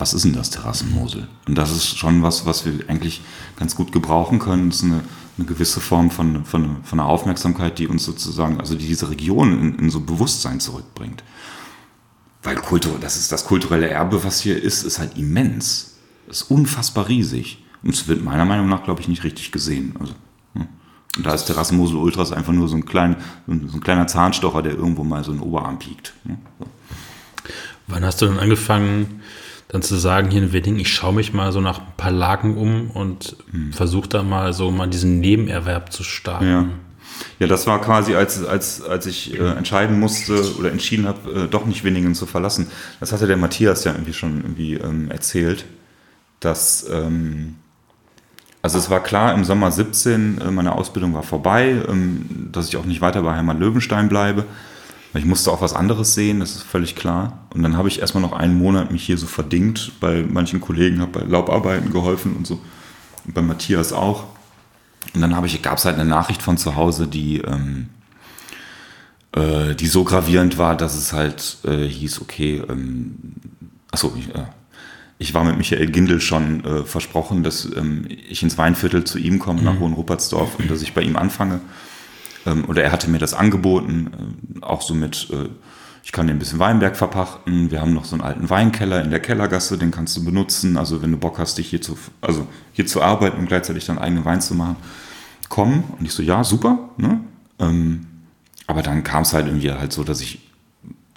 was 0.00 0.14
ist 0.14 0.24
denn 0.24 0.32
das 0.32 0.50
Terrassenmosel? 0.50 1.28
Und 1.46 1.56
das 1.56 1.70
ist 1.70 1.98
schon 1.98 2.22
was, 2.22 2.46
was 2.46 2.64
wir 2.64 2.88
eigentlich 2.88 3.20
ganz 3.56 3.76
gut 3.76 3.92
gebrauchen 3.92 4.38
können. 4.38 4.70
Das 4.70 4.78
ist 4.78 4.84
eine, 4.84 5.02
eine 5.36 5.46
gewisse 5.46 5.80
Form 5.80 6.10
von, 6.10 6.44
von, 6.44 6.82
von 6.82 7.00
einer 7.00 7.08
Aufmerksamkeit, 7.08 7.78
die 7.78 7.86
uns 7.86 8.04
sozusagen, 8.04 8.58
also 8.60 8.74
die 8.74 8.86
diese 8.86 9.10
Region 9.10 9.60
in, 9.60 9.78
in 9.78 9.90
so 9.90 10.00
Bewusstsein 10.00 10.58
zurückbringt. 10.58 11.22
Weil 12.42 12.56
Kultur, 12.56 12.96
das 12.98 13.16
ist 13.16 13.30
das 13.30 13.44
kulturelle 13.44 13.88
Erbe, 13.88 14.24
was 14.24 14.40
hier 14.40 14.60
ist, 14.60 14.82
ist 14.82 14.98
halt 14.98 15.18
immens. 15.18 15.98
Ist 16.28 16.50
unfassbar 16.50 17.08
riesig. 17.08 17.62
Und 17.82 17.92
es 17.92 18.08
wird 18.08 18.24
meiner 18.24 18.46
Meinung 18.46 18.68
nach, 18.68 18.84
glaube 18.84 19.02
ich, 19.02 19.08
nicht 19.08 19.24
richtig 19.24 19.52
gesehen. 19.52 19.94
Also, 20.00 20.14
hm. 20.54 20.68
Und 21.18 21.26
da 21.26 21.34
ist 21.34 21.44
Terrassenmosel 21.44 21.96
Ultras 21.96 22.32
einfach 22.32 22.54
nur 22.54 22.68
so 22.68 22.76
ein, 22.76 22.86
klein, 22.86 23.16
so 23.46 23.52
ein 23.52 23.80
kleiner 23.80 24.06
Zahnstocher, 24.06 24.62
der 24.62 24.74
irgendwo 24.74 25.04
mal 25.04 25.24
so 25.24 25.32
einen 25.32 25.40
Oberarm 25.40 25.78
piekt. 25.78 26.14
Hm. 26.24 26.38
So. 26.58 26.66
Wann 27.88 28.04
hast 28.04 28.22
du 28.22 28.26
denn 28.26 28.38
angefangen, 28.38 29.20
dann 29.70 29.82
zu 29.82 29.96
sagen, 29.96 30.30
hier 30.30 30.42
in 30.42 30.52
Wedding, 30.52 30.78
ich 30.78 30.92
schaue 30.92 31.14
mich 31.14 31.32
mal 31.32 31.52
so 31.52 31.60
nach 31.60 31.78
ein 31.78 31.92
paar 31.96 32.10
Lagen 32.10 32.56
um 32.56 32.90
und 32.90 33.36
mhm. 33.52 33.72
versuche 33.72 34.08
da 34.08 34.24
mal 34.24 34.52
so 34.52 34.70
mal 34.72 34.88
diesen 34.88 35.20
Nebenerwerb 35.20 35.92
zu 35.92 36.02
starten. 36.02 36.48
Ja. 36.48 36.66
Ja, 37.38 37.46
das 37.46 37.66
war 37.66 37.80
quasi, 37.80 38.14
als, 38.14 38.42
als, 38.44 38.82
als 38.82 39.06
ich 39.06 39.38
äh, 39.38 39.42
entscheiden 39.42 40.00
musste 40.00 40.56
oder 40.56 40.72
entschieden 40.72 41.06
habe, 41.06 41.44
äh, 41.44 41.48
doch 41.48 41.66
nicht 41.66 41.84
Winningen 41.84 42.14
zu 42.14 42.26
verlassen. 42.26 42.68
Das 42.98 43.12
hatte 43.12 43.26
der 43.26 43.36
Matthias 43.36 43.84
ja 43.84 43.92
irgendwie 43.92 44.14
schon 44.14 44.38
irgendwie 44.38 44.74
ähm, 44.74 45.10
erzählt, 45.10 45.66
dass, 46.40 46.86
ähm, 46.90 47.56
also 48.62 48.78
es 48.78 48.88
war 48.88 49.02
klar, 49.02 49.34
im 49.34 49.44
Sommer 49.44 49.70
17, 49.70 50.40
äh, 50.40 50.50
meine 50.50 50.72
Ausbildung 50.72 51.12
war 51.12 51.22
vorbei, 51.22 51.82
ähm, 51.88 52.48
dass 52.52 52.68
ich 52.68 52.76
auch 52.78 52.86
nicht 52.86 53.02
weiter 53.02 53.22
bei 53.22 53.34
Heimat 53.34 53.58
Löwenstein 53.58 54.08
bleibe. 54.08 54.46
Ich 55.14 55.24
musste 55.24 55.50
auch 55.50 55.60
was 55.60 55.74
anderes 55.74 56.14
sehen, 56.14 56.40
das 56.40 56.54
ist 56.54 56.62
völlig 56.62 56.94
klar. 56.94 57.46
Und 57.52 57.62
dann 57.62 57.76
habe 57.76 57.88
ich 57.88 58.00
erstmal 58.00 58.22
noch 58.22 58.32
einen 58.32 58.56
Monat 58.56 58.92
mich 58.92 59.04
hier 59.04 59.18
so 59.18 59.26
verdingt. 59.26 59.92
Bei 60.00 60.22
manchen 60.22 60.60
Kollegen 60.60 61.00
habe 61.00 61.20
bei 61.20 61.26
Laubarbeiten 61.26 61.90
geholfen 61.90 62.36
und 62.36 62.46
so. 62.46 62.60
Und 63.24 63.34
bei 63.34 63.42
Matthias 63.42 63.92
auch. 63.92 64.24
Und 65.14 65.20
dann 65.20 65.44
ich, 65.44 65.62
gab 65.62 65.78
es 65.78 65.84
halt 65.84 65.96
eine 65.98 66.08
Nachricht 66.08 66.42
von 66.42 66.56
zu 66.58 66.76
Hause, 66.76 67.08
die, 67.08 67.38
ähm, 67.38 67.88
äh, 69.32 69.74
die 69.74 69.88
so 69.88 70.04
gravierend 70.04 70.58
war, 70.58 70.76
dass 70.76 70.94
es 70.94 71.12
halt 71.12 71.58
äh, 71.64 71.86
hieß, 71.86 72.20
okay, 72.20 72.62
ähm, 72.68 73.34
achso, 73.90 74.14
ich, 74.16 74.32
äh, 74.32 74.44
ich 75.18 75.34
war 75.34 75.42
mit 75.42 75.56
Michael 75.56 75.90
Gindel 75.90 76.20
schon 76.20 76.64
äh, 76.64 76.84
versprochen, 76.84 77.42
dass 77.42 77.64
ähm, 77.76 78.06
ich 78.08 78.44
ins 78.44 78.56
Weinviertel 78.58 79.02
zu 79.04 79.18
ihm 79.18 79.40
komme, 79.40 79.62
nach 79.62 79.74
mhm. 79.74 79.80
Hohenruppertsdorf, 79.80 80.58
und 80.58 80.70
dass 80.70 80.82
ich 80.82 80.94
bei 80.94 81.02
ihm 81.02 81.16
anfange 81.16 81.60
ähm, 82.46 82.64
oder 82.66 82.82
er 82.82 82.92
hatte 82.92 83.10
mir 83.10 83.18
das 83.18 83.34
angeboten, 83.34 84.10
äh, 84.60 84.64
auch 84.64 84.82
so 84.82 84.94
mit, 84.94 85.28
äh, 85.30 85.48
ich 86.02 86.12
kann 86.12 86.26
dir 86.26 86.32
ein 86.32 86.38
bisschen 86.38 86.58
Weinberg 86.58 86.96
verpachten, 86.96 87.70
wir 87.70 87.80
haben 87.80 87.94
noch 87.94 88.04
so 88.04 88.14
einen 88.14 88.22
alten 88.22 88.50
Weinkeller 88.50 89.02
in 89.02 89.10
der 89.10 89.20
Kellergasse, 89.20 89.78
den 89.78 89.90
kannst 89.90 90.16
du 90.16 90.24
benutzen, 90.24 90.76
also 90.76 91.02
wenn 91.02 91.12
du 91.12 91.18
Bock 91.18 91.38
hast, 91.38 91.58
dich 91.58 91.68
hier 91.68 91.82
zu, 91.82 91.98
also 92.20 92.46
hier 92.72 92.86
zu 92.86 93.02
arbeiten 93.02 93.38
und 93.38 93.46
gleichzeitig 93.46 93.86
deinen 93.86 93.98
eigenen 93.98 94.24
Wein 94.24 94.40
zu 94.40 94.54
machen, 94.54 94.76
komm. 95.48 95.84
Und 95.98 96.06
ich 96.06 96.12
so, 96.12 96.22
ja, 96.22 96.42
super, 96.42 96.90
ne? 96.96 97.20
Ähm, 97.58 98.06
aber 98.66 98.82
dann 98.82 99.02
kam 99.04 99.22
es 99.22 99.34
halt 99.34 99.46
irgendwie 99.46 99.72
halt 99.72 99.92
so, 99.92 100.04
dass 100.04 100.20
ich 100.20 100.38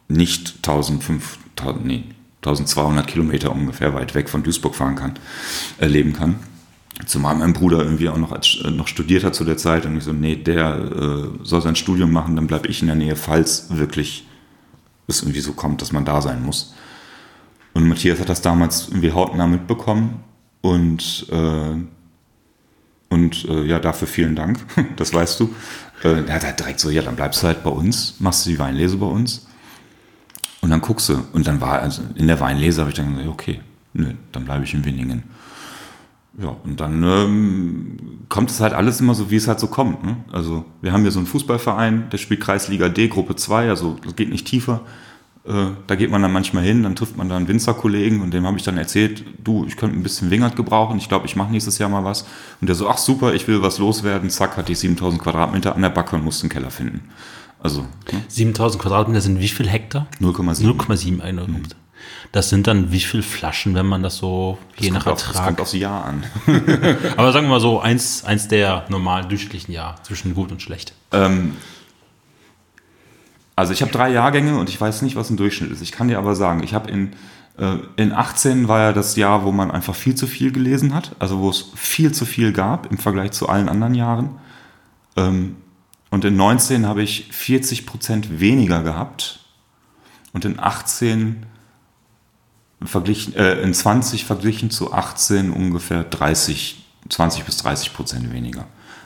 nicht 0.09 0.55
1500, 0.57 1.85
nee, 1.85 2.03
1200 2.37 3.07
Kilometer 3.07 3.51
ungefähr 3.51 3.93
weit 3.93 4.15
weg 4.15 4.27
von 4.27 4.43
Duisburg 4.43 4.75
fahren 4.75 4.95
kann, 4.95 5.13
erleben 5.77 6.11
äh, 6.11 6.17
kann. 6.17 6.35
Zumal 7.05 7.35
mein 7.35 7.53
Bruder 7.53 7.79
irgendwie 7.79 8.09
auch 8.09 8.17
noch, 8.17 8.31
als, 8.31 8.59
äh, 8.63 8.69
noch 8.69 8.87
studiert 8.87 9.23
hat 9.23 9.35
zu 9.35 9.43
der 9.43 9.57
Zeit 9.57 9.85
und 9.85 9.97
ich 9.97 10.03
so, 10.03 10.13
nee, 10.13 10.35
der 10.35 10.77
äh, 10.77 11.43
soll 11.43 11.61
sein 11.61 11.75
Studium 11.75 12.11
machen, 12.11 12.35
dann 12.35 12.47
bleibe 12.47 12.67
ich 12.67 12.81
in 12.81 12.87
der 12.87 12.95
Nähe, 12.95 13.15
falls 13.15 13.75
wirklich 13.75 14.27
es 15.07 15.21
irgendwie 15.21 15.41
so 15.41 15.53
kommt, 15.53 15.81
dass 15.81 15.91
man 15.91 16.05
da 16.05 16.21
sein 16.21 16.43
muss. 16.43 16.73
Und 17.73 17.87
Matthias 17.87 18.19
hat 18.19 18.29
das 18.29 18.41
damals 18.41 18.89
irgendwie 18.89 19.11
hautnah 19.11 19.47
mitbekommen 19.47 20.23
und, 20.61 21.25
äh, 21.31 21.75
und 23.09 23.45
äh, 23.45 23.63
ja, 23.65 23.79
dafür 23.79 24.07
vielen 24.07 24.35
Dank, 24.35 24.59
das 24.95 25.13
weißt 25.13 25.39
du. 25.39 25.53
Äh, 26.03 26.25
er 26.27 26.35
hat 26.35 26.43
halt 26.43 26.59
direkt 26.59 26.79
so, 26.79 26.89
ja, 26.89 27.01
dann 27.01 27.15
bleibst 27.15 27.41
du 27.41 27.47
halt 27.47 27.63
bei 27.63 27.71
uns, 27.71 28.15
machst 28.19 28.45
du 28.45 28.51
die 28.51 28.59
Weinlese 28.59 28.97
bei 28.97 29.07
uns 29.07 29.47
und 30.61 30.69
dann 30.69 30.81
guckst 30.81 31.09
du. 31.09 31.23
Und 31.33 31.47
dann 31.47 31.59
war, 31.59 31.81
also 31.81 32.03
in 32.15 32.27
der 32.27 32.39
Weinlese 32.39 32.81
habe 32.81 32.91
ich 32.91 32.95
dann 32.95 33.11
gesagt, 33.11 33.29
okay, 33.29 33.61
nö, 33.93 34.13
dann 34.31 34.45
bleibe 34.45 34.63
ich 34.63 34.73
in 34.73 34.85
Winningen. 34.85 35.23
Ja, 36.41 36.55
und 36.63 36.79
dann 36.79 37.03
ähm, 37.03 37.97
kommt 38.27 38.49
es 38.49 38.59
halt 38.59 38.73
alles 38.73 38.99
immer 38.99 39.13
so, 39.13 39.29
wie 39.29 39.35
es 39.35 39.47
halt 39.47 39.59
so 39.59 39.67
kommt. 39.67 40.03
Ne? 40.03 40.17
Also 40.31 40.65
wir 40.81 40.91
haben 40.91 41.03
hier 41.03 41.11
so 41.11 41.19
einen 41.19 41.27
Fußballverein, 41.27 42.09
der 42.11 42.17
spielt 42.17 42.41
Kreisliga 42.41 42.89
D, 42.89 43.07
Gruppe 43.07 43.35
2, 43.35 43.69
also 43.69 43.97
das 44.03 44.15
geht 44.15 44.29
nicht 44.29 44.47
tiefer. 44.47 44.81
Äh, 45.45 45.71
da 45.85 45.95
geht 45.95 46.09
man 46.09 46.23
dann 46.23 46.31
manchmal 46.31 46.63
hin, 46.63 46.81
dann 46.83 46.95
trifft 46.95 47.17
man 47.17 47.29
da 47.29 47.35
einen 47.35 47.47
Winzerkollegen 47.47 48.21
und 48.21 48.33
dem 48.33 48.47
habe 48.47 48.57
ich 48.57 48.63
dann 48.63 48.77
erzählt, 48.77 49.23
du, 49.43 49.65
ich 49.67 49.77
könnte 49.77 49.95
ein 49.95 50.01
bisschen 50.01 50.31
Wingert 50.31 50.55
gebrauchen, 50.55 50.97
ich 50.97 51.07
glaube, 51.07 51.27
ich 51.27 51.35
mache 51.35 51.51
nächstes 51.51 51.77
Jahr 51.77 51.89
mal 51.89 52.03
was. 52.03 52.25
Und 52.61 52.67
der 52.67 52.75
so, 52.75 52.89
ach 52.89 52.97
super, 52.97 53.33
ich 53.35 53.47
will 53.47 53.61
was 53.61 53.77
loswerden, 53.77 54.31
zack, 54.31 54.57
hatte 54.57 54.71
ich 54.71 54.79
7000 54.79 55.21
Quadratmeter 55.21 55.75
an 55.75 55.83
der 55.83 55.89
Backe 55.89 56.15
und 56.15 56.23
musste 56.23 56.43
einen 56.43 56.51
Keller 56.51 56.71
finden. 56.71 57.09
Also 57.59 57.81
ne? 58.11 58.23
7000 58.27 58.81
Quadratmeter 58.81 59.21
sind 59.21 59.39
wie 59.39 59.47
viel 59.47 59.67
Hektar? 59.67 60.07
0,7. 60.19 60.65
0,7 60.65 61.47
mhm. 61.47 61.63
Das 62.31 62.49
sind 62.49 62.67
dann 62.67 62.91
wie 62.91 62.99
viele 62.99 63.23
Flaschen, 63.23 63.75
wenn 63.75 63.85
man 63.85 64.01
das 64.01 64.17
so 64.17 64.57
je 64.77 64.91
nach 64.91 65.05
Ertrag. 65.05 65.29
Auf, 65.29 65.33
das 65.33 65.43
kommt 65.43 65.61
aufs 65.61 65.73
Jahr 65.73 66.05
an. 66.05 66.23
Aber 67.17 67.31
sagen 67.31 67.45
wir 67.45 67.51
mal 67.51 67.59
so, 67.59 67.79
eins, 67.79 68.23
eins 68.23 68.47
der 68.47 68.85
normalen 68.89 69.29
durchschnittlichen 69.29 69.73
Jahre 69.73 70.01
zwischen 70.03 70.33
gut 70.33 70.51
und 70.51 70.61
schlecht. 70.61 70.93
Ähm, 71.11 71.55
also 73.55 73.71
ich 73.71 73.81
habe 73.81 73.91
drei 73.91 74.11
Jahrgänge 74.11 74.57
und 74.57 74.69
ich 74.69 74.81
weiß 74.81 75.03
nicht, 75.03 75.15
was 75.15 75.29
ein 75.29 75.37
Durchschnitt 75.37 75.71
ist. 75.71 75.81
Ich 75.81 75.91
kann 75.91 76.07
dir 76.07 76.17
aber 76.17 76.35
sagen, 76.35 76.63
ich 76.63 76.73
habe 76.73 76.89
in, 76.89 77.13
äh, 77.57 77.77
in 77.97 78.11
18 78.11 78.67
war 78.67 78.79
ja 78.79 78.93
das 78.93 79.15
Jahr, 79.15 79.45
wo 79.45 79.51
man 79.51 79.69
einfach 79.69 79.93
viel 79.93 80.15
zu 80.15 80.25
viel 80.25 80.51
gelesen 80.51 80.93
hat, 80.95 81.15
also 81.19 81.39
wo 81.39 81.49
es 81.49 81.71
viel 81.75 82.11
zu 82.11 82.25
viel 82.25 82.51
gab 82.51 82.91
im 82.91 82.97
Vergleich 82.97 83.31
zu 83.31 83.47
allen 83.47 83.69
anderen 83.69 83.93
Jahren. 83.93 84.39
Ähm, 85.15 85.57
und 86.09 86.25
in 86.25 86.35
19 86.35 86.87
habe 86.87 87.03
ich 87.03 87.27
40 87.31 87.85
Prozent 87.85 88.39
weniger 88.39 88.83
gehabt 88.83 89.39
und 90.31 90.45
in 90.45 90.59
18 90.59 91.45
verglichen, 92.85 93.35
äh, 93.35 93.61
in 93.61 93.73
20 93.73 94.25
verglichen 94.25 94.69
zu 94.69 94.93
18 94.93 95.51
ungefähr 95.51 96.03
30, 96.03 96.83
20 97.09 97.43
bis 97.45 97.57
30 97.57 97.93
Prozent 97.93 98.33
weniger. 98.33 98.65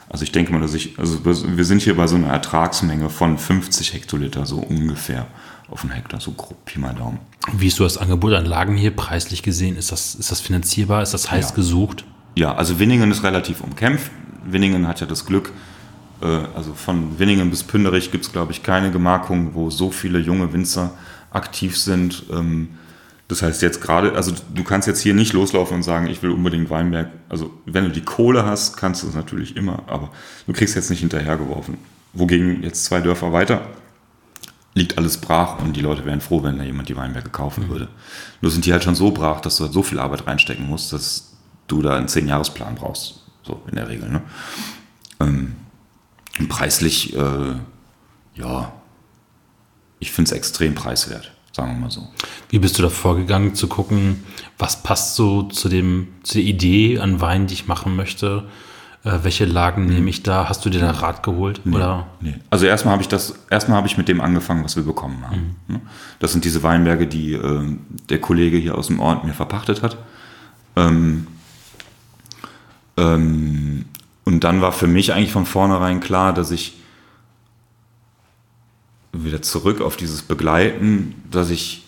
Also 0.10 0.24
ich 0.24 0.32
denke 0.32 0.54
mal, 0.54 0.62
dass 0.62 0.74
ich, 0.74 0.98
also 0.98 1.26
wir 1.26 1.66
sind 1.66 1.82
hier 1.82 1.98
bei 1.98 2.08
so 2.08 2.16
einer 2.16 2.30
Ertragsmenge 2.30 3.10
von 3.10 3.38
50 3.38 3.94
Hektoliter, 3.94 4.46
so 4.46 4.58
ungefähr 4.58 5.28
auf 5.70 5.84
einen 5.84 5.92
Hektar, 5.92 6.22
so 6.22 6.32
grob 6.32 6.64
Pi 6.64 6.80
mal 6.80 6.94
Daumen. 6.94 7.20
Wie 7.52 7.68
ist 7.68 7.78
du 7.78 7.84
das 7.84 7.98
Angebot 7.98 8.34
an 8.34 8.46
Lagen 8.46 8.78
hier 8.78 8.96
preislich 8.96 9.44
gesehen? 9.44 9.76
Ist 9.76 9.92
das, 9.92 10.16
ist 10.16 10.32
das 10.32 10.40
finanzierbar? 10.40 11.02
Ist 11.02 11.14
das 11.14 11.30
heiß 11.30 11.50
ja. 11.50 11.56
gesucht? 11.56 12.06
Ja, 12.36 12.56
also 12.56 12.80
Winningen 12.80 13.12
ist 13.12 13.24
relativ 13.24 13.62
umkämpft. 13.62 14.12
Winningen 14.46 14.88
hat 14.88 15.02
ja 15.02 15.08
das 15.08 15.26
Glück, 15.26 15.52
äh, 16.22 16.26
also 16.56 16.74
von 16.74 17.20
Winningen 17.20 17.50
bis 17.50 17.64
Pünderich 17.64 18.12
gibt 18.12 18.26
es, 18.26 18.32
glaube 18.32 18.52
ich, 18.54 18.64
keine 18.64 18.92
Gemarkung, 18.92 19.56
wo 19.56 19.70
so 19.70 19.92
viele 19.92 20.20
junge 20.20 20.54
Winzer 20.54 20.92
aktiv 21.32 21.78
sind. 21.78 22.24
Ähm, 22.32 22.70
das 23.28 23.42
heißt 23.42 23.62
jetzt 23.62 23.82
gerade, 23.82 24.14
also 24.14 24.32
du 24.54 24.64
kannst 24.64 24.88
jetzt 24.88 25.02
hier 25.02 25.14
nicht 25.14 25.34
loslaufen 25.34 25.76
und 25.76 25.84
sagen, 25.84 26.08
ich 26.08 26.24
will 26.24 26.32
unbedingt 26.32 26.70
Weinberg. 26.70 27.10
Also 27.28 27.52
wenn 27.66 27.84
du 27.84 27.90
die 27.90 28.02
Kohle 28.02 28.46
hast, 28.46 28.78
kannst 28.78 29.04
du 29.04 29.08
es 29.08 29.16
natürlich 29.16 29.58
immer, 29.58 29.84
aber 29.88 30.12
du 30.46 30.54
kriegst 30.54 30.76
jetzt 30.76 30.90
nicht 30.90 31.02
hinterhergeworfen. 31.02 31.78
Wogegen 32.14 32.64
jetzt 32.64 32.86
zwei 32.86 33.02
Dörfer 33.02 33.34
weiter 33.34 33.68
liegt 34.76 34.98
alles 34.98 35.18
brach 35.18 35.60
und 35.60 35.76
die 35.76 35.82
Leute 35.82 36.06
wären 36.06 36.22
froh, 36.22 36.44
wenn 36.44 36.58
da 36.58 36.64
jemand 36.64 36.88
die 36.88 36.96
Weinberge 36.96 37.30
kaufen 37.30 37.66
mhm. 37.66 37.70
würde. 37.70 37.88
Nur 38.42 38.52
sind 38.52 38.66
die 38.66 38.72
halt 38.72 38.84
schon 38.84 38.96
so 38.96 39.12
brach, 39.12 39.42
dass 39.42 39.58
du 39.58 39.64
halt 39.64 39.74
so 39.74 39.84
viel 39.84 40.00
Arbeit 40.00 40.26
reinstecken 40.26 40.66
musst, 40.66 40.94
dass 40.94 41.34
du 41.68 41.82
da 41.82 41.98
einen 41.98 42.08
Zehn-Jahres-Plan 42.08 42.76
brauchst. 42.76 43.24
So 43.44 43.62
in 43.68 43.76
der 43.76 43.90
Regel. 43.90 44.10
Ne? 44.10 44.22
Ähm, 45.20 45.56
preislich, 46.48 47.16
äh, 47.16 47.56
ja, 48.36 48.72
ich 50.00 50.12
finde 50.12 50.30
es 50.30 50.38
extrem 50.38 50.76
preiswert 50.76 51.37
sagen 51.58 51.74
wir 51.74 51.80
mal 51.82 51.92
so. 51.92 52.08
Wie 52.50 52.60
bist 52.60 52.78
du 52.78 52.84
da 52.84 52.90
vorgegangen, 52.90 53.56
zu 53.56 53.68
gucken, 53.68 54.24
was 54.58 54.84
passt 54.84 55.16
so 55.16 55.44
zu, 55.44 55.68
dem, 55.68 56.08
zu 56.24 56.36
der 56.36 56.44
Idee 56.44 57.00
an 57.00 57.20
Wein, 57.20 57.48
die 57.48 57.56
ich 57.56 57.68
machen 57.68 57.96
möchte? 57.96 58.46
Äh, 59.04 59.20
welche 59.24 59.46
Lagen 59.46 59.86
mhm. 59.86 59.94
nehme 59.94 60.10
ich 60.10 60.24
da? 60.24 60.48
Hast 60.48 60.64
du 60.66 60.70
dir 60.70 60.80
da 60.80 60.92
Rat 60.92 61.24
geholt? 61.24 61.62
Nee, 61.66 61.76
oder? 61.76 62.08
Nee. 62.22 62.36
Also 62.50 62.68
erstmal 62.68 62.94
habe 62.94 63.02
ich 63.02 63.10
das, 63.10 63.40
erstmal 63.50 63.78
habe 63.78 63.88
ich 63.88 63.98
mit 63.98 64.08
dem 64.08 64.22
angefangen, 64.22 64.64
was 64.64 64.76
wir 64.76 64.84
bekommen 64.84 65.24
haben. 65.26 65.58
Mhm. 65.68 65.76
Ne? 65.76 65.82
Das 66.20 66.32
sind 66.32 66.46
diese 66.46 66.62
Weinberge, 66.64 67.08
die 67.08 67.34
äh, 67.34 67.78
der 68.10 68.22
Kollege 68.22 68.58
hier 68.58 68.78
aus 68.78 68.88
dem 68.88 69.00
Ort 69.00 69.26
mir 69.26 69.34
verpachtet 69.34 69.82
hat. 69.82 69.98
Ähm, 70.76 71.28
ähm, 72.98 73.86
und 74.26 74.44
dann 74.44 74.62
war 74.62 74.72
für 74.72 74.88
mich 74.88 75.14
eigentlich 75.14 75.32
von 75.32 75.46
vornherein 75.46 76.02
klar, 76.02 76.34
dass 76.34 76.52
ich 76.52 76.78
wieder 79.24 79.42
zurück 79.42 79.82
auf 79.82 79.98
dieses 79.98 80.22
Begleiten, 80.22 81.16
dass 81.30 81.50
ich, 81.50 81.84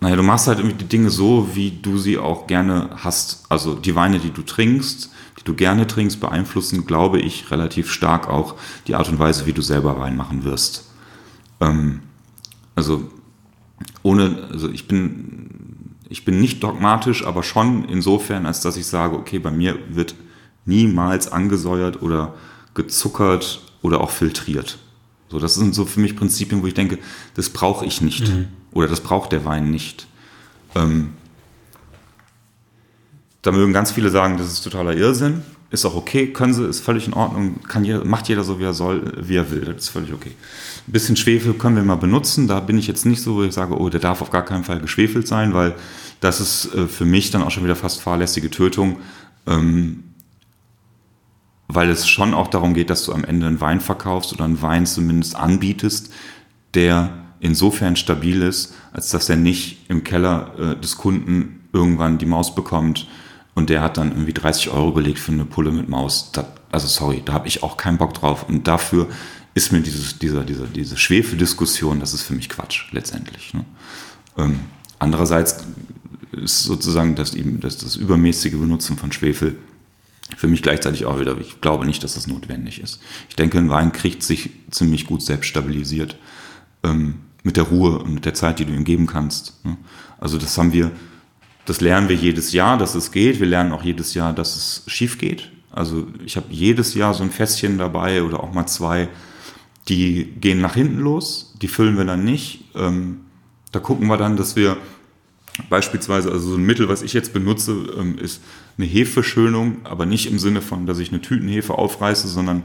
naja, 0.00 0.16
du 0.16 0.22
machst 0.22 0.48
halt 0.48 0.58
irgendwie 0.58 0.78
die 0.78 0.88
Dinge 0.88 1.10
so, 1.10 1.54
wie 1.54 1.70
du 1.70 1.98
sie 1.98 2.18
auch 2.18 2.46
gerne 2.46 2.90
hast. 2.96 3.44
Also 3.48 3.74
die 3.74 3.94
Weine, 3.94 4.18
die 4.18 4.30
du 4.30 4.42
trinkst, 4.42 5.10
die 5.38 5.44
du 5.44 5.54
gerne 5.54 5.86
trinkst, 5.86 6.20
beeinflussen, 6.20 6.86
glaube 6.86 7.20
ich, 7.20 7.50
relativ 7.50 7.90
stark 7.90 8.28
auch 8.28 8.56
die 8.86 8.94
Art 8.94 9.08
und 9.08 9.18
Weise, 9.18 9.46
wie 9.46 9.52
du 9.52 9.62
selber 9.62 9.98
Wein 9.98 10.16
machen 10.16 10.44
wirst. 10.44 10.90
Ähm, 11.60 12.00
also 12.74 13.10
ohne, 14.02 14.48
also 14.50 14.68
ich 14.70 14.88
bin, 14.88 15.94
ich 16.08 16.24
bin 16.24 16.40
nicht 16.40 16.62
dogmatisch, 16.62 17.26
aber 17.26 17.42
schon 17.42 17.84
insofern, 17.84 18.46
als 18.46 18.60
dass 18.60 18.76
ich 18.76 18.86
sage, 18.86 19.16
okay, 19.16 19.38
bei 19.38 19.50
mir 19.50 19.78
wird 19.88 20.14
niemals 20.66 21.30
angesäuert 21.30 22.02
oder 22.02 22.34
gezuckert 22.74 23.62
oder 23.82 24.00
auch 24.00 24.10
filtriert. 24.10 24.78
So, 25.34 25.40
das 25.40 25.56
sind 25.56 25.74
so 25.74 25.84
für 25.84 25.98
mich 25.98 26.14
Prinzipien, 26.14 26.62
wo 26.62 26.68
ich 26.68 26.74
denke, 26.74 26.96
das 27.34 27.50
brauche 27.50 27.84
ich 27.84 28.00
nicht. 28.00 28.28
Mhm. 28.28 28.46
Oder 28.70 28.86
das 28.86 29.00
braucht 29.00 29.32
der 29.32 29.44
Wein 29.44 29.68
nicht. 29.68 30.06
Ähm, 30.76 31.08
da 33.42 33.50
mögen 33.50 33.72
ganz 33.72 33.90
viele 33.90 34.10
sagen, 34.10 34.38
das 34.38 34.46
ist 34.46 34.62
totaler 34.62 34.96
Irrsinn. 34.96 35.42
Ist 35.72 35.84
auch 35.86 35.96
okay, 35.96 36.28
können 36.28 36.54
sie, 36.54 36.64
ist 36.68 36.82
völlig 36.82 37.08
in 37.08 37.14
Ordnung, 37.14 37.60
kann 37.66 37.84
jeder, 37.84 38.04
macht 38.04 38.28
jeder 38.28 38.44
so, 38.44 38.60
wie 38.60 38.62
er 38.62 38.74
soll, 38.74 39.12
wie 39.26 39.34
er 39.34 39.50
will. 39.50 39.62
Das 39.62 39.76
ist 39.78 39.88
völlig 39.88 40.12
okay. 40.12 40.30
Ein 40.86 40.92
bisschen 40.92 41.16
Schwefel 41.16 41.54
können 41.54 41.74
wir 41.74 41.82
mal 41.82 41.96
benutzen. 41.96 42.46
Da 42.46 42.60
bin 42.60 42.78
ich 42.78 42.86
jetzt 42.86 43.04
nicht 43.04 43.20
so, 43.20 43.34
wo 43.34 43.42
ich 43.42 43.52
sage, 43.52 43.76
oh, 43.76 43.88
der 43.88 43.98
darf 43.98 44.22
auf 44.22 44.30
gar 44.30 44.44
keinen 44.44 44.62
Fall 44.62 44.78
geschwefelt 44.78 45.26
sein, 45.26 45.52
weil 45.52 45.74
das 46.20 46.40
ist 46.40 46.72
äh, 46.76 46.86
für 46.86 47.06
mich 47.06 47.32
dann 47.32 47.42
auch 47.42 47.50
schon 47.50 47.64
wieder 47.64 47.74
fast 47.74 48.00
fahrlässige 48.00 48.50
Tötung. 48.50 48.98
Ähm, 49.48 50.04
weil 51.68 51.90
es 51.90 52.08
schon 52.08 52.34
auch 52.34 52.48
darum 52.48 52.74
geht, 52.74 52.90
dass 52.90 53.04
du 53.04 53.12
am 53.12 53.24
Ende 53.24 53.46
einen 53.46 53.60
Wein 53.60 53.80
verkaufst 53.80 54.32
oder 54.32 54.44
einen 54.44 54.62
Wein 54.62 54.86
zumindest 54.86 55.36
anbietest, 55.36 56.12
der 56.74 57.10
insofern 57.40 57.96
stabil 57.96 58.42
ist, 58.42 58.74
als 58.92 59.10
dass 59.10 59.28
er 59.28 59.36
nicht 59.36 59.88
im 59.88 60.04
Keller 60.04 60.52
äh, 60.58 60.80
des 60.80 60.96
Kunden 60.96 61.68
irgendwann 61.72 62.18
die 62.18 62.26
Maus 62.26 62.54
bekommt 62.54 63.08
und 63.54 63.70
der 63.70 63.82
hat 63.82 63.96
dann 63.96 64.10
irgendwie 64.10 64.32
30 64.32 64.70
Euro 64.70 64.92
belegt 64.92 65.18
für 65.18 65.32
eine 65.32 65.44
Pulle 65.44 65.70
mit 65.70 65.88
Maus. 65.88 66.30
Da, 66.32 66.46
also 66.72 66.86
sorry, 66.88 67.22
da 67.24 67.32
habe 67.32 67.46
ich 67.48 67.62
auch 67.62 67.76
keinen 67.76 67.98
Bock 67.98 68.14
drauf. 68.14 68.48
Und 68.48 68.66
dafür 68.66 69.08
ist 69.54 69.72
mir 69.72 69.80
dieses, 69.80 70.18
dieser, 70.18 70.42
dieser, 70.42 70.66
diese 70.66 70.96
Schwefeldiskussion, 70.96 72.00
das 72.00 72.14
ist 72.14 72.22
für 72.22 72.34
mich 72.34 72.48
Quatsch 72.48 72.92
letztendlich. 72.92 73.54
Ne? 73.54 73.64
Ähm, 74.36 74.60
andererseits 74.98 75.64
ist 76.32 76.64
sozusagen 76.64 77.14
das, 77.14 77.36
das, 77.60 77.78
das 77.78 77.94
übermäßige 77.94 78.54
Benutzen 78.54 78.96
von 78.96 79.12
Schwefel 79.12 79.56
für 80.36 80.48
mich 80.48 80.62
gleichzeitig 80.62 81.04
auch 81.04 81.20
wieder, 81.20 81.36
ich 81.38 81.60
glaube 81.60 81.86
nicht, 81.86 82.02
dass 82.02 82.14
das 82.14 82.26
notwendig 82.26 82.80
ist. 82.80 83.00
Ich 83.28 83.36
denke, 83.36 83.58
ein 83.58 83.70
Wein 83.70 83.92
kriegt 83.92 84.22
sich 84.22 84.50
ziemlich 84.70 85.06
gut 85.06 85.22
selbst 85.22 85.46
stabilisiert. 85.46 86.16
Ähm, 86.82 87.16
mit 87.44 87.56
der 87.56 87.64
Ruhe 87.64 87.98
und 87.98 88.14
mit 88.14 88.24
der 88.24 88.34
Zeit, 88.34 88.58
die 88.58 88.64
du 88.64 88.72
ihm 88.72 88.84
geben 88.84 89.06
kannst. 89.06 89.64
Ne? 89.64 89.76
Also 90.18 90.38
das 90.38 90.58
haben 90.58 90.72
wir, 90.72 90.90
das 91.66 91.80
lernen 91.80 92.08
wir 92.08 92.16
jedes 92.16 92.52
Jahr, 92.52 92.78
dass 92.78 92.94
es 92.94 93.12
geht. 93.12 93.38
Wir 93.38 93.46
lernen 93.46 93.72
auch 93.72 93.84
jedes 93.84 94.14
Jahr, 94.14 94.32
dass 94.32 94.56
es 94.56 94.82
schief 94.86 95.18
geht. 95.18 95.52
Also 95.70 96.06
ich 96.24 96.36
habe 96.36 96.46
jedes 96.50 96.94
Jahr 96.94 97.14
so 97.14 97.22
ein 97.22 97.30
Fässchen 97.30 97.78
dabei 97.78 98.22
oder 98.22 98.42
auch 98.42 98.52
mal 98.52 98.66
zwei, 98.66 99.08
die 99.88 100.24
gehen 100.40 100.60
nach 100.60 100.74
hinten 100.74 101.00
los, 101.00 101.54
die 101.60 101.68
füllen 101.68 101.98
wir 101.98 102.04
dann 102.04 102.24
nicht. 102.24 102.64
Ähm, 102.74 103.20
da 103.72 103.80
gucken 103.80 104.06
wir 104.08 104.16
dann, 104.16 104.36
dass 104.36 104.56
wir 104.56 104.78
Beispielsweise, 105.68 106.32
also 106.32 106.50
so 106.50 106.56
ein 106.56 106.64
Mittel, 106.64 106.88
was 106.88 107.02
ich 107.02 107.12
jetzt 107.12 107.32
benutze, 107.32 107.72
ähm, 107.96 108.18
ist 108.18 108.40
eine 108.76 108.86
Hefeschönung, 108.86 109.78
aber 109.84 110.06
nicht 110.06 110.30
im 110.30 110.38
Sinne 110.38 110.60
von, 110.60 110.86
dass 110.86 110.98
ich 110.98 111.10
eine 111.10 111.20
Tütenhefe 111.20 111.76
aufreiße, 111.76 112.28
sondern 112.28 112.64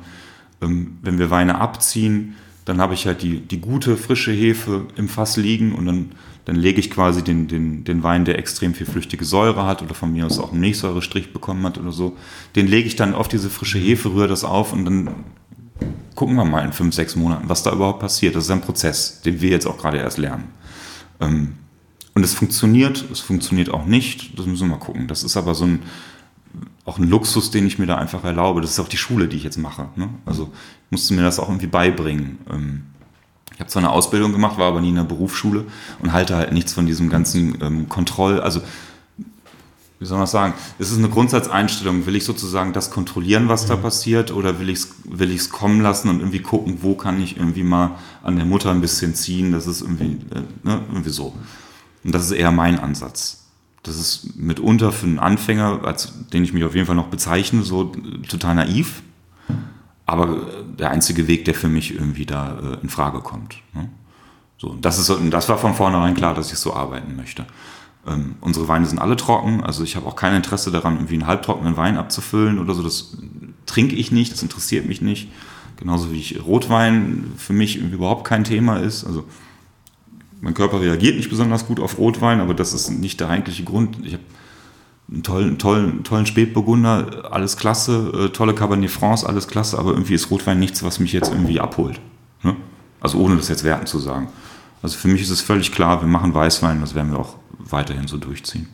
ähm, 0.61 0.97
wenn 1.01 1.19
wir 1.19 1.29
Weine 1.29 1.59
abziehen, 1.59 2.35
dann 2.65 2.81
habe 2.81 2.93
ich 2.93 3.07
halt 3.07 3.21
die, 3.23 3.39
die 3.39 3.61
gute, 3.61 3.97
frische 3.97 4.31
Hefe 4.31 4.85
im 4.95 5.09
Fass 5.09 5.37
liegen 5.37 5.73
und 5.73 5.85
dann, 5.85 6.11
dann 6.45 6.55
lege 6.55 6.79
ich 6.79 6.91
quasi 6.91 7.23
den, 7.23 7.47
den, 7.47 7.83
den 7.83 8.03
Wein, 8.03 8.25
der 8.25 8.37
extrem 8.37 8.73
viel 8.73 8.85
flüchtige 8.85 9.25
Säure 9.25 9.65
hat 9.65 9.81
oder 9.81 9.95
von 9.95 10.11
mir 10.11 10.25
aus 10.25 10.39
auch 10.39 10.51
einen 10.51 10.61
Milchsäurestrich 10.61 11.33
bekommen 11.33 11.65
hat 11.65 11.77
oder 11.77 11.91
so, 11.91 12.15
den 12.55 12.67
lege 12.67 12.87
ich 12.87 12.95
dann 12.95 13.15
auf 13.15 13.27
diese 13.27 13.49
frische 13.49 13.79
Hefe, 13.79 14.13
rühre 14.13 14.27
das 14.27 14.43
auf 14.43 14.73
und 14.73 14.85
dann 14.85 15.09
gucken 16.15 16.35
wir 16.35 16.45
mal 16.45 16.65
in 16.65 16.73
fünf, 16.73 16.93
sechs 16.93 17.15
Monaten, 17.15 17.47
was 17.47 17.63
da 17.63 17.71
überhaupt 17.71 18.01
passiert. 18.01 18.35
Das 18.35 18.43
ist 18.43 18.51
ein 18.51 18.61
Prozess, 18.61 19.21
den 19.21 19.41
wir 19.41 19.49
jetzt 19.49 19.65
auch 19.65 19.77
gerade 19.77 19.97
erst 19.97 20.17
lernen. 20.17 20.49
Ähm, 21.21 21.53
und 22.19 22.25
es 22.25 22.33
funktioniert, 22.33 23.05
es 23.13 23.21
funktioniert 23.21 23.69
auch 23.69 23.85
nicht, 23.85 24.37
das 24.37 24.45
müssen 24.45 24.67
wir 24.67 24.75
mal 24.75 24.83
gucken. 24.83 25.07
Das 25.07 25.23
ist 25.23 25.37
aber 25.37 25.55
so 25.55 25.63
ein, 25.63 25.83
auch 26.83 26.97
ein 26.97 27.09
Luxus, 27.09 27.49
den 27.49 27.65
ich 27.65 27.79
mir 27.79 27.85
da 27.85 27.95
einfach 27.95 28.25
erlaube. 28.25 28.59
Das 28.59 28.71
ist 28.71 28.79
auch 28.81 28.89
die 28.89 28.97
Schule, 28.97 29.29
die 29.29 29.37
ich 29.37 29.45
jetzt 29.45 29.57
mache. 29.57 29.87
Ne? 29.95 30.09
Also 30.25 30.51
ich 30.87 30.91
musste 30.91 31.13
mir 31.13 31.21
das 31.21 31.39
auch 31.39 31.47
irgendwie 31.47 31.67
beibringen. 31.67 32.39
Ähm, 32.51 32.83
ich 33.53 33.61
habe 33.61 33.69
zwar 33.69 33.83
eine 33.83 33.91
Ausbildung 33.93 34.33
gemacht, 34.33 34.57
war 34.57 34.67
aber 34.67 34.81
nie 34.81 34.89
in 34.89 34.97
einer 34.97 35.07
Berufsschule 35.07 35.63
und 36.01 36.11
halte 36.11 36.35
halt 36.35 36.51
nichts 36.51 36.73
von 36.73 36.85
diesem 36.85 37.09
ganzen 37.09 37.57
ähm, 37.61 37.87
Kontroll. 37.87 38.41
Also 38.41 38.59
wie 39.99 40.05
soll 40.05 40.17
man 40.17 40.23
das 40.23 40.31
sagen? 40.31 40.55
Es 40.77 40.91
ist 40.91 40.97
eine 40.97 41.07
Grundsatzeinstellung. 41.07 42.05
Will 42.05 42.17
ich 42.17 42.25
sozusagen 42.25 42.73
das 42.73 42.91
kontrollieren, 42.91 43.47
was 43.47 43.63
mhm. 43.63 43.69
da 43.69 43.75
passiert, 43.77 44.33
oder 44.33 44.59
will 44.59 44.67
ich 44.67 44.79
es 44.79 44.95
will 45.05 45.31
ich's 45.31 45.51
kommen 45.51 45.79
lassen 45.79 46.09
und 46.09 46.19
irgendwie 46.19 46.41
gucken, 46.41 46.79
wo 46.81 46.95
kann 46.95 47.21
ich 47.21 47.37
irgendwie 47.37 47.63
mal 47.63 47.91
an 48.23 48.35
der 48.35 48.45
Mutter 48.45 48.71
ein 48.71 48.81
bisschen 48.81 49.15
ziehen? 49.15 49.53
Das 49.53 49.67
ist 49.67 49.79
irgendwie, 49.79 50.17
äh, 50.35 50.41
ne, 50.63 50.81
irgendwie 50.91 51.11
so. 51.11 51.33
Und 52.03 52.13
das 52.13 52.25
ist 52.25 52.31
eher 52.31 52.51
mein 52.51 52.79
Ansatz. 52.79 53.47
Das 53.83 53.97
ist 53.97 54.35
mitunter 54.35 54.91
für 54.91 55.05
einen 55.05 55.19
Anfänger, 55.19 55.81
als 55.83 56.13
den 56.29 56.43
ich 56.43 56.53
mich 56.53 56.63
auf 56.63 56.75
jeden 56.75 56.85
Fall 56.85 56.95
noch 56.95 57.07
bezeichne, 57.07 57.63
so 57.63 57.91
total 58.27 58.55
naiv. 58.55 59.01
Aber 60.05 60.37
der 60.77 60.91
einzige 60.91 61.27
Weg, 61.27 61.45
der 61.45 61.53
für 61.53 61.69
mich 61.69 61.93
irgendwie 61.93 62.25
da 62.25 62.57
äh, 62.59 62.81
in 62.81 62.89
Frage 62.89 63.19
kommt. 63.19 63.57
Ne? 63.73 63.89
So, 64.57 64.75
das, 64.81 64.99
ist, 64.99 65.11
das 65.29 65.47
war 65.49 65.57
von 65.57 65.73
vornherein 65.73 66.15
klar, 66.15 66.33
dass 66.33 66.51
ich 66.51 66.59
so 66.59 66.73
arbeiten 66.73 67.15
möchte. 67.15 67.45
Ähm, 68.07 68.35
unsere 68.41 68.67
Weine 68.67 68.85
sind 68.85 68.99
alle 68.99 69.15
trocken, 69.15 69.63
also 69.63 69.83
ich 69.83 69.95
habe 69.95 70.05
auch 70.07 70.15
kein 70.15 70.35
Interesse 70.35 70.71
daran, 70.71 70.95
irgendwie 70.95 71.13
einen 71.13 71.27
halbtrockenen 71.27 71.77
Wein 71.77 71.97
abzufüllen 71.97 72.59
oder 72.59 72.73
so. 72.73 72.83
Das 72.83 73.17
trinke 73.65 73.95
ich 73.95 74.11
nicht, 74.11 74.33
das 74.33 74.41
interessiert 74.41 74.87
mich 74.87 75.01
nicht. 75.01 75.29
Genauso 75.77 76.11
wie 76.11 76.19
ich 76.19 76.43
Rotwein 76.43 77.31
für 77.37 77.53
mich 77.53 77.77
überhaupt 77.77 78.25
kein 78.25 78.43
Thema 78.43 78.77
ist. 78.77 79.05
Also 79.05 79.25
mein 80.41 80.53
Körper 80.53 80.81
reagiert 80.81 81.17
nicht 81.17 81.29
besonders 81.29 81.67
gut 81.67 81.79
auf 81.79 81.97
Rotwein, 81.97 82.39
aber 82.39 82.53
das 82.53 82.73
ist 82.73 82.89
nicht 82.89 83.19
der 83.19 83.29
eigentliche 83.29 83.63
Grund. 83.63 83.97
Ich 84.03 84.13
habe 84.13 84.23
einen 85.11 85.23
tollen, 85.23 85.57
tollen, 85.57 86.03
tollen 86.03 86.25
Spätburgunder, 86.25 87.29
alles 87.31 87.57
klasse, 87.57 88.11
äh, 88.13 88.29
tolle 88.29 88.53
Cabernet 88.53 88.91
France, 88.91 89.27
alles 89.27 89.47
klasse, 89.47 89.77
aber 89.77 89.91
irgendwie 89.91 90.13
ist 90.13 90.29
Rotwein 90.31 90.59
nichts, 90.59 90.83
was 90.83 90.99
mich 90.99 91.13
jetzt 91.13 91.31
irgendwie 91.31 91.59
abholt. 91.59 91.99
Ne? 92.43 92.55
Also 93.01 93.17
ohne 93.19 93.35
das 93.35 93.49
jetzt 93.49 93.63
werten 93.63 93.87
zu 93.87 93.99
sagen. 93.99 94.29
Also 94.81 94.97
für 94.97 95.07
mich 95.07 95.21
ist 95.21 95.29
es 95.29 95.41
völlig 95.41 95.71
klar, 95.71 96.01
wir 96.01 96.07
machen 96.07 96.33
Weißwein, 96.33 96.79
das 96.79 96.95
werden 96.95 97.11
wir 97.11 97.19
auch 97.19 97.35
weiterhin 97.57 98.07
so 98.07 98.17
durchziehen. 98.17 98.67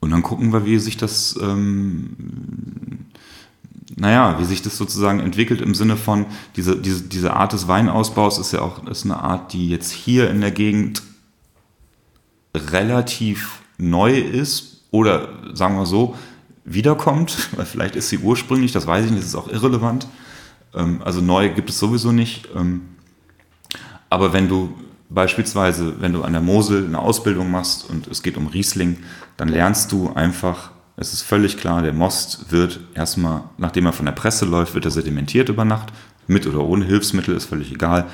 Und 0.00 0.10
dann 0.10 0.22
gucken 0.22 0.52
wir, 0.52 0.66
wie 0.66 0.78
sich 0.78 0.96
das 0.96 1.38
ähm, 1.40 3.05
naja, 3.94 4.38
wie 4.40 4.44
sich 4.44 4.62
das 4.62 4.76
sozusagen 4.76 5.20
entwickelt 5.20 5.60
im 5.60 5.74
Sinne 5.74 5.96
von, 5.96 6.26
diese, 6.56 6.76
diese, 6.76 7.02
diese 7.02 7.34
Art 7.34 7.52
des 7.52 7.68
Weinausbaus 7.68 8.38
ist 8.38 8.52
ja 8.52 8.60
auch 8.62 8.84
ist 8.86 9.04
eine 9.04 9.18
Art, 9.18 9.52
die 9.52 9.68
jetzt 9.68 9.92
hier 9.92 10.28
in 10.30 10.40
der 10.40 10.50
Gegend 10.50 11.02
relativ 12.54 13.60
neu 13.78 14.18
ist 14.18 14.84
oder 14.90 15.28
sagen 15.54 15.76
wir 15.76 15.86
so, 15.86 16.16
wiederkommt, 16.64 17.50
weil 17.56 17.66
vielleicht 17.66 17.96
ist 17.96 18.08
sie 18.08 18.18
ursprünglich, 18.18 18.72
das 18.72 18.86
weiß 18.86 19.04
ich 19.04 19.10
nicht, 19.10 19.22
das 19.22 19.30
ist 19.30 19.36
auch 19.36 19.48
irrelevant. 19.48 20.08
Ähm, 20.74 21.00
also 21.04 21.20
neu 21.20 21.50
gibt 21.50 21.70
es 21.70 21.78
sowieso 21.78 22.12
nicht. 22.12 22.48
Ähm, 22.56 22.82
aber 24.10 24.32
wenn 24.32 24.48
du 24.48 24.74
beispielsweise, 25.08 26.00
wenn 26.00 26.12
du 26.12 26.22
an 26.22 26.32
der 26.32 26.42
Mosel 26.42 26.84
eine 26.84 26.98
Ausbildung 26.98 27.50
machst 27.50 27.88
und 27.88 28.08
es 28.08 28.22
geht 28.22 28.36
um 28.36 28.48
Riesling, 28.48 28.98
dann 29.36 29.48
lernst 29.48 29.92
du 29.92 30.12
einfach 30.12 30.70
es 30.96 31.12
ist 31.12 31.22
völlig 31.22 31.58
klar, 31.58 31.82
der 31.82 31.92
Most 31.92 32.50
wird 32.50 32.80
erstmal, 32.94 33.42
nachdem 33.58 33.86
er 33.86 33.92
von 33.92 34.06
der 34.06 34.12
Presse 34.12 34.46
läuft, 34.46 34.74
wird 34.74 34.86
er 34.86 34.90
sedimentiert 34.90 35.48
über 35.48 35.64
Nacht. 35.64 35.92
Mit 36.26 36.46
oder 36.46 36.64
ohne 36.64 36.84
Hilfsmittel 36.86 37.36
ist 37.36 37.44
völlig 37.44 37.70
egal. 37.70 38.06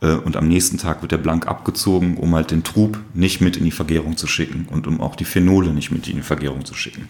Äh, 0.00 0.14
und 0.14 0.36
am 0.36 0.48
nächsten 0.48 0.78
Tag 0.78 1.02
wird 1.02 1.12
er 1.12 1.18
blank 1.18 1.46
abgezogen, 1.46 2.16
um 2.16 2.34
halt 2.34 2.50
den 2.50 2.64
Trub 2.64 2.98
nicht 3.14 3.40
mit 3.40 3.56
in 3.56 3.64
die 3.64 3.70
Vergärung 3.70 4.16
zu 4.16 4.26
schicken 4.26 4.66
und 4.70 4.86
um 4.86 5.00
auch 5.00 5.14
die 5.14 5.26
Phenole 5.26 5.72
nicht 5.72 5.90
mit 5.90 6.08
in 6.08 6.16
die 6.16 6.22
Vergärung 6.22 6.64
zu 6.64 6.74
schicken. 6.74 7.08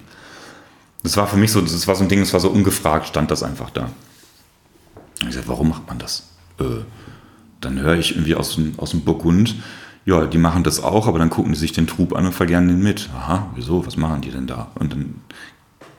Das 1.05 1.17
war 1.17 1.27
für 1.27 1.37
mich 1.37 1.53
so, 1.53 1.61
das 1.61 1.87
war 1.87 1.95
so 1.95 2.03
ein 2.03 2.09
Ding, 2.09 2.21
das 2.21 2.33
war 2.33 2.41
so 2.41 2.51
ungefragt, 2.51 3.09
stand 3.09 3.31
das 3.31 3.43
einfach 3.43 3.71
da. 3.71 3.91
Ich 5.27 5.35
sagte, 5.35 5.49
warum 5.49 5.69
macht 5.69 5.87
man 5.87 5.99
das? 5.99 6.31
Äh, 6.59 6.83
dann 7.61 7.79
höre 7.79 7.95
ich 7.95 8.13
irgendwie 8.13 8.35
aus 8.35 8.57
dem, 8.57 8.75
aus 8.79 8.91
dem 8.91 9.03
Burgund, 9.03 9.55
ja, 10.05 10.27
die 10.27 10.39
machen 10.39 10.65
das 10.65 10.83
auch, 10.83 11.07
aber 11.07 11.19
dann 11.19 11.31
gucken 11.31 11.53
die 11.53 11.59
sich 11.59 11.73
den 11.73 11.87
Trub 11.87 12.15
an 12.15 12.27
und 12.27 12.33
vergären 12.33 12.69
den 12.69 12.83
mit. 12.83 13.09
Aha, 13.15 13.51
wieso? 13.55 13.87
Was 13.87 13.97
machen 13.97 14.21
die 14.21 14.31
denn 14.31 14.47
da? 14.47 14.73
Und 14.75 14.93
dann 14.93 15.15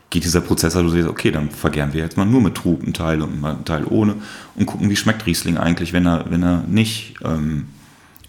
geht 0.10 0.26
dieser 0.26 0.41
Prozess, 0.41 0.76
also 0.76 0.89
du 0.89 0.95
siehst, 0.95 1.08
okay, 1.08 1.32
dann 1.32 1.49
vergären 1.49 1.93
wir 1.93 2.01
jetzt 2.01 2.18
mal 2.18 2.26
nur 2.26 2.41
mit 2.41 2.56
Trub 2.56 2.84
einen 2.84 2.93
Teil 2.93 3.22
und 3.22 3.43
einen 3.43 3.66
Teil 3.66 3.86
ohne 3.86 4.16
und 4.56 4.66
gucken, 4.66 4.89
wie 4.89 4.95
schmeckt 4.95 5.26
Riesling 5.26 5.58
eigentlich, 5.58 5.93
wenn 5.93 6.06
er, 6.06 6.30
wenn 6.30 6.43
er 6.43 6.64
nicht, 6.68 7.16
ähm, 7.24 7.70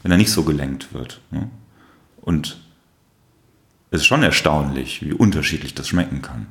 wenn 0.03 0.11
er 0.11 0.17
nicht 0.17 0.31
so 0.31 0.45
gelenkt 0.45 0.95
wird. 0.95 1.21
Ne? 1.31 1.51
Und 2.23 2.59
es 3.91 4.01
ist 4.01 4.07
schon 4.07 4.23
erstaunlich, 4.23 5.03
wie 5.03 5.13
unterschiedlich 5.13 5.75
das 5.75 5.89
schmecken 5.89 6.23
kann. 6.23 6.47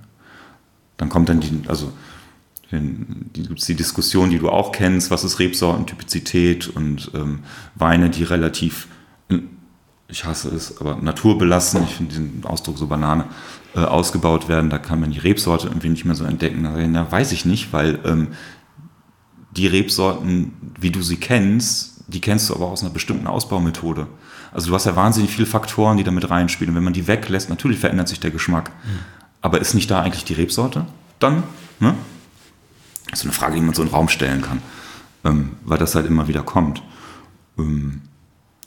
Dann 0.97 1.09
kommt 1.09 1.29
dann 1.29 1.39
die, 1.39 1.61
also 1.67 1.91
die 2.71 3.75
Diskussion, 3.75 4.29
die 4.29 4.39
du 4.39 4.49
auch 4.49 4.71
kennst, 4.71 5.11
was 5.11 5.23
ist 5.23 5.39
Rebsortentypizität 5.39 6.67
und 6.67 7.11
ähm, 7.13 7.39
Weine, 7.75 8.09
die 8.09 8.23
relativ 8.23 8.87
ich 10.13 10.25
hasse 10.25 10.49
es, 10.49 10.79
aber 10.79 10.97
naturbelassen, 11.01 11.83
ich 11.83 11.95
finde 11.95 12.11
diesen 12.11 12.45
Ausdruck 12.45 12.77
so 12.77 12.85
Banane, 12.85 13.25
äh, 13.75 13.79
ausgebaut 13.79 14.47
werden, 14.47 14.69
da 14.69 14.77
kann 14.77 14.99
man 14.99 15.09
die 15.09 15.17
Rebsorte 15.17 15.67
irgendwie 15.67 15.89
nicht 15.89 16.05
mehr 16.05 16.13
so 16.13 16.23
entdecken. 16.23 16.61
Na, 16.91 17.11
weiß 17.11 17.31
ich 17.31 17.45
nicht, 17.45 17.73
weil 17.73 17.99
ähm, 18.05 18.27
die 19.51 19.65
Rebsorten, 19.65 20.53
wie 20.79 20.91
du 20.91 21.01
sie 21.01 21.17
kennst, 21.17 22.03
die 22.05 22.21
kennst 22.21 22.49
du 22.49 22.55
aber 22.55 22.67
aus 22.67 22.83
einer 22.83 22.91
bestimmten 22.91 23.25
Ausbaumethode. 23.25 24.05
Also 24.51 24.69
du 24.69 24.75
hast 24.75 24.85
ja 24.85 24.95
wahnsinnig 24.95 25.31
viele 25.31 25.47
Faktoren, 25.47 25.97
die 25.97 26.03
damit 26.03 26.29
reinspielen. 26.29 26.69
Und 26.71 26.75
wenn 26.75 26.83
man 26.83 26.93
die 26.93 27.07
weglässt, 27.07 27.49
natürlich 27.49 27.79
verändert 27.79 28.07
sich 28.07 28.19
der 28.19 28.29
Geschmack. 28.29 28.69
Mhm. 28.69 28.99
Aber 29.41 29.59
ist 29.59 29.73
nicht 29.73 29.89
da 29.89 30.03
eigentlich 30.03 30.25
die 30.25 30.33
Rebsorte 30.33 30.85
dann? 31.17 31.41
Ne? 31.79 31.95
Das 33.09 33.19
ist 33.19 33.25
eine 33.25 33.33
Frage, 33.33 33.55
die 33.55 33.61
man 33.61 33.73
so 33.73 33.81
in 33.81 33.87
den 33.87 33.95
Raum 33.95 34.09
stellen 34.09 34.43
kann, 34.43 34.61
ähm, 35.23 35.53
weil 35.63 35.79
das 35.79 35.95
halt 35.95 36.05
immer 36.05 36.27
wieder 36.27 36.43
kommt. 36.43 36.83
Ähm, 37.57 38.01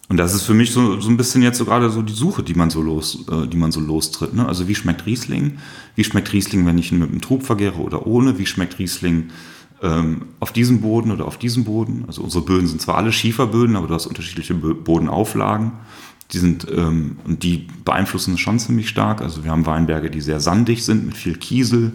und 0.09 0.19
das 0.19 0.35
ist 0.35 0.43
für 0.43 0.55
mich 0.55 0.71
so, 0.71 1.01
so 1.01 1.09
ein 1.09 1.17
bisschen 1.17 1.43
jetzt 1.43 1.59
so 1.59 1.65
gerade 1.65 1.91
so 1.91 2.01
die 2.01 2.13
Suche, 2.13 2.43
die 2.45 2.55
man 2.55 2.71
so 2.71 2.81
los, 2.81 3.25
äh, 3.31 3.47
die 3.49 3.57
man 3.57 3.73
so 3.73 3.81
lostritt. 3.81 4.35
Ne? 4.35 4.47
Also 4.47 4.69
wie 4.69 4.75
schmeckt 4.75 5.05
Riesling? 5.05 5.59
Wie 5.97 6.05
schmeckt 6.05 6.33
Riesling, 6.33 6.65
wenn 6.65 6.79
ich 6.79 6.93
ihn 6.93 7.01
mit 7.01 7.11
einem 7.11 7.21
Trub 7.21 7.43
vergäre 7.43 7.81
oder 7.81 8.07
ohne? 8.07 8.39
Wie 8.39 8.47
schmeckt 8.47 8.79
Riesling 8.79 9.31
ähm, 9.83 10.27
auf 10.39 10.53
diesem 10.53 10.81
Boden 10.81 11.11
oder 11.11 11.25
auf 11.25 11.39
diesem 11.39 11.65
Boden? 11.65 12.05
Also 12.07 12.23
unsere 12.23 12.45
Böden 12.45 12.69
sind 12.69 12.81
zwar 12.81 12.97
alle 12.97 13.13
Schieferböden, 13.13 13.75
aber 13.75 13.89
du 13.89 13.95
hast 13.95 14.07
unterschiedliche 14.07 14.55
Bodenauflagen. 14.55 15.73
Die 16.33 16.39
sind 16.39 16.67
ähm, 16.71 17.17
und 17.25 17.43
die 17.43 17.67
beeinflussen 17.85 18.35
es 18.35 18.41
schon 18.41 18.61
ziemlich 18.61 18.89
stark. 18.89 19.21
Also 19.23 19.43
wir 19.43 19.51
haben 19.51 19.67
Weinberge, 19.67 20.11
die 20.11 20.21
sehr 20.21 20.39
sandig 20.39 20.85
sind 20.85 21.05
mit 21.05 21.17
viel 21.17 21.37
Kiesel. 21.37 21.93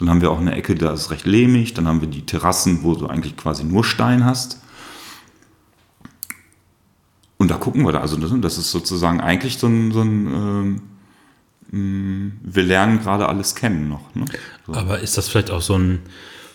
Dann 0.00 0.10
haben 0.10 0.20
wir 0.20 0.32
auch 0.32 0.40
eine 0.40 0.54
Ecke, 0.56 0.74
da 0.74 0.92
ist 0.92 1.12
recht 1.12 1.26
lehmig. 1.26 1.74
Dann 1.74 1.86
haben 1.86 2.00
wir 2.00 2.08
die 2.08 2.26
Terrassen, 2.26 2.82
wo 2.82 2.96
du 2.96 3.06
eigentlich 3.06 3.36
quasi 3.36 3.62
nur 3.62 3.84
Stein 3.84 4.24
hast. 4.24 4.61
Und 7.42 7.50
da 7.50 7.56
gucken 7.56 7.82
wir 7.84 7.90
da. 7.90 7.98
Also 7.98 8.16
das 8.16 8.56
ist 8.56 8.70
sozusagen 8.70 9.20
eigentlich 9.20 9.58
so 9.58 9.66
ein, 9.66 9.90
so 9.90 10.02
ein 10.02 10.80
ähm, 11.72 12.32
wir 12.40 12.62
lernen 12.62 13.00
gerade 13.00 13.28
alles 13.28 13.56
kennen 13.56 13.88
noch. 13.88 14.14
Ne? 14.14 14.26
So. 14.64 14.74
Aber 14.74 15.00
ist 15.00 15.18
das 15.18 15.28
vielleicht 15.28 15.50
auch 15.50 15.60
so 15.60 15.76
ein 15.76 16.02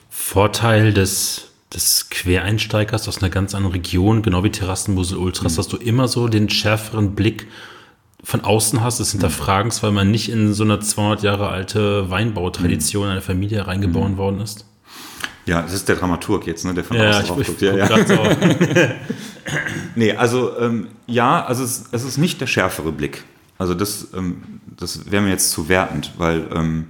Vorteil 0.10 0.94
des, 0.94 1.50
des 1.74 2.10
Quereinsteigers 2.10 3.10
aus 3.10 3.18
einer 3.18 3.30
ganz 3.30 3.54
anderen 3.54 3.74
Region, 3.74 4.22
genau 4.22 4.46
wie 4.46 4.50
Terrassenmosel 4.50 5.18
Ultras, 5.18 5.52
mhm. 5.52 5.56
dass 5.58 5.68
du 5.68 5.76
immer 5.76 6.08
so 6.08 6.30
den 6.30 6.50
schärferen 6.50 7.16
Blick 7.16 7.48
von 8.24 8.46
außen 8.46 8.82
hast, 8.82 9.02
des 9.02 9.12
Hinterfragens, 9.12 9.84
weil 9.84 9.92
man 9.92 10.10
nicht 10.10 10.30
in 10.30 10.54
so 10.54 10.64
eine 10.64 10.80
200 10.80 11.22
Jahre 11.22 11.50
alte 11.50 12.10
Weinbautradition 12.10 13.08
mhm. 13.08 13.12
einer 13.12 13.22
Familie 13.22 13.68
reingeboren 13.68 14.14
mhm. 14.14 14.18
worden 14.18 14.40
ist? 14.40 14.64
Ja, 15.48 15.64
das 15.64 15.74
ist 15.74 15.90
der 15.90 15.98
Dramaturg 15.98 16.48
jetzt, 16.48 16.64
ne, 16.64 16.74
der 16.74 16.86
von 16.86 16.96
ja, 16.96 17.10
außen 17.10 17.26
drauf 17.26 17.46
guckt. 17.46 17.62
Ja, 17.62 17.76
ja. 17.76 18.06
So. 18.06 18.16
nee, 19.96 20.14
also 20.14 20.58
ähm, 20.60 20.88
ja, 21.06 21.44
also 21.46 21.64
es, 21.64 21.86
es, 21.92 22.04
ist 22.04 22.18
nicht 22.18 22.42
der 22.42 22.48
schärfere 22.48 22.92
Blick. 22.92 23.24
Also 23.58 23.74
das, 23.74 24.08
ähm, 24.14 24.62
das 24.78 25.10
wäre 25.10 25.24
mir 25.24 25.30
jetzt 25.30 25.52
zu 25.52 25.70
wertend, 25.70 26.14
weil 26.18 26.48
ähm, 26.54 26.88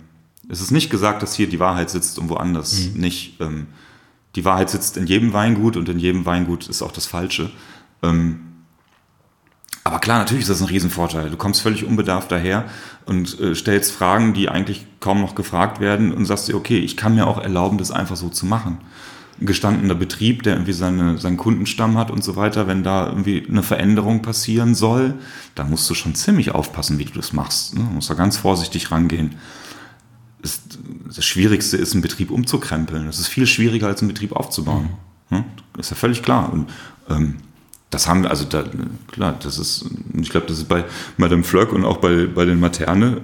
es 0.50 0.62
ist 0.62 0.72
nicht 0.72 0.90
gesagt, 0.90 1.22
dass 1.24 1.36
hier 1.36 1.48
die 1.48 1.60
Wahrheit 1.60 1.90
sitzt 1.90 2.20
und 2.20 2.30
woanders 2.30 2.90
mhm. 2.90 3.02
nicht. 3.02 3.40
Ähm, 3.42 3.68
die 4.36 4.46
Wahrheit 4.46 4.70
sitzt 4.70 4.98
in 4.98 5.08
jedem 5.08 5.34
Weingut 5.34 5.78
und 5.78 5.90
in 5.90 6.00
jedem 6.00 6.26
Weingut 6.26 6.68
ist 6.68 6.82
auch 6.82 6.92
das 6.92 7.06
Falsche. 7.06 7.50
Ähm, 8.04 8.42
aber 9.84 10.00
klar, 10.00 10.20
natürlich 10.20 10.42
ist 10.42 10.50
das 10.50 10.60
ein 10.62 10.68
Riesenvorteil. 10.68 11.30
Du 11.30 11.38
kommst 11.38 11.62
völlig 11.62 11.86
unbedarft 11.86 12.30
daher 12.32 12.66
und 13.06 13.40
äh, 13.40 13.56
stellst 13.56 13.94
Fragen, 13.94 14.34
die 14.34 14.50
eigentlich 14.50 14.86
kaum 15.00 15.22
noch 15.22 15.34
gefragt 15.34 15.80
werden 15.80 16.12
und 16.12 16.26
sagst 16.26 16.50
dir, 16.50 16.56
okay, 16.56 16.78
ich 16.78 16.98
kann 16.98 17.16
mir 17.16 17.26
auch 17.26 17.38
erlauben, 17.38 17.78
das 17.78 17.92
einfach 17.92 18.18
so 18.18 18.28
zu 18.28 18.46
machen. 18.46 18.80
Gestandener 19.40 19.96
Betrieb, 19.96 20.44
der 20.44 20.54
irgendwie 20.54 20.74
seine, 20.74 21.18
seinen 21.18 21.38
Kundenstamm 21.38 21.98
hat 21.98 22.10
und 22.12 22.24
so 22.24 22.36
weiter, 22.36 22.68
wenn 22.68 22.84
da 22.84 23.08
irgendwie 23.08 23.46
eine 23.48 23.64
Veränderung 23.64 24.22
passieren 24.22 24.76
soll, 24.76 25.14
da 25.56 25.64
musst 25.64 25.90
du 25.90 25.94
schon 25.94 26.16
ziemlich 26.16 26.52
aufpassen, 26.52 26.98
wie 26.98 27.06
du 27.06 27.14
das 27.14 27.34
machst. 27.34 27.76
Ne? 27.76 27.82
Du 27.82 27.96
musst 27.96 28.10
da 28.10 28.16
ganz 28.16 28.38
vorsichtig 28.38 28.92
rangehen. 28.92 29.36
Das, 30.42 30.62
das 31.16 31.26
Schwierigste 31.26 31.78
ist, 31.78 31.94
einen 31.94 32.02
Betrieb 32.02 32.32
umzukrempeln. 32.32 33.06
Das 33.06 33.20
ist 33.20 33.28
viel 33.28 33.46
schwieriger, 33.46 33.88
als 33.88 34.02
einen 34.02 34.10
Betrieb 34.10 34.32
aufzubauen. 34.34 34.90
Mhm. 35.30 35.38
Ne? 35.38 35.46
Das 35.74 35.88
ist 35.88 35.90
ja 35.92 35.96
völlig 35.98 36.24
klar. 36.24 36.52
Und 36.52 36.70
ähm, 37.10 37.36
das 37.90 38.08
haben 38.08 38.24
wir, 38.24 38.30
also 38.30 38.46
da, 38.46 38.64
klar, 39.12 39.38
das 39.42 39.60
ist, 39.60 39.86
ich 40.20 40.30
glaube, 40.30 40.48
das 40.48 40.58
ist 40.58 40.68
bei 40.68 40.84
Madame 41.18 41.44
Flöck 41.44 41.72
und 41.72 41.86
auch 41.86 41.98
bei, 41.98 42.26
bei 42.26 42.46
den 42.46 42.60
Materne, 42.60 43.22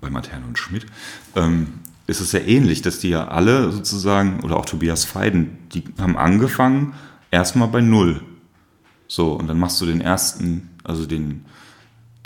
bei 0.00 0.10
Materne 0.10 0.44
und 0.46 0.58
Schmidt, 0.58 0.86
ähm, 1.34 1.68
ist 2.06 2.20
es 2.20 2.32
ja 2.32 2.40
ähnlich, 2.40 2.82
dass 2.82 2.98
die 2.98 3.10
ja 3.10 3.28
alle 3.28 3.72
sozusagen, 3.72 4.40
oder 4.40 4.56
auch 4.56 4.66
Tobias 4.66 5.04
Feiden, 5.04 5.58
die 5.72 5.84
haben 5.98 6.16
angefangen 6.16 6.94
erstmal 7.30 7.68
bei 7.68 7.80
Null. 7.80 8.20
So, 9.08 9.32
und 9.32 9.48
dann 9.48 9.58
machst 9.58 9.80
du 9.80 9.86
den 9.86 10.00
ersten, 10.00 10.70
also 10.82 11.06
den, 11.06 11.44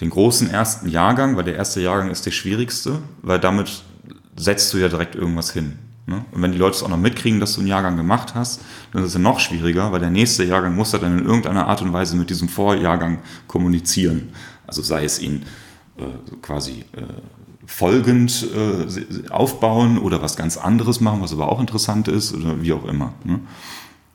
den 0.00 0.10
großen 0.10 0.50
ersten 0.50 0.88
Jahrgang, 0.88 1.36
weil 1.36 1.44
der 1.44 1.56
erste 1.56 1.80
Jahrgang 1.80 2.10
ist 2.10 2.26
der 2.26 2.30
schwierigste, 2.30 2.98
weil 3.22 3.38
damit 3.38 3.82
setzt 4.36 4.72
du 4.72 4.78
ja 4.78 4.88
direkt 4.88 5.14
irgendwas 5.14 5.52
hin. 5.52 5.78
Ne? 6.06 6.24
Und 6.32 6.42
wenn 6.42 6.52
die 6.52 6.58
Leute 6.58 6.76
es 6.76 6.82
auch 6.82 6.88
noch 6.88 6.96
mitkriegen, 6.96 7.38
dass 7.38 7.54
du 7.54 7.60
einen 7.60 7.68
Jahrgang 7.68 7.96
gemacht 7.96 8.34
hast, 8.34 8.62
dann 8.92 9.02
ist 9.02 9.08
es 9.08 9.14
ja 9.14 9.20
noch 9.20 9.40
schwieriger, 9.40 9.92
weil 9.92 10.00
der 10.00 10.10
nächste 10.10 10.44
Jahrgang 10.44 10.74
muss 10.74 10.92
ja 10.92 10.98
dann 10.98 11.18
in 11.18 11.26
irgendeiner 11.26 11.66
Art 11.68 11.82
und 11.82 11.92
Weise 11.92 12.16
mit 12.16 12.30
diesem 12.30 12.48
Vorjahrgang 12.48 13.18
kommunizieren. 13.46 14.30
Also 14.66 14.82
sei 14.82 15.04
es 15.04 15.20
ihn 15.20 15.42
äh, 15.98 16.04
quasi 16.40 16.84
äh, 16.92 17.02
folgend 17.68 18.46
äh, 18.56 19.28
aufbauen 19.28 19.98
oder 19.98 20.22
was 20.22 20.36
ganz 20.36 20.56
anderes 20.56 21.00
machen, 21.00 21.20
was 21.20 21.34
aber 21.34 21.52
auch 21.52 21.60
interessant 21.60 22.08
ist 22.08 22.32
oder 22.32 22.62
wie 22.62 22.72
auch 22.72 22.86
immer. 22.86 23.12
Ne? 23.24 23.40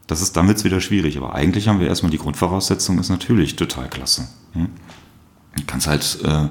Das 0.07 0.23
ist 0.23 0.35
damit 0.35 0.63
wieder 0.63 0.81
schwierig, 0.81 1.17
aber 1.17 1.35
eigentlich 1.35 1.67
haben 1.67 1.79
wir 1.79 1.87
erstmal 1.87 2.09
die 2.09 2.17
Grundvoraussetzung, 2.17 2.97
ist 2.97 3.09
natürlich 3.09 3.55
total 3.55 3.89
klasse. 3.89 4.27
Ne? 4.55 4.69
Du 5.55 5.63
kannst 5.67 5.85
halt, 5.85 6.19
äh, 6.25 6.49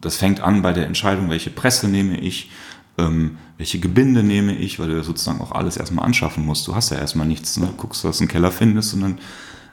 das 0.00 0.16
fängt 0.16 0.40
an 0.40 0.62
bei 0.62 0.72
der 0.72 0.86
Entscheidung, 0.86 1.28
welche 1.28 1.50
Presse 1.50 1.88
nehme 1.88 2.20
ich, 2.20 2.52
ähm, 2.98 3.36
welche 3.58 3.80
Gebinde 3.80 4.22
nehme 4.22 4.54
ich, 4.54 4.78
weil 4.78 4.88
du 4.88 4.96
ja 4.96 5.02
sozusagen 5.02 5.40
auch 5.40 5.50
alles 5.50 5.76
erstmal 5.76 6.04
anschaffen 6.04 6.46
musst. 6.46 6.68
Du 6.68 6.76
hast 6.76 6.90
ja 6.90 6.98
erstmal 6.98 7.26
nichts, 7.26 7.56
ne? 7.56 7.68
guckst, 7.76 8.04
was 8.04 8.18
du 8.18 8.24
im 8.24 8.28
Keller 8.28 8.52
findest 8.52 8.94
und 8.94 9.00
dann 9.00 9.18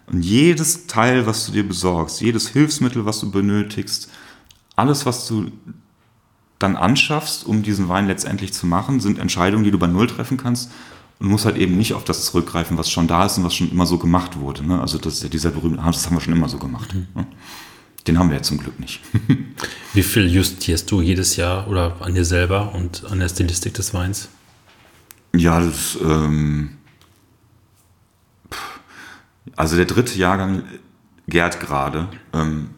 und 0.07 0.23
jedes 0.23 0.87
Teil, 0.87 1.25
was 1.25 1.45
du 1.45 1.51
dir 1.51 1.67
besorgst, 1.67 2.21
jedes 2.21 2.49
Hilfsmittel, 2.49 3.05
was 3.05 3.19
du 3.19 3.31
benötigst, 3.31 4.09
alles, 4.75 5.05
was 5.05 5.27
du 5.27 5.51
dann 6.59 6.75
anschaffst, 6.75 7.45
um 7.45 7.63
diesen 7.63 7.89
Wein 7.89 8.07
letztendlich 8.07 8.53
zu 8.53 8.65
machen, 8.65 8.99
sind 8.99 9.19
Entscheidungen, 9.19 9.63
die 9.63 9.71
du 9.71 9.77
bei 9.77 9.87
Null 9.87 10.07
treffen 10.07 10.37
kannst 10.37 10.71
und 11.19 11.27
musst 11.27 11.45
halt 11.45 11.57
eben 11.57 11.77
nicht 11.77 11.93
auf 11.93 12.03
das 12.03 12.25
zurückgreifen, 12.25 12.77
was 12.77 12.89
schon 12.89 13.07
da 13.07 13.25
ist 13.25 13.37
und 13.37 13.43
was 13.43 13.55
schon 13.55 13.71
immer 13.71 13.85
so 13.85 13.97
gemacht 13.97 14.39
wurde. 14.39 14.65
Ne? 14.65 14.79
Also 14.79 14.97
das 14.97 15.15
ist 15.15 15.23
ja 15.23 15.29
dieser 15.29 15.51
berühmte, 15.51 15.81
das 15.83 16.05
haben 16.05 16.15
wir 16.15 16.21
schon 16.21 16.33
immer 16.33 16.49
so 16.49 16.57
gemacht. 16.57 16.93
Mhm. 16.93 17.07
Ne? 17.13 17.27
Den 18.07 18.19
haben 18.19 18.29
wir 18.29 18.37
ja 18.37 18.43
zum 18.43 18.57
Glück 18.59 18.79
nicht. 18.79 19.01
Wie 19.93 20.03
viel 20.03 20.27
justierst 20.31 20.89
du 20.91 21.01
jedes 21.01 21.35
Jahr 21.37 21.67
oder 21.67 21.95
an 22.01 22.13
dir 22.13 22.25
selber 22.25 22.73
und 22.73 23.03
an 23.09 23.19
der 23.19 23.29
Stilistik 23.29 23.73
des 23.73 23.93
Weins? 23.93 24.29
Ja, 25.35 25.59
das, 25.59 25.97
ähm, 26.01 26.77
also 29.55 29.75
der 29.75 29.85
dritte 29.85 30.17
Jahrgang 30.17 30.63
gärt 31.27 31.59
gerade. 31.59 32.07
Ähm, 32.33 32.69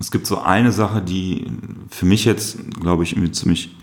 es 0.00 0.10
gibt 0.10 0.26
so 0.26 0.38
eine 0.38 0.72
Sache, 0.72 1.02
die 1.02 1.46
für 1.90 2.06
mich 2.06 2.24
jetzt, 2.24 2.58
glaube 2.80 3.04
ich, 3.04 3.12
irgendwie 3.12 3.32
ziemlich, 3.32 3.76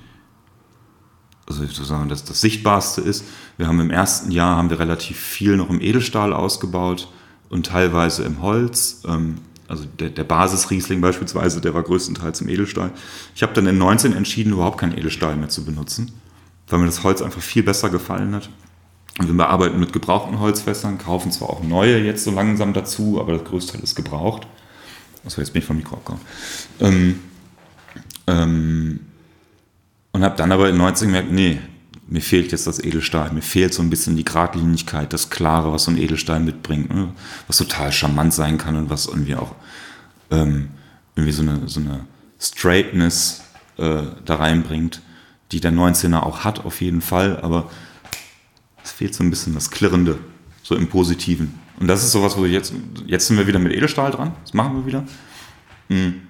also 1.45 1.63
ich 1.63 1.69
würde 1.77 1.85
sagen, 1.85 2.09
das, 2.09 2.23
das 2.23 2.41
Sichtbarste 2.41 3.01
ist. 3.01 3.23
Wir 3.55 3.67
haben 3.67 3.79
im 3.79 3.91
ersten 3.91 4.31
Jahr 4.31 4.57
haben 4.57 4.71
wir 4.71 4.79
relativ 4.79 5.19
viel 5.19 5.55
noch 5.55 5.69
im 5.69 5.79
Edelstahl 5.79 6.33
ausgebaut 6.33 7.07
und 7.49 7.67
teilweise 7.67 8.23
im 8.23 8.41
Holz. 8.41 9.03
Ähm, 9.07 9.35
also 9.67 9.85
der, 9.99 10.09
der 10.09 10.23
Basisriesling 10.23 11.01
beispielsweise, 11.01 11.61
der 11.61 11.75
war 11.75 11.83
größtenteils 11.83 12.41
im 12.41 12.49
Edelstahl. 12.49 12.91
Ich 13.35 13.43
habe 13.43 13.53
dann 13.53 13.67
in 13.67 13.77
19 13.77 14.13
entschieden, 14.13 14.53
überhaupt 14.53 14.79
keinen 14.79 14.97
Edelstahl 14.97 15.35
mehr 15.35 15.49
zu 15.49 15.65
benutzen, 15.65 16.13
weil 16.67 16.79
mir 16.79 16.87
das 16.87 17.03
Holz 17.03 17.21
einfach 17.21 17.41
viel 17.41 17.61
besser 17.61 17.91
gefallen 17.91 18.33
hat. 18.33 18.49
Und 19.19 19.31
wir 19.31 19.49
arbeiten 19.49 19.79
mit 19.79 19.93
gebrauchten 19.93 20.39
Holzfässern, 20.39 20.97
kaufen 20.97 21.31
zwar 21.31 21.49
auch 21.51 21.63
neue 21.63 21.99
jetzt 21.99 22.23
so 22.23 22.31
langsam 22.31 22.73
dazu, 22.73 23.19
aber 23.19 23.33
das 23.33 23.43
größte 23.43 23.73
Teil 23.73 23.83
ist 23.83 23.95
gebraucht. 23.95 24.47
Achso, 25.27 25.41
jetzt 25.41 25.51
bin 25.51 25.61
ich 25.61 25.65
vom 25.65 25.77
Mikro 25.77 25.97
abgekommen. 25.97 26.25
Ähm, 26.79 27.19
ähm, 28.27 28.99
und 30.13 30.23
habe 30.23 30.37
dann 30.37 30.51
aber 30.51 30.69
in 30.69 30.77
19 30.77 31.09
gemerkt, 31.09 31.31
nee, 31.31 31.59
mir 32.07 32.21
fehlt 32.21 32.53
jetzt 32.53 32.65
das 32.65 32.79
Edelstahl. 32.79 33.31
Mir 33.33 33.41
fehlt 33.41 33.73
so 33.73 33.81
ein 33.81 33.89
bisschen 33.89 34.15
die 34.15 34.23
Gradlinigkeit, 34.23 35.11
das 35.11 35.29
Klare, 35.29 35.73
was 35.73 35.83
so 35.83 35.91
ein 35.91 35.97
Edelstein 35.97 36.45
mitbringt. 36.45 36.93
Ne? 36.93 37.09
Was 37.47 37.57
total 37.57 37.91
charmant 37.91 38.33
sein 38.33 38.57
kann 38.57 38.77
und 38.77 38.89
was 38.89 39.07
irgendwie 39.07 39.35
auch 39.35 39.53
ähm, 40.31 40.69
irgendwie 41.15 41.33
so 41.33 41.41
eine, 41.41 41.67
so 41.67 41.81
eine 41.81 42.05
Straightness 42.39 43.43
äh, 43.77 44.03
da 44.23 44.35
reinbringt, 44.35 45.01
die 45.51 45.59
der 45.59 45.73
19er 45.73 46.21
auch 46.21 46.45
hat, 46.45 46.63
auf 46.63 46.79
jeden 46.79 47.01
Fall. 47.01 47.39
Aber 47.41 47.69
es 48.83 48.91
fehlt 48.93 49.13
so 49.13 49.23
ein 49.23 49.29
bisschen 49.29 49.53
das 49.53 49.71
Klirrende, 49.71 50.17
so 50.63 50.75
im 50.75 50.87
Positiven. 50.87 51.59
Und 51.79 51.87
das 51.87 52.03
ist 52.03 52.11
sowas, 52.11 52.37
wo 52.37 52.45
ich 52.45 52.51
jetzt, 52.51 52.73
jetzt 53.05 53.27
sind 53.27 53.37
wir 53.37 53.47
wieder 53.47 53.59
mit 53.59 53.73
Edelstahl 53.73 54.11
dran, 54.11 54.33
das 54.41 54.53
machen 54.53 54.75
wir 54.77 54.85
wieder. 54.85 55.03
Hm. 55.89 56.21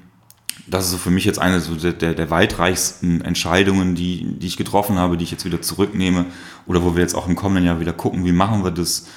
Das 0.70 0.86
ist 0.86 0.92
so 0.92 0.98
für 0.98 1.12
mich 1.12 1.24
jetzt 1.24 1.40
eine 1.40 1.62
so 1.62 1.76
der, 1.76 2.14
der, 2.14 2.30
weitreichsten 2.30 3.22
Entscheidungen, 3.22 3.96
die, 3.96 4.26
die 4.38 4.48
ich 4.48 4.58
getroffen 4.58 4.98
habe, 4.98 5.16
die 5.16 5.24
ich 5.24 5.32
jetzt 5.32 5.46
wieder 5.46 5.62
zurücknehme 5.62 6.26
oder 6.66 6.84
wo 6.84 6.96
wir 6.96 7.02
jetzt 7.02 7.16
auch 7.16 7.28
im 7.28 7.38
kommenden 7.38 7.66
Jahr 7.66 7.80
wieder 7.80 7.94
gucken, 7.94 8.26
wie 8.26 8.34
machen 8.34 8.66
wir 8.66 8.72
das, 8.72 9.08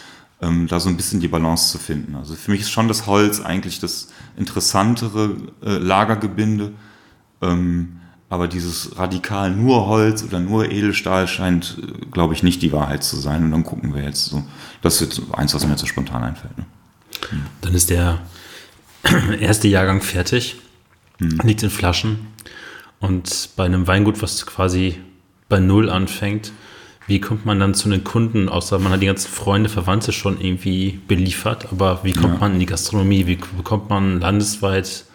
ähm, 0.40 0.68
da 0.68 0.78
so 0.78 0.88
ein 0.88 0.96
bisschen 0.96 1.18
die 1.18 1.26
Balance 1.26 1.72
zu 1.72 1.78
finden. 1.78 2.14
Also 2.14 2.36
für 2.36 2.52
mich 2.52 2.60
ist 2.60 2.70
schon 2.70 2.86
das 2.86 3.06
Holz 3.06 3.40
eigentlich 3.40 3.80
das 3.80 4.12
interessantere 4.36 5.36
äh, 5.64 5.78
Lagergebinde. 5.78 6.72
Ähm, 7.42 7.99
aber 8.30 8.46
dieses 8.46 8.96
radikal 8.96 9.50
nur 9.50 9.88
Holz 9.88 10.22
oder 10.22 10.38
nur 10.38 10.70
Edelstahl 10.70 11.26
scheint, 11.26 11.78
äh, 11.82 12.06
glaube 12.06 12.32
ich, 12.32 12.42
nicht 12.42 12.62
die 12.62 12.72
Wahrheit 12.72 13.02
zu 13.02 13.16
sein. 13.16 13.44
Und 13.44 13.50
dann 13.50 13.64
gucken 13.64 13.92
wir 13.92 14.02
jetzt 14.02 14.26
so. 14.26 14.42
Das 14.80 14.94
ist 14.94 15.18
jetzt 15.18 15.34
eins, 15.34 15.52
was 15.52 15.64
mir 15.64 15.72
jetzt 15.72 15.80
so 15.80 15.86
spontan 15.86 16.22
einfällt. 16.22 16.56
Ne? 16.56 16.64
Hm. 17.28 17.42
Dann 17.60 17.74
ist 17.74 17.90
der 17.90 18.20
erste 19.40 19.66
Jahrgang 19.68 20.00
fertig, 20.00 20.56
hm. 21.18 21.40
liegt 21.42 21.62
in 21.64 21.70
Flaschen. 21.70 22.28
Und 23.00 23.50
bei 23.56 23.64
einem 23.64 23.86
Weingut, 23.88 24.22
was 24.22 24.46
quasi 24.46 25.00
bei 25.48 25.58
Null 25.58 25.90
anfängt, 25.90 26.52
wie 27.08 27.20
kommt 27.20 27.44
man 27.44 27.58
dann 27.58 27.74
zu 27.74 27.88
den 27.88 28.04
Kunden, 28.04 28.48
außer 28.48 28.78
man 28.78 28.92
hat 28.92 29.02
die 29.02 29.06
ganzen 29.06 29.32
Freunde, 29.32 29.68
Verwandte 29.68 30.12
schon 30.12 30.40
irgendwie 30.40 31.00
beliefert, 31.08 31.72
aber 31.72 32.04
wie 32.04 32.12
kommt 32.12 32.34
ja. 32.34 32.40
man 32.40 32.52
in 32.52 32.60
die 32.60 32.66
Gastronomie, 32.66 33.26
wie 33.26 33.36
bekommt 33.56 33.90
man 33.90 34.20
landesweit 34.20 35.06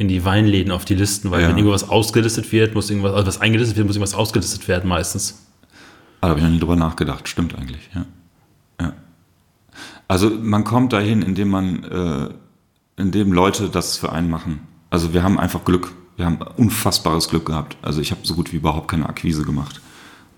in 0.00 0.08
die 0.08 0.24
Weinläden 0.24 0.72
auf 0.72 0.86
die 0.86 0.94
Listen, 0.94 1.30
weil 1.30 1.42
ja. 1.42 1.48
wenn 1.50 1.58
irgendwas 1.58 1.90
ausgelistet 1.90 2.50
wird, 2.52 2.74
muss 2.74 2.88
irgendwas, 2.88 3.12
also 3.12 3.26
was 3.26 3.42
eingelistet 3.42 3.76
wird, 3.76 3.86
muss 3.86 3.96
irgendwas 3.96 4.18
ausgelistet 4.18 4.66
werden 4.66 4.88
meistens. 4.88 5.46
Ah, 6.22 6.26
da 6.26 6.28
habe 6.28 6.40
ich 6.40 6.44
noch 6.44 6.52
nie 6.52 6.58
drüber 6.58 6.74
nachgedacht, 6.74 7.28
stimmt 7.28 7.54
eigentlich, 7.54 7.90
ja. 7.94 8.06
ja. 8.80 8.94
Also 10.08 10.30
man 10.30 10.64
kommt 10.64 10.94
dahin, 10.94 11.20
indem 11.20 11.50
man, 11.50 11.84
äh, 11.84 12.30
indem 12.96 13.34
Leute 13.34 13.68
das 13.68 13.98
für 13.98 14.10
einen 14.10 14.30
machen. 14.30 14.60
Also 14.88 15.12
wir 15.12 15.22
haben 15.22 15.38
einfach 15.38 15.66
Glück, 15.66 15.92
wir 16.16 16.24
haben 16.24 16.38
unfassbares 16.56 17.28
Glück 17.28 17.44
gehabt. 17.44 17.76
Also 17.82 18.00
ich 18.00 18.10
habe 18.10 18.22
so 18.24 18.34
gut 18.34 18.54
wie 18.54 18.56
überhaupt 18.56 18.88
keine 18.88 19.06
Akquise 19.06 19.44
gemacht. 19.44 19.82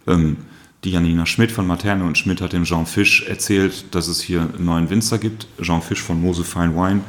Ähm, 0.08 0.38
die 0.82 0.90
Janina 0.90 1.24
Schmidt 1.24 1.52
von 1.52 1.68
Materne 1.68 2.02
und 2.02 2.18
Schmidt 2.18 2.40
hat 2.40 2.52
dem 2.52 2.64
Jean 2.64 2.86
Fisch 2.86 3.28
erzählt, 3.28 3.94
dass 3.94 4.08
es 4.08 4.20
hier 4.20 4.40
einen 4.40 4.64
neuen 4.64 4.90
Winzer 4.90 5.18
gibt. 5.18 5.46
Jean 5.60 5.82
Fisch 5.82 6.02
von 6.02 6.20
Mose 6.20 6.42
Fine 6.42 6.74
Wine 6.74 7.02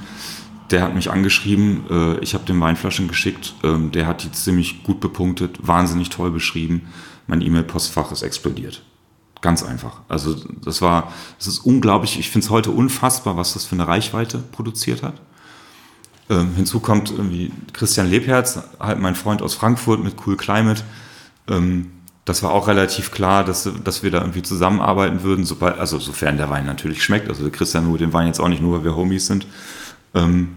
der 0.71 0.81
hat 0.81 0.95
mich 0.95 1.11
angeschrieben, 1.11 1.83
äh, 1.89 2.19
ich 2.19 2.33
habe 2.33 2.45
dem 2.45 2.59
Weinflaschen 2.61 3.07
geschickt, 3.07 3.55
ähm, 3.63 3.91
der 3.91 4.07
hat 4.07 4.23
die 4.23 4.31
ziemlich 4.31 4.83
gut 4.83 4.99
bepunktet, 4.99 5.59
wahnsinnig 5.61 6.09
toll 6.09 6.31
beschrieben. 6.31 6.87
Mein 7.27 7.41
E-Mail-Postfach 7.41 8.11
ist 8.11 8.23
explodiert. 8.23 8.83
Ganz 9.41 9.61
einfach. 9.61 10.01
Also 10.07 10.35
das 10.63 10.81
war, 10.81 11.11
das 11.37 11.47
ist 11.47 11.59
unglaublich, 11.59 12.17
ich 12.17 12.29
finde 12.29 12.45
es 12.45 12.49
heute 12.49 12.71
unfassbar, 12.71 13.35
was 13.35 13.53
das 13.53 13.65
für 13.65 13.75
eine 13.75 13.87
Reichweite 13.87 14.39
produziert 14.51 15.03
hat. 15.03 15.15
Ähm, 16.29 16.55
hinzu 16.55 16.79
kommt 16.79 17.11
irgendwie 17.11 17.51
Christian 17.73 18.09
Lebherz, 18.09 18.59
halt 18.79 18.99
mein 18.99 19.15
Freund 19.15 19.41
aus 19.41 19.53
Frankfurt 19.53 20.01
mit 20.01 20.15
Cool 20.25 20.37
Climate. 20.37 20.83
Ähm, 21.49 21.91
das 22.25 22.41
war 22.41 22.51
auch 22.51 22.69
relativ 22.69 23.11
klar, 23.11 23.43
dass, 23.43 23.69
dass 23.83 24.01
wir 24.01 24.11
da 24.11 24.21
irgendwie 24.21 24.43
zusammenarbeiten 24.43 25.23
würden, 25.23 25.43
sobald, 25.43 25.77
also 25.77 25.99
sofern 25.99 26.37
der 26.37 26.49
Wein 26.49 26.65
natürlich 26.65 27.03
schmeckt. 27.03 27.27
Also 27.27 27.49
Christian 27.51 27.83
nur 27.83 27.97
den 27.97 28.13
Wein 28.13 28.27
jetzt 28.27 28.39
auch 28.39 28.47
nicht 28.47 28.61
nur, 28.61 28.77
weil 28.77 28.85
wir 28.85 28.95
Homies 28.95 29.27
sind. 29.27 29.45
Ähm, 30.13 30.49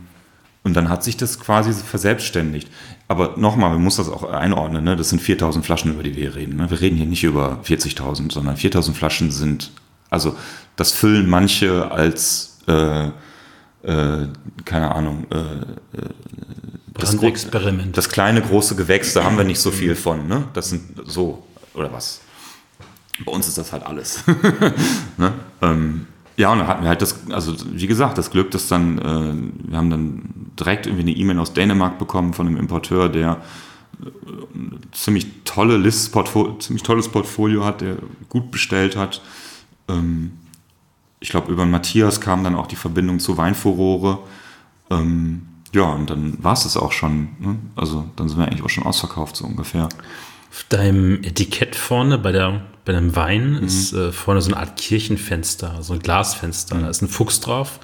und 0.67 0.75
dann 0.75 0.89
hat 0.89 1.05
sich 1.05 1.17
das 1.17 1.39
quasi 1.39 1.73
verselbstständigt. 1.73 2.69
Aber 3.07 3.35
nochmal, 3.37 3.71
man 3.71 3.85
muss 3.85 3.97
das 3.97 4.09
auch 4.09 4.25
einordnen. 4.25 4.83
Ne? 4.83 4.97
Das 4.97 5.11
sind 5.11 5.23
4000 5.23 5.65
Flaschen, 5.65 5.93
über 5.93 6.03
die 6.03 6.17
wir 6.17 6.35
reden. 6.35 6.57
Ne? 6.57 6.69
Wir 6.69 6.81
reden 6.81 6.97
hier 6.97 7.07
nicht 7.07 7.23
über 7.23 7.61
40.000, 7.65 8.33
sondern 8.33 8.57
4000 8.57 8.97
Flaschen 8.97 9.31
sind, 9.31 9.71
also 10.11 10.37
das 10.75 10.91
füllen 10.91 11.29
manche 11.29 11.89
als, 11.91 12.59
äh, 12.67 13.07
äh, 13.07 14.27
keine 14.65 14.93
Ahnung, 14.93 15.27
äh, 15.31 15.37
äh 15.37 16.09
das, 16.95 17.11
das, 17.93 18.09
kleine 18.09 18.41
große 18.41 18.75
Gewächs, 18.75 19.13
da 19.13 19.23
haben 19.23 19.37
wir 19.37 19.45
nicht 19.45 19.61
so 19.61 19.71
viel 19.71 19.95
von. 19.95 20.27
Ne? 20.27 20.49
Das 20.55 20.71
sind 20.71 20.83
so, 21.05 21.47
oder 21.75 21.93
was? 21.93 22.23
Bei 23.25 23.31
uns 23.31 23.47
ist 23.47 23.59
das 23.59 23.73
halt 23.73 23.85
alles. 23.85 24.25
ne? 25.17 25.33
ähm, 25.63 26.07
ja, 26.37 26.53
und 26.53 26.59
dann 26.59 26.69
hatten 26.69 26.83
wir 26.83 26.89
halt 26.89 27.03
das, 27.03 27.31
also 27.31 27.55
wie 27.73 27.87
gesagt, 27.87 28.19
das 28.19 28.31
Glück, 28.31 28.51
dass 28.51 28.69
dann, 28.69 28.99
äh, 28.99 29.69
wir 29.71 29.79
haben 29.79 29.91
dann 29.91 30.51
direkt 30.59 30.87
irgendwie 30.87 31.03
eine 31.03 31.13
E-Mail 31.13 31.39
aus 31.39 31.55
Dänemark 31.55 31.99
bekommen 31.99 32.35
von 32.35 32.47
einem 32.47 32.57
Importeur, 32.57 33.09
der 33.09 33.41
äh, 34.03 34.07
ziemlich 34.93 35.27
tolle 35.45 35.91
ziemlich 35.91 36.83
tolles 36.83 37.09
Portfolio 37.09 37.65
hat, 37.65 37.81
der 37.81 37.97
gut 38.29 38.51
bestellt 38.51 38.97
hat. 38.97 39.23
Ähm, 39.89 40.33
ich 41.21 41.31
glaube, 41.31 41.51
über 41.51 41.65
Matthias 41.65 42.21
kam 42.21 42.45
dann 42.45 42.55
auch 42.55 42.67
die 42.67 42.77
Verbindung 42.77 43.19
zu 43.19 43.39
Weinfurore. 43.39 44.19
Ähm, 44.91 45.49
ja, 45.73 45.85
und 45.85 46.11
dann 46.11 46.43
war 46.43 46.53
es 46.53 46.63
das 46.65 46.77
auch 46.77 46.93
schon. 46.93 47.29
Ne? 47.39 47.59
Also 47.75 48.05
dann 48.17 48.29
sind 48.29 48.39
wir 48.39 48.47
eigentlich 48.47 48.63
auch 48.63 48.71
schon 48.71 48.85
ausverkauft, 48.85 49.37
so 49.37 49.47
ungefähr. 49.47 49.89
Auf 50.51 50.65
deinem 50.69 51.23
Etikett 51.23 51.77
vorne 51.77 52.19
bei, 52.19 52.33
der, 52.33 52.63
bei 52.87 52.93
dem 52.93 53.15
Wein 53.15 53.55
mhm. 53.55 53.67
ist 53.67 53.93
äh, 53.93 54.13
vorne 54.13 54.41
so 54.41 54.51
eine 54.51 54.61
Art 54.61 54.79
Kirchenfenster, 54.79 55.83
so 55.83 55.93
ein 55.93 55.99
Glasfenster. 55.99 56.77
Mhm. 56.77 56.83
Da 56.83 56.89
ist 56.89 57.03
ein 57.03 57.09
Fuchs 57.09 57.41
drauf. 57.41 57.81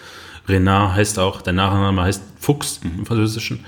Renard 0.49 0.95
heißt 0.95 1.19
auch, 1.19 1.43
der 1.43 1.53
Nachname 1.53 2.03
heißt 2.03 2.23
Fuchs 2.39 2.81
mhm. 2.83 3.01
im 3.01 3.07
Französischen. 3.07 3.65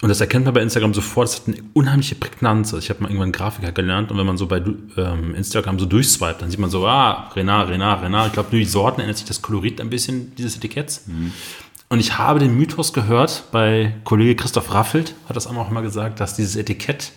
Und 0.00 0.08
das 0.08 0.20
erkennt 0.20 0.44
man 0.46 0.54
bei 0.54 0.62
Instagram 0.62 0.94
sofort. 0.94 1.28
Das 1.28 1.40
hat 1.40 1.48
eine 1.48 1.58
unheimliche 1.74 2.14
Prägnanz. 2.14 2.72
Ich 2.72 2.88
habe 2.88 3.02
mal 3.02 3.08
irgendwann 3.08 3.26
einen 3.26 3.32
Grafiker 3.32 3.72
gelernt 3.72 4.10
und 4.10 4.18
wenn 4.18 4.26
man 4.26 4.38
so 4.38 4.46
bei 4.46 4.62
ähm, 4.96 5.34
Instagram 5.34 5.78
so 5.78 5.86
durchswipet, 5.86 6.40
dann 6.40 6.50
sieht 6.50 6.60
man 6.60 6.70
so, 6.70 6.86
ah, 6.86 7.30
Renard, 7.34 7.68
Renard, 7.68 8.02
Renard. 8.02 8.28
Ich 8.28 8.32
glaube, 8.32 8.50
nur 8.52 8.60
die 8.60 8.66
Sorten 8.66 9.00
ändert 9.00 9.18
sich 9.18 9.26
das 9.26 9.42
Kolorit 9.42 9.80
ein 9.80 9.90
bisschen 9.90 10.34
dieses 10.36 10.56
Etiketts. 10.56 11.06
Mhm. 11.06 11.32
Und 11.88 11.98
ich 11.98 12.16
habe 12.16 12.38
den 12.38 12.56
Mythos 12.56 12.92
gehört, 12.92 13.44
bei 13.50 13.96
Kollege 14.04 14.36
Christoph 14.36 14.72
Raffelt 14.72 15.14
hat 15.28 15.34
das 15.34 15.48
auch 15.48 15.70
mal 15.70 15.80
gesagt, 15.80 16.20
dass 16.20 16.36
dieses 16.36 16.54
Etikett 16.54 17.10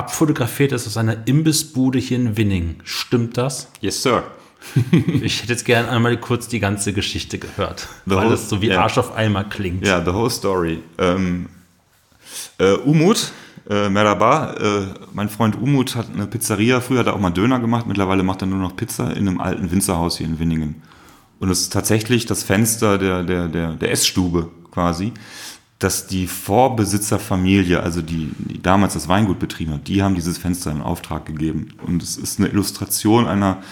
abfotografiert 0.00 0.72
ist 0.72 0.86
aus 0.86 0.96
einer 0.96 1.26
Imbissbude 1.26 1.98
hier 1.98 2.16
in 2.16 2.36
Winning. 2.38 2.76
Stimmt 2.84 3.36
das? 3.36 3.68
Yes, 3.80 4.02
Sir. 4.02 4.24
ich 5.22 5.42
hätte 5.42 5.52
jetzt 5.52 5.64
gerne 5.64 5.88
einmal 5.90 6.16
kurz 6.18 6.48
die 6.48 6.58
ganze 6.58 6.92
Geschichte 6.92 7.38
gehört, 7.38 7.88
the 8.06 8.14
weil 8.14 8.24
whole, 8.24 8.30
das 8.30 8.48
so 8.48 8.60
wie 8.62 8.68
yeah. 8.68 8.82
Arsch 8.82 8.98
auf 8.98 9.14
Eimer 9.14 9.44
klingt. 9.44 9.86
Ja, 9.86 10.02
the 10.04 10.12
whole 10.12 10.30
story. 10.30 10.82
Ähm, 10.98 11.48
äh, 12.58 12.72
Umut, 12.72 13.32
äh, 13.68 13.88
Merhaba, 13.88 14.54
äh, 14.54 14.86
mein 15.12 15.28
Freund 15.28 15.60
Umut 15.60 15.96
hat 15.96 16.06
eine 16.12 16.26
Pizzeria, 16.26 16.80
früher 16.80 17.00
hat 17.00 17.06
er 17.06 17.14
auch 17.14 17.20
mal 17.20 17.30
Döner 17.30 17.58
gemacht, 17.58 17.86
mittlerweile 17.86 18.22
macht 18.22 18.42
er 18.42 18.46
nur 18.46 18.58
noch 18.58 18.76
Pizza 18.76 19.10
in 19.16 19.28
einem 19.28 19.40
alten 19.40 19.70
Winzerhaus 19.70 20.18
hier 20.18 20.26
in 20.26 20.38
Winningen. 20.38 20.82
Und 21.38 21.50
es 21.50 21.62
ist 21.62 21.72
tatsächlich 21.72 22.26
das 22.26 22.42
Fenster 22.42 22.98
der, 22.98 23.22
der, 23.22 23.48
der, 23.48 23.72
der 23.72 23.90
Essstube 23.90 24.50
quasi, 24.70 25.12
dass 25.80 26.06
die 26.06 26.26
Vorbesitzerfamilie, 26.26 27.82
also 27.82 28.02
die, 28.02 28.30
die 28.38 28.62
damals 28.62 28.92
das 28.92 29.08
Weingut 29.08 29.38
betrieben 29.38 29.72
hat, 29.72 29.88
die 29.88 30.02
haben 30.02 30.14
dieses 30.14 30.36
Fenster 30.36 30.70
in 30.70 30.82
Auftrag 30.82 31.24
gegeben. 31.24 31.68
Und 31.84 32.02
es 32.02 32.18
ist 32.18 32.38
eine 32.38 32.48
Illustration 32.48 33.26
einer 33.26 33.62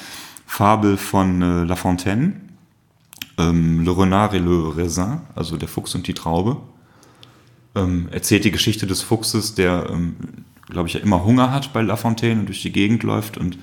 Fabel 0.47 0.97
von 0.97 1.43
äh, 1.43 1.65
La 1.65 1.77
Fontaine, 1.77 2.41
ähm, 3.37 3.85
Le 3.85 3.95
Renard 3.95 4.33
et 4.33 4.43
le 4.43 4.75
Raisin, 4.75 5.21
also 5.35 5.59
der 5.59 5.69
Fuchs 5.69 5.95
und 5.95 6.07
die 6.09 6.15
Traube. 6.15 6.57
Ähm, 7.75 8.09
erzählt 8.11 8.45
die 8.45 8.53
Geschichte 8.53 8.87
des 8.87 9.03
Fuchses, 9.03 9.55
der, 9.55 9.91
ähm, 9.91 10.17
glaube 10.71 10.89
ich, 10.89 10.95
ja 10.95 11.01
immer 11.01 11.25
Hunger 11.25 11.53
hat 11.53 11.75
bei 11.75 11.83
La 11.83 11.97
Fontaine 11.97 12.41
und 12.41 12.47
durch 12.47 12.63
die 12.63 12.73
Gegend 12.73 13.03
läuft 13.03 13.37
und 13.37 13.57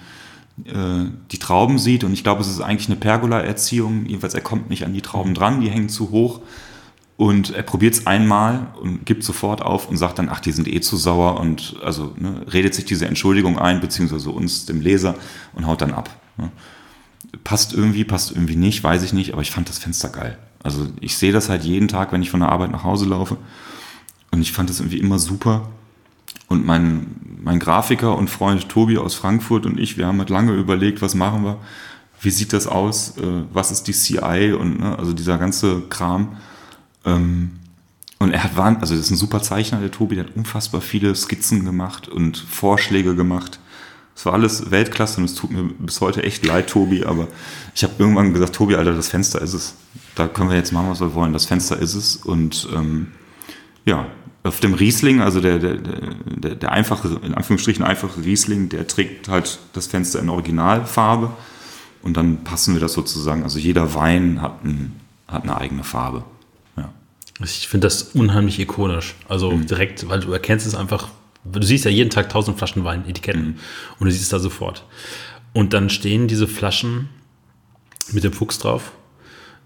äh, 0.66 1.06
die 1.32 1.40
Trauben 1.40 1.80
sieht. 1.80 2.04
Und 2.04 2.14
ich 2.14 2.24
glaube, 2.24 2.42
es 2.42 2.48
ist 2.48 2.62
eigentlich 2.62 2.90
eine 2.90 2.98
Pergola-Erziehung. 2.98 4.06
Jedenfalls, 4.06 4.36
er 4.36 4.42
kommt 4.42 4.70
nicht 4.70 4.86
an 4.86 4.94
die 4.94 5.02
Trauben 5.02 5.34
dran, 5.34 5.62
die 5.62 5.72
hängen 5.72 5.90
zu 5.90 6.12
hoch. 6.12 6.42
Und 7.18 7.52
er 7.52 7.64
probiert 7.64 7.94
es 7.94 8.08
einmal 8.08 8.68
und 8.82 9.06
gibt 9.06 9.24
sofort 9.24 9.62
auf 9.62 9.88
und 9.88 9.96
sagt 9.96 10.20
dann, 10.20 10.28
ach, 10.28 10.42
die 10.42 10.52
sind 10.52 10.68
eh 10.68 10.82
zu 10.82 10.98
sauer 10.98 11.40
und 11.40 11.78
also 11.82 12.14
ne, 12.18 12.42
redet 12.52 12.76
sich 12.76 12.84
diese 12.84 13.08
Entschuldigung 13.08 13.58
ein, 13.58 13.80
beziehungsweise 13.80 14.32
uns, 14.32 14.66
dem 14.66 14.82
Leser, 14.82 15.16
und 15.54 15.66
haut 15.66 15.82
dann 15.82 15.94
ab. 15.94 16.10
Ne. 16.36 16.52
Passt 17.46 17.74
irgendwie, 17.74 18.04
passt 18.04 18.32
irgendwie 18.32 18.58
nicht, 18.58 18.84
weiß 18.84 19.04
ich 19.04 19.14
nicht, 19.14 19.32
aber 19.32 19.42
ich 19.42 19.52
fand 19.52 19.70
das 19.70 19.78
Fenster 19.78 20.10
geil. 20.10 20.38
Also 20.62 20.88
ich 21.00 21.16
sehe 21.16 21.32
das 21.32 21.48
halt 21.48 21.64
jeden 21.64 21.88
Tag, 21.88 22.12
wenn 22.12 22.22
ich 22.22 22.32
von 22.32 22.42
der 22.42 22.50
Arbeit 22.50 22.72
nach 22.72 22.84
Hause 22.84 23.06
laufe. 23.06 23.38
Und 24.32 24.42
ich 24.42 24.52
fand 24.52 24.70
das 24.70 24.80
irgendwie 24.80 25.00
immer 25.00 25.20
super. 25.20 25.70
Und 26.50 26.66
mein, 26.66 27.16
mein 27.42 27.60
Grafiker 27.60 28.18
und 28.18 28.30
Freund 28.30 28.68
Tobi 28.68 28.98
aus 28.98 29.16
Frankfurt 29.16 29.66
und 29.66 29.80
ich, 29.80 29.98
wir 29.98 30.08
haben 30.08 30.20
halt 30.20 30.30
lange 30.30 30.52
überlegt, 30.52 31.02
was 31.02 31.16
machen 31.16 31.44
wir, 31.44 31.60
wie 32.20 32.30
sieht 32.30 32.52
das 32.52 32.68
aus, 32.68 33.18
äh, 33.18 33.44
was 33.54 33.72
ist 33.72 33.84
die 33.84 33.94
CI 33.94 34.54
und 34.54 34.80
ne, 34.80 34.98
also 34.98 35.14
dieser 35.14 35.38
ganze 35.38 35.82
Kram. 35.90 36.38
Ähm, 37.06 37.52
und 38.20 38.32
er 38.32 38.44
hat, 38.44 38.58
also 38.58 38.96
das 38.96 39.06
ist 39.06 39.12
ein 39.12 39.18
super 39.18 39.42
Zeichner, 39.42 39.80
der 39.80 39.92
Tobi, 39.92 40.16
der 40.16 40.26
hat 40.26 40.36
unfassbar 40.36 40.82
viele 40.82 41.14
Skizzen 41.16 41.66
gemacht 41.66 42.08
und 42.08 42.38
Vorschläge 42.38 43.16
gemacht. 43.16 43.60
Es 44.16 44.26
war 44.26 44.34
alles 44.34 44.72
Weltklasse 44.72 45.20
und 45.20 45.26
es 45.26 45.36
tut 45.36 45.52
mir 45.52 45.64
bis 45.64 46.00
heute 46.00 46.24
echt 46.24 46.46
leid, 46.46 46.70
Tobi, 46.70 47.04
aber 47.04 47.28
ich 47.76 47.84
habe 47.84 47.94
irgendwann 47.98 48.34
gesagt, 48.34 48.56
Tobi, 48.56 48.76
Alter, 48.76 48.94
das 48.94 49.10
Fenster 49.10 49.42
ist 49.42 49.54
es. 49.54 49.76
Da 50.16 50.30
können 50.30 50.50
wir 50.50 50.56
jetzt 50.56 50.72
machen, 50.72 50.90
was 50.90 51.02
wir 51.02 51.14
wollen. 51.14 51.34
Das 51.34 51.46
Fenster 51.46 51.78
ist 51.78 51.96
es. 51.96 52.16
Und 52.16 52.70
ähm, 52.74 53.08
ja, 53.86 54.08
auf 54.44 54.62
dem 54.62 54.74
Riesling, 54.74 55.22
also 55.22 55.42
der, 55.42 55.60
der, 55.60 55.76
der, 55.76 56.56
der 56.56 56.72
einfache, 56.72 57.20
in 57.24 57.34
Anführungsstrichen 57.34 57.84
einfache 57.84 58.24
Riesling, 58.24 58.70
der 58.70 58.88
trägt 58.88 59.28
halt 59.28 59.60
das 59.74 59.88
Fenster 59.88 60.20
in 60.20 60.30
Originalfarbe 60.30 61.32
und 62.02 62.16
dann 62.16 62.46
passen 62.46 62.74
wir 62.74 62.80
das 62.80 62.94
sozusagen. 62.94 63.44
Also 63.44 63.60
jeder 63.60 63.96
Wein 63.96 64.42
hat, 64.42 64.64
ein, 64.64 64.96
hat 65.28 65.44
eine 65.44 65.58
eigene 65.58 65.84
Farbe. 65.84 66.24
Ich 67.44 67.68
finde 67.68 67.88
das 67.88 68.04
unheimlich 68.14 68.60
ikonisch. 68.60 69.16
Also 69.28 69.52
mhm. 69.52 69.66
direkt, 69.66 70.08
weil 70.08 70.22
du 70.22 70.32
erkennst 70.32 70.66
es 70.66 70.76
einfach, 70.76 71.10
du 71.44 71.62
siehst 71.62 71.86
ja 71.86 71.92
jeden 71.92 72.10
Tag 72.10 72.30
tausend 72.30 72.58
Flaschen 72.58 72.84
Wein, 72.84 73.08
Etiketten 73.08 73.46
mhm. 73.46 73.60
und 74.00 74.06
du 74.06 74.12
siehst 74.12 74.24
es 74.24 74.30
da 74.30 74.40
sofort. 74.40 74.86
Und 75.54 75.74
dann 75.74 75.90
stehen 75.90 76.28
diese 76.28 76.48
Flaschen 76.48 77.10
mit 78.12 78.24
dem 78.24 78.34
Fuchs 78.34 78.60
drauf 78.60 78.92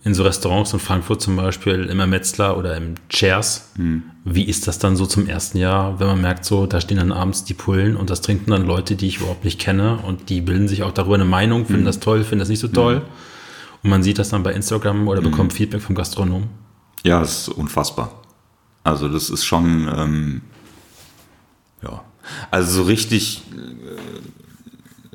in 0.04 0.14
so 0.14 0.24
Restaurants 0.24 0.72
in 0.72 0.80
Frankfurt 0.80 1.22
zum 1.22 1.36
Beispiel, 1.36 1.86
immer 1.86 2.08
Metzler 2.08 2.58
oder 2.58 2.76
im 2.78 2.96
Chairs. 3.10 3.72
Hm. 3.76 4.04
Wie 4.24 4.44
ist 4.44 4.68
das 4.68 4.80
dann 4.80 4.96
so 4.96 5.06
zum 5.06 5.28
ersten 5.28 5.58
Jahr, 5.58 6.00
wenn 6.00 6.08
man 6.08 6.22
merkt, 6.22 6.46
so, 6.46 6.66
da 6.66 6.80
stehen 6.80 6.98
dann 6.98 7.12
abends 7.12 7.44
die 7.44 7.54
Pullen 7.54 7.98
und 7.98 8.10
das 8.10 8.22
trinken 8.22 8.52
dann 8.52 8.66
Leute, 8.66 8.96
die 8.96 9.08
ich 9.08 9.18
überhaupt 9.18 9.44
nicht 9.44 9.60
kenne 9.60 9.98
und 9.98 10.30
die 10.30 10.40
bilden 10.40 10.68
sich 10.68 10.84
auch 10.84 10.91
darüber 10.91 11.16
eine 11.16 11.26
Meinung, 11.26 11.66
finden 11.66 11.82
hm. 11.82 11.86
das 11.86 12.00
toll, 12.00 12.24
finden 12.24 12.40
das 12.40 12.50
nicht 12.50 12.60
so 12.60 12.70
toll. 12.70 12.98
Hm. 12.98 13.04
Und 13.84 13.90
man 13.90 14.04
sieht 14.04 14.20
das 14.20 14.30
dann 14.30 14.44
bei 14.44 14.54
Instagram 14.54 15.08
oder 15.08 15.22
hm. 15.22 15.32
bekommt 15.32 15.54
Feedback 15.54 15.82
vom 15.82 15.96
Gastronom. 15.96 16.44
Ja, 17.04 17.20
das 17.20 17.42
ist 17.42 17.50
unfassbar. 17.50 18.12
Also, 18.84 19.10
das 19.10 19.30
ist 19.30 19.46
schon, 19.46 19.90
ähm, 19.96 20.42
ja, 21.82 22.04
also 22.52 22.84
so 22.84 22.84
richtig, 22.84 23.44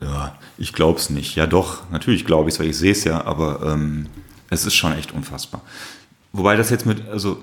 äh, 0.00 0.04
ja, 0.04 0.36
ich 0.58 0.72
glaube 0.72 0.98
es 0.98 1.10
nicht. 1.10 1.34
Ja, 1.36 1.46
doch, 1.46 1.90
natürlich 1.90 2.24
glaube 2.24 2.48
ich 2.48 2.54
es, 2.54 2.60
weil 2.60 2.68
ich 2.68 2.76
sehe 2.76 2.92
es 2.92 3.04
ja, 3.04 3.24
aber 3.24 3.62
ähm, 3.64 4.06
es 4.50 4.66
ist 4.66 4.74
schon 4.74 4.92
echt 4.92 5.12
unfassbar. 5.12 5.62
Wobei 6.32 6.56
das 6.56 6.70
jetzt 6.70 6.86
mit, 6.86 7.08
also 7.08 7.42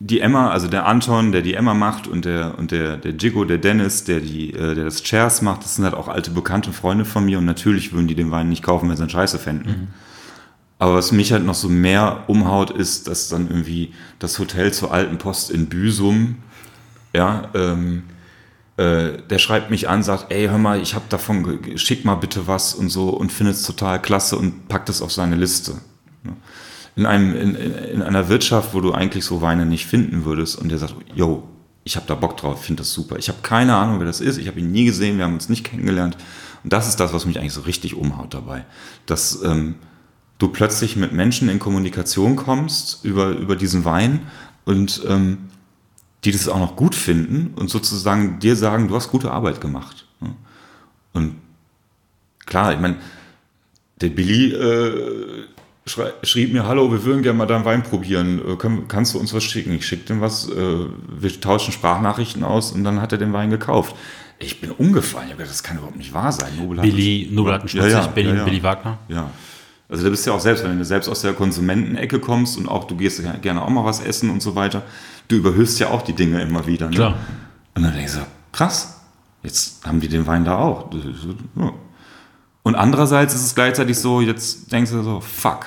die 0.00 0.20
Emma, 0.20 0.50
also 0.50 0.68
der 0.68 0.86
Anton, 0.86 1.32
der 1.32 1.42
die 1.42 1.54
Emma 1.54 1.74
macht 1.74 2.06
und 2.06 2.24
der 2.24 2.58
und 2.58 2.72
der 2.72 2.96
der 2.96 3.12
Jigo, 3.12 3.44
der 3.44 3.58
Dennis, 3.58 4.04
der 4.04 4.20
die 4.20 4.52
äh, 4.52 4.74
der 4.74 4.84
das 4.84 5.02
Chairs 5.02 5.40
macht, 5.40 5.64
das 5.64 5.76
sind 5.76 5.84
halt 5.84 5.94
auch 5.94 6.08
alte 6.08 6.30
bekannte 6.30 6.72
Freunde 6.72 7.04
von 7.04 7.24
mir 7.24 7.38
und 7.38 7.44
natürlich 7.44 7.92
würden 7.92 8.08
die 8.08 8.14
den 8.14 8.30
Wein 8.30 8.48
nicht 8.48 8.62
kaufen, 8.62 8.88
wenn 8.88 8.96
sie 8.96 9.02
einen 9.02 9.10
Scheiße 9.10 9.38
fänden. 9.38 9.70
Mhm. 9.70 9.88
Aber 10.78 10.94
was 10.94 11.12
mich 11.12 11.32
halt 11.32 11.44
noch 11.44 11.54
so 11.54 11.68
mehr 11.68 12.24
umhaut, 12.26 12.70
ist, 12.70 13.06
dass 13.08 13.28
dann 13.28 13.48
irgendwie 13.48 13.92
das 14.18 14.38
Hotel 14.38 14.72
zur 14.72 14.92
alten 14.92 15.18
Post 15.18 15.50
in 15.50 15.66
Büsum, 15.66 16.36
ja, 17.14 17.48
ähm, 17.54 18.02
äh, 18.76 19.18
der 19.30 19.38
schreibt 19.38 19.70
mich 19.70 19.88
an, 19.88 20.02
sagt, 20.02 20.32
ey, 20.32 20.48
hör 20.48 20.58
mal, 20.58 20.80
ich 20.80 20.94
habe 20.94 21.04
davon, 21.08 21.60
schick 21.76 22.04
mal 22.04 22.16
bitte 22.16 22.48
was 22.48 22.74
und 22.74 22.88
so 22.88 23.10
und 23.10 23.30
findet 23.30 23.54
es 23.54 23.62
total 23.62 24.02
klasse 24.02 24.36
und 24.36 24.68
packt 24.68 24.88
es 24.88 25.00
auf 25.00 25.12
seine 25.12 25.36
Liste. 25.36 25.74
In, 26.96 27.06
einem, 27.06 27.34
in, 27.36 27.54
in 27.54 28.02
einer 28.02 28.28
Wirtschaft, 28.28 28.74
wo 28.74 28.80
du 28.80 28.92
eigentlich 28.92 29.24
so 29.24 29.42
Weine 29.42 29.66
nicht 29.66 29.86
finden 29.86 30.24
würdest 30.24 30.58
und 30.58 30.70
der 30.70 30.78
sagt, 30.78 30.96
yo, 31.14 31.48
ich 31.84 31.96
habe 31.96 32.06
da 32.06 32.14
Bock 32.14 32.36
drauf, 32.36 32.64
finde 32.64 32.80
das 32.80 32.92
super. 32.92 33.16
Ich 33.18 33.28
habe 33.28 33.38
keine 33.42 33.76
Ahnung, 33.76 34.00
wer 34.00 34.06
das 34.06 34.20
ist, 34.20 34.38
ich 34.38 34.48
habe 34.48 34.58
ihn 34.58 34.72
nie 34.72 34.86
gesehen, 34.86 35.18
wir 35.18 35.24
haben 35.24 35.34
uns 35.34 35.48
nicht 35.48 35.64
kennengelernt. 35.64 36.16
Und 36.64 36.72
das 36.72 36.88
ist 36.88 36.98
das, 36.98 37.12
was 37.12 37.26
mich 37.26 37.38
eigentlich 37.38 37.52
so 37.52 37.60
richtig 37.60 37.94
umhaut 37.94 38.32
dabei. 38.32 38.64
Dass 39.06 39.42
ähm, 39.42 39.76
du 40.38 40.48
plötzlich 40.48 40.96
mit 40.96 41.12
Menschen 41.12 41.48
in 41.48 41.58
Kommunikation 41.58 42.36
kommst 42.36 43.04
über, 43.04 43.30
über 43.30 43.56
diesen 43.56 43.84
Wein 43.84 44.26
und 44.64 45.02
ähm, 45.08 45.48
die 46.24 46.32
das 46.32 46.48
auch 46.48 46.58
noch 46.58 46.76
gut 46.76 46.94
finden 46.94 47.52
und 47.54 47.68
sozusagen 47.68 48.38
dir 48.38 48.56
sagen, 48.56 48.88
du 48.88 48.94
hast 48.94 49.10
gute 49.10 49.30
Arbeit 49.30 49.60
gemacht. 49.60 50.06
Und 51.12 51.36
klar, 52.46 52.72
ich 52.72 52.80
meine, 52.80 52.96
der 54.00 54.08
Billy 54.08 54.52
äh, 54.52 55.44
schrieb 55.86 56.52
mir, 56.52 56.66
hallo, 56.66 56.90
wir 56.90 57.04
würden 57.04 57.22
gerne 57.22 57.38
mal 57.38 57.46
deinen 57.46 57.64
Wein 57.64 57.82
probieren. 57.82 58.40
Äh, 58.46 58.56
können, 58.56 58.88
kannst 58.88 59.14
du 59.14 59.18
uns 59.18 59.32
was 59.32 59.44
schicken? 59.44 59.72
Ich 59.72 59.86
schicke 59.86 60.06
dem 60.06 60.20
was, 60.20 60.48
äh, 60.48 60.86
wir 61.08 61.40
tauschen 61.40 61.72
Sprachnachrichten 61.72 62.42
aus 62.42 62.72
und 62.72 62.84
dann 62.84 63.00
hat 63.00 63.12
er 63.12 63.18
den 63.18 63.32
Wein 63.32 63.50
gekauft. 63.50 63.94
Ich 64.38 64.60
bin 64.60 64.72
umgefallen, 64.72 65.28
ich 65.30 65.36
das 65.36 65.62
kann 65.62 65.76
überhaupt 65.76 65.96
nicht 65.96 66.12
wahr 66.12 66.32
sein. 66.32 66.56
Nobel 66.58 66.80
Billy, 66.80 67.28
Nobel 67.30 67.52
hat 67.52 67.60
einen 67.60 67.70
ja, 67.70 67.86
ja, 67.86 68.06
Billy, 68.08 68.36
ja, 68.36 68.44
Billy 68.44 68.62
Wagner. 68.62 68.98
Ja. 69.08 69.30
Also 69.94 70.02
da 70.02 70.10
bist 70.10 70.26
du 70.26 70.30
ja 70.30 70.36
auch 70.36 70.40
selbst, 70.40 70.64
wenn 70.64 70.76
du 70.76 70.84
selbst 70.84 71.08
aus 71.08 71.20
der 71.20 71.34
Konsumentenecke 71.34 72.18
kommst 72.18 72.58
und 72.58 72.66
auch 72.66 72.82
du 72.82 72.96
gehst 72.96 73.22
gerne 73.42 73.62
auch 73.62 73.68
mal 73.68 73.84
was 73.84 74.00
essen 74.00 74.28
und 74.28 74.42
so 74.42 74.56
weiter, 74.56 74.82
du 75.28 75.36
überhöhst 75.36 75.78
ja 75.78 75.90
auch 75.90 76.02
die 76.02 76.14
Dinge 76.14 76.42
immer 76.42 76.66
wieder. 76.66 76.88
Ne? 76.88 76.96
Klar. 76.96 77.16
Und 77.76 77.84
dann 77.84 77.94
denkst 77.94 78.14
du, 78.14 78.26
krass, 78.50 79.00
jetzt 79.44 79.86
haben 79.86 80.00
die 80.00 80.08
den 80.08 80.26
Wein 80.26 80.44
da 80.44 80.58
auch. 80.58 80.90
Und 82.64 82.74
andererseits 82.74 83.36
ist 83.36 83.46
es 83.46 83.54
gleichzeitig 83.54 83.96
so, 83.96 84.20
jetzt 84.20 84.72
denkst 84.72 84.90
du 84.90 85.04
so, 85.04 85.20
fuck. 85.20 85.64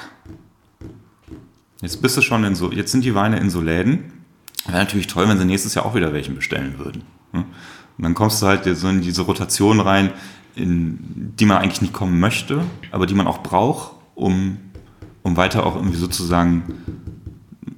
Jetzt 1.79 2.01
bist 2.01 2.17
du 2.17 2.21
schon 2.21 2.43
in 2.43 2.53
so, 2.53 2.69
jetzt 2.69 2.91
sind 2.91 3.05
die 3.05 3.15
Weine 3.15 3.39
in 3.39 3.49
so 3.49 3.61
Läden. 3.61 4.11
Wäre 4.65 4.79
natürlich 4.79 5.07
toll, 5.07 5.29
wenn 5.29 5.37
sie 5.37 5.45
nächstes 5.45 5.73
Jahr 5.73 5.85
auch 5.85 5.95
wieder 5.95 6.11
welchen 6.11 6.35
bestellen 6.35 6.77
würden. 6.79 7.03
Und 7.31 7.45
dann 7.97 8.13
kommst 8.13 8.41
du 8.41 8.47
halt 8.47 8.65
so 8.77 8.89
in 8.89 8.99
diese 8.99 9.21
Rotation 9.21 9.79
rein, 9.79 10.11
in 10.55 11.33
die 11.39 11.45
man 11.45 11.59
eigentlich 11.59 11.81
nicht 11.81 11.93
kommen 11.93 12.19
möchte, 12.19 12.65
aber 12.91 13.05
die 13.05 13.13
man 13.13 13.25
auch 13.25 13.41
braucht, 13.41 13.93
um, 14.17 14.57
um 15.23 15.37
weiter 15.37 15.65
auch 15.65 15.75
irgendwie 15.75 15.97
sozusagen 15.97 16.63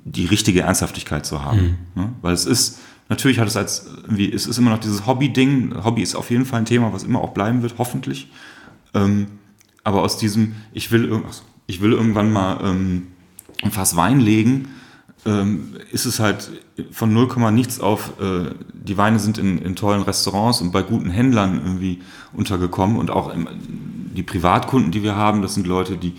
die 0.05 0.25
richtige 0.25 0.61
Ernsthaftigkeit 0.61 1.25
zu 1.25 1.43
haben. 1.43 1.77
Mhm. 1.93 2.15
Weil 2.21 2.33
es 2.33 2.45
ist, 2.45 2.79
natürlich 3.09 3.39
hat 3.39 3.47
es 3.47 3.57
als, 3.57 3.87
irgendwie, 4.03 4.31
es 4.31 4.47
ist 4.47 4.57
immer 4.57 4.71
noch 4.71 4.79
dieses 4.79 5.05
Hobby-Ding. 5.05 5.83
Hobby 5.83 6.01
ist 6.01 6.15
auf 6.15 6.31
jeden 6.31 6.45
Fall 6.45 6.59
ein 6.59 6.65
Thema, 6.65 6.93
was 6.93 7.03
immer 7.03 7.21
auch 7.21 7.33
bleiben 7.33 7.61
wird, 7.61 7.75
hoffentlich. 7.77 8.31
Ähm, 8.93 9.27
aber 9.83 10.01
aus 10.01 10.17
diesem, 10.17 10.55
ich 10.73 10.91
will, 10.91 11.21
ich 11.67 11.81
will 11.81 11.91
irgendwann 11.91 12.31
mal 12.31 12.59
ähm, 12.63 13.07
ein 13.61 13.71
Fass 13.71 13.95
Wein 13.95 14.21
legen, 14.21 14.69
ähm, 15.25 15.75
ist 15.91 16.05
es 16.05 16.19
halt 16.19 16.49
von 16.91 17.13
0, 17.13 17.51
nichts 17.51 17.79
auf, 17.79 18.13
äh, 18.19 18.51
die 18.73 18.97
Weine 18.97 19.19
sind 19.19 19.37
in, 19.37 19.57
in, 19.59 19.75
tollen 19.75 20.01
Restaurants 20.01 20.61
und 20.61 20.71
bei 20.71 20.81
guten 20.81 21.09
Händlern 21.09 21.61
irgendwie 21.63 22.01
untergekommen 22.33 22.97
und 22.97 23.11
auch 23.11 23.33
im, 23.33 23.47
die 24.15 24.23
Privatkunden, 24.23 24.91
die 24.91 25.03
wir 25.03 25.15
haben, 25.15 25.41
das 25.41 25.55
sind 25.55 25.67
Leute, 25.67 25.97
die, 25.97 26.13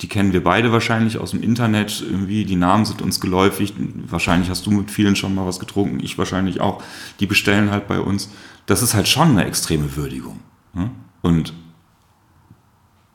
die 0.00 0.08
kennen 0.08 0.32
wir 0.32 0.42
beide 0.42 0.72
wahrscheinlich 0.72 1.18
aus 1.18 1.32
dem 1.32 1.42
Internet 1.42 2.04
irgendwie, 2.08 2.44
die 2.44 2.56
Namen 2.56 2.84
sind 2.84 3.02
uns 3.02 3.20
geläufig, 3.20 3.74
wahrscheinlich 4.06 4.50
hast 4.50 4.66
du 4.66 4.70
mit 4.70 4.90
vielen 4.90 5.16
schon 5.16 5.34
mal 5.34 5.46
was 5.46 5.60
getrunken, 5.60 6.00
ich 6.00 6.18
wahrscheinlich 6.18 6.60
auch, 6.60 6.82
die 7.20 7.26
bestellen 7.26 7.70
halt 7.70 7.88
bei 7.88 8.00
uns. 8.00 8.30
Das 8.66 8.82
ist 8.82 8.94
halt 8.94 9.08
schon 9.08 9.30
eine 9.30 9.44
extreme 9.44 9.96
Würdigung. 9.96 10.40
Ne? 10.72 10.90
Und 11.22 11.52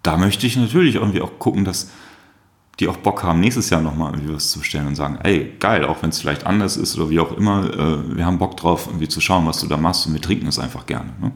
da 0.04 0.18
möchte 0.18 0.48
ich 0.48 0.56
natürlich 0.56 0.96
irgendwie 0.96 1.22
auch 1.22 1.40
gucken, 1.40 1.66
dass 1.66 1.92
die 2.80 2.88
auch 2.88 2.98
Bock 2.98 3.24
haben, 3.24 3.40
nächstes 3.42 3.70
Jahr 3.70 3.82
nochmal 3.82 4.14
irgendwie 4.14 4.34
was 4.34 4.52
zu 4.52 4.60
bestellen 4.60 4.88
und 4.88 4.96
sagen, 4.96 5.20
ey, 5.24 5.54
geil, 5.60 5.84
auch 5.84 6.02
wenn 6.02 6.12
es 6.12 6.22
vielleicht 6.22 6.46
anders 6.46 6.78
ist 6.78 6.98
oder 6.98 7.10
wie 7.10 7.20
auch 7.20 7.36
immer, 7.36 7.74
äh, 7.74 8.18
wir 8.18 8.26
haben 8.26 8.38
Bock 8.38 8.56
drauf, 8.56 8.88
irgendwie 8.88 9.10
zu 9.10 9.20
schauen, 9.20 9.46
was 9.46 9.60
du 9.60 9.68
da 9.68 9.78
machst 9.78 10.08
und 10.08 10.14
wir 10.14 10.22
trinken 10.22 10.48
es 10.48 10.60
einfach 10.60 10.86
gerne. 10.86 11.12
Ne? 11.22 11.32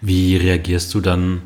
Wie 0.00 0.36
reagierst 0.36 0.92
du 0.94 1.00
dann 1.00 1.42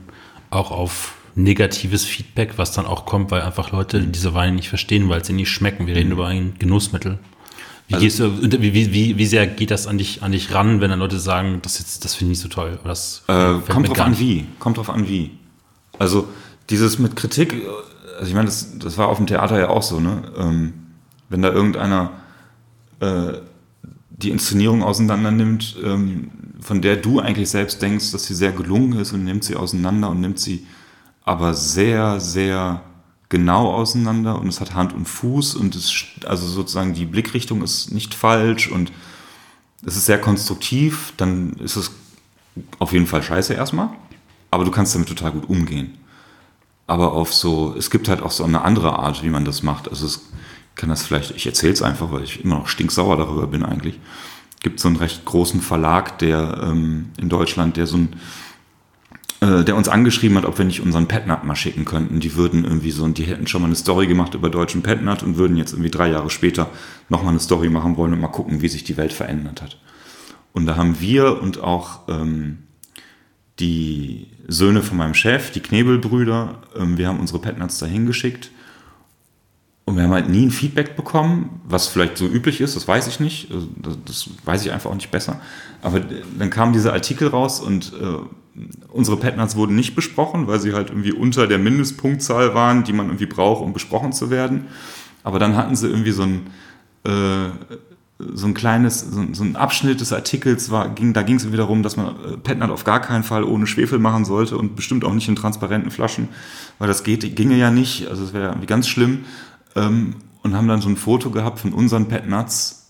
auch 0.51 0.71
auf 0.73 1.15
negatives 1.37 2.05
Feedback, 2.05 2.55
was 2.57 2.73
dann 2.73 2.87
auch 2.87 3.07
kommt, 3.07 3.31
weil 3.31 3.43
einfach 3.43 3.71
Leute 3.71 4.01
diese 4.01 4.35
Weine 4.35 4.57
nicht 4.57 4.69
verstehen, 4.69 5.09
weil 5.09 5.25
sie 5.25 5.33
nicht 5.33 5.51
schmecken? 5.51 5.87
Wir 5.87 5.95
reden 5.95 6.09
mhm. 6.09 6.15
über 6.15 6.27
ein 6.27 6.55
Genussmittel. 6.59 7.19
Wie, 7.89 7.95
also, 7.95 8.29
du, 8.29 8.61
wie, 8.61 8.75
wie, 8.75 9.17
wie, 9.17 9.27
sehr 9.27 9.47
geht 9.47 9.71
das 9.71 9.87
an 9.87 9.97
dich, 9.97 10.25
an 10.25 10.33
dich 10.33 10.53
ran, 10.53 10.81
wenn 10.81 10.91
dann 10.91 10.99
Leute 10.99 11.21
sagen, 11.21 11.61
das, 11.63 12.01
das 12.01 12.15
finde 12.17 12.33
ich 12.33 12.39
nicht 12.39 12.43
so 12.43 12.49
toll? 12.49 12.81
Das 12.83 13.23
äh, 13.29 13.55
kommt 13.69 13.89
drauf 13.89 14.01
an 14.01 14.19
wie. 14.19 14.47
Kommt 14.59 14.79
drauf 14.79 14.91
an 14.91 15.09
wie. 15.09 15.31
Also 15.97 16.27
dieses 16.69 16.99
mit 16.99 17.15
Kritik, 17.15 17.55
also 18.17 18.29
ich 18.29 18.35
meine, 18.35 18.47
das, 18.47 18.79
das 18.79 18.99
war 18.99 19.09
auf 19.09 19.19
dem 19.19 19.27
Theater 19.27 19.59
ja 19.59 19.69
auch 19.69 19.83
so, 19.83 20.01
ne? 20.01 20.23
Ähm, 20.37 20.73
wenn 21.29 21.43
da 21.43 21.51
irgendeiner 21.51 22.13
äh, 23.01 23.35
die 24.11 24.31
Inszenierung 24.31 24.83
auseinander 24.83 25.31
nimmt, 25.31 25.77
ähm, 25.85 26.31
von 26.61 26.81
der 26.81 26.97
du 26.97 27.21
eigentlich 27.21 27.51
selbst 27.51 27.83
denkst, 27.83 28.13
dass 28.13 28.25
sie 28.25 28.35
sehr 28.35 28.53
gelungen 28.53 28.99
ist 28.99 29.13
und 29.13 29.25
nimmt 29.25 29.45
sie 29.45 29.57
auseinander 29.57 30.11
und 30.11 30.21
nimmt 30.21 30.39
sie 30.39 30.67
aber 31.25 31.55
sehr, 31.55 32.21
sehr 32.21 32.83
genau 33.29 33.73
auseinander 33.73 34.41
und 34.41 34.49
es 34.49 34.61
hat 34.61 34.75
Hand 34.75 34.95
und 34.95 35.07
Fuß 35.07 35.57
und 35.57 35.75
es, 35.75 36.05
also 36.25 36.47
sozusagen 36.47 36.95
die 36.95 37.05
Blickrichtung 37.05 37.63
ist 37.63 37.93
nicht 37.93 38.15
falsch 38.15 38.71
und 38.71 38.93
es 39.85 39.97
ist 39.97 40.07
sehr 40.07 40.21
konstruktiv, 40.21 41.13
dann 41.17 41.55
ist 41.55 41.77
es 41.77 41.91
auf 42.79 42.93
jeden 42.93 43.07
Fall 43.07 43.23
scheiße 43.23 43.53
erstmal, 43.53 43.91
aber 44.51 44.65
du 44.65 44.71
kannst 44.71 44.95
damit 44.95 45.09
total 45.09 45.33
gut 45.33 45.49
umgehen 45.49 45.99
aber 46.87 47.13
auf 47.13 47.35
so, 47.35 47.75
es 47.77 47.91
gibt 47.91 48.09
halt 48.09 48.23
auch 48.23 48.31
so 48.31 48.45
eine 48.45 48.63
andere 48.63 48.99
Art, 48.99 49.23
wie 49.23 49.29
man 49.31 49.45
das 49.45 49.63
macht. 49.63 49.89
Also 49.89 50.07
es 50.07 50.29
kann 50.75 50.89
das 50.89 51.05
vielleicht, 51.05 51.33
ich 51.33 51.47
erzähle 51.47 51.73
es 51.73 51.83
einfach, 51.83 52.13
weil 52.13 52.23
ich 52.23 52.45
immer 52.45 52.57
noch 52.57 52.69
stinksauer 52.69 53.17
darüber 53.17 53.47
bin 53.47 53.65
eigentlich. 53.65 53.99
Es 54.57 54.61
gibt 54.61 54.81
so 54.81 54.89
einen 54.89 54.97
recht 54.97 55.25
großen 55.25 55.61
Verlag, 55.61 56.19
der 56.19 56.61
ähm, 56.63 57.11
in 57.19 57.29
Deutschland, 57.29 57.77
der 57.77 57.87
so 57.87 57.97
ein 57.97 58.17
äh, 59.41 59.65
der 59.65 59.77
uns 59.77 59.89
angeschrieben 59.89 60.39
hat, 60.39 60.47
ob 60.47 60.57
wir 60.57 60.65
nicht 60.65 60.81
unseren 60.81 61.09
Petnat 61.09 61.45
mal 61.45 61.57
schicken 61.57 61.85
könnten. 61.85 62.21
Die 62.21 62.37
würden 62.37 62.65
irgendwie 62.65 62.91
so, 62.91 63.05
und 63.05 63.19
die 63.19 63.25
hätten 63.25 63.47
schon 63.47 63.61
mal 63.61 63.67
eine 63.67 63.77
Story 63.77 64.07
gemacht 64.07 64.35
über 64.35 64.49
deutschen 64.49 64.83
Petnat 64.83 65.23
und 65.23 65.37
würden 65.37 65.59
jetzt 65.59 65.73
irgendwie 65.73 65.91
drei 65.91 66.09
Jahre 66.09 66.31
später 66.31 66.71
nochmal 67.11 67.31
eine 67.31 67.41
Story 67.41 67.69
machen 67.69 67.99
wollen 67.99 68.15
und 68.15 68.21
mal 68.21 68.29
gucken, 68.29 68.63
wie 68.63 68.69
sich 68.69 68.85
die 68.85 68.97
Welt 68.97 69.13
verändert 69.13 69.61
hat. 69.61 69.79
Und 70.53 70.65
da 70.65 70.77
haben 70.77 71.01
wir 71.01 71.43
und 71.43 71.61
auch 71.63 72.09
ähm, 72.09 72.66
die 73.59 74.27
Söhne 74.49 74.83
von 74.83 74.99
meinem 74.99 75.15
Chef, 75.15 75.51
die 75.51 75.61
Knebelbrüder, 75.61 76.63
ähm, 76.77 76.99
wir 76.99 77.09
haben 77.09 77.21
unsere 77.21 77.39
Petnuts 77.39 77.79
dahin 77.79 78.07
geschickt 78.07 78.51
und 79.87 79.97
wir 79.97 80.03
haben 80.03 80.13
halt 80.13 80.29
nie 80.29 80.47
ein 80.47 80.51
Feedback 80.51 80.97
bekommen, 80.97 81.61
was 81.65 81.87
vielleicht 81.87 82.19
so 82.19 82.27
üblich 82.27 82.61
ist, 82.61 82.77
das 82.77 82.87
weiß 82.87 83.07
ich 83.07 83.21
nicht, 83.21 83.51
also, 83.53 83.69
das 84.05 84.29
weiß 84.45 84.65
ich 84.67 84.73
einfach 84.73 84.91
auch 84.91 84.95
nicht 84.95 85.11
besser. 85.11 85.41
Aber 85.81 86.01
dann 86.01 86.51
kamen 86.51 86.73
diese 86.73 86.93
Artikel 86.93 87.29
raus 87.29 87.61
und 87.61 87.93
äh, 87.93 88.61
unsere 88.91 89.17
Petnuts 89.17 89.57
wurden 89.57 89.77
nicht 89.77 89.95
besprochen, 89.95 90.47
weil 90.49 90.61
sie 90.61 90.73
halt 90.73 90.91
irgendwie 90.91 91.13
unter 91.13 91.47
der 91.47 91.59
Mindestpunktzahl 91.59 92.55
waren, 92.55 92.85
die 92.85 92.93
man 92.93 93.07
irgendwie 93.07 93.27
braucht, 93.27 93.63
um 93.63 93.73
besprochen 93.73 94.13
zu 94.13 94.31
werden. 94.31 94.67
Aber 95.23 95.39
dann 95.39 95.57
hatten 95.57 95.77
sie 95.77 95.89
irgendwie 95.89 96.13
so 96.13 96.23
ein 96.23 96.47
äh, 97.05 97.49
so 98.19 98.47
ein 98.47 98.55
kleines, 98.55 99.01
so, 99.01 99.23
so, 99.33 99.45
ein 99.45 99.57
Abschnitt 99.57 100.01
des 100.01 100.13
Artikels 100.13 100.71
war, 100.71 100.89
ging, 100.89 101.13
da 101.13 101.23
ging 101.23 101.37
es 101.37 101.47
wieder 101.47 101.59
darum, 101.59 101.83
dass 101.83 101.97
man 101.97 102.09
äh, 102.25 102.37
Petnat 102.39 102.71
auf 102.71 102.85
gar 102.85 103.01
keinen 103.01 103.25
Fall 103.25 103.45
ohne 103.45 103.67
Schwefel 103.67 103.99
machen 103.99 104.25
sollte 104.25 104.57
und 104.57 104.75
bestimmt 104.75 105.05
auch 105.05 105.13
nicht 105.13 105.29
in 105.29 105.37
transparenten 105.37 105.91
Flaschen, 105.91 106.29
weil 106.79 106.89
das 106.89 107.05
geht, 107.05 107.37
ginge 107.37 107.57
ja 107.57 107.71
nicht, 107.71 108.09
also 108.09 108.25
es 108.25 108.33
wäre 108.33 108.49
irgendwie 108.49 108.67
ganz 108.67 108.89
schlimm. 108.89 109.25
Ähm, 109.75 110.15
und 110.43 110.55
haben 110.55 110.69
dann 110.69 110.81
so 110.81 110.89
ein 110.89 110.97
Foto 110.97 111.31
gehabt 111.31 111.59
von 111.59 111.73
unseren 111.73 112.07
Petnuts, 112.07 112.87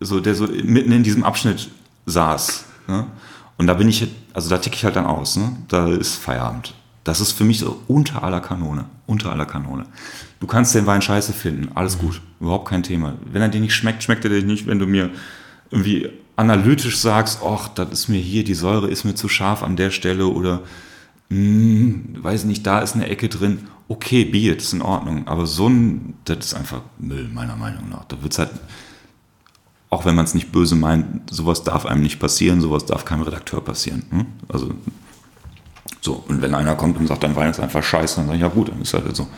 so, 0.00 0.20
der 0.20 0.34
so 0.34 0.46
mitten 0.46 0.90
in 0.90 1.02
diesem 1.02 1.22
Abschnitt 1.22 1.70
saß. 2.06 2.64
Ne? 2.88 3.06
Und 3.58 3.66
da 3.66 3.74
bin 3.74 3.88
ich, 3.88 4.08
also 4.32 4.48
da 4.48 4.56
ticke 4.56 4.74
ich 4.74 4.84
halt 4.84 4.96
dann 4.96 5.04
aus, 5.04 5.36
ne? 5.36 5.54
da 5.68 5.88
ist 5.88 6.16
Feierabend. 6.16 6.74
Das 7.04 7.20
ist 7.20 7.32
für 7.32 7.44
mich 7.44 7.58
so 7.58 7.80
unter 7.88 8.22
aller 8.22 8.40
Kanone. 8.40 8.86
Unter 9.06 9.32
aller 9.32 9.44
Kanone. 9.44 9.84
Du 10.40 10.46
kannst 10.46 10.74
den 10.74 10.86
Wein 10.86 11.02
scheiße 11.02 11.34
finden, 11.34 11.70
alles 11.74 11.96
mhm. 11.98 12.06
gut, 12.06 12.22
überhaupt 12.40 12.68
kein 12.68 12.82
Thema. 12.82 13.14
Wenn 13.30 13.42
er 13.42 13.48
dir 13.48 13.60
nicht 13.60 13.74
schmeckt, 13.74 14.02
schmeckt 14.02 14.24
er 14.24 14.30
dir 14.30 14.42
nicht. 14.42 14.66
Wenn 14.66 14.78
du 14.78 14.86
mir 14.86 15.10
irgendwie 15.70 16.08
analytisch 16.36 16.98
sagst, 16.98 17.40
ach, 17.44 17.68
das 17.68 17.90
ist 17.90 18.08
mir 18.08 18.20
hier, 18.20 18.42
die 18.42 18.54
Säure 18.54 18.88
ist 18.88 19.04
mir 19.04 19.14
zu 19.14 19.28
scharf 19.28 19.62
an 19.62 19.76
der 19.76 19.90
Stelle 19.90 20.26
oder 20.26 20.62
mh, 21.28 21.36
hm, 21.36 22.16
weiß 22.18 22.44
nicht, 22.44 22.66
da 22.66 22.80
ist 22.80 22.94
eine 22.94 23.08
Ecke 23.08 23.28
drin. 23.28 23.68
Okay, 23.88 24.24
Bier, 24.24 24.54
das 24.54 24.64
ist 24.64 24.72
in 24.72 24.82
Ordnung. 24.82 25.28
Aber 25.28 25.46
so 25.46 25.68
ein, 25.68 26.14
das 26.24 26.38
ist 26.38 26.54
einfach 26.54 26.80
Müll, 26.98 27.28
meiner 27.28 27.56
Meinung 27.56 27.90
nach. 27.90 28.04
Da 28.06 28.22
wird 28.22 28.32
es 28.32 28.38
halt, 28.38 28.50
auch 29.90 30.06
wenn 30.06 30.14
man 30.14 30.24
es 30.24 30.32
nicht 30.32 30.52
böse 30.52 30.74
meint, 30.74 31.28
sowas 31.30 31.64
darf 31.64 31.84
einem 31.84 32.02
nicht 32.02 32.18
passieren, 32.18 32.62
sowas 32.62 32.86
darf 32.86 33.04
keinem 33.04 33.22
Redakteur 33.22 33.62
passieren. 33.62 34.04
Hm? 34.10 34.26
Also 34.48 34.72
so, 36.00 36.24
und 36.28 36.40
wenn 36.40 36.54
einer 36.54 36.76
kommt 36.76 36.96
und 36.98 37.06
sagt, 37.08 37.24
dein 37.24 37.36
Wein 37.36 37.50
ist 37.50 37.60
einfach 37.60 37.82
scheiße, 37.82 38.16
dann 38.16 38.26
sage 38.26 38.36
ich, 38.36 38.42
ja 38.42 38.48
gut, 38.48 38.70
dann 38.70 38.80
ist 38.80 38.94
halt 38.94 39.14
so. 39.14 39.28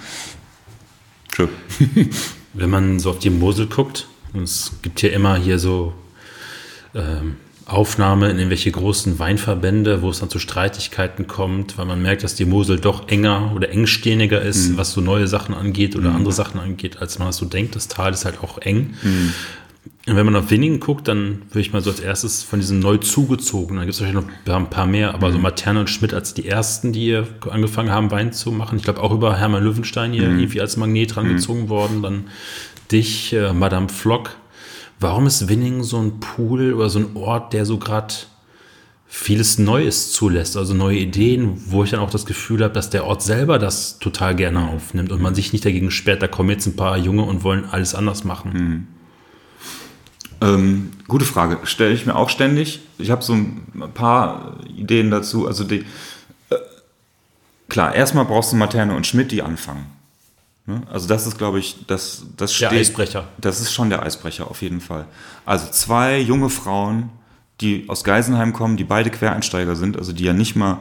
Tschö. 1.35 1.49
wenn 2.55 2.71
man 2.71 2.99
so 2.99 3.11
auf 3.11 3.19
die 3.19 3.31
Mosel 3.31 3.67
guckt, 3.67 4.07
es 4.41 4.73
gibt 4.83 5.03
ja 5.03 5.11
immer 5.11 5.37
hier 5.37 5.59
so 5.59 5.93
ähm, 6.95 7.37
Aufnahme 7.67 8.31
in 8.31 8.39
irgendwelche 8.39 8.71
großen 8.71 9.19
Weinverbände, 9.19 10.03
wo 10.03 10.11
es 10.11 10.21
dann 10.21 10.29
zu 10.29 10.39
Streitigkeiten 10.39 11.27
kommt, 11.27 11.79
weil 11.79 11.87
man 11.87 12.03
merkt, 12.03 12.23
dass 12.23 12.35
die 12.35 12.45
Mosel 12.45 12.79
doch 12.81 13.09
enger 13.09 13.53
oder 13.55 13.71
engstehniger 13.71 14.43
ist, 14.43 14.71
mhm. 14.71 14.77
was 14.77 14.93
so 14.93 15.01
neue 15.01 15.27
Sachen 15.27 15.55
angeht 15.55 15.97
oder 15.97 16.11
mhm. 16.11 16.17
andere 16.17 16.33
Sachen 16.33 16.61
angeht, 16.61 16.99
als 16.99 17.19
man 17.19 17.29
das 17.29 17.37
so 17.37 17.47
denkt. 17.47 17.77
Das 17.77 17.89
Tal 17.89 18.13
ist 18.13 18.25
halt 18.25 18.43
auch 18.43 18.59
eng. 18.59 18.95
Mhm. 19.03 19.33
Und 20.07 20.17
wenn 20.17 20.27
man 20.27 20.37
auf 20.37 20.51
wenigen 20.51 20.81
guckt, 20.81 21.07
dann 21.07 21.43
würde 21.49 21.61
ich 21.61 21.73
mal 21.73 21.83
so 21.83 21.91
als 21.91 22.01
erstes 22.01 22.43
von 22.43 22.59
diesen 22.59 22.81
neu 22.81 22.97
zugezogenen, 22.99 23.79
da 23.79 23.85
gibt 23.85 23.95
es 23.95 24.01
wahrscheinlich 24.01 24.25
noch 24.47 24.57
ein 24.57 24.71
paar 24.71 24.87
mehr, 24.87 25.15
aber 25.15 25.29
mhm. 25.29 25.33
so 25.33 25.39
Materne 25.39 25.81
und 25.81 25.91
Schmidt 25.91 26.13
als 26.13 26.35
die 26.35 26.47
ersten, 26.47 26.93
die 26.93 27.01
hier 27.01 27.29
angefangen 27.49 27.91
haben, 27.91 28.11
Wein 28.11 28.33
zu 28.33 28.51
machen. 28.51 28.79
Ich 28.79 28.85
glaube 28.85 29.01
auch 29.01 29.13
über 29.13 29.37
Hermann 29.37 29.63
Löwenstein 29.63 30.13
hier 30.13 30.29
mhm. 30.29 30.41
irgendwie 30.41 30.61
als 30.61 30.77
Magnet 30.77 31.17
rangezogen 31.17 31.65
mhm. 31.65 31.69
worden. 31.69 32.03
Dann 32.03 32.25
dich, 32.91 33.33
äh, 33.33 33.53
Madame 33.53 33.89
Flock. 33.89 34.37
Warum 34.99 35.27
ist 35.27 35.49
Winning 35.49 35.83
so 35.83 36.01
ein 36.01 36.21
Pool 36.21 36.75
oder 36.75 36.89
so 36.89 37.01
ein 37.01 37.17
Ort, 37.17 37.53
der 37.53 37.65
so 37.65 37.79
gerade 37.79 38.15
vieles 39.07 39.59
Neues 39.59 40.11
zulässt, 40.11 40.57
also 40.57 40.75
neue 40.75 40.97
Ideen, 40.97 41.61
wo 41.67 41.85
ich 41.85 41.91
dann 41.91 42.01
auch 42.01 42.09
das 42.09 42.25
Gefühl 42.25 42.65
habe, 42.65 42.73
dass 42.73 42.89
der 42.89 43.05
Ort 43.05 43.23
selber 43.23 43.59
das 43.59 43.99
total 43.99 44.35
gerne 44.35 44.69
aufnimmt 44.69 45.13
und 45.13 45.21
man 45.21 45.35
sich 45.35 45.53
nicht 45.53 45.67
dagegen 45.67 45.91
sperrt, 45.91 46.23
da 46.23 46.29
kommen 46.29 46.49
jetzt 46.49 46.67
ein 46.67 46.77
paar 46.77 46.97
Junge 46.97 47.23
und 47.23 47.45
wollen 47.45 47.67
alles 47.71 47.95
anders 47.95 48.25
machen. 48.25 48.89
Ähm, 50.43 50.90
gute 51.06 51.24
Frage. 51.24 51.59
Stelle 51.64 51.94
ich 51.94 52.05
mir 52.05 52.16
auch 52.16 52.28
ständig. 52.28 52.81
Ich 52.98 53.10
habe 53.10 53.23
so 53.23 53.32
ein 53.35 53.62
paar 53.94 54.56
Ideen 54.77 55.10
dazu. 55.10 55.47
Also 55.47 55.62
die, 55.62 55.85
äh, 56.51 56.56
klar, 57.69 57.94
erstmal 57.94 58.24
brauchst 58.24 58.52
du 58.52 58.56
Materne 58.56 58.97
und 58.97 59.06
Schmidt, 59.06 59.31
die 59.31 59.43
anfangen. 59.43 59.86
Ne? 60.66 60.82
Also 60.90 61.06
das 61.06 61.27
ist, 61.27 61.39
glaube 61.39 61.60
ich, 61.60 61.86
das, 61.86 62.24
das 62.36 62.52
steht, 62.52 62.73
Der 62.73 62.81
Eisbrecher. 62.81 63.28
Das 63.39 63.60
ist 63.60 63.73
schon 63.73 63.89
der 63.89 64.02
Eisbrecher 64.02 64.51
auf 64.51 64.62
jeden 64.62 64.81
Fall. 64.81 65.06
Also 65.47 65.70
zwei 65.70 66.19
junge 66.19 66.51
Frauen, 66.51 67.10
die 67.60 67.85
aus 67.89 68.02
Geisenheim 68.02 68.52
kommen, 68.52 68.77
die 68.77 68.85
beide 68.85 69.10
Quereinsteiger 69.10 69.77
sind, 69.77 69.97
also 69.97 70.12
die 70.12 70.24
ja 70.24 70.32
nicht 70.32 70.56
mal 70.56 70.78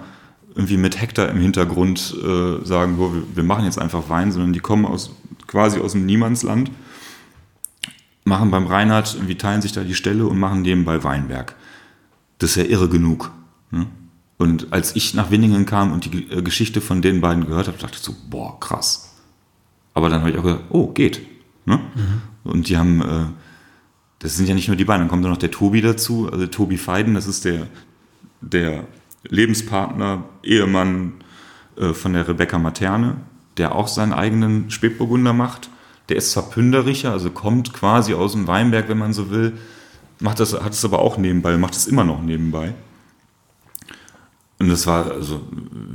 irgendwie 0.55 0.77
mit 0.77 0.99
Hektar 0.99 1.29
im 1.29 1.39
Hintergrund 1.39 2.15
äh, 2.17 2.65
sagen, 2.65 2.97
wir, 2.99 3.23
wir 3.35 3.43
machen 3.43 3.65
jetzt 3.65 3.79
einfach 3.79 4.09
Wein, 4.09 4.31
sondern 4.31 4.53
die 4.53 4.59
kommen 4.59 4.85
aus 4.85 5.11
quasi 5.47 5.79
aus 5.79 5.91
dem 5.93 6.05
Niemandsland, 6.05 6.71
machen 8.31 8.49
beim 8.49 8.65
Reinhard, 8.65 9.13
irgendwie 9.13 9.35
teilen 9.35 9.61
sich 9.61 9.73
da 9.73 9.83
die 9.83 9.93
Stelle 9.93 10.25
und 10.25 10.39
machen 10.39 10.61
nebenbei 10.61 11.03
Weinberg. 11.03 11.53
Das 12.39 12.51
ist 12.51 12.55
ja 12.55 12.63
irre 12.63 12.87
genug. 12.87 13.29
Ne? 13.71 13.87
Und 14.37 14.71
als 14.71 14.95
ich 14.95 15.13
nach 15.13 15.31
Winningen 15.31 15.65
kam 15.65 15.91
und 15.91 16.05
die 16.05 16.31
äh, 16.31 16.41
Geschichte 16.41 16.79
von 16.79 17.01
den 17.01 17.19
beiden 17.19 17.45
gehört 17.45 17.67
habe, 17.67 17.77
dachte 17.77 17.97
ich 17.97 18.03
so, 18.03 18.15
boah, 18.29 18.57
krass. 18.57 19.17
Aber 19.93 20.09
dann 20.09 20.21
habe 20.21 20.31
ich 20.31 20.37
auch 20.37 20.43
gesagt, 20.43 20.63
oh, 20.69 20.87
geht. 20.87 21.21
Ne? 21.65 21.77
Mhm. 21.77 22.49
Und 22.49 22.69
die 22.69 22.77
haben, 22.77 23.01
äh, 23.01 23.25
das 24.19 24.37
sind 24.37 24.47
ja 24.47 24.55
nicht 24.55 24.69
nur 24.69 24.77
die 24.77 24.85
beiden, 24.85 25.01
dann 25.01 25.09
kommt 25.09 25.23
noch 25.23 25.35
der 25.35 25.51
Tobi 25.51 25.81
dazu, 25.81 26.29
also 26.31 26.47
Tobi 26.47 26.77
Feiden, 26.77 27.13
das 27.13 27.27
ist 27.27 27.43
der, 27.43 27.67
der 28.39 28.85
Lebenspartner, 29.27 30.23
Ehemann 30.41 31.15
äh, 31.75 31.93
von 31.93 32.13
der 32.13 32.29
Rebecca 32.29 32.57
Materne, 32.57 33.17
der 33.57 33.75
auch 33.75 33.89
seinen 33.89 34.13
eigenen 34.13 34.71
Spätburgunder 34.71 35.33
macht. 35.33 35.69
Der 36.11 36.17
ist 36.17 36.31
zwar 36.31 36.49
Pünderischer, 36.49 37.13
also 37.13 37.29
kommt 37.29 37.71
quasi 37.71 38.13
aus 38.13 38.33
dem 38.33 38.45
Weinberg, 38.45 38.89
wenn 38.89 38.97
man 38.97 39.13
so 39.13 39.29
will, 39.29 39.53
macht 40.19 40.41
das, 40.41 40.53
hat 40.53 40.73
es 40.73 40.83
aber 40.83 40.99
auch 40.99 41.17
nebenbei, 41.17 41.55
macht 41.55 41.73
es 41.73 41.87
immer 41.87 42.03
noch 42.03 42.21
nebenbei. 42.21 42.73
Und 44.59 44.67
das 44.67 44.87
war, 44.87 45.09
also 45.09 45.39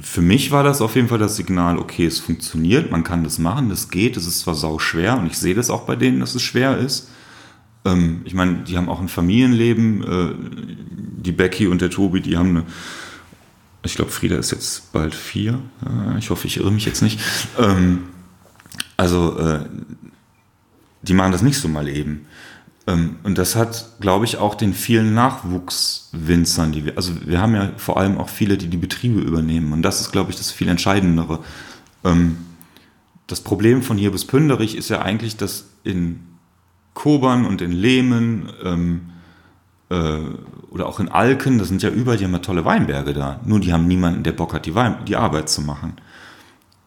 für 0.00 0.22
mich 0.22 0.50
war 0.52 0.64
das 0.64 0.80
auf 0.80 0.96
jeden 0.96 1.08
Fall 1.08 1.18
das 1.18 1.36
Signal, 1.36 1.76
okay, 1.76 2.06
es 2.06 2.18
funktioniert, 2.18 2.90
man 2.90 3.04
kann 3.04 3.24
das 3.24 3.38
machen, 3.38 3.68
das 3.68 3.90
geht, 3.90 4.16
es 4.16 4.26
ist 4.26 4.40
zwar 4.40 4.54
sau 4.54 4.78
schwer 4.78 5.18
und 5.18 5.26
ich 5.26 5.36
sehe 5.36 5.54
das 5.54 5.68
auch 5.68 5.82
bei 5.82 5.96
denen, 5.96 6.20
dass 6.20 6.34
es 6.34 6.40
schwer 6.40 6.78
ist. 6.78 7.10
Ähm, 7.84 8.22
ich 8.24 8.32
meine, 8.32 8.64
die 8.64 8.78
haben 8.78 8.88
auch 8.88 9.00
ein 9.00 9.08
Familienleben, 9.08 10.02
äh, 10.02 10.34
die 11.18 11.32
Becky 11.32 11.66
und 11.66 11.82
der 11.82 11.90
Tobi, 11.90 12.22
die 12.22 12.38
haben 12.38 12.48
eine, 12.48 12.64
ich 13.84 13.96
glaube, 13.96 14.12
Frieda 14.12 14.38
ist 14.38 14.50
jetzt 14.50 14.94
bald 14.94 15.14
vier, 15.14 15.60
äh, 15.84 16.18
ich 16.18 16.30
hoffe, 16.30 16.46
ich 16.46 16.56
irre 16.56 16.70
mich 16.70 16.86
jetzt 16.86 17.02
nicht. 17.02 17.20
Ähm, 17.58 18.04
also, 18.96 19.38
äh, 19.38 19.60
die 21.02 21.14
machen 21.14 21.32
das 21.32 21.42
nicht 21.42 21.58
so 21.58 21.68
mal 21.68 21.88
eben. 21.88 22.26
Ähm, 22.86 23.16
und 23.24 23.38
das 23.38 23.56
hat, 23.56 23.96
glaube 24.00 24.24
ich, 24.24 24.38
auch 24.38 24.54
den 24.54 24.72
vielen 24.72 25.14
Nachwuchswinzern, 25.14 26.72
die 26.72 26.86
wir, 26.86 26.96
also 26.96 27.12
wir 27.26 27.40
haben 27.40 27.54
ja 27.54 27.70
vor 27.76 27.98
allem 27.98 28.18
auch 28.18 28.28
viele, 28.28 28.56
die 28.56 28.68
die 28.68 28.76
Betriebe 28.76 29.20
übernehmen. 29.20 29.72
Und 29.72 29.82
das 29.82 30.00
ist, 30.00 30.12
glaube 30.12 30.30
ich, 30.30 30.36
das 30.36 30.50
viel 30.50 30.68
Entscheidendere. 30.68 31.40
Ähm, 32.04 32.38
das 33.26 33.40
Problem 33.40 33.82
von 33.82 33.98
hier 33.98 34.12
bis 34.12 34.24
Pünderich 34.24 34.76
ist 34.76 34.88
ja 34.88 35.02
eigentlich, 35.02 35.36
dass 35.36 35.66
in 35.82 36.20
Kobern 36.94 37.44
und 37.44 37.60
in 37.60 37.72
Lehmen 37.72 38.52
ähm, 38.62 39.10
äh, 39.90 40.18
oder 40.70 40.86
auch 40.86 41.00
in 41.00 41.08
Alken, 41.08 41.58
das 41.58 41.68
sind 41.68 41.82
ja 41.82 41.90
überall 41.90 42.20
immer 42.20 42.40
tolle 42.40 42.64
Weinberge 42.64 43.12
da. 43.12 43.40
Nur 43.44 43.60
die 43.60 43.72
haben 43.72 43.86
niemanden, 43.86 44.22
der 44.22 44.32
Bock 44.32 44.54
hat, 44.54 44.66
die, 44.66 44.74
Wein, 44.74 45.04
die 45.06 45.16
Arbeit 45.16 45.48
zu 45.48 45.60
machen. 45.60 45.94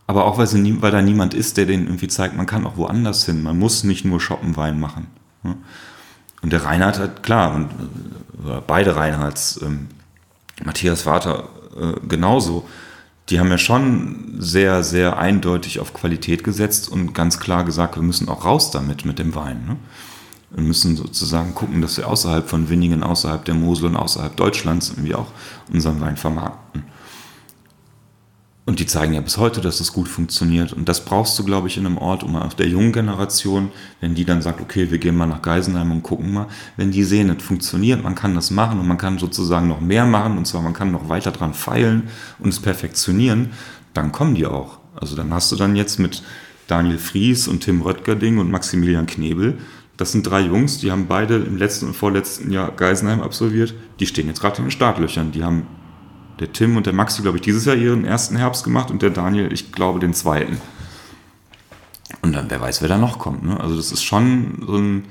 Aber 0.10 0.26
auch 0.26 0.40
weil, 0.40 0.48
sie, 0.48 0.82
weil 0.82 0.90
da 0.90 1.04
niemand 1.04 1.36
ist, 1.36 1.58
der 1.58 1.68
denen 1.68 1.86
irgendwie 1.86 2.08
zeigt, 2.08 2.36
man 2.36 2.48
kann 2.48 2.66
auch 2.66 2.78
woanders 2.78 3.28
hin. 3.28 3.44
Man 3.44 3.60
muss 3.60 3.84
nicht 3.84 4.06
nur 4.06 4.20
shoppen 4.20 4.58
Wein 4.58 4.80
machen. 4.80 5.06
Und 5.44 6.52
der 6.52 6.66
Reinhard 6.66 6.98
hat, 6.98 7.22
klar, 7.22 7.54
und, 7.54 7.70
äh, 8.44 8.60
beide 8.66 8.96
Reinhards, 8.96 9.60
ähm, 9.62 9.88
Matthias 10.64 11.04
Vater 11.04 11.50
äh, 11.80 12.08
genauso, 12.08 12.68
die 13.30 13.40
haben 13.40 13.52
ja 13.52 13.60
schon 13.60 14.38
sehr, 14.40 14.82
sehr 14.82 15.20
eindeutig 15.20 15.80
auf 15.80 15.94
Qualität 15.94 16.44
gesetzt 16.44 16.90
und 16.90 17.14
ganz 17.14 17.40
klar 17.40 17.64
gesagt, 17.64 17.96
wir 17.96 18.02
müssen 18.02 18.30
auch 18.30 18.46
raus 18.46 18.72
damit, 18.72 19.06
mit 19.06 19.20
dem 19.20 19.36
Wein. 19.36 19.64
Ne? 19.68 19.76
Wir 20.50 20.64
müssen 20.64 20.96
sozusagen 20.96 21.54
gucken, 21.54 21.84
dass 21.84 21.98
wir 21.98 22.08
außerhalb 22.08 22.50
von 22.50 22.70
Winningen, 22.70 23.04
außerhalb 23.04 23.46
der 23.46 23.54
Mosel 23.54 23.86
und 23.86 23.96
außerhalb 23.96 24.36
Deutschlands 24.36 24.90
irgendwie 24.90 25.14
auch 25.14 25.28
unseren 25.72 26.02
Wein 26.02 26.18
vermarkten. 26.18 26.86
Und 28.70 28.80
die 28.80 28.86
zeigen 28.86 29.14
ja 29.14 29.22
bis 29.22 29.40
heute, 29.40 29.62
dass 29.62 29.80
es 29.80 29.94
gut 29.94 30.08
funktioniert. 30.08 30.74
Und 30.74 30.88
das 30.88 31.04
brauchst 31.04 31.40
du, 31.40 31.44
glaube 31.44 31.68
ich, 31.68 31.78
in 31.78 31.88
einem 31.88 31.98
Ort, 31.98 32.22
um 32.22 32.36
auf 32.36 32.54
der 32.54 32.68
jungen 32.68 32.94
Generation, 32.94 33.72
wenn 34.00 34.14
die 34.14 34.26
dann 34.26 34.44
sagt, 34.44 34.62
okay, 34.62 34.92
wir 34.92 35.00
gehen 35.00 35.18
mal 35.18 35.26
nach 35.26 35.42
Geisenheim 35.42 35.92
und 35.92 36.04
gucken 36.04 36.32
mal, 36.32 36.46
wenn 36.78 36.92
die 36.92 37.04
sehen, 37.04 37.32
es 37.32 37.42
funktioniert, 37.42 38.04
man 38.04 38.14
kann 38.14 38.36
das 38.36 38.52
machen 38.52 38.80
und 38.80 38.88
man 38.88 39.00
kann 39.00 39.18
sozusagen 39.18 39.68
noch 39.68 39.82
mehr 39.82 40.06
machen 40.06 40.38
und 40.38 40.46
zwar 40.46 40.62
man 40.62 40.74
kann 40.74 40.92
noch 40.92 41.10
weiter 41.10 41.32
dran 41.32 41.56
feilen 41.56 42.10
und 42.38 42.50
es 42.50 42.60
perfektionieren, 42.60 43.54
dann 43.96 44.12
kommen 44.12 44.36
die 44.36 44.46
auch. 44.46 44.78
Also 44.94 45.16
dann 45.16 45.34
hast 45.34 45.52
du 45.52 45.56
dann 45.56 45.76
jetzt 45.76 45.98
mit 45.98 46.22
Daniel 46.68 47.00
Fries 47.00 47.48
und 47.48 47.62
Tim 47.62 47.82
Röttgerding 47.82 48.38
und 48.38 48.52
Maximilian 48.52 49.08
Knebel, 49.08 49.58
das 49.98 50.12
sind 50.12 50.30
drei 50.30 50.42
Jungs, 50.42 50.78
die 50.78 50.92
haben 50.92 51.08
beide 51.08 51.38
im 51.38 51.58
letzten 51.58 51.88
und 51.88 51.96
vorletzten 51.96 52.52
Jahr 52.52 52.72
Geisenheim 52.72 53.22
absolviert. 53.22 53.74
Die 54.00 54.06
stehen 54.06 54.28
jetzt 54.28 54.40
gerade 54.40 54.60
in 54.60 54.66
den 54.66 54.72
Startlöchern. 54.72 55.34
Die 55.34 55.44
haben 55.44 55.68
der 56.40 56.54
Tim 56.54 56.78
und 56.78 56.86
der 56.86 56.94
Maxi, 56.94 57.22
glaube 57.22 57.38
ich, 57.38 57.42
dieses 57.42 57.66
Jahr 57.66 57.76
ihren 57.76 58.06
ersten 58.06 58.38
Herbst 58.38 58.64
gemacht 58.64 58.92
und 58.92 59.02
der 59.02 59.10
Daniel, 59.10 59.52
ich 59.52 59.72
glaube, 59.72 60.00
den 60.00 60.14
zweiten. 60.14 60.60
Und 62.22 62.34
dann, 62.34 62.50
wer 62.50 62.62
weiß, 62.62 62.82
wer 62.82 62.90
da 62.90 62.98
noch 62.98 63.20
kommt. 63.20 63.44
Ne? 63.44 63.60
Also 63.60 63.76
das 63.76 63.92
ist 63.92 64.04
schon 64.04 64.64
so 64.66 64.78
ein, 64.78 65.06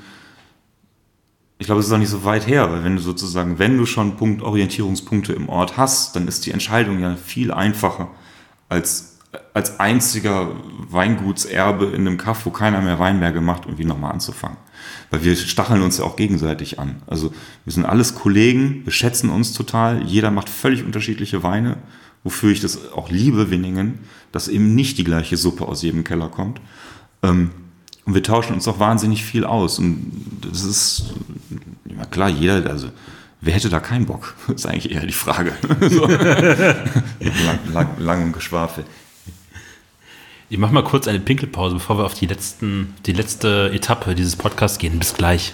ich 1.59 1.67
glaube, 1.67 1.81
es 1.81 1.87
ist 1.87 1.93
auch 1.93 1.99
nicht 1.99 2.09
so 2.09 2.25
weit 2.25 2.47
her, 2.47 2.71
weil 2.71 2.85
wenn 2.85 2.97
du 2.97 3.03
sozusagen, 3.03 3.59
wenn 3.59 3.77
du 3.77 3.87
schon 3.87 4.17
Punkt 4.17 4.43
Orientierungspunkte 4.43 5.33
im 5.33 5.49
Ort 5.49 5.77
hast, 5.77 6.17
dann 6.17 6.29
ist 6.29 6.47
die 6.47 6.53
Entscheidung 6.53 7.01
ja 7.01 7.17
viel 7.17 7.53
einfacher 7.53 8.09
als 8.69 9.18
als 9.55 9.79
einziger 9.81 10.51
Weingutserbe 10.89 11.87
in 11.87 12.07
einem 12.07 12.17
Kaff, 12.17 12.47
wo 12.47 12.51
keiner 12.51 12.81
mehr 12.81 12.99
Weinberge 12.99 13.41
macht, 13.41 13.67
irgendwie 13.67 13.85
nochmal 13.85 14.13
anzufangen. 14.13 14.57
Weil 15.11 15.25
wir 15.25 15.37
stacheln 15.37 15.83
uns 15.83 15.99
ja 15.99 16.05
auch 16.05 16.17
gegenseitig 16.17 16.79
an. 16.79 17.03
Also 17.07 17.33
wir 17.65 17.73
sind 17.73 17.85
alles 17.85 18.15
Kollegen, 18.15 18.83
wir 18.85 18.93
schätzen 18.93 19.31
uns 19.31 19.53
total, 19.53 20.03
jeder 20.05 20.31
macht 20.31 20.49
völlig 20.49 20.85
unterschiedliche 20.85 21.43
Weine, 21.43 21.77
wofür 22.25 22.51
ich 22.51 22.61
das 22.61 22.93
auch 22.93 23.11
liebe, 23.11 23.51
Winningen, 23.51 24.01
dass 24.33 24.49
eben 24.49 24.75
nicht 24.75 24.99
die 24.99 25.05
gleiche 25.05 25.37
Suppe 25.37 25.67
aus 25.67 25.83
jedem 25.83 26.05
Keller 26.05 26.29
kommt. 26.29 26.61
Ähm, 27.23 27.51
und 28.05 28.15
wir 28.15 28.23
tauschen 28.23 28.55
uns 28.55 28.67
auch 28.67 28.79
wahnsinnig 28.79 29.23
viel 29.23 29.45
aus. 29.45 29.79
Und 29.79 30.13
das 30.41 30.65
ist, 30.65 31.15
ja 31.85 32.07
klar, 32.07 32.31
jeder, 32.31 32.71
also 32.71 32.89
wer 33.41 33.55
hätte 33.55 33.69
da 33.69 33.81
keinen 33.81 34.07
Bock? 34.07 34.35
Das 34.47 34.65
ist 34.65 34.67
eigentlich 34.67 34.93
eher 34.93 35.05
die 35.05 35.13
Frage. 35.13 35.53
so. 35.91 36.07
lang, 36.07 37.59
lang, 37.73 37.89
lang 37.99 38.23
und 38.25 38.33
geschwafel. 38.33 38.85
Ich 40.51 40.57
mache 40.57 40.73
mal 40.73 40.85
kurz 40.85 41.07
eine 41.07 41.21
Pinkelpause, 41.21 41.75
bevor 41.75 41.99
wir 41.99 42.07
auf 42.07 42.15
die, 42.15 42.27
letzten, 42.27 42.95
die 43.05 43.13
letzte 43.13 43.71
Etappe 43.73 44.15
dieses 44.15 44.37
Podcasts 44.37 44.79
gehen. 44.79 44.99
Bis 44.99 45.15
gleich. 45.15 45.53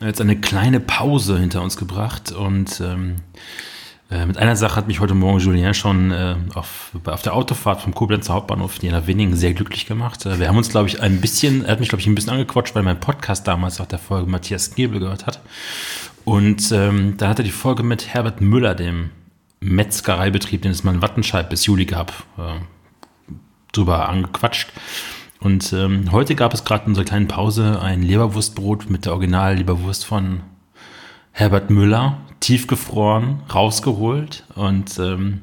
Jetzt 0.00 0.20
eine 0.20 0.40
kleine 0.40 0.80
Pause 0.80 1.38
hinter 1.38 1.62
uns 1.62 1.76
gebracht 1.76 2.32
und 2.32 2.80
ähm, 2.80 3.16
äh, 4.10 4.26
mit 4.26 4.38
einer 4.38 4.56
Sache 4.56 4.76
hat 4.76 4.86
mich 4.86 5.00
heute 5.00 5.14
Morgen 5.14 5.40
Julien 5.40 5.74
schon 5.74 6.10
äh, 6.10 6.36
auf, 6.54 6.92
auf 7.04 7.22
der 7.22 7.34
Autofahrt 7.34 7.80
vom 7.80 7.94
Koblenzer 7.94 8.34
Hauptbahnhof 8.34 8.78
hier 8.80 8.92
nach 8.92 9.06
Winningen 9.06 9.36
sehr 9.36 9.54
glücklich 9.54 9.86
gemacht. 9.86 10.24
Äh, 10.26 10.38
wir 10.38 10.48
haben 10.48 10.56
uns, 10.56 10.70
glaube 10.70 10.88
ich, 10.88 11.00
ein 11.00 11.20
bisschen, 11.20 11.64
er 11.64 11.72
hat 11.72 11.80
mich, 11.80 11.88
glaube 11.88 12.00
ich, 12.00 12.06
ein 12.06 12.14
bisschen 12.14 12.32
angequatscht, 12.32 12.74
weil 12.74 12.82
mein 12.82 13.00
Podcast 13.00 13.46
damals 13.46 13.80
auch 13.80 13.86
der 13.86 13.98
Folge 13.98 14.30
Matthias 14.30 14.74
Knebel 14.74 15.00
gehört 15.00 15.26
hat. 15.26 15.40
Und 16.24 16.70
ähm, 16.72 17.16
dann 17.16 17.28
hat 17.28 17.38
er 17.40 17.44
die 17.44 17.50
Folge 17.50 17.82
mit 17.82 18.08
Herbert 18.08 18.40
Müller, 18.40 18.74
dem 18.74 19.10
Metzgereibetrieb, 19.60 20.62
den 20.62 20.72
es 20.72 20.84
mal 20.84 20.94
in 20.94 21.02
Wattenscheid 21.02 21.48
bis 21.48 21.66
Juli 21.66 21.86
gab, 21.86 22.12
äh, 22.38 22.60
drüber 23.76 24.08
angequatscht. 24.08 24.72
Und 25.40 25.72
ähm, 25.72 26.10
heute 26.10 26.34
gab 26.34 26.54
es 26.54 26.64
gerade 26.64 26.84
in 26.84 26.90
unserer 26.90 27.04
kleinen 27.04 27.28
Pause 27.28 27.80
ein 27.82 28.02
Leberwurstbrot 28.02 28.88
mit 28.88 29.04
der 29.04 29.12
Original-Leberwurst 29.12 30.06
von 30.06 30.40
Herbert 31.32 31.68
Müller, 31.68 32.18
tiefgefroren, 32.40 33.40
rausgeholt. 33.52 34.44
Und 34.54 34.98
ähm, 34.98 35.42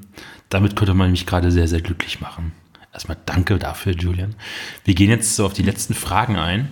damit 0.50 0.76
könnte 0.76 0.94
man 0.94 1.12
mich 1.12 1.28
gerade 1.28 1.52
sehr, 1.52 1.68
sehr 1.68 1.82
glücklich 1.82 2.20
machen. 2.20 2.52
Erstmal 2.94 3.18
danke 3.26 3.58
dafür, 3.60 3.94
Julian. 3.94 4.36
Wir 4.84 4.96
gehen 4.96 5.10
jetzt 5.10 5.36
so 5.36 5.46
auf 5.46 5.54
die 5.54 5.64
letzten 5.64 5.94
Fragen 5.94 6.36
ein. 6.36 6.72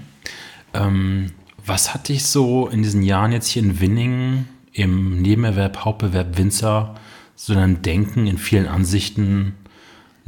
Ähm, 0.73 1.31
was 1.65 1.94
hat 1.94 2.10
dich 2.10 2.26
so 2.26 2.68
in 2.68 2.81
diesen 2.81 3.03
Jahren 3.03 3.31
jetzt 3.31 3.48
hier 3.48 3.61
in 3.61 3.80
Winningen 3.80 4.49
im 4.73 5.22
Nebenerwerb, 5.22 5.86
Hauptbewerb 5.86 6.38
Winzer, 6.38 6.95
so 7.36 7.53
ein 7.53 7.81
Denken 7.81 8.27
in 8.27 8.38
vielen 8.38 8.68
Ansichten 8.68 9.56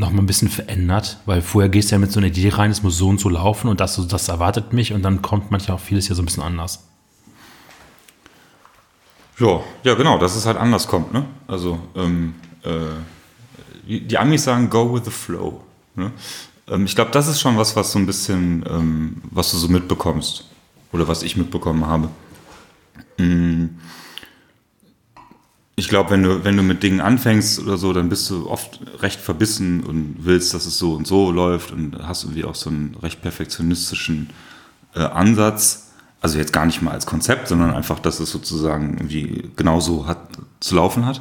noch 0.02 0.12
mal 0.12 0.22
ein 0.22 0.26
bisschen 0.26 0.50
verändert, 0.50 1.20
weil 1.26 1.42
vorher 1.42 1.70
gehst 1.70 1.92
du 1.92 1.96
ja 1.96 2.00
mit 2.00 2.12
so 2.12 2.20
einer 2.20 2.28
Idee 2.28 2.50
rein, 2.50 2.72
es 2.72 2.84
muss 2.84 2.98
so 2.98 3.08
und 3.08 3.20
so 3.20 3.30
laufen 3.30 3.70
und 3.70 3.80
das, 3.80 4.06
das 4.08 4.28
erwartet 4.28 4.74
mich 4.74 4.92
und 4.92 5.04
dann 5.04 5.22
kommt 5.22 5.52
manchmal 5.52 5.78
auch 5.78 5.82
vieles 5.82 6.10
ja 6.10 6.16
so 6.16 6.22
ein 6.22 6.26
bisschen 6.26 6.44
anders. 6.44 6.88
Ja, 9.40 9.62
ja, 9.84 9.94
genau, 9.94 10.18
dass 10.18 10.36
es 10.36 10.46
halt 10.46 10.58
anders 10.58 10.88
kommt. 10.88 11.14
Ne? 11.14 11.26
Also 11.48 11.80
ähm, 11.96 12.34
äh, 12.64 14.00
die 14.00 14.18
Amis 14.18 14.44
sagen, 14.44 14.70
go 14.70 14.94
with 14.94 15.06
the 15.06 15.12
flow. 15.12 15.64
Ne? 15.96 16.12
Ähm, 16.68 16.86
ich 16.86 16.96
glaube, 16.96 17.12
das 17.12 17.28
ist 17.28 17.40
schon 17.40 17.58
was, 17.58 17.76
was 17.76 17.92
so 17.92 18.00
ein 18.00 18.06
bisschen, 18.06 18.66
ähm, 18.68 19.22
was 19.32 19.52
du 19.52 19.58
so 19.58 19.68
mitbekommst 19.68 20.46
oder 20.92 21.08
was 21.08 21.24
ich 21.24 21.38
mitbekommen 21.38 21.86
habe. 21.86 22.10
Mhm 23.18 23.78
ich 25.82 25.90
glaube, 25.90 26.12
wenn 26.12 26.22
du, 26.22 26.44
wenn 26.44 26.56
du 26.56 26.62
mit 26.62 26.84
Dingen 26.84 27.02
anfängst 27.02 27.60
oder 27.60 27.76
so, 27.76 27.92
dann 27.92 28.08
bist 28.08 28.30
du 28.30 28.48
oft 28.48 28.80
recht 29.00 29.20
verbissen 29.20 29.82
und 29.82 30.18
willst, 30.20 30.54
dass 30.54 30.68
es 30.68 30.78
so 30.78 30.94
und 30.94 31.08
so 31.08 31.32
läuft 31.32 31.72
und 31.72 31.98
hast 32.04 32.24
irgendwie 32.24 32.46
auch 32.46 32.54
so 32.54 32.70
einen 32.70 32.96
recht 33.02 33.20
perfektionistischen 33.24 34.30
äh, 34.94 35.00
Ansatz. 35.00 35.92
Also 36.22 36.38
jetzt 36.38 36.54
gar 36.54 36.68
nicht 36.68 36.84
mal 36.84 36.92
als 36.92 37.08
Konzept, 37.08 37.48
sondern 37.48 37.74
einfach, 37.74 37.98
dass 37.98 38.20
es 38.20 38.30
sozusagen 38.30 38.98
irgendwie 38.98 39.50
genauso 39.56 40.06
hat, 40.06 40.20
zu 40.60 40.76
laufen 40.76 41.08
hat. 41.08 41.20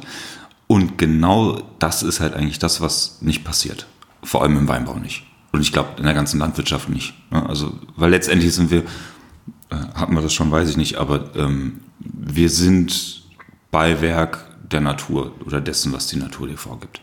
Und 0.67 0.99
genau 0.99 1.63
das 1.79 2.03
ist 2.03 2.19
halt 2.19 2.35
eigentlich 2.35 2.59
das, 2.59 2.81
was 2.81 3.17
nicht 3.19 3.43
passiert. 3.43 3.87
Vor 4.21 4.43
allem 4.43 4.57
im 4.57 4.67
Weinbau 4.67 4.93
nicht. 4.93 5.25
Und 5.51 5.61
ich 5.61 5.73
glaube, 5.73 5.89
in 5.97 6.03
der 6.03 6.13
ganzen 6.13 6.39
Landwirtschaft 6.39 6.87
nicht. 6.87 7.15
Ne? 7.31 7.49
Also, 7.49 7.73
weil 7.95 8.11
letztendlich 8.11 8.53
sind 8.53 8.69
wir, 8.69 8.83
äh, 9.71 9.75
hatten 9.95 10.13
wir 10.13 10.21
das 10.21 10.33
schon, 10.33 10.51
weiß 10.51 10.69
ich 10.69 10.77
nicht, 10.77 10.97
aber 10.97 11.35
ähm, 11.35 11.79
wir 11.97 12.51
sind 12.51 13.23
Beiwerk 13.71 14.50
der 14.73 14.81
Natur 14.81 15.33
oder 15.45 15.61
dessen, 15.61 15.93
was 15.93 16.07
die 16.07 16.17
Natur 16.17 16.47
dir 16.47 16.57
vorgibt. 16.57 17.01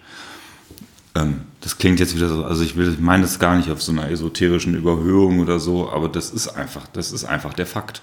Ähm, 1.15 1.43
das 1.61 1.79
klingt 1.79 2.01
jetzt 2.01 2.15
wieder 2.15 2.29
so, 2.29 2.45
also 2.45 2.63
ich 2.63 2.77
will, 2.77 2.93
ich 2.93 3.01
meine 3.01 3.23
das 3.23 3.39
gar 3.39 3.57
nicht 3.57 3.71
auf 3.71 3.83
so 3.83 3.93
einer 3.93 4.11
esoterischen 4.11 4.75
Überhöhung 4.75 5.41
oder 5.41 5.59
so, 5.59 5.91
aber 5.91 6.09
das 6.09 6.31
ist 6.31 6.49
einfach, 6.49 6.87
das 6.93 7.13
ist 7.13 7.25
einfach 7.25 7.55
der 7.55 7.67
Fakt. 7.67 8.01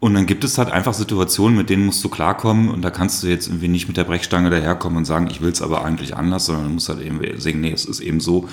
Und 0.00 0.12
dann 0.14 0.26
gibt 0.26 0.44
es 0.44 0.58
halt 0.58 0.70
einfach 0.70 0.92
Situationen, 0.92 1.56
mit 1.56 1.70
denen 1.70 1.86
musst 1.86 2.04
du 2.04 2.10
klarkommen 2.10 2.68
und 2.68 2.82
da 2.82 2.90
kannst 2.90 3.22
du 3.22 3.26
jetzt 3.26 3.46
irgendwie 3.46 3.68
nicht 3.68 3.88
mit 3.88 3.96
der 3.96 4.04
Brechstange 4.04 4.50
daherkommen 4.50 4.98
und 4.98 5.04
sagen, 5.06 5.28
ich 5.30 5.40
will 5.40 5.50
es 5.50 5.62
aber 5.62 5.82
eigentlich 5.84 6.14
anders, 6.14 6.46
sondern 6.46 6.66
du 6.66 6.70
musst 6.72 6.90
halt 6.90 7.00
eben 7.00 7.20
sagen, 7.40 7.60
nee, 7.62 7.72
es 7.72 7.86
ist 7.86 8.00
eben 8.00 8.20
so, 8.20 8.46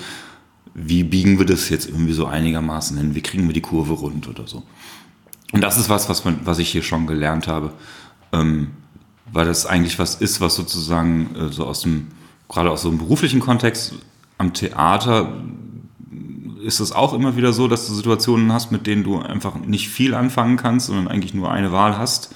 wie 0.74 1.04
biegen 1.04 1.38
wir 1.38 1.44
das 1.44 1.68
jetzt 1.68 1.88
irgendwie 1.88 2.14
so 2.14 2.24
einigermaßen 2.24 2.96
hin, 2.96 3.14
wie 3.14 3.20
kriegen 3.20 3.46
wir 3.46 3.52
die 3.52 3.60
Kurve 3.60 3.92
rund 3.92 4.28
oder 4.28 4.46
so. 4.46 4.62
Und 5.52 5.60
das 5.60 5.76
ist 5.76 5.90
was, 5.90 6.08
was, 6.08 6.24
man, 6.24 6.40
was 6.44 6.58
ich 6.58 6.70
hier 6.70 6.82
schon 6.82 7.06
gelernt 7.06 7.46
habe, 7.46 7.72
ähm, 8.32 8.68
weil 9.32 9.46
das 9.46 9.66
eigentlich 9.66 9.98
was 9.98 10.14
ist, 10.14 10.40
was 10.40 10.54
sozusagen 10.54 11.34
äh, 11.34 11.52
so 11.52 11.66
aus 11.66 11.80
dem, 11.80 12.08
gerade 12.48 12.70
aus 12.70 12.82
so 12.82 12.88
einem 12.88 12.98
beruflichen 12.98 13.40
Kontext 13.40 13.94
am 14.38 14.52
Theater 14.52 15.32
ist 16.62 16.80
es 16.80 16.92
auch 16.92 17.12
immer 17.12 17.36
wieder 17.36 17.52
so, 17.52 17.66
dass 17.66 17.86
du 17.86 17.94
Situationen 17.94 18.52
hast, 18.52 18.70
mit 18.70 18.86
denen 18.86 19.02
du 19.02 19.20
einfach 19.20 19.56
nicht 19.56 19.88
viel 19.88 20.14
anfangen 20.14 20.56
kannst, 20.56 20.86
sondern 20.86 21.08
eigentlich 21.08 21.34
nur 21.34 21.50
eine 21.50 21.72
Wahl 21.72 21.98
hast. 21.98 22.34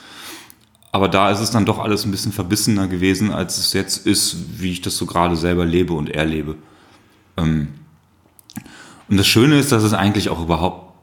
Aber 0.90 1.08
da 1.08 1.30
ist 1.30 1.40
es 1.40 1.50
dann 1.50 1.64
doch 1.64 1.78
alles 1.78 2.04
ein 2.04 2.10
bisschen 2.10 2.32
verbissener 2.32 2.88
gewesen, 2.88 3.30
als 3.30 3.58
es 3.58 3.72
jetzt 3.72 4.06
ist, 4.06 4.60
wie 4.60 4.72
ich 4.72 4.80
das 4.80 4.96
so 4.96 5.06
gerade 5.06 5.36
selber 5.36 5.64
lebe 5.64 5.92
und 5.92 6.10
erlebe. 6.10 6.56
Ähm, 7.36 7.68
und 9.08 9.16
das 9.16 9.26
Schöne 9.26 9.58
ist, 9.58 9.72
dass 9.72 9.82
es 9.82 9.92
eigentlich 9.92 10.30
auch 10.30 10.42
überhaupt 10.42 10.94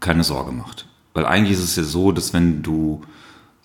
keine 0.00 0.24
Sorge 0.24 0.52
macht. 0.52 0.86
Weil 1.14 1.24
eigentlich 1.24 1.56
ist 1.56 1.64
es 1.64 1.76
ja 1.76 1.84
so, 1.84 2.12
dass 2.12 2.32
wenn 2.32 2.62
du 2.62 3.02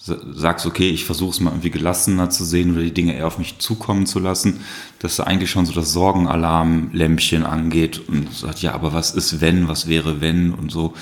sagst, 0.05 0.65
okay, 0.65 0.89
ich 0.89 1.05
versuche 1.05 1.31
es 1.31 1.39
mal 1.39 1.51
irgendwie 1.51 1.69
gelassener 1.69 2.29
zu 2.29 2.43
sehen 2.43 2.73
oder 2.73 2.81
die 2.81 2.93
Dinge 2.93 3.15
eher 3.15 3.27
auf 3.27 3.37
mich 3.37 3.59
zukommen 3.59 4.05
zu 4.05 4.19
lassen, 4.19 4.59
dass 4.99 5.15
da 5.15 5.23
eigentlich 5.23 5.49
schon 5.49 5.65
so 5.65 5.71
das 5.71 5.93
Sorgenalarmlämpchen 5.93 7.45
angeht 7.45 8.01
und 8.09 8.33
sagt, 8.33 8.61
ja, 8.61 8.73
aber 8.73 8.91
was 8.91 9.11
ist 9.11 9.39
wenn, 9.39 9.69
was 9.69 9.87
wäre 9.87 10.19
wenn 10.19 10.53
und 10.53 10.71
so. 10.71 10.93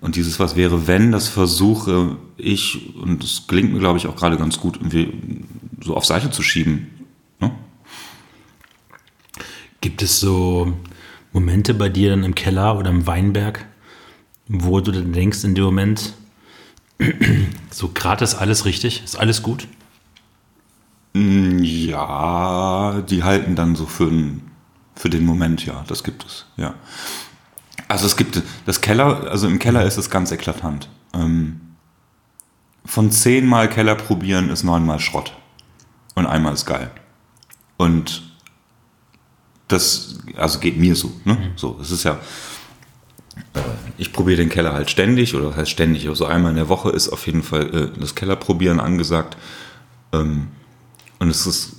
Und 0.00 0.14
dieses 0.14 0.38
was 0.38 0.54
wäre 0.54 0.86
wenn, 0.86 1.10
das 1.10 1.26
versuche 1.26 2.18
ich, 2.36 2.94
und 2.96 3.24
das 3.24 3.48
gelingt 3.48 3.72
mir, 3.72 3.80
glaube 3.80 3.98
ich, 3.98 4.06
auch 4.06 4.14
gerade 4.14 4.36
ganz 4.36 4.60
gut, 4.60 4.76
irgendwie 4.76 5.12
so 5.82 5.96
auf 5.96 6.04
Seite 6.04 6.30
zu 6.30 6.42
schieben. 6.42 6.86
Ne? 7.40 7.50
Gibt 9.80 10.02
es 10.02 10.20
so 10.20 10.72
Momente 11.32 11.74
bei 11.74 11.88
dir 11.88 12.10
dann 12.10 12.22
im 12.22 12.36
Keller 12.36 12.78
oder 12.78 12.90
im 12.90 13.08
Weinberg, 13.08 13.66
wo 14.46 14.78
du 14.80 14.92
dann 14.92 15.12
denkst 15.12 15.42
in 15.42 15.56
dem 15.56 15.64
Moment, 15.64 16.12
so 17.70 17.88
gerade 17.88 18.24
ist 18.24 18.34
alles 18.34 18.64
richtig, 18.64 19.04
ist 19.04 19.16
alles 19.16 19.42
gut? 19.42 19.68
Mm, 21.12 21.58
ja, 21.62 23.02
die 23.02 23.22
halten 23.22 23.56
dann 23.56 23.76
so 23.76 23.86
für, 23.86 24.10
für 24.94 25.10
den 25.10 25.24
Moment, 25.24 25.64
ja, 25.66 25.84
das 25.88 26.04
gibt 26.04 26.24
es, 26.24 26.46
ja. 26.56 26.74
Also 27.88 28.06
es 28.06 28.16
gibt 28.16 28.42
das 28.64 28.80
Keller, 28.80 29.30
also 29.30 29.46
im 29.46 29.58
Keller 29.58 29.84
ist 29.84 29.96
es 29.96 30.10
ganz 30.10 30.32
eklatant. 30.32 30.88
Ähm, 31.14 31.60
von 32.84 33.10
zehnmal 33.10 33.68
Keller 33.68 33.94
probieren 33.94 34.50
ist 34.50 34.64
neunmal 34.64 35.00
Schrott. 35.00 35.32
Und 36.14 36.26
einmal 36.26 36.54
ist 36.54 36.66
geil. 36.66 36.90
Und 37.76 38.22
das, 39.68 40.20
also 40.36 40.60
geht 40.60 40.78
mir 40.78 40.96
so, 40.96 41.12
ne? 41.24 41.34
Mhm. 41.34 41.52
So, 41.56 41.78
es 41.80 41.90
ist 41.90 42.04
ja, 42.04 42.18
ich 43.98 44.12
probiere 44.12 44.38
den 44.38 44.48
Keller 44.48 44.72
halt 44.72 44.90
ständig, 44.90 45.34
oder 45.34 45.56
heißt 45.56 45.70
ständig, 45.70 46.08
also 46.08 46.26
einmal 46.26 46.50
in 46.50 46.56
der 46.56 46.68
Woche 46.68 46.90
ist 46.90 47.08
auf 47.08 47.26
jeden 47.26 47.42
Fall 47.42 47.74
äh, 47.74 48.00
das 48.00 48.14
Kellerprobieren 48.14 48.80
angesagt. 48.80 49.36
Ähm, 50.12 50.48
und 51.18 51.30
es 51.30 51.46
ist, 51.46 51.76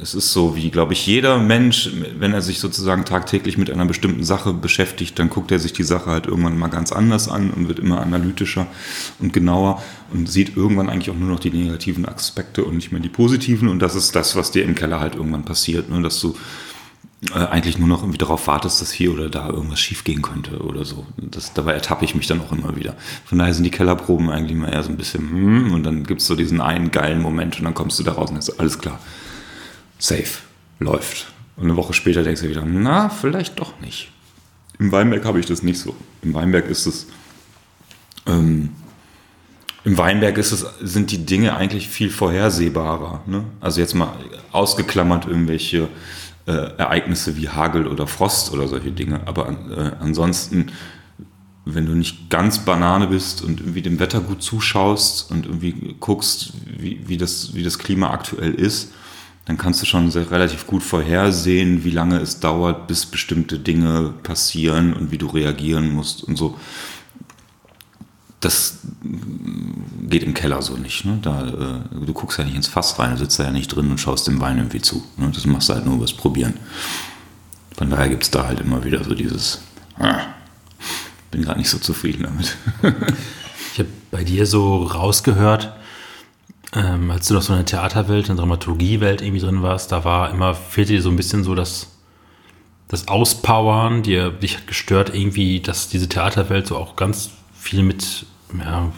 es 0.00 0.14
ist 0.14 0.32
so, 0.32 0.56
wie, 0.56 0.70
glaube 0.70 0.92
ich, 0.92 1.06
jeder 1.06 1.38
Mensch, 1.38 1.90
wenn 2.18 2.32
er 2.32 2.42
sich 2.42 2.58
sozusagen 2.58 3.04
tagtäglich 3.04 3.58
mit 3.58 3.70
einer 3.70 3.84
bestimmten 3.84 4.24
Sache 4.24 4.52
beschäftigt, 4.52 5.18
dann 5.18 5.30
guckt 5.30 5.52
er 5.52 5.58
sich 5.58 5.72
die 5.72 5.82
Sache 5.82 6.10
halt 6.10 6.26
irgendwann 6.26 6.58
mal 6.58 6.68
ganz 6.68 6.92
anders 6.92 7.28
an 7.28 7.50
und 7.50 7.68
wird 7.68 7.78
immer 7.78 8.00
analytischer 8.00 8.66
und 9.20 9.32
genauer 9.32 9.82
und 10.12 10.28
sieht 10.28 10.56
irgendwann 10.56 10.88
eigentlich 10.88 11.10
auch 11.10 11.18
nur 11.18 11.28
noch 11.28 11.40
die 11.40 11.50
negativen 11.50 12.06
Aspekte 12.06 12.64
und 12.64 12.76
nicht 12.76 12.90
mehr 12.90 13.00
die 13.00 13.08
positiven. 13.08 13.68
Und 13.68 13.80
das 13.80 13.94
ist 13.94 14.16
das, 14.16 14.34
was 14.34 14.50
dir 14.50 14.64
im 14.64 14.74
Keller 14.74 15.00
halt 15.00 15.14
irgendwann 15.14 15.44
passiert, 15.44 15.90
ne? 15.90 16.02
dass 16.02 16.20
du 16.20 16.34
eigentlich 17.32 17.78
nur 17.78 17.88
noch 17.88 18.02
irgendwie 18.02 18.18
darauf 18.18 18.46
wartest, 18.46 18.80
dass 18.80 18.92
hier 18.92 19.12
oder 19.12 19.30
da 19.30 19.48
irgendwas 19.48 19.80
schiefgehen 19.80 20.22
könnte 20.22 20.58
oder 20.58 20.84
so. 20.84 21.06
Das, 21.16 21.52
dabei 21.52 21.72
ertappe 21.72 22.04
ich 22.04 22.14
mich 22.14 22.26
dann 22.26 22.40
auch 22.40 22.52
immer 22.52 22.76
wieder. 22.76 22.96
Von 23.24 23.38
daher 23.38 23.54
sind 23.54 23.64
die 23.64 23.70
Kellerproben 23.70 24.30
eigentlich 24.30 24.52
immer 24.52 24.72
eher 24.72 24.82
so 24.82 24.90
ein 24.90 24.96
bisschen, 24.96 25.30
hm, 25.30 25.72
und 25.72 25.84
dann 25.84 26.04
gibt 26.04 26.20
es 26.20 26.26
so 26.26 26.36
diesen 26.36 26.60
einen 26.60 26.90
geilen 26.90 27.22
Moment 27.22 27.58
und 27.58 27.64
dann 27.64 27.74
kommst 27.74 27.98
du 27.98 28.02
da 28.02 28.12
raus 28.12 28.30
und 28.30 28.36
ist 28.36 28.58
alles 28.58 28.78
klar. 28.78 28.98
Safe. 29.98 30.38
Läuft. 30.80 31.32
Und 31.56 31.64
eine 31.64 31.76
Woche 31.76 31.92
später 31.92 32.22
denkst 32.22 32.42
du 32.42 32.48
wieder, 32.48 32.64
na, 32.64 33.08
vielleicht 33.08 33.58
doch 33.60 33.80
nicht. 33.80 34.10
Im 34.78 34.90
Weinberg 34.90 35.24
habe 35.24 35.38
ich 35.38 35.46
das 35.46 35.62
nicht 35.62 35.78
so. 35.78 35.94
Im 36.22 36.34
Weinberg 36.34 36.68
ist 36.68 36.86
es, 36.86 37.06
ähm, 38.26 38.70
im 39.84 39.98
Weinberg 39.98 40.38
ist 40.38 40.52
es, 40.52 40.66
sind 40.80 41.10
die 41.10 41.26
Dinge 41.26 41.56
eigentlich 41.56 41.88
viel 41.88 42.10
vorhersehbarer. 42.10 43.22
Ne? 43.26 43.44
Also 43.60 43.80
jetzt 43.80 43.94
mal 43.94 44.12
ausgeklammert 44.50 45.26
irgendwelche 45.26 45.88
äh, 46.46 46.52
Ereignisse 46.52 47.36
wie 47.36 47.48
Hagel 47.48 47.86
oder 47.86 48.06
Frost 48.06 48.52
oder 48.52 48.68
solche 48.68 48.92
Dinge. 48.92 49.26
Aber 49.26 49.48
äh, 49.48 49.92
ansonsten, 50.00 50.66
wenn 51.64 51.86
du 51.86 51.92
nicht 51.92 52.28
ganz 52.30 52.64
Banane 52.64 53.06
bist 53.06 53.42
und 53.42 53.60
irgendwie 53.60 53.82
dem 53.82 53.98
Wetter 53.98 54.20
gut 54.20 54.42
zuschaust 54.42 55.30
und 55.30 55.46
irgendwie 55.46 55.96
guckst, 56.00 56.52
wie, 56.66 57.00
wie, 57.06 57.16
das, 57.16 57.54
wie 57.54 57.62
das 57.62 57.78
Klima 57.78 58.10
aktuell 58.10 58.54
ist, 58.54 58.92
dann 59.46 59.58
kannst 59.58 59.82
du 59.82 59.86
schon 59.86 60.10
sehr, 60.10 60.30
relativ 60.30 60.66
gut 60.66 60.82
vorhersehen, 60.82 61.84
wie 61.84 61.90
lange 61.90 62.18
es 62.18 62.40
dauert, 62.40 62.86
bis 62.86 63.04
bestimmte 63.06 63.58
Dinge 63.58 64.14
passieren 64.22 64.94
und 64.94 65.10
wie 65.10 65.18
du 65.18 65.26
reagieren 65.26 65.92
musst 65.92 66.24
und 66.24 66.36
so 66.36 66.58
das 68.44 68.78
geht 70.08 70.22
im 70.22 70.34
Keller 70.34 70.62
so 70.62 70.76
nicht. 70.76 71.04
Ne? 71.04 71.18
Da, 71.22 71.46
äh, 71.46 72.04
du 72.06 72.12
guckst 72.12 72.38
ja 72.38 72.44
nicht 72.44 72.56
ins 72.56 72.68
Fass 72.68 72.98
rein, 72.98 73.12
du 73.12 73.18
sitzt 73.18 73.38
da 73.38 73.44
ja 73.44 73.50
nicht 73.50 73.68
drin 73.68 73.90
und 73.90 73.98
schaust 73.98 74.26
dem 74.26 74.40
Wein 74.40 74.58
irgendwie 74.58 74.82
zu. 74.82 75.04
Ne? 75.16 75.30
Das 75.34 75.46
machst 75.46 75.68
du 75.68 75.74
halt 75.74 75.86
nur 75.86 75.96
übers 75.96 76.12
Probieren. 76.12 76.54
Von 77.76 77.90
daher 77.90 78.08
gibt 78.08 78.22
es 78.22 78.30
da 78.30 78.46
halt 78.46 78.60
immer 78.60 78.84
wieder 78.84 79.02
so 79.02 79.14
dieses, 79.14 79.60
ah, 79.98 80.20
bin 81.30 81.42
gerade 81.42 81.58
nicht 81.58 81.70
so 81.70 81.78
zufrieden 81.78 82.22
damit. 82.22 82.56
ich 83.72 83.78
habe 83.80 83.88
bei 84.10 84.22
dir 84.22 84.46
so 84.46 84.84
rausgehört, 84.84 85.74
ähm, 86.74 87.10
als 87.10 87.28
du 87.28 87.34
noch 87.34 87.42
so 87.42 87.52
in 87.52 87.60
der 87.60 87.66
Theaterwelt, 87.66 88.28
in 88.28 88.36
der 88.36 88.44
Dramaturgiewelt 88.44 89.22
irgendwie 89.22 89.40
drin 89.40 89.62
warst, 89.62 89.90
da 89.90 90.04
war 90.04 90.30
immer, 90.30 90.54
fehlte 90.54 90.92
dir 90.92 91.02
so 91.02 91.10
ein 91.10 91.16
bisschen 91.16 91.42
so 91.42 91.54
das, 91.54 91.88
das 92.88 93.08
Auspowern, 93.08 94.02
dir, 94.02 94.30
dich 94.30 94.56
hat 94.56 94.66
gestört 94.66 95.14
irgendwie, 95.14 95.60
dass 95.60 95.88
diese 95.88 96.08
Theaterwelt 96.08 96.66
so 96.66 96.76
auch 96.76 96.94
ganz 96.94 97.30
viel 97.54 97.82
mit 97.82 98.26
ja, 98.60 98.92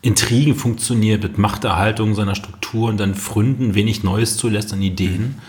Intrigen 0.00 0.54
funktioniert, 0.54 1.22
mit 1.22 1.38
Machterhaltung 1.38 2.14
seiner 2.14 2.34
Struktur 2.34 2.88
und 2.88 2.98
dann 2.98 3.14
Fründen 3.14 3.74
wenig 3.74 4.04
Neues 4.04 4.36
zulässt 4.36 4.72
an 4.72 4.80
Ideen. 4.80 5.40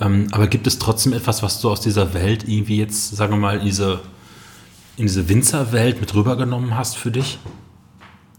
Ähm, 0.00 0.28
aber 0.30 0.46
gibt 0.46 0.66
es 0.66 0.78
trotzdem 0.78 1.12
etwas, 1.12 1.42
was 1.42 1.60
du 1.60 1.70
aus 1.70 1.80
dieser 1.80 2.14
Welt 2.14 2.46
irgendwie 2.46 2.76
jetzt, 2.76 3.16
sagen 3.16 3.32
wir 3.32 3.38
mal, 3.38 3.58
in 3.58 3.64
diese, 3.64 4.00
in 4.96 5.06
diese 5.06 5.28
Winzerwelt 5.28 6.00
mit 6.00 6.14
rübergenommen 6.14 6.76
hast 6.76 6.96
für 6.96 7.10
dich? 7.10 7.38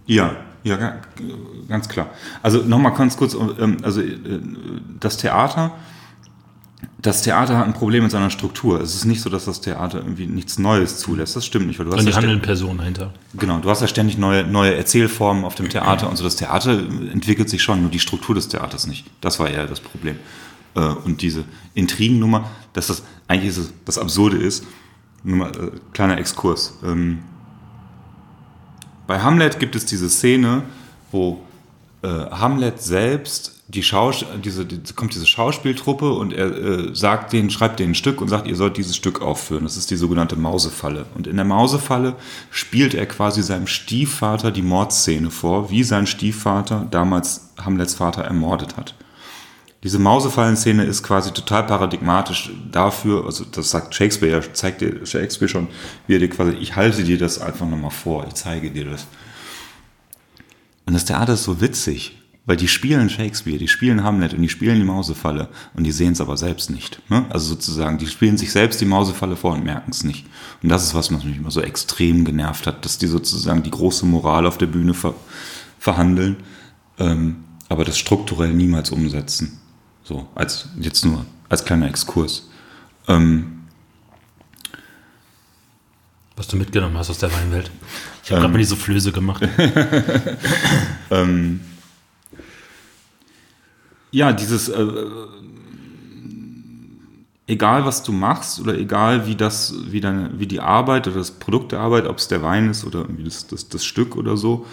Ja, 0.06 0.38
ja, 0.64 1.02
ganz 1.68 1.88
klar. 1.88 2.10
Also 2.42 2.60
nochmal 2.60 2.94
ganz 2.94 3.18
kurz, 3.18 3.34
ähm, 3.34 3.78
also 3.84 4.02
äh, 4.02 4.16
das 5.00 5.18
Theater 5.18 5.74
das 7.02 7.22
Theater 7.22 7.58
hat 7.58 7.66
ein 7.66 7.74
Problem 7.74 8.04
mit 8.04 8.12
seiner 8.12 8.30
Struktur. 8.30 8.82
Es 8.82 8.94
ist 8.94 9.06
nicht 9.06 9.22
so, 9.22 9.30
dass 9.30 9.46
das 9.46 9.62
Theater 9.62 10.00
irgendwie 10.00 10.28
nichts 10.28 10.60
Neues 10.60 10.98
zulässt. 10.98 11.36
Das 11.36 11.46
stimmt 11.46 11.68
nicht. 11.68 11.80
Weil 11.80 11.86
du 11.86 11.92
hast 11.94 12.00
und 12.00 12.06
die 12.06 12.12
ja 12.12 12.18
handelnden 12.18 12.42
Personen 12.42 12.78
dahinter. 12.78 13.14
Genau, 13.36 13.60
du 13.60 13.70
hast 13.70 13.82
ja 13.82 13.88
ständig 13.88 14.18
neue, 14.18 14.44
neue 14.44 14.76
Erzählformen 14.76 15.46
auf 15.46 15.56
dem 15.56 15.70
Theater 15.70 16.10
und 16.10 16.18
so. 16.18 16.24
Das 16.26 16.36
Theater 16.36 16.78
entwickelt 16.80 17.50
sich 17.50 17.64
schon, 17.64 17.82
nur 17.82 17.90
die 17.90 18.00
Struktur 18.00 18.36
des 18.36 18.50
Theaters 18.50 18.86
nicht. 18.88 19.06
Das 19.22 19.40
war 19.40 19.50
eher 19.50 19.66
das 19.66 19.80
Problem. 19.80 20.18
Äh, 20.76 20.80
und 20.80 21.22
diese 21.22 21.46
Intrigennummer, 21.74 22.50
dass 22.74 22.88
das 22.88 23.04
eigentlich 23.28 23.58
ist, 23.58 23.74
das 23.86 23.98
Absurde 23.98 24.38
ist, 24.38 24.66
nur 25.24 25.38
mal 25.38 25.52
äh, 25.52 25.72
kleiner 25.94 26.18
Exkurs. 26.18 26.80
Ähm, 26.84 27.20
bei 29.08 29.22
Hamlet 29.22 29.60
gibt 29.60 29.76
es 29.76 29.86
diese 29.86 30.10
Szene, 30.10 30.64
wo 31.12 31.42
äh, 32.02 32.08
Hamlet 32.08 32.82
selbst 32.82 33.59
die 33.70 33.84
Schaus 33.84 34.26
diese, 34.44 34.66
die, 34.66 34.82
kommt 34.94 35.14
diese 35.14 35.28
Schauspieltruppe 35.28 36.12
und 36.12 36.34
er 36.34 36.48
äh, 36.48 36.96
sagt 36.96 37.34
denen, 37.34 37.52
schreibt 37.52 37.80
denen 37.80 37.92
ein 37.92 37.96
Stück 37.96 38.20
und 38.20 38.28
sagt, 38.28 38.48
ihr 38.48 38.56
sollt 38.56 38.78
dieses 38.78 38.96
Stück 38.96 39.22
aufführen. 39.22 39.64
Das 39.64 39.78
ist 39.78 39.92
die 39.92 39.96
sogenannte 39.96 40.36
Mausefalle. 40.36 41.06
Und 41.14 41.28
in 41.28 41.36
der 41.36 41.46
Mausefalle 41.46 42.16
spielt 42.50 42.96
er 42.96 43.06
quasi 43.06 43.44
seinem 43.44 43.68
Stiefvater 43.68 44.50
die 44.50 44.64
Mordszene 44.64 45.30
vor, 45.30 45.70
wie 45.70 45.84
sein 45.84 46.08
Stiefvater 46.08 46.88
damals 46.90 47.52
Hamlets 47.64 47.94
Vater 47.94 48.24
ermordet 48.24 48.76
hat. 48.76 48.96
diese 49.84 50.00
Mausefallen-Szene 50.00 50.84
ist 50.84 51.04
quasi 51.04 51.32
total 51.32 51.66
paradigmatisch 51.66 52.52
dafür, 52.72 53.26
also 53.26 53.46
das 53.46 53.70
sagt 53.70 53.94
Shakespeare, 53.94 54.42
zeigt 54.52 54.82
dir 54.82 55.06
Shakespeare 55.06 55.48
schon, 55.48 55.68
wie 56.08 56.16
er 56.16 56.20
dir 56.20 56.30
quasi, 56.30 56.52
ich 56.54 56.76
halte 56.76 57.04
dir 57.04 57.18
das 57.18 57.40
einfach 57.40 57.68
nochmal 57.68 57.92
vor, 57.92 58.26
ich 58.28 58.34
zeige 58.34 58.72
dir 58.72 58.86
das. 58.86 59.06
Und 60.86 60.96
das 60.96 61.06
Theater 61.06 61.34
ist 61.34 61.44
so 61.44 61.62
witzig, 61.62 62.19
weil 62.50 62.58
die 62.58 62.68
spielen 62.68 63.12
Shakespeare, 63.12 63.60
die 63.60 63.68
spielen 63.68 64.04
Hamlet 64.04 64.34
und 64.34 64.42
die 64.42 64.50
spielen 64.50 64.78
die 64.78 64.84
Mausefalle 64.84 65.50
und 65.76 65.84
die 65.84 65.92
sehen 65.92 66.14
es 66.14 66.20
aber 66.20 66.36
selbst 66.36 66.72
nicht. 66.72 67.00
Ne? 67.08 67.28
Also 67.30 67.50
sozusagen, 67.50 68.00
die 68.00 68.08
spielen 68.08 68.40
sich 68.40 68.52
selbst 68.52 68.82
die 68.82 68.86
Mausefalle 68.86 69.36
vor 69.36 69.54
und 69.54 69.64
merken 69.64 69.92
es 69.92 70.04
nicht. 70.04 70.26
Und 70.64 70.70
das 70.70 70.84
ist, 70.84 70.96
was 70.96 71.12
mich 71.12 71.24
immer 71.24 71.52
so 71.52 71.62
extrem 71.62 72.26
genervt 72.26 72.66
hat, 72.66 72.84
dass 72.84 72.98
die 72.98 73.06
sozusagen 73.06 73.62
die 73.62 73.70
große 73.70 74.04
Moral 74.08 74.48
auf 74.48 74.58
der 74.58 74.66
Bühne 74.66 74.96
ver 74.96 75.14
verhandeln, 75.78 76.38
ähm, 76.98 77.44
aber 77.70 77.86
das 77.86 78.00
strukturell 78.00 78.52
niemals 78.52 78.90
umsetzen. 78.90 79.60
So, 80.04 80.28
als 80.34 80.70
jetzt 80.80 81.06
nur 81.06 81.28
als 81.50 81.64
kleiner 81.64 81.88
Exkurs. 81.88 82.50
Ähm, 83.08 83.60
Was 86.36 86.48
du 86.48 86.58
mitgenommen 86.58 86.98
hast 86.98 87.12
aus 87.12 87.20
der 87.20 87.32
Weinwelt. 87.32 87.70
Ich 88.24 88.32
habe 88.32 88.38
ähm, 88.38 88.42
gerade 88.42 88.54
mal 88.54 88.58
diese 88.58 88.76
Flöße 88.76 89.12
gemacht. 89.12 89.48
ähm, 91.12 91.60
ja, 94.12 94.34
dieses, 94.34 94.70
äh, 94.70 94.88
egal 97.48 97.86
was 97.86 98.04
du 98.04 98.12
machst 98.12 98.60
oder 98.60 98.78
egal 98.78 99.28
wie 99.28 99.36
das, 99.36 99.74
wie 99.88 100.02
deine, 100.02 100.32
wie 100.38 100.48
die 100.48 100.60
Arbeit 100.60 101.08
oder 101.08 101.18
das 101.18 101.32
Produkt 101.32 101.72
der 101.72 101.80
Arbeit, 101.80 102.08
ob 102.08 102.18
es 102.18 102.28
der 102.28 102.42
Wein 102.44 102.70
ist 102.70 102.86
oder 102.86 103.00
irgendwie 103.00 103.24
das, 103.24 103.48
das, 103.48 103.70
das 103.70 103.86
Stück 103.86 104.16
oder 104.16 104.38
so, 104.38 104.66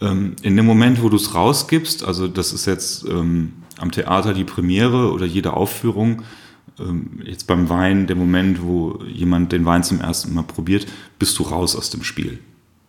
ähm, 0.00 0.34
in 0.42 0.56
dem 0.56 0.66
Moment, 0.66 1.02
wo 1.02 1.08
du 1.08 1.16
es 1.16 1.34
rausgibst, 1.34 2.04
also 2.04 2.28
das 2.28 2.52
ist 2.52 2.66
jetzt 2.66 3.04
ähm, 3.08 3.52
am 3.78 3.90
Theater 3.90 4.34
die 4.34 4.44
Premiere 4.44 5.12
oder 5.12 5.26
jede 5.26 5.52
Aufführung, 5.52 6.22
ähm, 6.80 7.20
jetzt 7.24 7.46
beim 7.46 7.68
Wein 7.68 8.06
der 8.06 8.16
Moment, 8.16 8.62
wo 8.62 9.00
jemand 9.06 9.52
den 9.52 9.64
Wein 9.64 9.84
zum 9.84 10.00
ersten 10.00 10.34
Mal 10.34 10.42
probiert, 10.42 10.86
bist 11.18 11.38
du 11.38 11.44
raus 11.44 11.76
aus 11.76 11.90
dem 11.90 12.02
Spiel. 12.02 12.38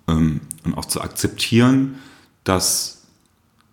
Ähm, 0.08 0.42
und 0.66 0.76
auch 0.76 0.86
zu 0.86 1.02
akzeptieren, 1.02 1.96
dass 2.44 2.99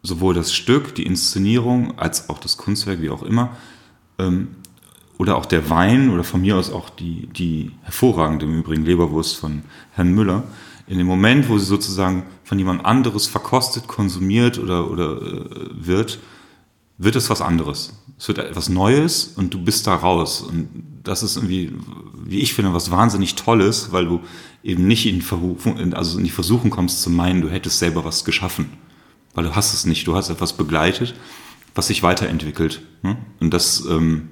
sowohl 0.06 0.34
das 0.34 0.52
Stück, 0.54 0.94
die 0.94 1.04
Inszenierung, 1.04 1.98
als 1.98 2.28
auch 2.30 2.38
das 2.38 2.56
Kunstwerk, 2.56 3.02
wie 3.02 3.10
auch 3.10 3.22
immer, 3.22 3.56
ähm, 4.18 4.48
oder 5.18 5.36
auch 5.36 5.46
der 5.46 5.70
Wein 5.70 6.10
oder 6.10 6.24
von 6.24 6.42
mir 6.42 6.56
aus 6.56 6.70
auch 6.70 6.90
die, 6.90 7.26
die 7.26 7.72
hervorragende 7.82 8.44
im 8.44 8.58
Übrigen 8.58 8.84
Leberwurst 8.84 9.36
von 9.36 9.62
Herrn 9.92 10.12
Müller, 10.12 10.44
in 10.86 10.98
dem 10.98 11.06
Moment, 11.06 11.48
wo 11.48 11.58
sie 11.58 11.64
sozusagen 11.64 12.24
von 12.44 12.58
jemand 12.58 12.84
anderes 12.84 13.26
verkostet, 13.26 13.88
konsumiert 13.88 14.58
oder, 14.58 14.90
oder 14.90 15.20
äh, 15.20 15.68
wird, 15.72 16.20
wird 16.98 17.16
es 17.16 17.28
was 17.28 17.40
anderes. 17.40 17.94
Es 18.18 18.28
wird 18.28 18.38
etwas 18.38 18.68
Neues 18.68 19.32
und 19.36 19.52
du 19.52 19.62
bist 19.62 19.86
da 19.86 19.96
raus. 19.96 20.42
Und 20.42 20.68
das 21.02 21.22
ist 21.22 21.36
irgendwie, 21.36 21.72
wie 22.24 22.38
ich 22.38 22.54
finde, 22.54 22.72
was 22.72 22.90
wahnsinnig 22.90 23.34
Tolles, 23.34 23.92
weil 23.92 24.06
du 24.06 24.20
eben 24.62 24.86
nicht 24.86 25.06
in, 25.06 25.22
Versuchung, 25.22 25.92
also 25.92 26.18
in 26.18 26.24
die 26.24 26.30
Versuchung 26.30 26.70
kommst 26.70 27.02
zu 27.02 27.10
meinen, 27.10 27.42
du 27.42 27.50
hättest 27.50 27.78
selber 27.78 28.04
was 28.04 28.24
geschaffen. 28.24 28.70
Weil 29.36 29.44
du 29.44 29.54
hast 29.54 29.74
es 29.74 29.84
nicht. 29.84 30.06
Du 30.06 30.16
hast 30.16 30.30
etwas 30.30 30.54
begleitet, 30.54 31.14
was 31.74 31.88
sich 31.88 32.02
weiterentwickelt. 32.02 32.80
Ne? 33.02 33.18
Und 33.38 33.52
das, 33.52 33.84
ähm, 33.86 34.30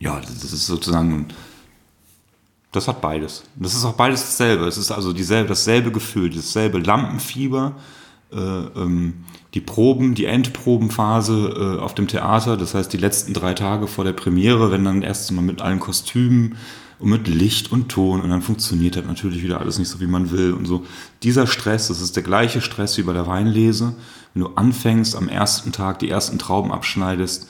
ja, 0.00 0.18
das 0.18 0.42
ist 0.42 0.66
sozusagen, 0.66 1.28
das 2.72 2.88
hat 2.88 3.02
beides. 3.02 3.44
Das 3.56 3.74
ist 3.74 3.84
auch 3.84 3.92
beides 3.92 4.22
dasselbe. 4.22 4.66
Es 4.66 4.78
ist 4.78 4.90
also 4.90 5.12
dieselbe, 5.12 5.50
dasselbe 5.50 5.92
Gefühl, 5.92 6.30
dasselbe 6.30 6.78
Lampenfieber, 6.78 7.76
äh, 8.32 8.38
ähm, 8.38 9.24
die 9.52 9.60
Proben, 9.60 10.14
die 10.14 10.24
Endprobenphase 10.24 11.76
äh, 11.76 11.80
auf 11.82 11.94
dem 11.94 12.08
Theater, 12.08 12.56
das 12.56 12.74
heißt 12.74 12.90
die 12.90 12.96
letzten 12.96 13.34
drei 13.34 13.52
Tage 13.52 13.88
vor 13.88 14.04
der 14.04 14.14
Premiere, 14.14 14.70
wenn 14.70 14.84
dann 14.84 15.02
erst 15.02 15.30
mal 15.32 15.42
mit 15.42 15.60
allen 15.60 15.80
Kostümen 15.80 16.56
und 17.00 17.08
mit 17.08 17.28
Licht 17.28 17.72
und 17.72 17.88
Ton 17.88 18.20
und 18.20 18.30
dann 18.30 18.42
funktioniert 18.42 18.96
das 18.96 19.06
natürlich 19.06 19.42
wieder 19.42 19.60
alles 19.60 19.78
nicht 19.78 19.88
so, 19.88 20.00
wie 20.00 20.06
man 20.06 20.30
will 20.30 20.52
und 20.52 20.66
so. 20.66 20.84
Dieser 21.22 21.46
Stress, 21.46 21.88
das 21.88 22.00
ist 22.00 22.14
der 22.14 22.22
gleiche 22.22 22.60
Stress 22.60 22.98
wie 22.98 23.02
bei 23.02 23.14
der 23.14 23.26
Weinlese. 23.26 23.94
Wenn 24.34 24.42
du 24.42 24.50
anfängst, 24.54 25.16
am 25.16 25.28
ersten 25.28 25.72
Tag 25.72 25.98
die 25.98 26.10
ersten 26.10 26.38
Trauben 26.38 26.72
abschneidest, 26.72 27.48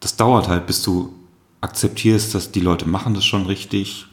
das 0.00 0.16
dauert 0.16 0.48
halt, 0.48 0.66
bis 0.66 0.82
du 0.82 1.12
akzeptierst, 1.60 2.34
dass 2.34 2.50
die 2.50 2.60
Leute 2.60 2.88
machen 2.88 3.14
das 3.14 3.24
schon 3.24 3.46
richtig, 3.46 4.06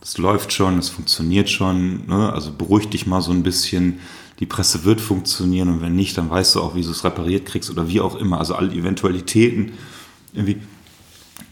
das 0.00 0.18
läuft 0.18 0.52
schon, 0.52 0.78
es 0.78 0.88
funktioniert 0.88 1.48
schon, 1.48 2.06
ne? 2.06 2.32
also 2.32 2.52
beruhig 2.52 2.88
dich 2.88 3.06
mal 3.06 3.22
so 3.22 3.30
ein 3.30 3.44
bisschen, 3.44 4.00
die 4.40 4.46
Presse 4.46 4.84
wird 4.84 5.00
funktionieren 5.00 5.68
und 5.68 5.80
wenn 5.80 5.94
nicht, 5.94 6.18
dann 6.18 6.28
weißt 6.28 6.56
du 6.56 6.62
auch, 6.62 6.74
wie 6.74 6.82
du 6.82 6.90
es 6.90 7.04
repariert 7.04 7.46
kriegst 7.46 7.70
oder 7.70 7.88
wie 7.88 8.00
auch 8.00 8.16
immer. 8.16 8.38
Also 8.38 8.54
alle 8.54 8.72
Eventualitäten. 8.72 9.72
Irgendwie. 10.34 10.56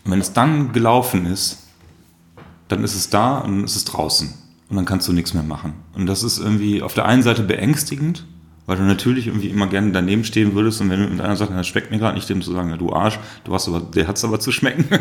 Und 0.05 0.11
wenn 0.11 0.21
es 0.21 0.35
dann 0.35 0.73
gelaufen 0.73 1.25
ist, 1.25 1.64
dann 2.69 2.85
ist 2.85 2.95
es 2.95 3.11
da 3.11 3.39
und 3.39 3.57
dann 3.57 3.65
ist 3.65 3.77
es 3.77 3.85
draußen. 3.85 4.33
Und 4.69 4.77
dann 4.77 4.85
kannst 4.87 5.07
du 5.09 5.13
nichts 5.13 5.35
mehr 5.35 5.43
machen. 5.43 5.75
Und 5.95 6.07
das 6.07 6.23
ist 6.23 6.39
irgendwie 6.39 6.83
auf 6.83 6.95
der 6.95 7.05
einen 7.05 7.23
Seite 7.23 7.43
beängstigend, 7.43 8.25
weil 8.67 8.79
du 8.79 8.83
natürlich 8.83 9.27
irgendwie 9.27 9.49
immer 9.49 9.67
gerne 9.67 9.93
daneben 9.93 10.25
stehen 10.25 10.55
würdest 10.55 10.81
und 10.81 10.89
wenn 10.89 11.01
du 11.01 11.09
mit 11.09 11.21
einer 11.21 11.37
sagt, 11.37 11.53
das 11.53 11.67
schmeckt 11.67 11.91
mir 11.91 11.99
gerade 11.99 12.15
nicht, 12.15 12.29
dem 12.29 12.41
zu 12.41 12.53
sagen, 12.53 12.71
ja, 12.71 12.77
du 12.77 12.93
Arsch, 12.93 13.19
du 13.45 13.53
hast 13.53 13.69
aber, 13.69 13.81
der 13.81 14.09
hat 14.09 14.17
es 14.17 14.25
aber 14.25 14.41
zu 14.41 14.53
schmecken. 14.53 14.87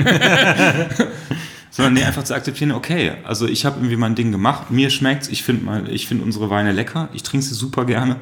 sondern 1.73 1.93
nee, 1.93 2.03
einfach 2.03 2.23
zu 2.23 2.35
akzeptieren, 2.35 2.71
okay, 2.71 3.13
also 3.23 3.47
ich 3.47 3.65
habe 3.65 3.77
irgendwie 3.77 3.95
mein 3.95 4.15
Ding 4.15 4.31
gemacht, 4.31 4.69
mir 4.69 4.91
schmeckt's, 4.91 5.27
ich 5.27 5.41
finde 5.41 5.89
ich 5.89 6.07
finde 6.07 6.23
unsere 6.23 6.51
Weine 6.51 6.71
lecker, 6.71 7.09
ich 7.13 7.23
trinke 7.23 7.45
sie 7.45 7.55
super 7.55 7.85
gerne. 7.85 8.17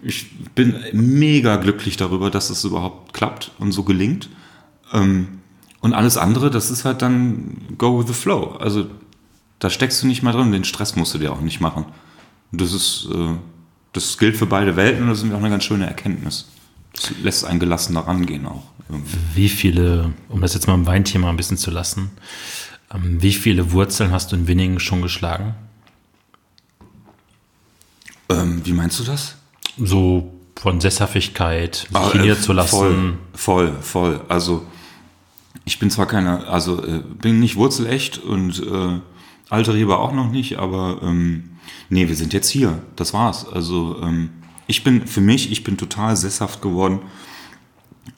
Ich 0.00 0.30
bin 0.54 0.76
mega 0.92 1.56
glücklich 1.56 1.96
darüber, 1.96 2.30
dass 2.30 2.50
es 2.50 2.62
überhaupt 2.62 3.14
klappt 3.14 3.52
und 3.58 3.72
so 3.72 3.82
gelingt. 3.82 4.28
Ähm, 4.92 5.40
und 5.84 5.92
alles 5.92 6.16
andere, 6.16 6.50
das 6.50 6.70
ist 6.70 6.86
halt 6.86 7.02
dann 7.02 7.58
go 7.76 8.00
with 8.00 8.06
the 8.06 8.14
flow. 8.14 8.56
Also 8.58 8.86
da 9.58 9.68
steckst 9.68 10.02
du 10.02 10.06
nicht 10.06 10.22
mal 10.22 10.32
drin, 10.32 10.50
den 10.50 10.64
Stress 10.64 10.96
musst 10.96 11.12
du 11.12 11.18
dir 11.18 11.30
auch 11.30 11.42
nicht 11.42 11.60
machen. 11.60 11.84
das 12.52 12.72
ist, 12.72 13.06
äh, 13.12 13.34
das 13.92 14.16
gilt 14.16 14.38
für 14.38 14.46
beide 14.46 14.76
Welten 14.76 15.02
und 15.02 15.10
das 15.10 15.22
ist 15.22 15.30
auch 15.30 15.36
eine 15.36 15.50
ganz 15.50 15.64
schöne 15.64 15.86
Erkenntnis. 15.86 16.48
Das 16.94 17.12
lässt 17.22 17.44
einen 17.44 17.60
gelassener 17.60 18.00
rangehen 18.00 18.46
auch. 18.46 18.62
Irgendwie. 18.88 19.16
Wie 19.34 19.48
viele, 19.50 20.14
um 20.30 20.40
das 20.40 20.54
jetzt 20.54 20.66
mal 20.66 20.72
im 20.72 20.86
Weinthema 20.86 21.28
ein 21.28 21.36
bisschen 21.36 21.58
zu 21.58 21.70
lassen, 21.70 22.12
ähm, 22.90 23.20
wie 23.20 23.34
viele 23.34 23.72
Wurzeln 23.72 24.10
hast 24.10 24.32
du 24.32 24.36
in 24.36 24.46
Winningen 24.46 24.80
schon 24.80 25.02
geschlagen? 25.02 25.54
Ähm, 28.30 28.62
wie 28.64 28.72
meinst 28.72 28.98
du 29.00 29.04
das? 29.04 29.34
So 29.76 30.32
von 30.56 30.80
Sesshaftigkeit, 30.80 31.74
sich 31.74 31.90
ah, 31.92 32.24
äh, 32.24 32.40
zu 32.40 32.54
lassen. 32.54 33.18
Voll, 33.34 33.72
voll, 33.72 33.72
voll. 33.82 34.20
Also 34.30 34.64
ich 35.64 35.78
bin 35.78 35.90
zwar 35.90 36.06
keiner, 36.06 36.48
also 36.48 36.84
äh, 36.84 37.00
bin 37.20 37.40
nicht 37.40 37.56
wurzelecht 37.56 38.18
und 38.18 38.62
äh, 38.62 39.00
alte 39.50 39.74
Rebe 39.74 39.98
auch 39.98 40.12
noch 40.12 40.30
nicht, 40.30 40.58
aber 40.58 41.00
ähm, 41.02 41.50
nee, 41.88 42.08
wir 42.08 42.16
sind 42.16 42.32
jetzt 42.32 42.48
hier. 42.48 42.82
Das 42.96 43.14
war's. 43.14 43.46
Also 43.46 44.00
ähm, 44.02 44.30
ich 44.66 44.84
bin 44.84 45.06
für 45.06 45.20
mich, 45.20 45.52
ich 45.52 45.64
bin 45.64 45.76
total 45.76 46.16
sesshaft 46.16 46.62
geworden 46.62 47.00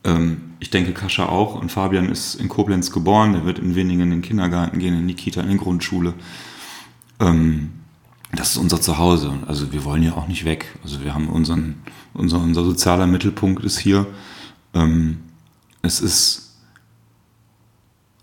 ähm, 0.05 0.53
ich 0.61 0.71
denke, 0.71 0.93
Kascha 0.93 1.27
auch. 1.27 1.61
Und 1.61 1.71
Fabian 1.71 2.09
ist 2.09 2.37
in 2.37 2.49
Koblenz 2.49 2.91
geboren. 2.93 3.33
Der 3.33 3.45
wird 3.45 3.59
in 3.59 3.75
Winningen 3.75 4.13
in 4.13 4.19
den 4.19 4.23
Kindergarten 4.23 4.79
gehen, 4.79 4.99
in 4.99 5.09
die 5.09 5.15
Kita, 5.15 5.43
in 5.43 5.51
die 5.51 5.57
Grundschule. 5.59 6.15
Ähm, 7.21 7.73
das 8.33 8.51
ist 8.51 8.57
unser 8.57 8.81
Zuhause. 8.81 9.33
Also 9.47 9.73
wir 9.73 9.85
wollen 9.85 10.03
ja 10.03 10.15
auch 10.15 10.29
nicht 10.29 10.45
weg. 10.45 10.79
Also 10.83 11.03
wir 11.03 11.15
haben 11.15 11.29
unseren, 11.29 11.77
unser, 12.15 12.41
unser 12.41 12.65
sozialer 12.65 13.07
Mittelpunkt 13.07 13.65
ist 13.65 13.79
hier. 13.79 14.07
Ähm, 14.75 15.19
es 15.83 16.01
ist 16.01 16.46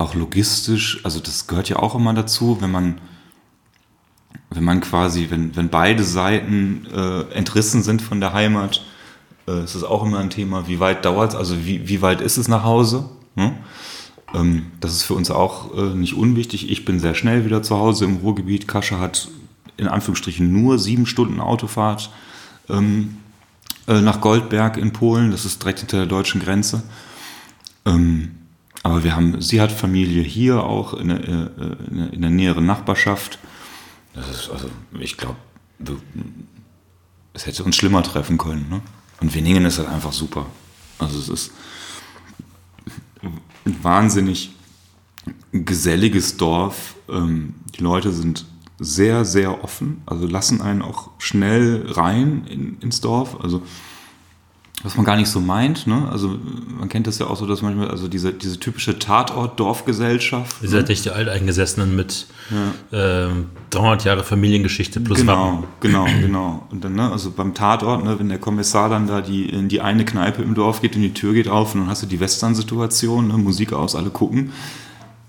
auch 0.04 0.14
logistisch, 0.14 1.00
also 1.04 1.20
das 1.20 1.48
gehört 1.48 1.70
ja 1.70 1.78
auch 1.78 1.96
immer 1.96 2.14
dazu, 2.14 2.58
wenn 2.60 2.72
man, 2.72 3.02
wenn 4.50 4.64
man 4.64 4.82
quasi, 4.82 5.28
wenn, 5.30 5.56
wenn 5.56 5.70
beide 5.70 6.04
Seiten 6.04 6.86
äh, 6.94 7.22
entrissen 7.34 7.82
sind 7.84 8.02
von 8.02 8.20
der 8.20 8.34
Heimat, 8.34 8.86
äh, 9.48 9.52
es 9.52 9.76
ist 9.76 9.84
auch 9.84 10.04
immer 10.04 10.20
ein 10.20 10.30
Thema, 10.30 10.68
wie 10.68 10.80
weit 10.80 11.06
dauert 11.06 11.32
es, 11.32 11.36
also 11.36 11.66
wie, 11.66 11.88
wie 11.88 12.02
weit 12.02 12.22
ist 12.22 12.38
es 12.38 12.48
nach 12.48 12.64
Hause? 12.64 13.10
Hm? 13.36 13.54
Ähm, 14.34 14.68
das 14.80 14.94
ist 14.94 15.04
für 15.04 15.14
uns 15.14 15.32
auch 15.32 15.76
äh, 15.76 15.96
nicht 15.96 16.16
unwichtig. 16.16 16.70
Ich 16.70 16.86
bin 16.86 17.00
sehr 17.00 17.16
schnell 17.16 17.46
wieder 17.46 17.64
zu 17.64 17.78
Hause 17.78 18.06
im 18.06 18.18
Ruhrgebiet. 18.18 18.68
Kascha 18.68 19.00
hat 19.00 19.30
in 19.78 19.88
Anführungsstrichen 19.88 20.52
nur 20.52 20.80
sieben 20.80 21.06
Stunden 21.06 21.40
Autofahrt 21.40 22.10
ähm, 22.70 23.18
äh, 23.88 24.02
nach 24.02 24.22
Goldberg 24.22 24.78
in 24.78 24.94
Polen. 24.94 25.32
Das 25.32 25.46
ist 25.46 25.62
direkt 25.62 25.80
hinter 25.80 25.98
der 25.98 26.06
deutschen 26.06 26.42
Grenze. 26.42 26.84
Ähm, 27.86 28.32
aber 28.84 29.04
wir 29.04 29.16
haben, 29.16 29.42
sie 29.42 29.62
hat 29.62 29.72
Familie 29.72 30.22
hier 30.22 30.64
auch 30.64 30.94
in 30.94 31.08
der, 31.08 31.20
äh, 31.22 32.14
in 32.14 32.22
der 32.22 32.30
näheren 32.30 32.66
Nachbarschaft. 32.66 33.40
Das 34.14 34.30
ist, 34.30 34.50
also, 34.52 34.70
ich 35.00 35.18
glaube, 35.18 35.38
es 37.34 37.46
hätte 37.46 37.64
uns 37.64 37.76
schlimmer 37.76 38.04
treffen 38.04 38.38
können. 38.38 38.68
Ne? 38.70 38.82
Und 39.22 39.34
Winningen 39.34 39.66
ist 39.66 39.80
halt 39.80 39.88
einfach 39.88 40.12
super. 40.12 40.46
Also 41.00 41.18
es 41.18 41.30
ist 41.30 41.52
ein 43.22 43.84
wahnsinnig 43.84 44.52
geselliges 45.52 46.38
Dorf. 46.38 46.96
Ähm, 47.10 47.56
die 47.78 47.82
Leute 47.82 48.12
sind 48.12 48.46
sehr, 48.80 49.24
sehr 49.24 49.64
offen, 49.64 50.02
also 50.06 50.28
lassen 50.28 50.62
einen 50.62 50.82
auch 50.82 51.12
schnell 51.20 51.86
rein 51.90 52.46
in, 52.50 52.80
ins 52.80 53.00
Dorf. 53.02 53.40
Also 53.42 53.62
was 54.84 54.98
man 54.98 55.06
gar 55.06 55.16
nicht 55.16 55.30
so 55.30 55.40
meint. 55.40 55.88
Ne? 55.88 56.10
Also 56.12 56.38
man 56.78 56.90
kennt 56.90 57.08
das 57.08 57.18
ja 57.18 57.28
auch 57.28 57.38
so, 57.38 57.48
dass 57.48 57.62
manchmal, 57.62 57.90
also 57.90 58.10
diese, 58.10 58.34
diese 58.34 58.60
typische 58.60 59.00
Tatort-Dorfgesellschaft. 59.00 60.58
Ihr 60.62 60.70
seid 60.70 60.90
ne? 60.90 60.96
die 60.96 61.10
Alteingesessenen 61.10 61.96
mit 61.96 62.28
ja. 62.92 63.28
äh, 63.28 63.32
300 63.70 64.04
Jahre 64.04 64.24
Familiengeschichte 64.24 65.00
plus 65.00 65.20
Genau, 65.20 65.54
Wappen. 65.54 65.64
genau, 65.80 66.06
genau. 66.06 66.68
Und 66.70 66.84
dann, 66.84 66.96
ne, 66.96 67.10
also 67.10 67.32
beim 67.32 67.54
Tatort, 67.54 68.04
ne, 68.04 68.20
wenn 68.20 68.28
der 68.28 68.40
Kommissar 68.40 68.90
dann 68.90 69.08
da 69.08 69.22
die, 69.22 69.50
in 69.50 69.70
die 69.70 69.80
eine 69.80 70.04
Kneipe 70.04 70.42
im 70.42 70.54
Dorf 70.54 70.82
geht 70.82 70.96
und 70.98 71.02
die 71.02 71.14
Tür 71.14 71.34
geht 71.34 71.48
auf 71.48 71.74
und 71.74 71.82
dann 71.82 71.90
hast 71.90 72.04
du 72.04 72.08
die 72.08 72.20
Western-Situation, 72.20 73.30
ne, 73.30 73.38
Musik 73.38 73.72
aus, 73.72 73.96
alle 73.96 74.10
gucken. 74.10 74.52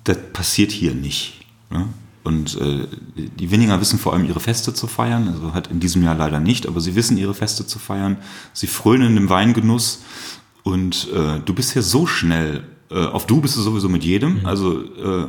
Das 0.03 0.19
passiert 0.33 0.73
hier 0.73 0.95
nicht. 0.95 1.47
Ne? 1.71 1.87
Und 2.25 2.59
äh, 2.59 2.87
die 3.17 3.51
Winninger 3.51 3.81
wissen 3.83 3.99
vor 3.99 4.15
allem 4.15 4.25
ihre 4.25 4.41
Feste 4.41 4.73
zu 4.73 4.87
feiern, 4.87 5.29
also 5.29 5.53
halt 5.53 5.67
in 5.67 5.79
diesem 5.79 6.03
Jahr 6.03 6.15
leider 6.15 6.41
nicht, 6.41 6.67
aber 6.67 6.81
sie 6.81 6.95
wissen 6.95 7.19
ihre 7.19 7.35
Feste 7.35 7.67
zu 7.67 7.79
feiern. 7.79 8.17
Sie 8.55 8.67
frönen 8.67 9.19
im 9.19 9.29
Weingenuss 9.29 10.03
und 10.63 11.09
äh, 11.13 11.41
du 11.41 11.55
bist 11.55 11.75
hier 11.75 11.83
so 11.83 12.07
schnell. 12.07 12.65
Äh, 12.91 13.05
auf 13.05 13.27
du 13.27 13.43
bist 13.43 13.57
du 13.57 13.61
sowieso 13.61 13.91
mit 13.91 14.05
jedem. 14.05 14.41
Mhm. 14.41 14.47
Also 14.47 14.83
äh, 14.83 15.27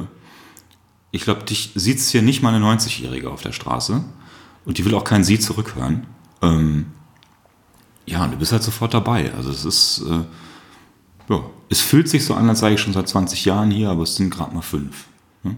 ich 1.12 1.24
glaube, 1.24 1.44
dich 1.44 1.72
sieht 1.76 2.00
hier 2.00 2.22
nicht 2.22 2.42
mal 2.42 2.54
eine 2.54 2.66
90-Jährige 2.66 3.30
auf 3.30 3.42
der 3.42 3.52
Straße 3.52 4.02
und 4.64 4.78
die 4.78 4.86
will 4.86 4.96
auch 4.96 5.04
kein 5.04 5.26
Sie 5.26 5.38
zurückhören. 5.38 6.08
Ähm, 6.42 6.88
ja, 8.06 8.24
und 8.24 8.32
du 8.32 8.38
bist 8.38 8.54
halt 8.54 8.64
sofort 8.64 8.94
dabei. 8.94 9.34
Also 9.34 9.50
es 9.50 9.66
ist, 9.66 10.04
äh, 10.10 10.24
ja, 11.34 11.44
es 11.70 11.82
fühlt 11.82 12.08
sich 12.08 12.24
so 12.24 12.36
an, 12.36 12.48
als 12.48 12.60
sei 12.60 12.74
ich 12.74 12.80
schon 12.80 12.94
seit 12.94 13.10
20 13.10 13.44
Jahren 13.44 13.72
hier, 13.72 13.90
aber 13.90 14.04
es 14.04 14.16
sind 14.16 14.30
gerade 14.30 14.56
mal 14.56 14.62
fünf. 14.62 15.06
Ne? 15.44 15.58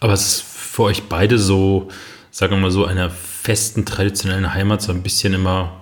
Aber 0.00 0.14
es 0.14 0.26
ist 0.26 0.42
für 0.42 0.84
euch 0.84 1.04
beide 1.04 1.38
so, 1.38 1.88
sagen 2.30 2.52
wir 2.52 2.58
mal 2.58 2.70
so, 2.70 2.86
einer 2.86 3.10
festen 3.10 3.84
traditionellen 3.84 4.54
Heimat 4.54 4.82
so 4.82 4.92
ein 4.92 5.02
bisschen 5.02 5.34
immer 5.34 5.80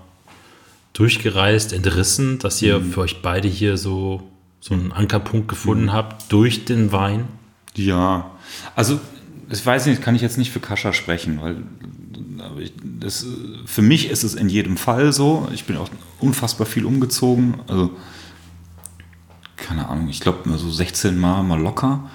durchgereist, 0.92 1.72
entrissen, 1.72 2.40
dass 2.40 2.60
ihr 2.60 2.80
mhm. 2.80 2.92
für 2.92 3.00
euch 3.02 3.22
beide 3.22 3.46
hier 3.46 3.76
so, 3.76 4.28
so 4.60 4.74
einen 4.74 4.92
Ankerpunkt 4.92 5.48
gefunden 5.48 5.84
mhm. 5.84 5.92
habt 5.92 6.32
durch 6.32 6.64
den 6.64 6.90
Wein? 6.90 7.28
Ja, 7.74 8.32
also 8.74 8.98
ich 9.50 9.64
weiß 9.64 9.86
nicht, 9.86 10.02
kann 10.02 10.16
ich 10.16 10.22
jetzt 10.22 10.36
nicht 10.36 10.50
für 10.50 10.60
Kascha 10.60 10.92
sprechen, 10.92 11.40
weil 11.40 11.62
ich, 12.60 12.72
das, 12.82 13.24
für 13.66 13.82
mich 13.82 14.10
ist 14.10 14.24
es 14.24 14.34
in 14.34 14.48
jedem 14.48 14.76
Fall 14.76 15.12
so. 15.12 15.48
Ich 15.54 15.64
bin 15.64 15.76
auch 15.76 15.88
unfassbar 16.20 16.66
viel 16.66 16.84
umgezogen. 16.84 17.54
Also, 17.68 17.92
keine 19.56 19.88
Ahnung, 19.88 20.08
ich 20.08 20.20
glaube, 20.20 20.48
so 20.58 20.70
16 20.70 21.16
Mal 21.16 21.42
mal 21.44 21.60
locker. 21.60 22.10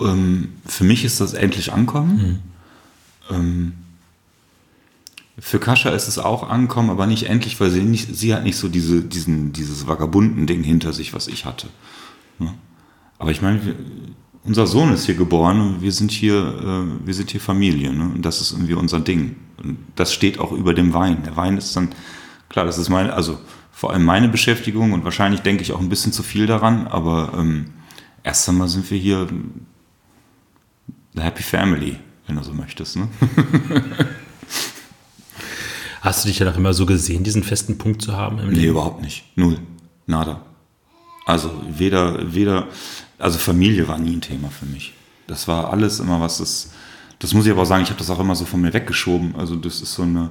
Ähm, 0.00 0.54
für 0.66 0.84
mich 0.84 1.04
ist 1.04 1.20
das 1.20 1.34
endlich 1.34 1.72
ankommen. 1.72 2.42
Mhm. 3.30 3.34
Ähm, 3.34 3.72
für 5.38 5.58
Kascha 5.58 5.90
ist 5.90 6.06
es 6.06 6.18
auch 6.18 6.48
ankommen, 6.48 6.90
aber 6.90 7.06
nicht 7.06 7.24
endlich, 7.28 7.58
weil 7.60 7.70
sie, 7.70 7.82
nicht, 7.82 8.14
sie 8.14 8.34
hat 8.34 8.44
nicht 8.44 8.56
so 8.56 8.68
diese, 8.68 9.02
diesen, 9.02 9.52
dieses 9.52 9.86
vagabunden 9.86 10.46
Ding 10.46 10.62
hinter 10.62 10.92
sich, 10.92 11.12
was 11.12 11.26
ich 11.26 11.44
hatte. 11.44 11.68
Ja? 12.38 12.54
Aber 13.18 13.30
ich 13.30 13.42
meine, 13.42 13.74
unser 14.44 14.66
Sohn 14.66 14.92
ist 14.92 15.06
hier 15.06 15.16
geboren 15.16 15.60
und 15.60 15.82
wir 15.82 15.90
sind 15.90 16.12
hier, 16.12 16.36
äh, 16.36 17.06
wir 17.06 17.14
sind 17.14 17.30
hier 17.30 17.40
Familie. 17.40 17.92
Ne? 17.92 18.04
Und 18.14 18.22
das 18.22 18.40
ist 18.40 18.52
irgendwie 18.52 18.74
unser 18.74 19.00
Ding. 19.00 19.36
Und 19.56 19.78
das 19.96 20.12
steht 20.12 20.38
auch 20.38 20.52
über 20.52 20.72
dem 20.72 20.92
Wein. 20.94 21.22
Der 21.24 21.36
Wein 21.36 21.56
ist 21.58 21.74
dann, 21.74 21.90
klar, 22.48 22.64
das 22.64 22.78
ist 22.78 22.88
meine, 22.88 23.12
also 23.12 23.38
vor 23.72 23.92
allem 23.92 24.04
meine 24.04 24.28
Beschäftigung 24.28 24.92
und 24.92 25.02
wahrscheinlich 25.02 25.40
denke 25.40 25.62
ich 25.62 25.72
auch 25.72 25.80
ein 25.80 25.88
bisschen 25.88 26.12
zu 26.12 26.22
viel 26.22 26.46
daran, 26.46 26.86
aber 26.86 27.32
ähm, 27.36 27.70
erst 28.22 28.48
einmal 28.48 28.68
sind 28.68 28.88
wir 28.90 28.98
hier 28.98 29.26
The 31.14 31.22
Happy 31.22 31.42
Family, 31.42 31.96
wenn 32.26 32.36
du 32.36 32.42
so 32.42 32.52
möchtest. 32.52 32.96
Ne? 32.96 33.08
Hast 36.00 36.24
du 36.24 36.28
dich 36.28 36.38
ja 36.38 36.46
noch 36.46 36.56
immer 36.56 36.74
so 36.74 36.84
gesehen, 36.84 37.24
diesen 37.24 37.42
festen 37.42 37.78
Punkt 37.78 38.02
zu 38.02 38.14
haben 38.16 38.38
im 38.38 38.50
nee, 38.50 38.56
Leben? 38.56 38.72
überhaupt 38.72 39.00
nicht. 39.00 39.24
Null. 39.36 39.58
Nada. 40.06 40.42
Also 41.24 41.50
weder, 41.66 42.34
weder, 42.34 42.68
also 43.18 43.38
Familie 43.38 43.88
war 43.88 43.98
nie 43.98 44.14
ein 44.14 44.20
Thema 44.20 44.50
für 44.50 44.66
mich. 44.66 44.92
Das 45.26 45.48
war 45.48 45.72
alles 45.72 46.00
immer 46.00 46.20
was, 46.20 46.38
das, 46.38 46.72
das 47.18 47.32
muss 47.32 47.46
ich 47.46 47.52
aber 47.52 47.62
auch 47.62 47.66
sagen, 47.66 47.82
ich 47.82 47.88
habe 47.88 47.98
das 47.98 48.10
auch 48.10 48.20
immer 48.20 48.34
so 48.34 48.44
von 48.44 48.60
mir 48.60 48.74
weggeschoben. 48.74 49.34
Also 49.36 49.56
das 49.56 49.80
ist 49.80 49.94
so 49.94 50.02
eine, 50.02 50.30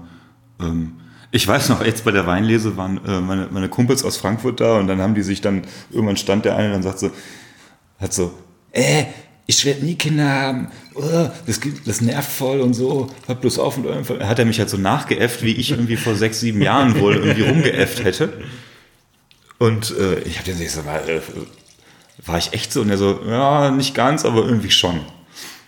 ähm, 0.59 0.97
ich 1.31 1.47
weiß 1.47 1.69
noch, 1.69 1.83
jetzt 1.83 2.05
bei 2.05 2.11
der 2.11 2.27
Weinlese 2.27 2.77
waren 2.77 3.03
äh, 3.05 3.19
meine, 3.19 3.47
meine 3.49 3.69
Kumpels 3.69 4.03
aus 4.03 4.17
Frankfurt 4.17 4.59
da 4.59 4.77
und 4.77 4.87
dann 4.87 5.01
haben 5.01 5.15
die 5.15 5.23
sich 5.23 5.41
dann, 5.41 5.63
irgendwann 5.89 6.17
stand 6.17 6.45
der 6.45 6.55
eine 6.55 6.67
und 6.67 6.73
dann 6.73 6.83
sagt 6.83 6.99
so, 6.99 7.09
hat 7.97 8.13
so, 8.13 8.37
äh, 8.71 9.05
ich 9.45 9.65
werde 9.65 9.85
nie 9.85 9.95
Kinder 9.95 10.29
haben, 10.29 10.67
oh, 10.95 11.29
das, 11.45 11.59
das 11.85 12.01
nervt 12.01 12.31
voll 12.31 12.61
und 12.61 12.73
so, 12.73 13.09
hört 13.27 13.41
bloß 13.41 13.59
auf 13.59 13.77
und 13.77 13.85
irgendwann 13.85 14.27
hat 14.27 14.39
er 14.39 14.45
mich 14.45 14.59
halt 14.59 14.69
so 14.69 14.77
nachgeäfft, 14.77 15.43
wie 15.43 15.51
ich 15.51 15.71
irgendwie 15.71 15.97
vor 15.97 16.15
sechs, 16.15 16.39
sieben 16.39 16.61
Jahren 16.61 16.99
wohl 16.99 17.15
irgendwie 17.15 17.43
rumgeäfft 17.43 18.03
hätte. 18.03 18.33
Und 19.59 19.95
äh, 19.97 20.19
ich 20.19 20.39
habe 20.39 20.51
den 20.51 20.67
so 20.67 20.85
war, 20.85 21.07
äh, 21.07 21.21
war 22.25 22.37
ich 22.37 22.53
echt 22.53 22.71
so? 22.71 22.81
Und 22.81 22.89
er 22.89 22.97
so, 22.97 23.19
ja, 23.27 23.71
nicht 23.71 23.95
ganz, 23.95 24.25
aber 24.25 24.45
irgendwie 24.45 24.71
schon. 24.71 25.01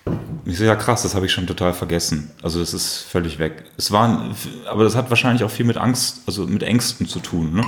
Und 0.05 0.51
ich 0.51 0.57
so, 0.57 0.63
ja 0.63 0.75
krass, 0.75 1.03
das 1.03 1.15
habe 1.15 1.25
ich 1.25 1.31
schon 1.31 1.47
total 1.47 1.73
vergessen. 1.73 2.31
Also 2.41 2.59
das 2.59 2.73
ist 2.73 2.99
völlig 3.09 3.39
weg. 3.39 3.63
Es 3.77 3.91
war, 3.91 4.33
aber 4.67 4.83
das 4.83 4.95
hat 4.95 5.09
wahrscheinlich 5.09 5.43
auch 5.43 5.51
viel 5.51 5.65
mit 5.65 5.77
Angst, 5.77 6.21
also 6.27 6.45
mit 6.45 6.63
Ängsten 6.63 7.07
zu 7.07 7.19
tun. 7.19 7.55
Ne? 7.55 7.65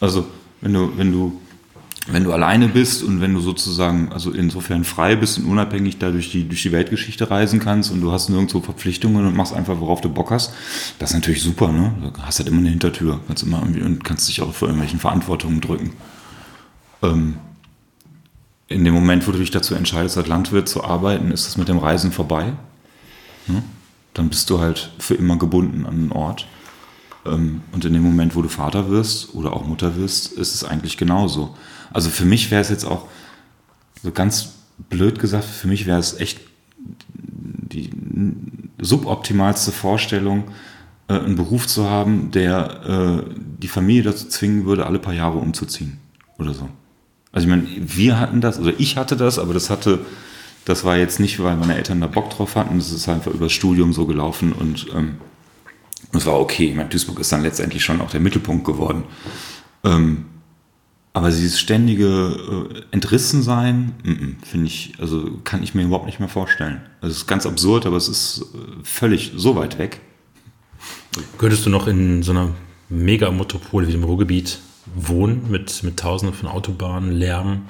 Also 0.00 0.26
wenn 0.60 0.72
du, 0.72 0.92
wenn 0.96 1.12
du 1.12 1.40
wenn 2.12 2.24
du 2.24 2.32
alleine 2.32 2.68
bist 2.68 3.02
und 3.02 3.20
wenn 3.20 3.34
du 3.34 3.40
sozusagen, 3.40 4.12
also 4.12 4.30
insofern 4.30 4.84
frei 4.84 5.16
bist 5.16 5.38
und 5.38 5.46
unabhängig 5.46 5.98
da 5.98 6.10
durch 6.10 6.30
die, 6.30 6.46
durch 6.48 6.62
die 6.62 6.72
Weltgeschichte 6.72 7.30
reisen 7.30 7.60
kannst 7.60 7.90
und 7.90 8.00
du 8.00 8.12
hast 8.12 8.28
nirgendwo 8.28 8.60
Verpflichtungen 8.60 9.26
und 9.26 9.36
machst 9.36 9.52
einfach, 9.52 9.80
worauf 9.80 10.00
du 10.00 10.08
Bock 10.08 10.30
hast, 10.30 10.52
das 10.98 11.10
ist 11.10 11.14
natürlich 11.14 11.42
super, 11.42 11.72
ne? 11.72 11.92
Du 12.02 12.22
hast 12.22 12.38
halt 12.38 12.48
immer 12.48 12.58
eine 12.58 12.70
Hintertür, 12.70 13.20
kannst 13.26 13.42
immer 13.42 13.58
irgendwie 13.58 13.82
und 13.82 14.04
kannst 14.04 14.28
dich 14.28 14.42
auch 14.42 14.52
vor 14.52 14.68
irgendwelchen 14.68 14.98
Verantwortungen 14.98 15.60
drücken. 15.60 15.92
Ähm, 17.02 17.36
in 18.68 18.84
dem 18.84 18.94
Moment, 18.94 19.26
wo 19.26 19.32
du 19.32 19.38
dich 19.38 19.50
dazu 19.50 19.74
entscheidest, 19.74 20.16
als 20.16 20.28
Landwirt 20.28 20.68
zu 20.68 20.84
arbeiten, 20.84 21.32
ist 21.32 21.46
das 21.46 21.56
mit 21.56 21.68
dem 21.68 21.78
Reisen 21.78 22.12
vorbei. 22.12 22.52
Ne? 23.48 23.62
Dann 24.14 24.28
bist 24.28 24.48
du 24.48 24.60
halt 24.60 24.92
für 24.98 25.14
immer 25.14 25.36
gebunden 25.36 25.86
an 25.86 25.94
einen 25.94 26.12
Ort. 26.12 26.46
Ähm, 27.26 27.62
und 27.72 27.84
in 27.84 27.92
dem 27.92 28.02
Moment, 28.02 28.36
wo 28.36 28.42
du 28.42 28.48
Vater 28.48 28.90
wirst 28.90 29.34
oder 29.34 29.52
auch 29.52 29.66
Mutter 29.66 29.96
wirst, 29.96 30.32
ist 30.32 30.54
es 30.54 30.64
eigentlich 30.64 30.96
genauso. 30.96 31.56
Also 31.92 32.10
für 32.10 32.24
mich 32.24 32.50
wäre 32.50 32.60
es 32.60 32.68
jetzt 32.68 32.84
auch, 32.84 33.08
so 34.02 34.10
ganz 34.12 34.54
blöd 34.88 35.18
gesagt, 35.18 35.44
für 35.44 35.68
mich 35.68 35.86
wäre 35.86 35.98
es 35.98 36.18
echt 36.18 36.40
die 36.78 37.90
suboptimalste 38.80 39.72
Vorstellung, 39.72 40.44
äh, 41.08 41.14
einen 41.14 41.36
Beruf 41.36 41.66
zu 41.66 41.88
haben, 41.88 42.30
der 42.30 43.24
äh, 43.26 43.34
die 43.58 43.68
Familie 43.68 44.04
dazu 44.04 44.28
zwingen 44.28 44.64
würde, 44.64 44.86
alle 44.86 44.98
paar 44.98 45.12
Jahre 45.12 45.38
umzuziehen 45.38 45.98
oder 46.38 46.54
so. 46.54 46.68
Also 47.32 47.46
ich 47.46 47.50
meine, 47.50 47.66
wir 47.78 48.18
hatten 48.18 48.40
das, 48.40 48.58
oder 48.58 48.72
ich 48.78 48.96
hatte 48.96 49.16
das, 49.16 49.38
aber 49.38 49.54
das 49.54 49.70
hatte, 49.70 50.00
das 50.64 50.84
war 50.84 50.96
jetzt 50.96 51.20
nicht, 51.20 51.42
weil 51.42 51.56
meine 51.56 51.76
Eltern 51.76 52.00
da 52.00 52.06
Bock 52.06 52.30
drauf 52.30 52.56
hatten, 52.56 52.78
das 52.78 52.90
ist 52.90 53.08
einfach 53.08 53.32
über 53.32 53.46
das 53.46 53.52
Studium 53.52 53.92
so 53.92 54.06
gelaufen 54.06 54.52
und 54.52 54.86
ähm, 54.94 55.18
es 56.12 56.26
war 56.26 56.40
okay. 56.40 56.70
Ich 56.70 56.74
meine, 56.74 56.88
Duisburg 56.88 57.20
ist 57.20 57.30
dann 57.30 57.42
letztendlich 57.42 57.84
schon 57.84 58.00
auch 58.00 58.10
der 58.10 58.20
Mittelpunkt 58.20 58.64
geworden. 58.64 59.04
Ähm, 59.84 60.26
aber 61.12 61.28
dieses 61.30 61.58
ständige 61.58 62.06
äh, 62.06 62.82
Entrissen-Sein, 62.92 64.36
finde 64.44 64.66
ich, 64.66 64.94
also 65.00 65.38
kann 65.42 65.62
ich 65.62 65.74
mir 65.74 65.82
überhaupt 65.82 66.06
nicht 66.06 66.20
mehr 66.20 66.28
vorstellen. 66.28 66.82
Also 67.00 67.12
es 67.12 67.18
ist 67.18 67.26
ganz 67.26 67.46
absurd, 67.46 67.86
aber 67.86 67.96
es 67.96 68.08
ist 68.08 68.42
äh, 68.54 68.84
völlig 68.84 69.32
so 69.34 69.56
weit 69.56 69.78
weg. 69.78 70.00
Könntest 71.38 71.66
du 71.66 71.70
noch 71.70 71.88
in 71.88 72.22
so 72.22 72.30
einer 72.30 72.50
Megametropole 72.88 73.88
wie 73.88 73.92
dem 73.92 74.04
Ruhrgebiet 74.04 74.60
wohnen 74.94 75.50
mit, 75.50 75.82
mit 75.82 75.98
tausenden 75.98 76.36
von 76.36 76.48
Autobahnen, 76.48 77.12
Lärm 77.12 77.62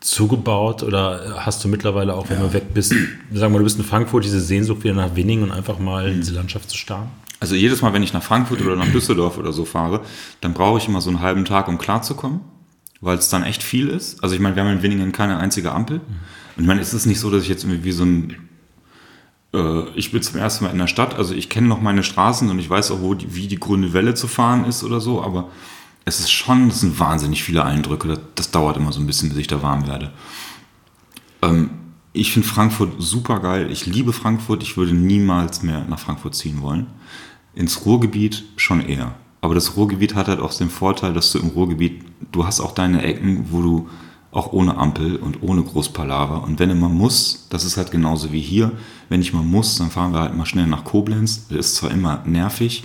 zugebaut? 0.00 0.82
Oder 0.82 1.36
hast 1.38 1.64
du 1.64 1.68
mittlerweile 1.68 2.14
auch, 2.14 2.28
wenn 2.28 2.40
ja. 2.40 2.46
du 2.46 2.52
weg 2.52 2.74
bist, 2.74 2.90
sagen 2.90 3.08
wir 3.32 3.48
mal, 3.48 3.58
du 3.58 3.64
bist 3.64 3.78
in 3.78 3.84
Frankfurt, 3.84 4.24
diese 4.24 4.40
Sehnsucht 4.40 4.84
wieder 4.84 4.94
nach 4.94 5.16
Winning 5.16 5.42
und 5.42 5.50
einfach 5.50 5.78
mal 5.78 6.06
mhm. 6.08 6.14
in 6.14 6.20
diese 6.20 6.34
Landschaft 6.34 6.68
zu 6.68 6.76
starren? 6.76 7.08
Also 7.40 7.54
jedes 7.54 7.80
Mal, 7.80 7.94
wenn 7.94 8.02
ich 8.02 8.12
nach 8.12 8.22
Frankfurt 8.22 8.60
oder 8.60 8.76
nach 8.76 8.92
Düsseldorf 8.92 9.38
oder 9.38 9.54
so 9.54 9.64
fahre, 9.64 10.02
dann 10.42 10.52
brauche 10.52 10.76
ich 10.76 10.86
immer 10.88 11.00
so 11.00 11.08
einen 11.08 11.20
halben 11.20 11.46
Tag, 11.46 11.68
um 11.68 11.78
klarzukommen, 11.78 12.40
weil 13.00 13.18
es 13.18 13.28
dann 13.28 13.42
echt 13.42 13.62
viel 13.62 13.88
ist. 13.88 14.22
Also 14.22 14.34
ich 14.34 14.40
meine, 14.40 14.56
wir 14.56 14.64
haben 14.64 14.72
in 14.72 14.82
Winningen 14.82 15.12
keine 15.12 15.38
einzige 15.38 15.72
Ampel. 15.72 16.00
Und 16.56 16.62
ich 16.62 16.66
meine, 16.66 16.80
es 16.80 16.94
ist 16.94 17.06
nicht 17.06 17.20
so, 17.20 17.30
dass 17.30 17.42
ich 17.42 17.48
jetzt 17.48 17.64
irgendwie 17.64 17.84
wie 17.84 17.92
so 17.92 18.04
ein 18.04 18.36
äh, 19.54 19.88
ich 19.94 20.12
bin 20.12 20.22
zum 20.22 20.38
ersten 20.38 20.64
Mal 20.64 20.70
in 20.70 20.78
der 20.78 20.86
Stadt, 20.86 21.14
also 21.14 21.34
ich 21.34 21.48
kenne 21.48 21.68
noch 21.68 21.80
meine 21.80 22.02
Straßen 22.02 22.48
und 22.50 22.58
ich 22.58 22.70
weiß 22.70 22.90
auch, 22.90 23.00
wo 23.00 23.14
die, 23.14 23.34
wie 23.34 23.48
die 23.48 23.58
grüne 23.58 23.92
Welle 23.92 24.14
zu 24.14 24.28
fahren 24.28 24.64
ist 24.64 24.84
oder 24.84 25.00
so, 25.00 25.22
aber 25.22 25.50
es 26.04 26.20
ist 26.20 26.30
schon, 26.30 26.68
es 26.68 26.80
sind 26.80 26.98
wahnsinnig 26.98 27.42
viele 27.42 27.64
Eindrücke. 27.64 28.08
Das, 28.08 28.20
das 28.34 28.50
dauert 28.50 28.76
immer 28.76 28.92
so 28.92 29.00
ein 29.00 29.06
bisschen, 29.06 29.28
bis 29.28 29.38
ich 29.38 29.46
da 29.46 29.62
warm 29.62 29.86
werde. 29.86 30.12
Ähm, 31.42 31.70
ich 32.12 32.32
finde 32.32 32.48
Frankfurt 32.48 32.94
super 32.98 33.38
geil. 33.40 33.70
Ich 33.70 33.86
liebe 33.86 34.12
Frankfurt. 34.12 34.62
Ich 34.62 34.76
würde 34.76 34.92
niemals 34.92 35.62
mehr 35.62 35.84
nach 35.88 36.00
Frankfurt 36.00 36.34
ziehen 36.34 36.60
wollen. 36.60 36.88
Ins 37.54 37.84
Ruhrgebiet 37.84 38.44
schon 38.56 38.80
eher. 38.80 39.14
Aber 39.40 39.54
das 39.54 39.76
Ruhrgebiet 39.76 40.14
hat 40.14 40.28
halt 40.28 40.40
auch 40.40 40.52
den 40.52 40.70
Vorteil, 40.70 41.12
dass 41.14 41.32
du 41.32 41.38
im 41.38 41.48
Ruhrgebiet, 41.48 42.02
du 42.32 42.44
hast 42.46 42.60
auch 42.60 42.72
deine 42.72 43.02
Ecken, 43.02 43.46
wo 43.50 43.62
du 43.62 43.88
auch 44.32 44.52
ohne 44.52 44.76
Ampel 44.76 45.16
und 45.16 45.42
ohne 45.42 45.62
Großpalaver. 45.62 46.44
Und 46.44 46.58
wenn 46.58 46.70
immer 46.70 46.88
muss, 46.88 47.46
das 47.50 47.64
ist 47.64 47.76
halt 47.76 47.90
genauso 47.90 48.32
wie 48.32 48.40
hier, 48.40 48.70
wenn 49.08 49.20
ich 49.20 49.32
mal 49.32 49.42
muss, 49.42 49.76
dann 49.76 49.90
fahren 49.90 50.12
wir 50.12 50.20
halt 50.20 50.36
mal 50.36 50.46
schnell 50.46 50.66
nach 50.66 50.84
Koblenz. 50.84 51.48
Das 51.48 51.58
ist 51.58 51.74
zwar 51.76 51.90
immer 51.90 52.22
nervig, 52.26 52.84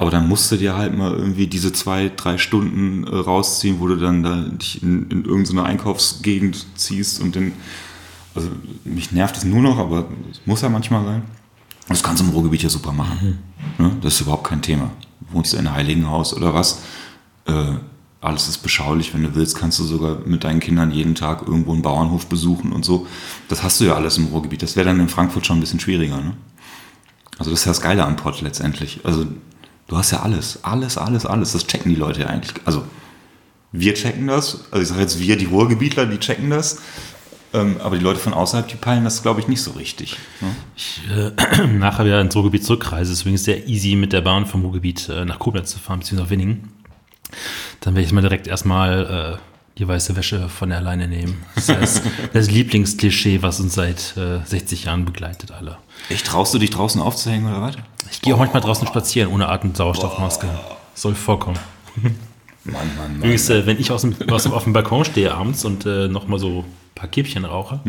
Aber 0.00 0.12
dann 0.12 0.28
musst 0.28 0.50
du 0.52 0.56
dir 0.56 0.76
halt 0.76 0.96
mal 0.96 1.12
irgendwie 1.12 1.48
diese 1.48 1.72
zwei, 1.72 2.08
drei 2.14 2.38
Stunden 2.38 3.04
äh, 3.04 3.16
rausziehen, 3.16 3.80
wo 3.80 3.88
du 3.88 3.96
dann 3.96 4.22
da 4.22 4.36
dich 4.42 4.80
in, 4.80 5.10
in 5.10 5.24
irgendeine 5.24 5.64
Einkaufsgegend 5.64 6.66
ziehst 6.76 7.20
und 7.20 7.34
dann, 7.34 7.52
also 8.34 8.48
mich 8.84 9.10
nervt 9.10 9.36
es 9.36 9.44
nur 9.44 9.60
noch, 9.60 9.78
aber 9.78 10.08
es 10.30 10.40
muss 10.46 10.62
ja 10.62 10.68
manchmal 10.68 11.04
sein. 11.04 11.22
Das 11.88 12.02
kannst 12.02 12.22
du 12.22 12.26
im 12.26 12.32
Ruhrgebiet 12.32 12.62
ja 12.62 12.68
super 12.68 12.92
machen. 12.92 13.38
Ne? 13.78 13.96
Das 14.00 14.14
ist 14.14 14.20
überhaupt 14.20 14.44
kein 14.44 14.62
Thema. 14.62 14.90
Wohnst 15.30 15.52
du 15.52 15.56
in 15.56 15.66
einem 15.66 15.76
Heiligenhaus 15.76 16.34
oder 16.34 16.54
was? 16.54 16.80
Äh, 17.46 17.74
alles 18.20 18.48
ist 18.48 18.58
beschaulich. 18.58 19.14
Wenn 19.14 19.22
du 19.22 19.34
willst, 19.34 19.56
kannst 19.56 19.78
du 19.78 19.84
sogar 19.84 20.18
mit 20.26 20.44
deinen 20.44 20.60
Kindern 20.60 20.90
jeden 20.90 21.14
Tag 21.14 21.42
irgendwo 21.46 21.72
einen 21.72 21.82
Bauernhof 21.82 22.26
besuchen 22.26 22.72
und 22.72 22.84
so. 22.84 23.06
Das 23.48 23.62
hast 23.62 23.80
du 23.80 23.84
ja 23.84 23.94
alles 23.94 24.18
im 24.18 24.26
Ruhrgebiet. 24.26 24.62
Das 24.62 24.76
wäre 24.76 24.86
dann 24.86 25.00
in 25.00 25.08
Frankfurt 25.08 25.46
schon 25.46 25.58
ein 25.58 25.60
bisschen 25.60 25.80
schwieriger. 25.80 26.16
Ne? 26.16 26.34
Also 27.38 27.50
das 27.50 27.60
ist 27.60 27.66
ja 27.66 27.70
das 27.70 27.80
Geile 27.80 28.04
am 28.04 28.16
Pott 28.16 28.40
letztendlich. 28.40 29.00
Also 29.04 29.26
du 29.86 29.96
hast 29.96 30.10
ja 30.10 30.20
alles, 30.20 30.64
alles, 30.64 30.98
alles, 30.98 31.26
alles. 31.26 31.52
Das 31.52 31.66
checken 31.66 31.90
die 31.90 31.98
Leute 31.98 32.22
ja 32.22 32.26
eigentlich. 32.26 32.54
Also 32.64 32.84
wir 33.70 33.94
checken 33.94 34.26
das. 34.26 34.64
Also 34.72 34.82
ich 34.82 34.88
sage 34.88 35.02
jetzt 35.02 35.20
wir, 35.20 35.36
die 35.36 35.44
Ruhrgebietler, 35.44 36.06
die 36.06 36.18
checken 36.18 36.50
das. 36.50 36.78
Ähm, 37.54 37.76
aber 37.82 37.96
die 37.96 38.02
Leute 38.02 38.20
von 38.20 38.34
außerhalb, 38.34 38.68
die 38.68 38.76
peilen 38.76 39.04
das, 39.04 39.22
glaube 39.22 39.40
ich, 39.40 39.48
nicht 39.48 39.62
so 39.62 39.70
richtig. 39.72 40.16
Ne? 40.40 40.54
Ich 40.76 41.00
äh, 41.10 41.66
nachher 41.78 42.04
wieder 42.04 42.20
ins 42.20 42.36
Ruhrgebiet 42.36 42.64
zurückreise, 42.64 43.10
deswegen 43.10 43.34
ist 43.34 43.42
es 43.42 43.44
sehr 43.46 43.66
easy 43.66 43.96
mit 43.96 44.12
der 44.12 44.20
Bahn 44.20 44.46
vom 44.46 44.62
Ruhrgebiet 44.62 45.08
äh, 45.08 45.24
nach 45.24 45.38
Koblenz 45.38 45.70
zu 45.70 45.78
fahren, 45.78 46.00
beziehungsweise 46.00 46.24
nach 46.24 46.30
Winningen. 46.30 46.68
Dann 47.80 47.94
werde 47.94 48.06
ich 48.06 48.12
mal 48.12 48.20
direkt 48.20 48.46
erstmal 48.46 49.38
äh, 49.38 49.78
die 49.78 49.86
weiße 49.86 50.16
Wäsche 50.16 50.48
von 50.48 50.70
der 50.70 50.80
Leine 50.80 51.08
nehmen. 51.08 51.44
Das 51.54 51.68
heißt, 51.68 52.02
das 52.32 52.50
Lieblingsklischee, 52.50 53.42
was 53.42 53.60
uns 53.60 53.74
seit 53.74 54.16
äh, 54.16 54.40
60 54.44 54.84
Jahren 54.84 55.04
begleitet, 55.04 55.52
alle. 55.52 55.78
Echt, 56.10 56.26
traust 56.26 56.52
du 56.52 56.58
dich 56.58 56.70
draußen 56.70 57.00
aufzuhängen 57.00 57.46
oder 57.46 57.62
was? 57.62 57.76
Ich 58.10 58.20
gehe 58.20 58.34
auch 58.34 58.38
manchmal 58.38 58.62
draußen 58.62 58.86
spazieren 58.86 59.32
ohne 59.32 59.48
Atem- 59.48 59.70
und 59.70 59.76
Sauerstoffmaske. 59.76 60.48
Soll 60.94 61.14
vorkommen. 61.14 61.58
Mann, 62.64 62.74
Mann, 62.74 62.96
Mann. 62.96 63.16
Übrigens, 63.18 63.48
äh, 63.50 63.66
wenn 63.66 63.78
ich 63.78 63.90
aus 63.90 64.02
dem, 64.02 64.16
aus 64.30 64.42
dem, 64.42 64.52
auf 64.52 64.64
dem 64.64 64.72
Balkon 64.72 65.04
stehe 65.04 65.34
abends 65.34 65.64
und 65.64 65.86
äh, 65.86 66.08
nochmal 66.08 66.38
so 66.38 66.64
paar 66.98 67.08
Kippchen 67.08 67.44
rauche, 67.44 67.80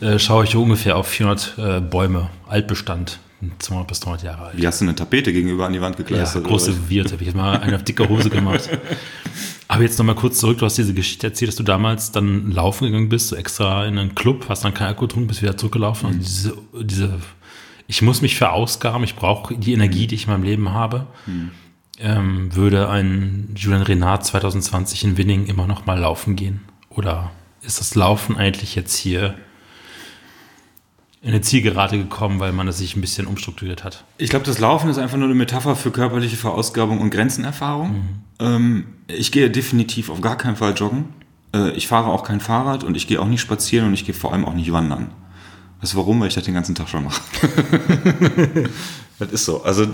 äh, 0.00 0.18
schaue 0.18 0.44
ich 0.44 0.56
ungefähr 0.56 0.96
auf 0.96 1.08
400 1.08 1.54
äh, 1.58 1.80
Bäume, 1.80 2.30
Altbestand, 2.48 3.18
200 3.58 3.86
bis 3.86 4.00
300 4.00 4.22
Jahre 4.24 4.42
alt. 4.46 4.56
Wie 4.56 4.66
hast 4.66 4.80
du 4.80 4.84
eine 4.84 4.94
Tapete 4.94 5.32
gegenüber 5.32 5.66
an 5.66 5.72
die 5.72 5.80
Wand 5.80 5.96
Ja, 5.98 6.04
gekleistert? 6.04 6.42
was? 6.44 6.48
große 6.50 6.88
Wirt 6.90 7.12
habe 7.12 7.22
ich 7.22 7.26
jetzt 7.28 7.36
mal 7.36 7.58
eine 7.60 7.76
auf 7.76 7.84
dicke 7.84 8.08
Hose 8.08 8.30
gemacht. 8.30 8.68
Aber 9.70 9.82
jetzt 9.82 9.98
nochmal 9.98 10.14
kurz 10.14 10.38
zurück, 10.38 10.58
du 10.58 10.64
hast 10.64 10.78
diese 10.78 10.94
Geschichte 10.94 11.26
erzählt, 11.26 11.50
dass 11.50 11.56
du 11.56 11.62
damals 11.62 12.10
dann 12.10 12.50
laufen 12.50 12.86
gegangen 12.86 13.10
bist, 13.10 13.28
so 13.28 13.36
extra 13.36 13.84
in 13.86 13.98
einen 13.98 14.14
Club, 14.14 14.46
hast 14.48 14.64
dann 14.64 14.72
kein 14.72 14.86
Alkohol 14.88 15.08
getrunken, 15.08 15.28
bist 15.28 15.42
wieder 15.42 15.56
zurückgelaufen. 15.58 16.08
Und 16.08 16.18
diese, 16.20 16.56
diese, 16.80 17.18
ich 17.86 18.00
muss 18.00 18.22
mich 18.22 18.36
verausgaben, 18.36 19.04
ich 19.04 19.14
brauche 19.14 19.54
die 19.56 19.74
Energie, 19.74 20.06
die 20.06 20.14
ich 20.14 20.24
in 20.24 20.30
meinem 20.32 20.42
Leben 20.44 20.72
habe. 20.72 21.06
Ähm, 22.00 22.54
würde 22.54 22.88
ein 22.88 23.52
Julian 23.56 23.82
Renard 23.82 24.24
2020 24.24 25.04
in 25.04 25.16
Winning 25.18 25.46
immer 25.46 25.66
noch 25.66 25.84
mal 25.84 25.98
laufen 25.98 26.34
gehen? 26.34 26.60
Oder 26.90 27.30
ist 27.62 27.80
das 27.80 27.94
Laufen 27.94 28.36
eigentlich 28.36 28.74
jetzt 28.74 28.96
hier 28.96 29.34
in 31.20 31.30
eine 31.30 31.40
Zielgerade 31.40 31.98
gekommen, 31.98 32.38
weil 32.38 32.52
man 32.52 32.68
es 32.68 32.78
sich 32.78 32.96
ein 32.96 33.00
bisschen 33.00 33.26
umstrukturiert 33.26 33.82
hat? 33.82 34.04
Ich 34.18 34.30
glaube, 34.30 34.44
das 34.44 34.58
Laufen 34.58 34.88
ist 34.88 34.98
einfach 34.98 35.16
nur 35.16 35.26
eine 35.26 35.34
Metapher 35.34 35.74
für 35.74 35.90
körperliche 35.90 36.36
Verausgabung 36.36 37.00
und 37.00 37.10
Grenzenerfahrung. 37.10 38.20
Ähm, 38.38 38.86
ich 39.08 39.32
gehe 39.32 39.50
definitiv 39.50 40.10
auf 40.10 40.20
gar 40.20 40.36
keinen 40.36 40.56
Fall 40.56 40.74
joggen. 40.74 41.06
Äh, 41.54 41.70
ich 41.72 41.88
fahre 41.88 42.08
auch 42.08 42.22
kein 42.22 42.40
Fahrrad 42.40 42.84
und 42.84 42.96
ich 42.96 43.06
gehe 43.06 43.20
auch 43.20 43.26
nicht 43.26 43.40
spazieren 43.40 43.88
und 43.88 43.94
ich 43.94 44.04
gehe 44.04 44.14
vor 44.14 44.32
allem 44.32 44.44
auch 44.44 44.54
nicht 44.54 44.72
wandern. 44.72 45.10
Weißt 45.80 45.94
du 45.94 45.98
warum? 45.98 46.20
Weil 46.20 46.28
ich 46.28 46.34
das 46.34 46.44
den 46.44 46.54
ganzen 46.54 46.74
Tag 46.74 46.88
schon 46.88 47.04
mache. 47.04 47.20
das 49.18 49.32
ist 49.32 49.44
so. 49.44 49.62
Also, 49.62 49.86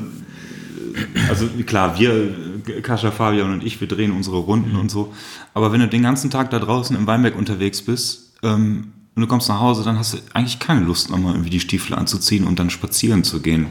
also 1.29 1.47
klar, 1.67 1.99
wir, 1.99 2.35
Kascha, 2.83 3.11
Fabian 3.11 3.53
und 3.53 3.65
ich, 3.65 3.81
wir 3.81 3.89
drehen 3.89 4.13
unsere 4.13 4.39
Runden 4.39 4.77
und 4.77 4.91
so. 4.91 5.13
Aber 5.53 5.73
wenn 5.73 5.81
du 5.81 5.89
den 5.89 6.03
ganzen 6.03 6.31
Tag 6.31 6.51
da 6.51 6.59
draußen 6.59 6.97
im 6.97 7.07
Weinberg 7.07 7.37
unterwegs 7.37 7.83
bist 7.83 8.33
ähm, 8.43 8.93
und 9.15 9.23
du 9.23 9.27
kommst 9.27 9.49
nach 9.49 9.61
Hause, 9.61 9.85
dann 9.85 9.99
hast 9.99 10.15
du 10.15 10.19
eigentlich 10.33 10.59
keine 10.59 10.81
Lust, 10.81 11.11
nochmal 11.11 11.35
irgendwie 11.35 11.51
die 11.51 11.61
Stiefel 11.61 11.95
anzuziehen 11.95 12.47
und 12.47 12.59
dann 12.59 12.71
spazieren 12.71 13.25
zu 13.25 13.41
gehen. 13.41 13.69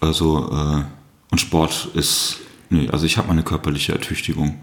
Also, 0.00 0.50
äh, 0.52 0.82
und 1.30 1.38
Sport 1.38 1.90
ist, 1.94 2.40
nee, 2.70 2.88
also 2.90 3.06
ich 3.06 3.16
habe 3.16 3.28
meine 3.28 3.42
körperliche 3.42 3.92
Ertüchtigung. 3.92 4.60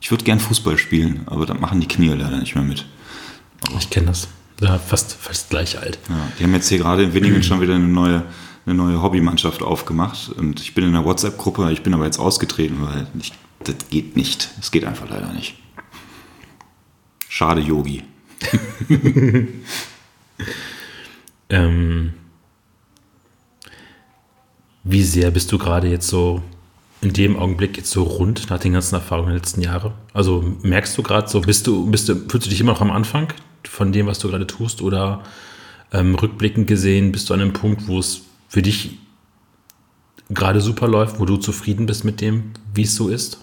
Ich 0.00 0.10
würde 0.10 0.24
gern 0.24 0.40
Fußball 0.40 0.78
spielen, 0.78 1.22
aber 1.26 1.46
da 1.46 1.54
machen 1.54 1.80
die 1.80 1.86
Knie 1.86 2.08
leider 2.08 2.38
nicht 2.38 2.56
mehr 2.56 2.64
mit. 2.64 2.86
Ich 3.78 3.88
kenne 3.88 4.06
das. 4.06 4.26
Ja, 4.60 4.78
fast, 4.78 5.14
fast 5.14 5.50
gleich 5.50 5.78
alt. 5.78 5.98
Ja, 6.08 6.16
die 6.38 6.44
haben 6.44 6.54
jetzt 6.54 6.68
hier 6.68 6.78
gerade 6.78 7.04
in 7.04 7.14
Winningen 7.14 7.42
schon 7.42 7.60
wieder 7.60 7.74
eine 7.74 7.86
neue, 7.86 8.24
eine 8.64 8.74
neue 8.74 9.02
Hobbymannschaft 9.02 9.62
aufgemacht 9.62 10.30
und 10.30 10.60
ich 10.60 10.74
bin 10.74 10.84
in 10.84 10.90
einer 10.94 11.04
WhatsApp-Gruppe, 11.04 11.70
ich 11.72 11.82
bin 11.82 11.94
aber 11.94 12.04
jetzt 12.04 12.18
ausgetreten, 12.18 12.78
weil 12.80 13.06
ich, 13.18 13.32
das 13.64 13.76
geht 13.90 14.16
nicht. 14.16 14.50
Es 14.60 14.70
geht 14.70 14.84
einfach 14.84 15.08
leider 15.08 15.32
nicht. 15.32 15.56
Schade, 17.28 17.60
Yogi. 17.60 18.02
Ähm, 21.52 22.14
wie 24.84 25.02
sehr 25.02 25.30
bist 25.30 25.52
du 25.52 25.58
gerade 25.58 25.88
jetzt 25.88 26.08
so 26.08 26.42
in 27.02 27.12
dem 27.12 27.36
Augenblick 27.36 27.76
jetzt 27.76 27.90
so 27.90 28.04
rund 28.04 28.48
nach 28.48 28.58
den 28.58 28.72
ganzen 28.72 28.94
Erfahrungen 28.94 29.28
der 29.28 29.36
letzten 29.36 29.60
Jahre? 29.60 29.92
Also 30.14 30.56
merkst 30.62 30.96
du 30.96 31.02
gerade 31.02 31.28
so, 31.28 31.42
bist 31.42 31.66
du, 31.66 31.88
bist 31.90 32.08
du, 32.08 32.14
fühlst 32.14 32.46
du 32.46 32.50
dich 32.50 32.60
immer 32.60 32.72
noch 32.72 32.80
am 32.80 32.90
Anfang 32.90 33.28
von 33.64 33.92
dem, 33.92 34.06
was 34.06 34.18
du 34.18 34.28
gerade 34.28 34.46
tust? 34.46 34.80
Oder 34.80 35.22
ähm, 35.92 36.14
rückblickend 36.14 36.66
gesehen 36.66 37.12
bist 37.12 37.28
du 37.28 37.34
an 37.34 37.42
einem 37.42 37.52
Punkt, 37.52 37.86
wo 37.86 37.98
es 37.98 38.22
für 38.52 38.60
dich 38.60 38.98
gerade 40.28 40.60
super 40.60 40.86
läuft, 40.86 41.18
wo 41.18 41.24
du 41.24 41.38
zufrieden 41.38 41.86
bist 41.86 42.04
mit 42.04 42.20
dem, 42.20 42.52
wie 42.74 42.82
es 42.82 42.94
so 42.94 43.08
ist? 43.08 43.38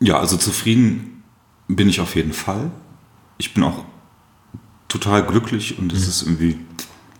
Ja, 0.00 0.18
also 0.18 0.38
zufrieden 0.38 1.22
bin 1.68 1.86
ich 1.90 2.00
auf 2.00 2.16
jeden 2.16 2.32
Fall. 2.32 2.70
Ich 3.36 3.52
bin 3.52 3.62
auch 3.62 3.84
total 4.88 5.26
glücklich 5.26 5.78
und 5.78 5.92
es 5.92 6.08
ist 6.08 6.22
irgendwie, 6.22 6.56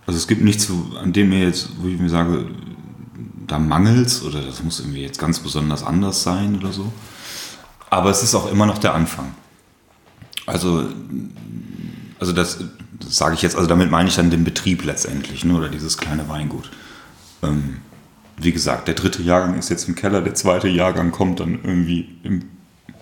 also 0.06 0.16
es 0.16 0.26
gibt 0.26 0.40
nichts, 0.40 0.72
an 0.98 1.12
dem 1.12 1.28
mir 1.28 1.40
jetzt, 1.40 1.68
wo 1.82 1.88
ich 1.88 1.98
mir 1.98 2.08
sage, 2.08 2.48
da 3.46 3.58
mangelt's 3.58 4.22
oder 4.22 4.40
das 4.40 4.62
muss 4.62 4.80
irgendwie 4.80 5.02
jetzt 5.02 5.18
ganz 5.18 5.40
besonders 5.40 5.82
anders 5.82 6.22
sein 6.22 6.56
oder 6.56 6.72
so. 6.72 6.90
Aber 7.90 8.08
es 8.08 8.22
ist 8.22 8.34
auch 8.34 8.50
immer 8.50 8.64
noch 8.64 8.78
der 8.78 8.94
Anfang. 8.94 9.34
Also, 10.46 10.88
also 12.18 12.32
das, 12.32 12.58
sage 13.00 13.34
ich 13.34 13.42
jetzt, 13.42 13.56
also 13.56 13.68
damit 13.68 13.90
meine 13.90 14.08
ich 14.08 14.16
dann 14.16 14.30
den 14.30 14.44
Betrieb 14.44 14.84
letztendlich, 14.84 15.44
ne, 15.44 15.54
oder 15.54 15.68
dieses 15.68 15.98
kleine 15.98 16.28
Weingut. 16.28 16.70
Ähm, 17.42 17.78
wie 18.38 18.52
gesagt, 18.52 18.88
der 18.88 18.94
dritte 18.94 19.22
Jahrgang 19.22 19.58
ist 19.58 19.70
jetzt 19.70 19.88
im 19.88 19.94
Keller, 19.94 20.20
der 20.20 20.34
zweite 20.34 20.68
Jahrgang 20.68 21.10
kommt 21.10 21.40
dann 21.40 21.60
irgendwie 21.64 22.18
im 22.22 22.44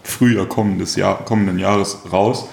Frühjahr 0.03 0.47
kommendes 0.47 0.97
Jahr, 0.97 1.25
kommenden 1.25 1.59
Jahres 1.59 1.99
raus. 2.13 2.47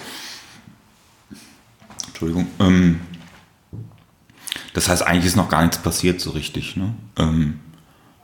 Entschuldigung. 2.07 2.47
Ähm, 2.59 3.01
das 4.73 4.89
heißt, 4.89 5.05
eigentlich 5.05 5.25
ist 5.25 5.35
noch 5.35 5.49
gar 5.49 5.61
nichts 5.61 5.79
passiert 5.79 6.21
so 6.21 6.31
richtig. 6.31 6.75
Ne? 6.77 6.93
Ähm, 7.17 7.59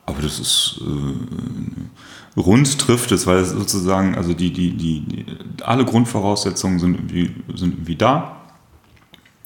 aber 0.06 0.22
das 0.22 0.38
ist 0.38 0.80
äh, 0.80 2.40
rund 2.40 2.78
trifft 2.78 3.12
es, 3.12 3.26
weil 3.26 3.38
es 3.38 3.50
sozusagen, 3.50 4.14
also 4.14 4.32
die, 4.32 4.52
die, 4.52 4.70
die 4.70 5.26
alle 5.62 5.84
Grundvoraussetzungen 5.84 6.78
sind 6.78 6.94
irgendwie, 6.94 7.34
sind 7.54 7.74
irgendwie 7.74 7.96
da. 7.96 8.37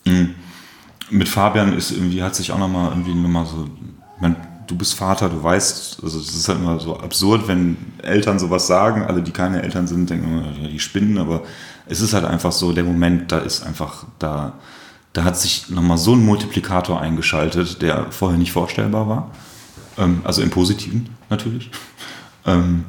Mhm. 0.05 0.35
Mit 1.11 1.29
Fabian 1.29 1.77
ist 1.77 1.91
irgendwie, 1.91 2.23
hat 2.23 2.35
sich 2.35 2.53
auch 2.53 2.59
nochmal 2.59 2.91
irgendwie 2.91 3.15
nochmal 3.15 3.47
so, 3.47 3.69
mein, 4.21 4.37
du 4.67 4.77
bist 4.77 4.95
Vater, 4.95 5.29
du 5.29 5.43
weißt, 5.43 5.99
also 6.03 6.19
es 6.19 6.35
ist 6.35 6.49
halt 6.49 6.59
immer 6.59 6.81
so 6.81 6.99
absurd, 6.99 7.49
wenn 7.49 7.77
Eltern 8.03 8.39
sowas 8.39 8.67
sagen, 8.67 9.03
alle, 9.03 9.23
die 9.23 9.33
keine 9.33 9.63
Eltern 9.63 9.87
sind, 9.87 10.09
denken 10.09 10.27
immer, 10.27 10.53
ja, 10.63 10.69
die 10.69 10.81
spinnen, 10.81 11.19
aber 11.19 11.43
es 11.87 12.01
ist 12.01 12.15
halt 12.15 12.25
einfach 12.25 12.53
so, 12.53 12.73
der 12.73 12.85
Moment, 12.85 13.31
da 13.31 13.39
ist 13.39 13.63
einfach, 13.63 14.07
da, 14.19 14.55
da 15.13 15.25
hat 15.25 15.39
sich 15.39 15.69
nochmal 15.69 15.99
so 15.99 16.15
ein 16.15 16.25
Multiplikator 16.25 17.01
eingeschaltet, 17.01 17.83
der 17.83 18.11
vorher 18.11 18.39
nicht 18.39 18.53
vorstellbar 18.53 19.09
war. 19.09 19.31
Ähm, 19.99 20.23
also 20.25 20.43
im 20.43 20.51
Positiven 20.51 21.11
natürlich. 21.29 21.71
Ähm, 22.45 22.87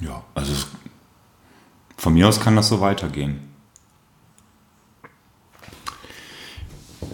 ja, 0.00 0.22
also 0.34 0.52
von 1.96 2.12
mir 2.12 2.28
aus 2.28 2.38
kann 2.38 2.54
das 2.54 2.68
so 2.68 2.82
weitergehen. 2.82 3.51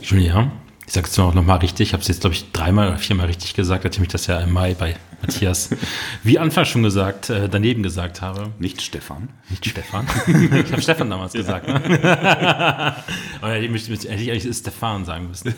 Julia, 0.03 0.51
ich 0.87 0.95
sage 0.95 1.07
es 1.07 1.13
zwar 1.13 1.27
auch 1.27 1.35
nochmal 1.35 1.59
richtig, 1.59 1.89
ich 1.89 1.93
habe 1.93 2.01
es 2.01 2.09
jetzt, 2.09 2.23
glaube 2.23 2.35
ich, 2.35 2.51
dreimal 2.53 2.89
oder 2.89 2.99
viermal 2.99 3.27
richtig 3.27 3.55
gesagt, 3.55 3.85
nachdem 3.85 4.03
ich 4.05 4.09
das 4.09 4.27
ja 4.27 4.41
im 4.41 4.53
Mai 4.53 4.75
bei 4.75 4.97
Matthias, 5.21 5.71
wie 6.23 6.39
anfangs 6.39 6.69
schon 6.69 6.83
gesagt, 6.83 7.29
äh, 7.29 7.49
daneben 7.49 7.83
gesagt 7.83 8.23
habe. 8.23 8.53
Nicht 8.59 8.81
Stefan. 8.81 9.29
Nicht 9.51 9.69
Stefan. 9.69 10.07
ich 10.27 10.73
habe 10.73 10.81
Stefan 10.81 11.11
damals 11.11 11.35
gesagt. 11.35 11.69
Ne? 11.69 11.75
Aber 13.41 13.53
hätte 13.53 13.67
ich 13.67 14.31
eigentlich 14.31 14.57
Stefan 14.57 15.05
sagen 15.05 15.29
müssen. 15.29 15.55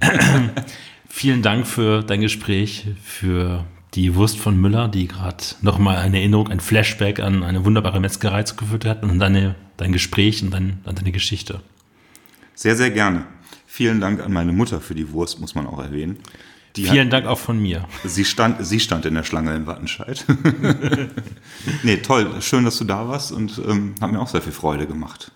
Vielen 1.08 1.42
Dank 1.42 1.66
für 1.66 2.02
dein 2.02 2.22
Gespräch, 2.22 2.86
für 3.04 3.64
die 3.94 4.14
Wurst 4.14 4.38
von 4.38 4.58
Müller, 4.58 4.88
die 4.88 5.06
gerade 5.08 5.44
nochmal 5.60 5.98
eine 5.98 6.18
Erinnerung, 6.18 6.48
ein 6.48 6.60
Flashback 6.60 7.20
an 7.20 7.42
eine 7.42 7.64
wunderbare 7.64 8.00
Metzgerei 8.00 8.42
zugeführt 8.44 8.86
hat 8.86 9.02
und 9.02 9.18
deine, 9.18 9.54
dein 9.76 9.92
Gespräch 9.92 10.42
und 10.42 10.50
dein, 10.50 10.80
an 10.84 10.94
deine 10.94 11.12
Geschichte. 11.12 11.60
Sehr, 12.54 12.76
sehr 12.76 12.90
gerne. 12.90 13.26
Vielen 13.74 14.02
Dank 14.02 14.20
an 14.20 14.34
meine 14.34 14.52
Mutter 14.52 14.82
für 14.82 14.94
die 14.94 15.12
Wurst, 15.12 15.40
muss 15.40 15.54
man 15.54 15.66
auch 15.66 15.78
erwähnen. 15.78 16.18
Die 16.76 16.84
Vielen 16.84 17.08
Dank 17.08 17.24
auch 17.24 17.38
von 17.38 17.58
mir. 17.58 17.86
Sie 18.04 18.26
stand, 18.26 18.66
sie 18.66 18.80
stand 18.80 19.06
in 19.06 19.14
der 19.14 19.22
Schlange 19.22 19.56
in 19.56 19.66
Wattenscheid. 19.66 20.26
nee, 21.82 21.96
toll. 21.96 22.42
Schön, 22.42 22.66
dass 22.66 22.76
du 22.76 22.84
da 22.84 23.08
warst 23.08 23.32
und 23.32 23.58
ähm, 23.66 23.94
hat 23.98 24.12
mir 24.12 24.20
auch 24.20 24.28
sehr 24.28 24.42
viel 24.42 24.52
Freude 24.52 24.86
gemacht. 24.86 25.32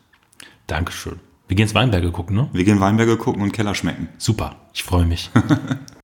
Dankeschön. 0.66 1.18
Wir 1.48 1.56
gehen 1.56 1.64
ins 1.64 1.74
Weinberge 1.74 2.12
gucken, 2.12 2.36
ne? 2.36 2.50
Wir 2.52 2.64
gehen 2.64 2.78
Weinberge 2.78 3.16
gucken 3.16 3.40
und 3.40 3.52
Keller 3.52 3.74
schmecken. 3.74 4.10
Super. 4.18 4.56
Ich 4.74 4.84
freue 4.84 5.06
mich. 5.06 5.30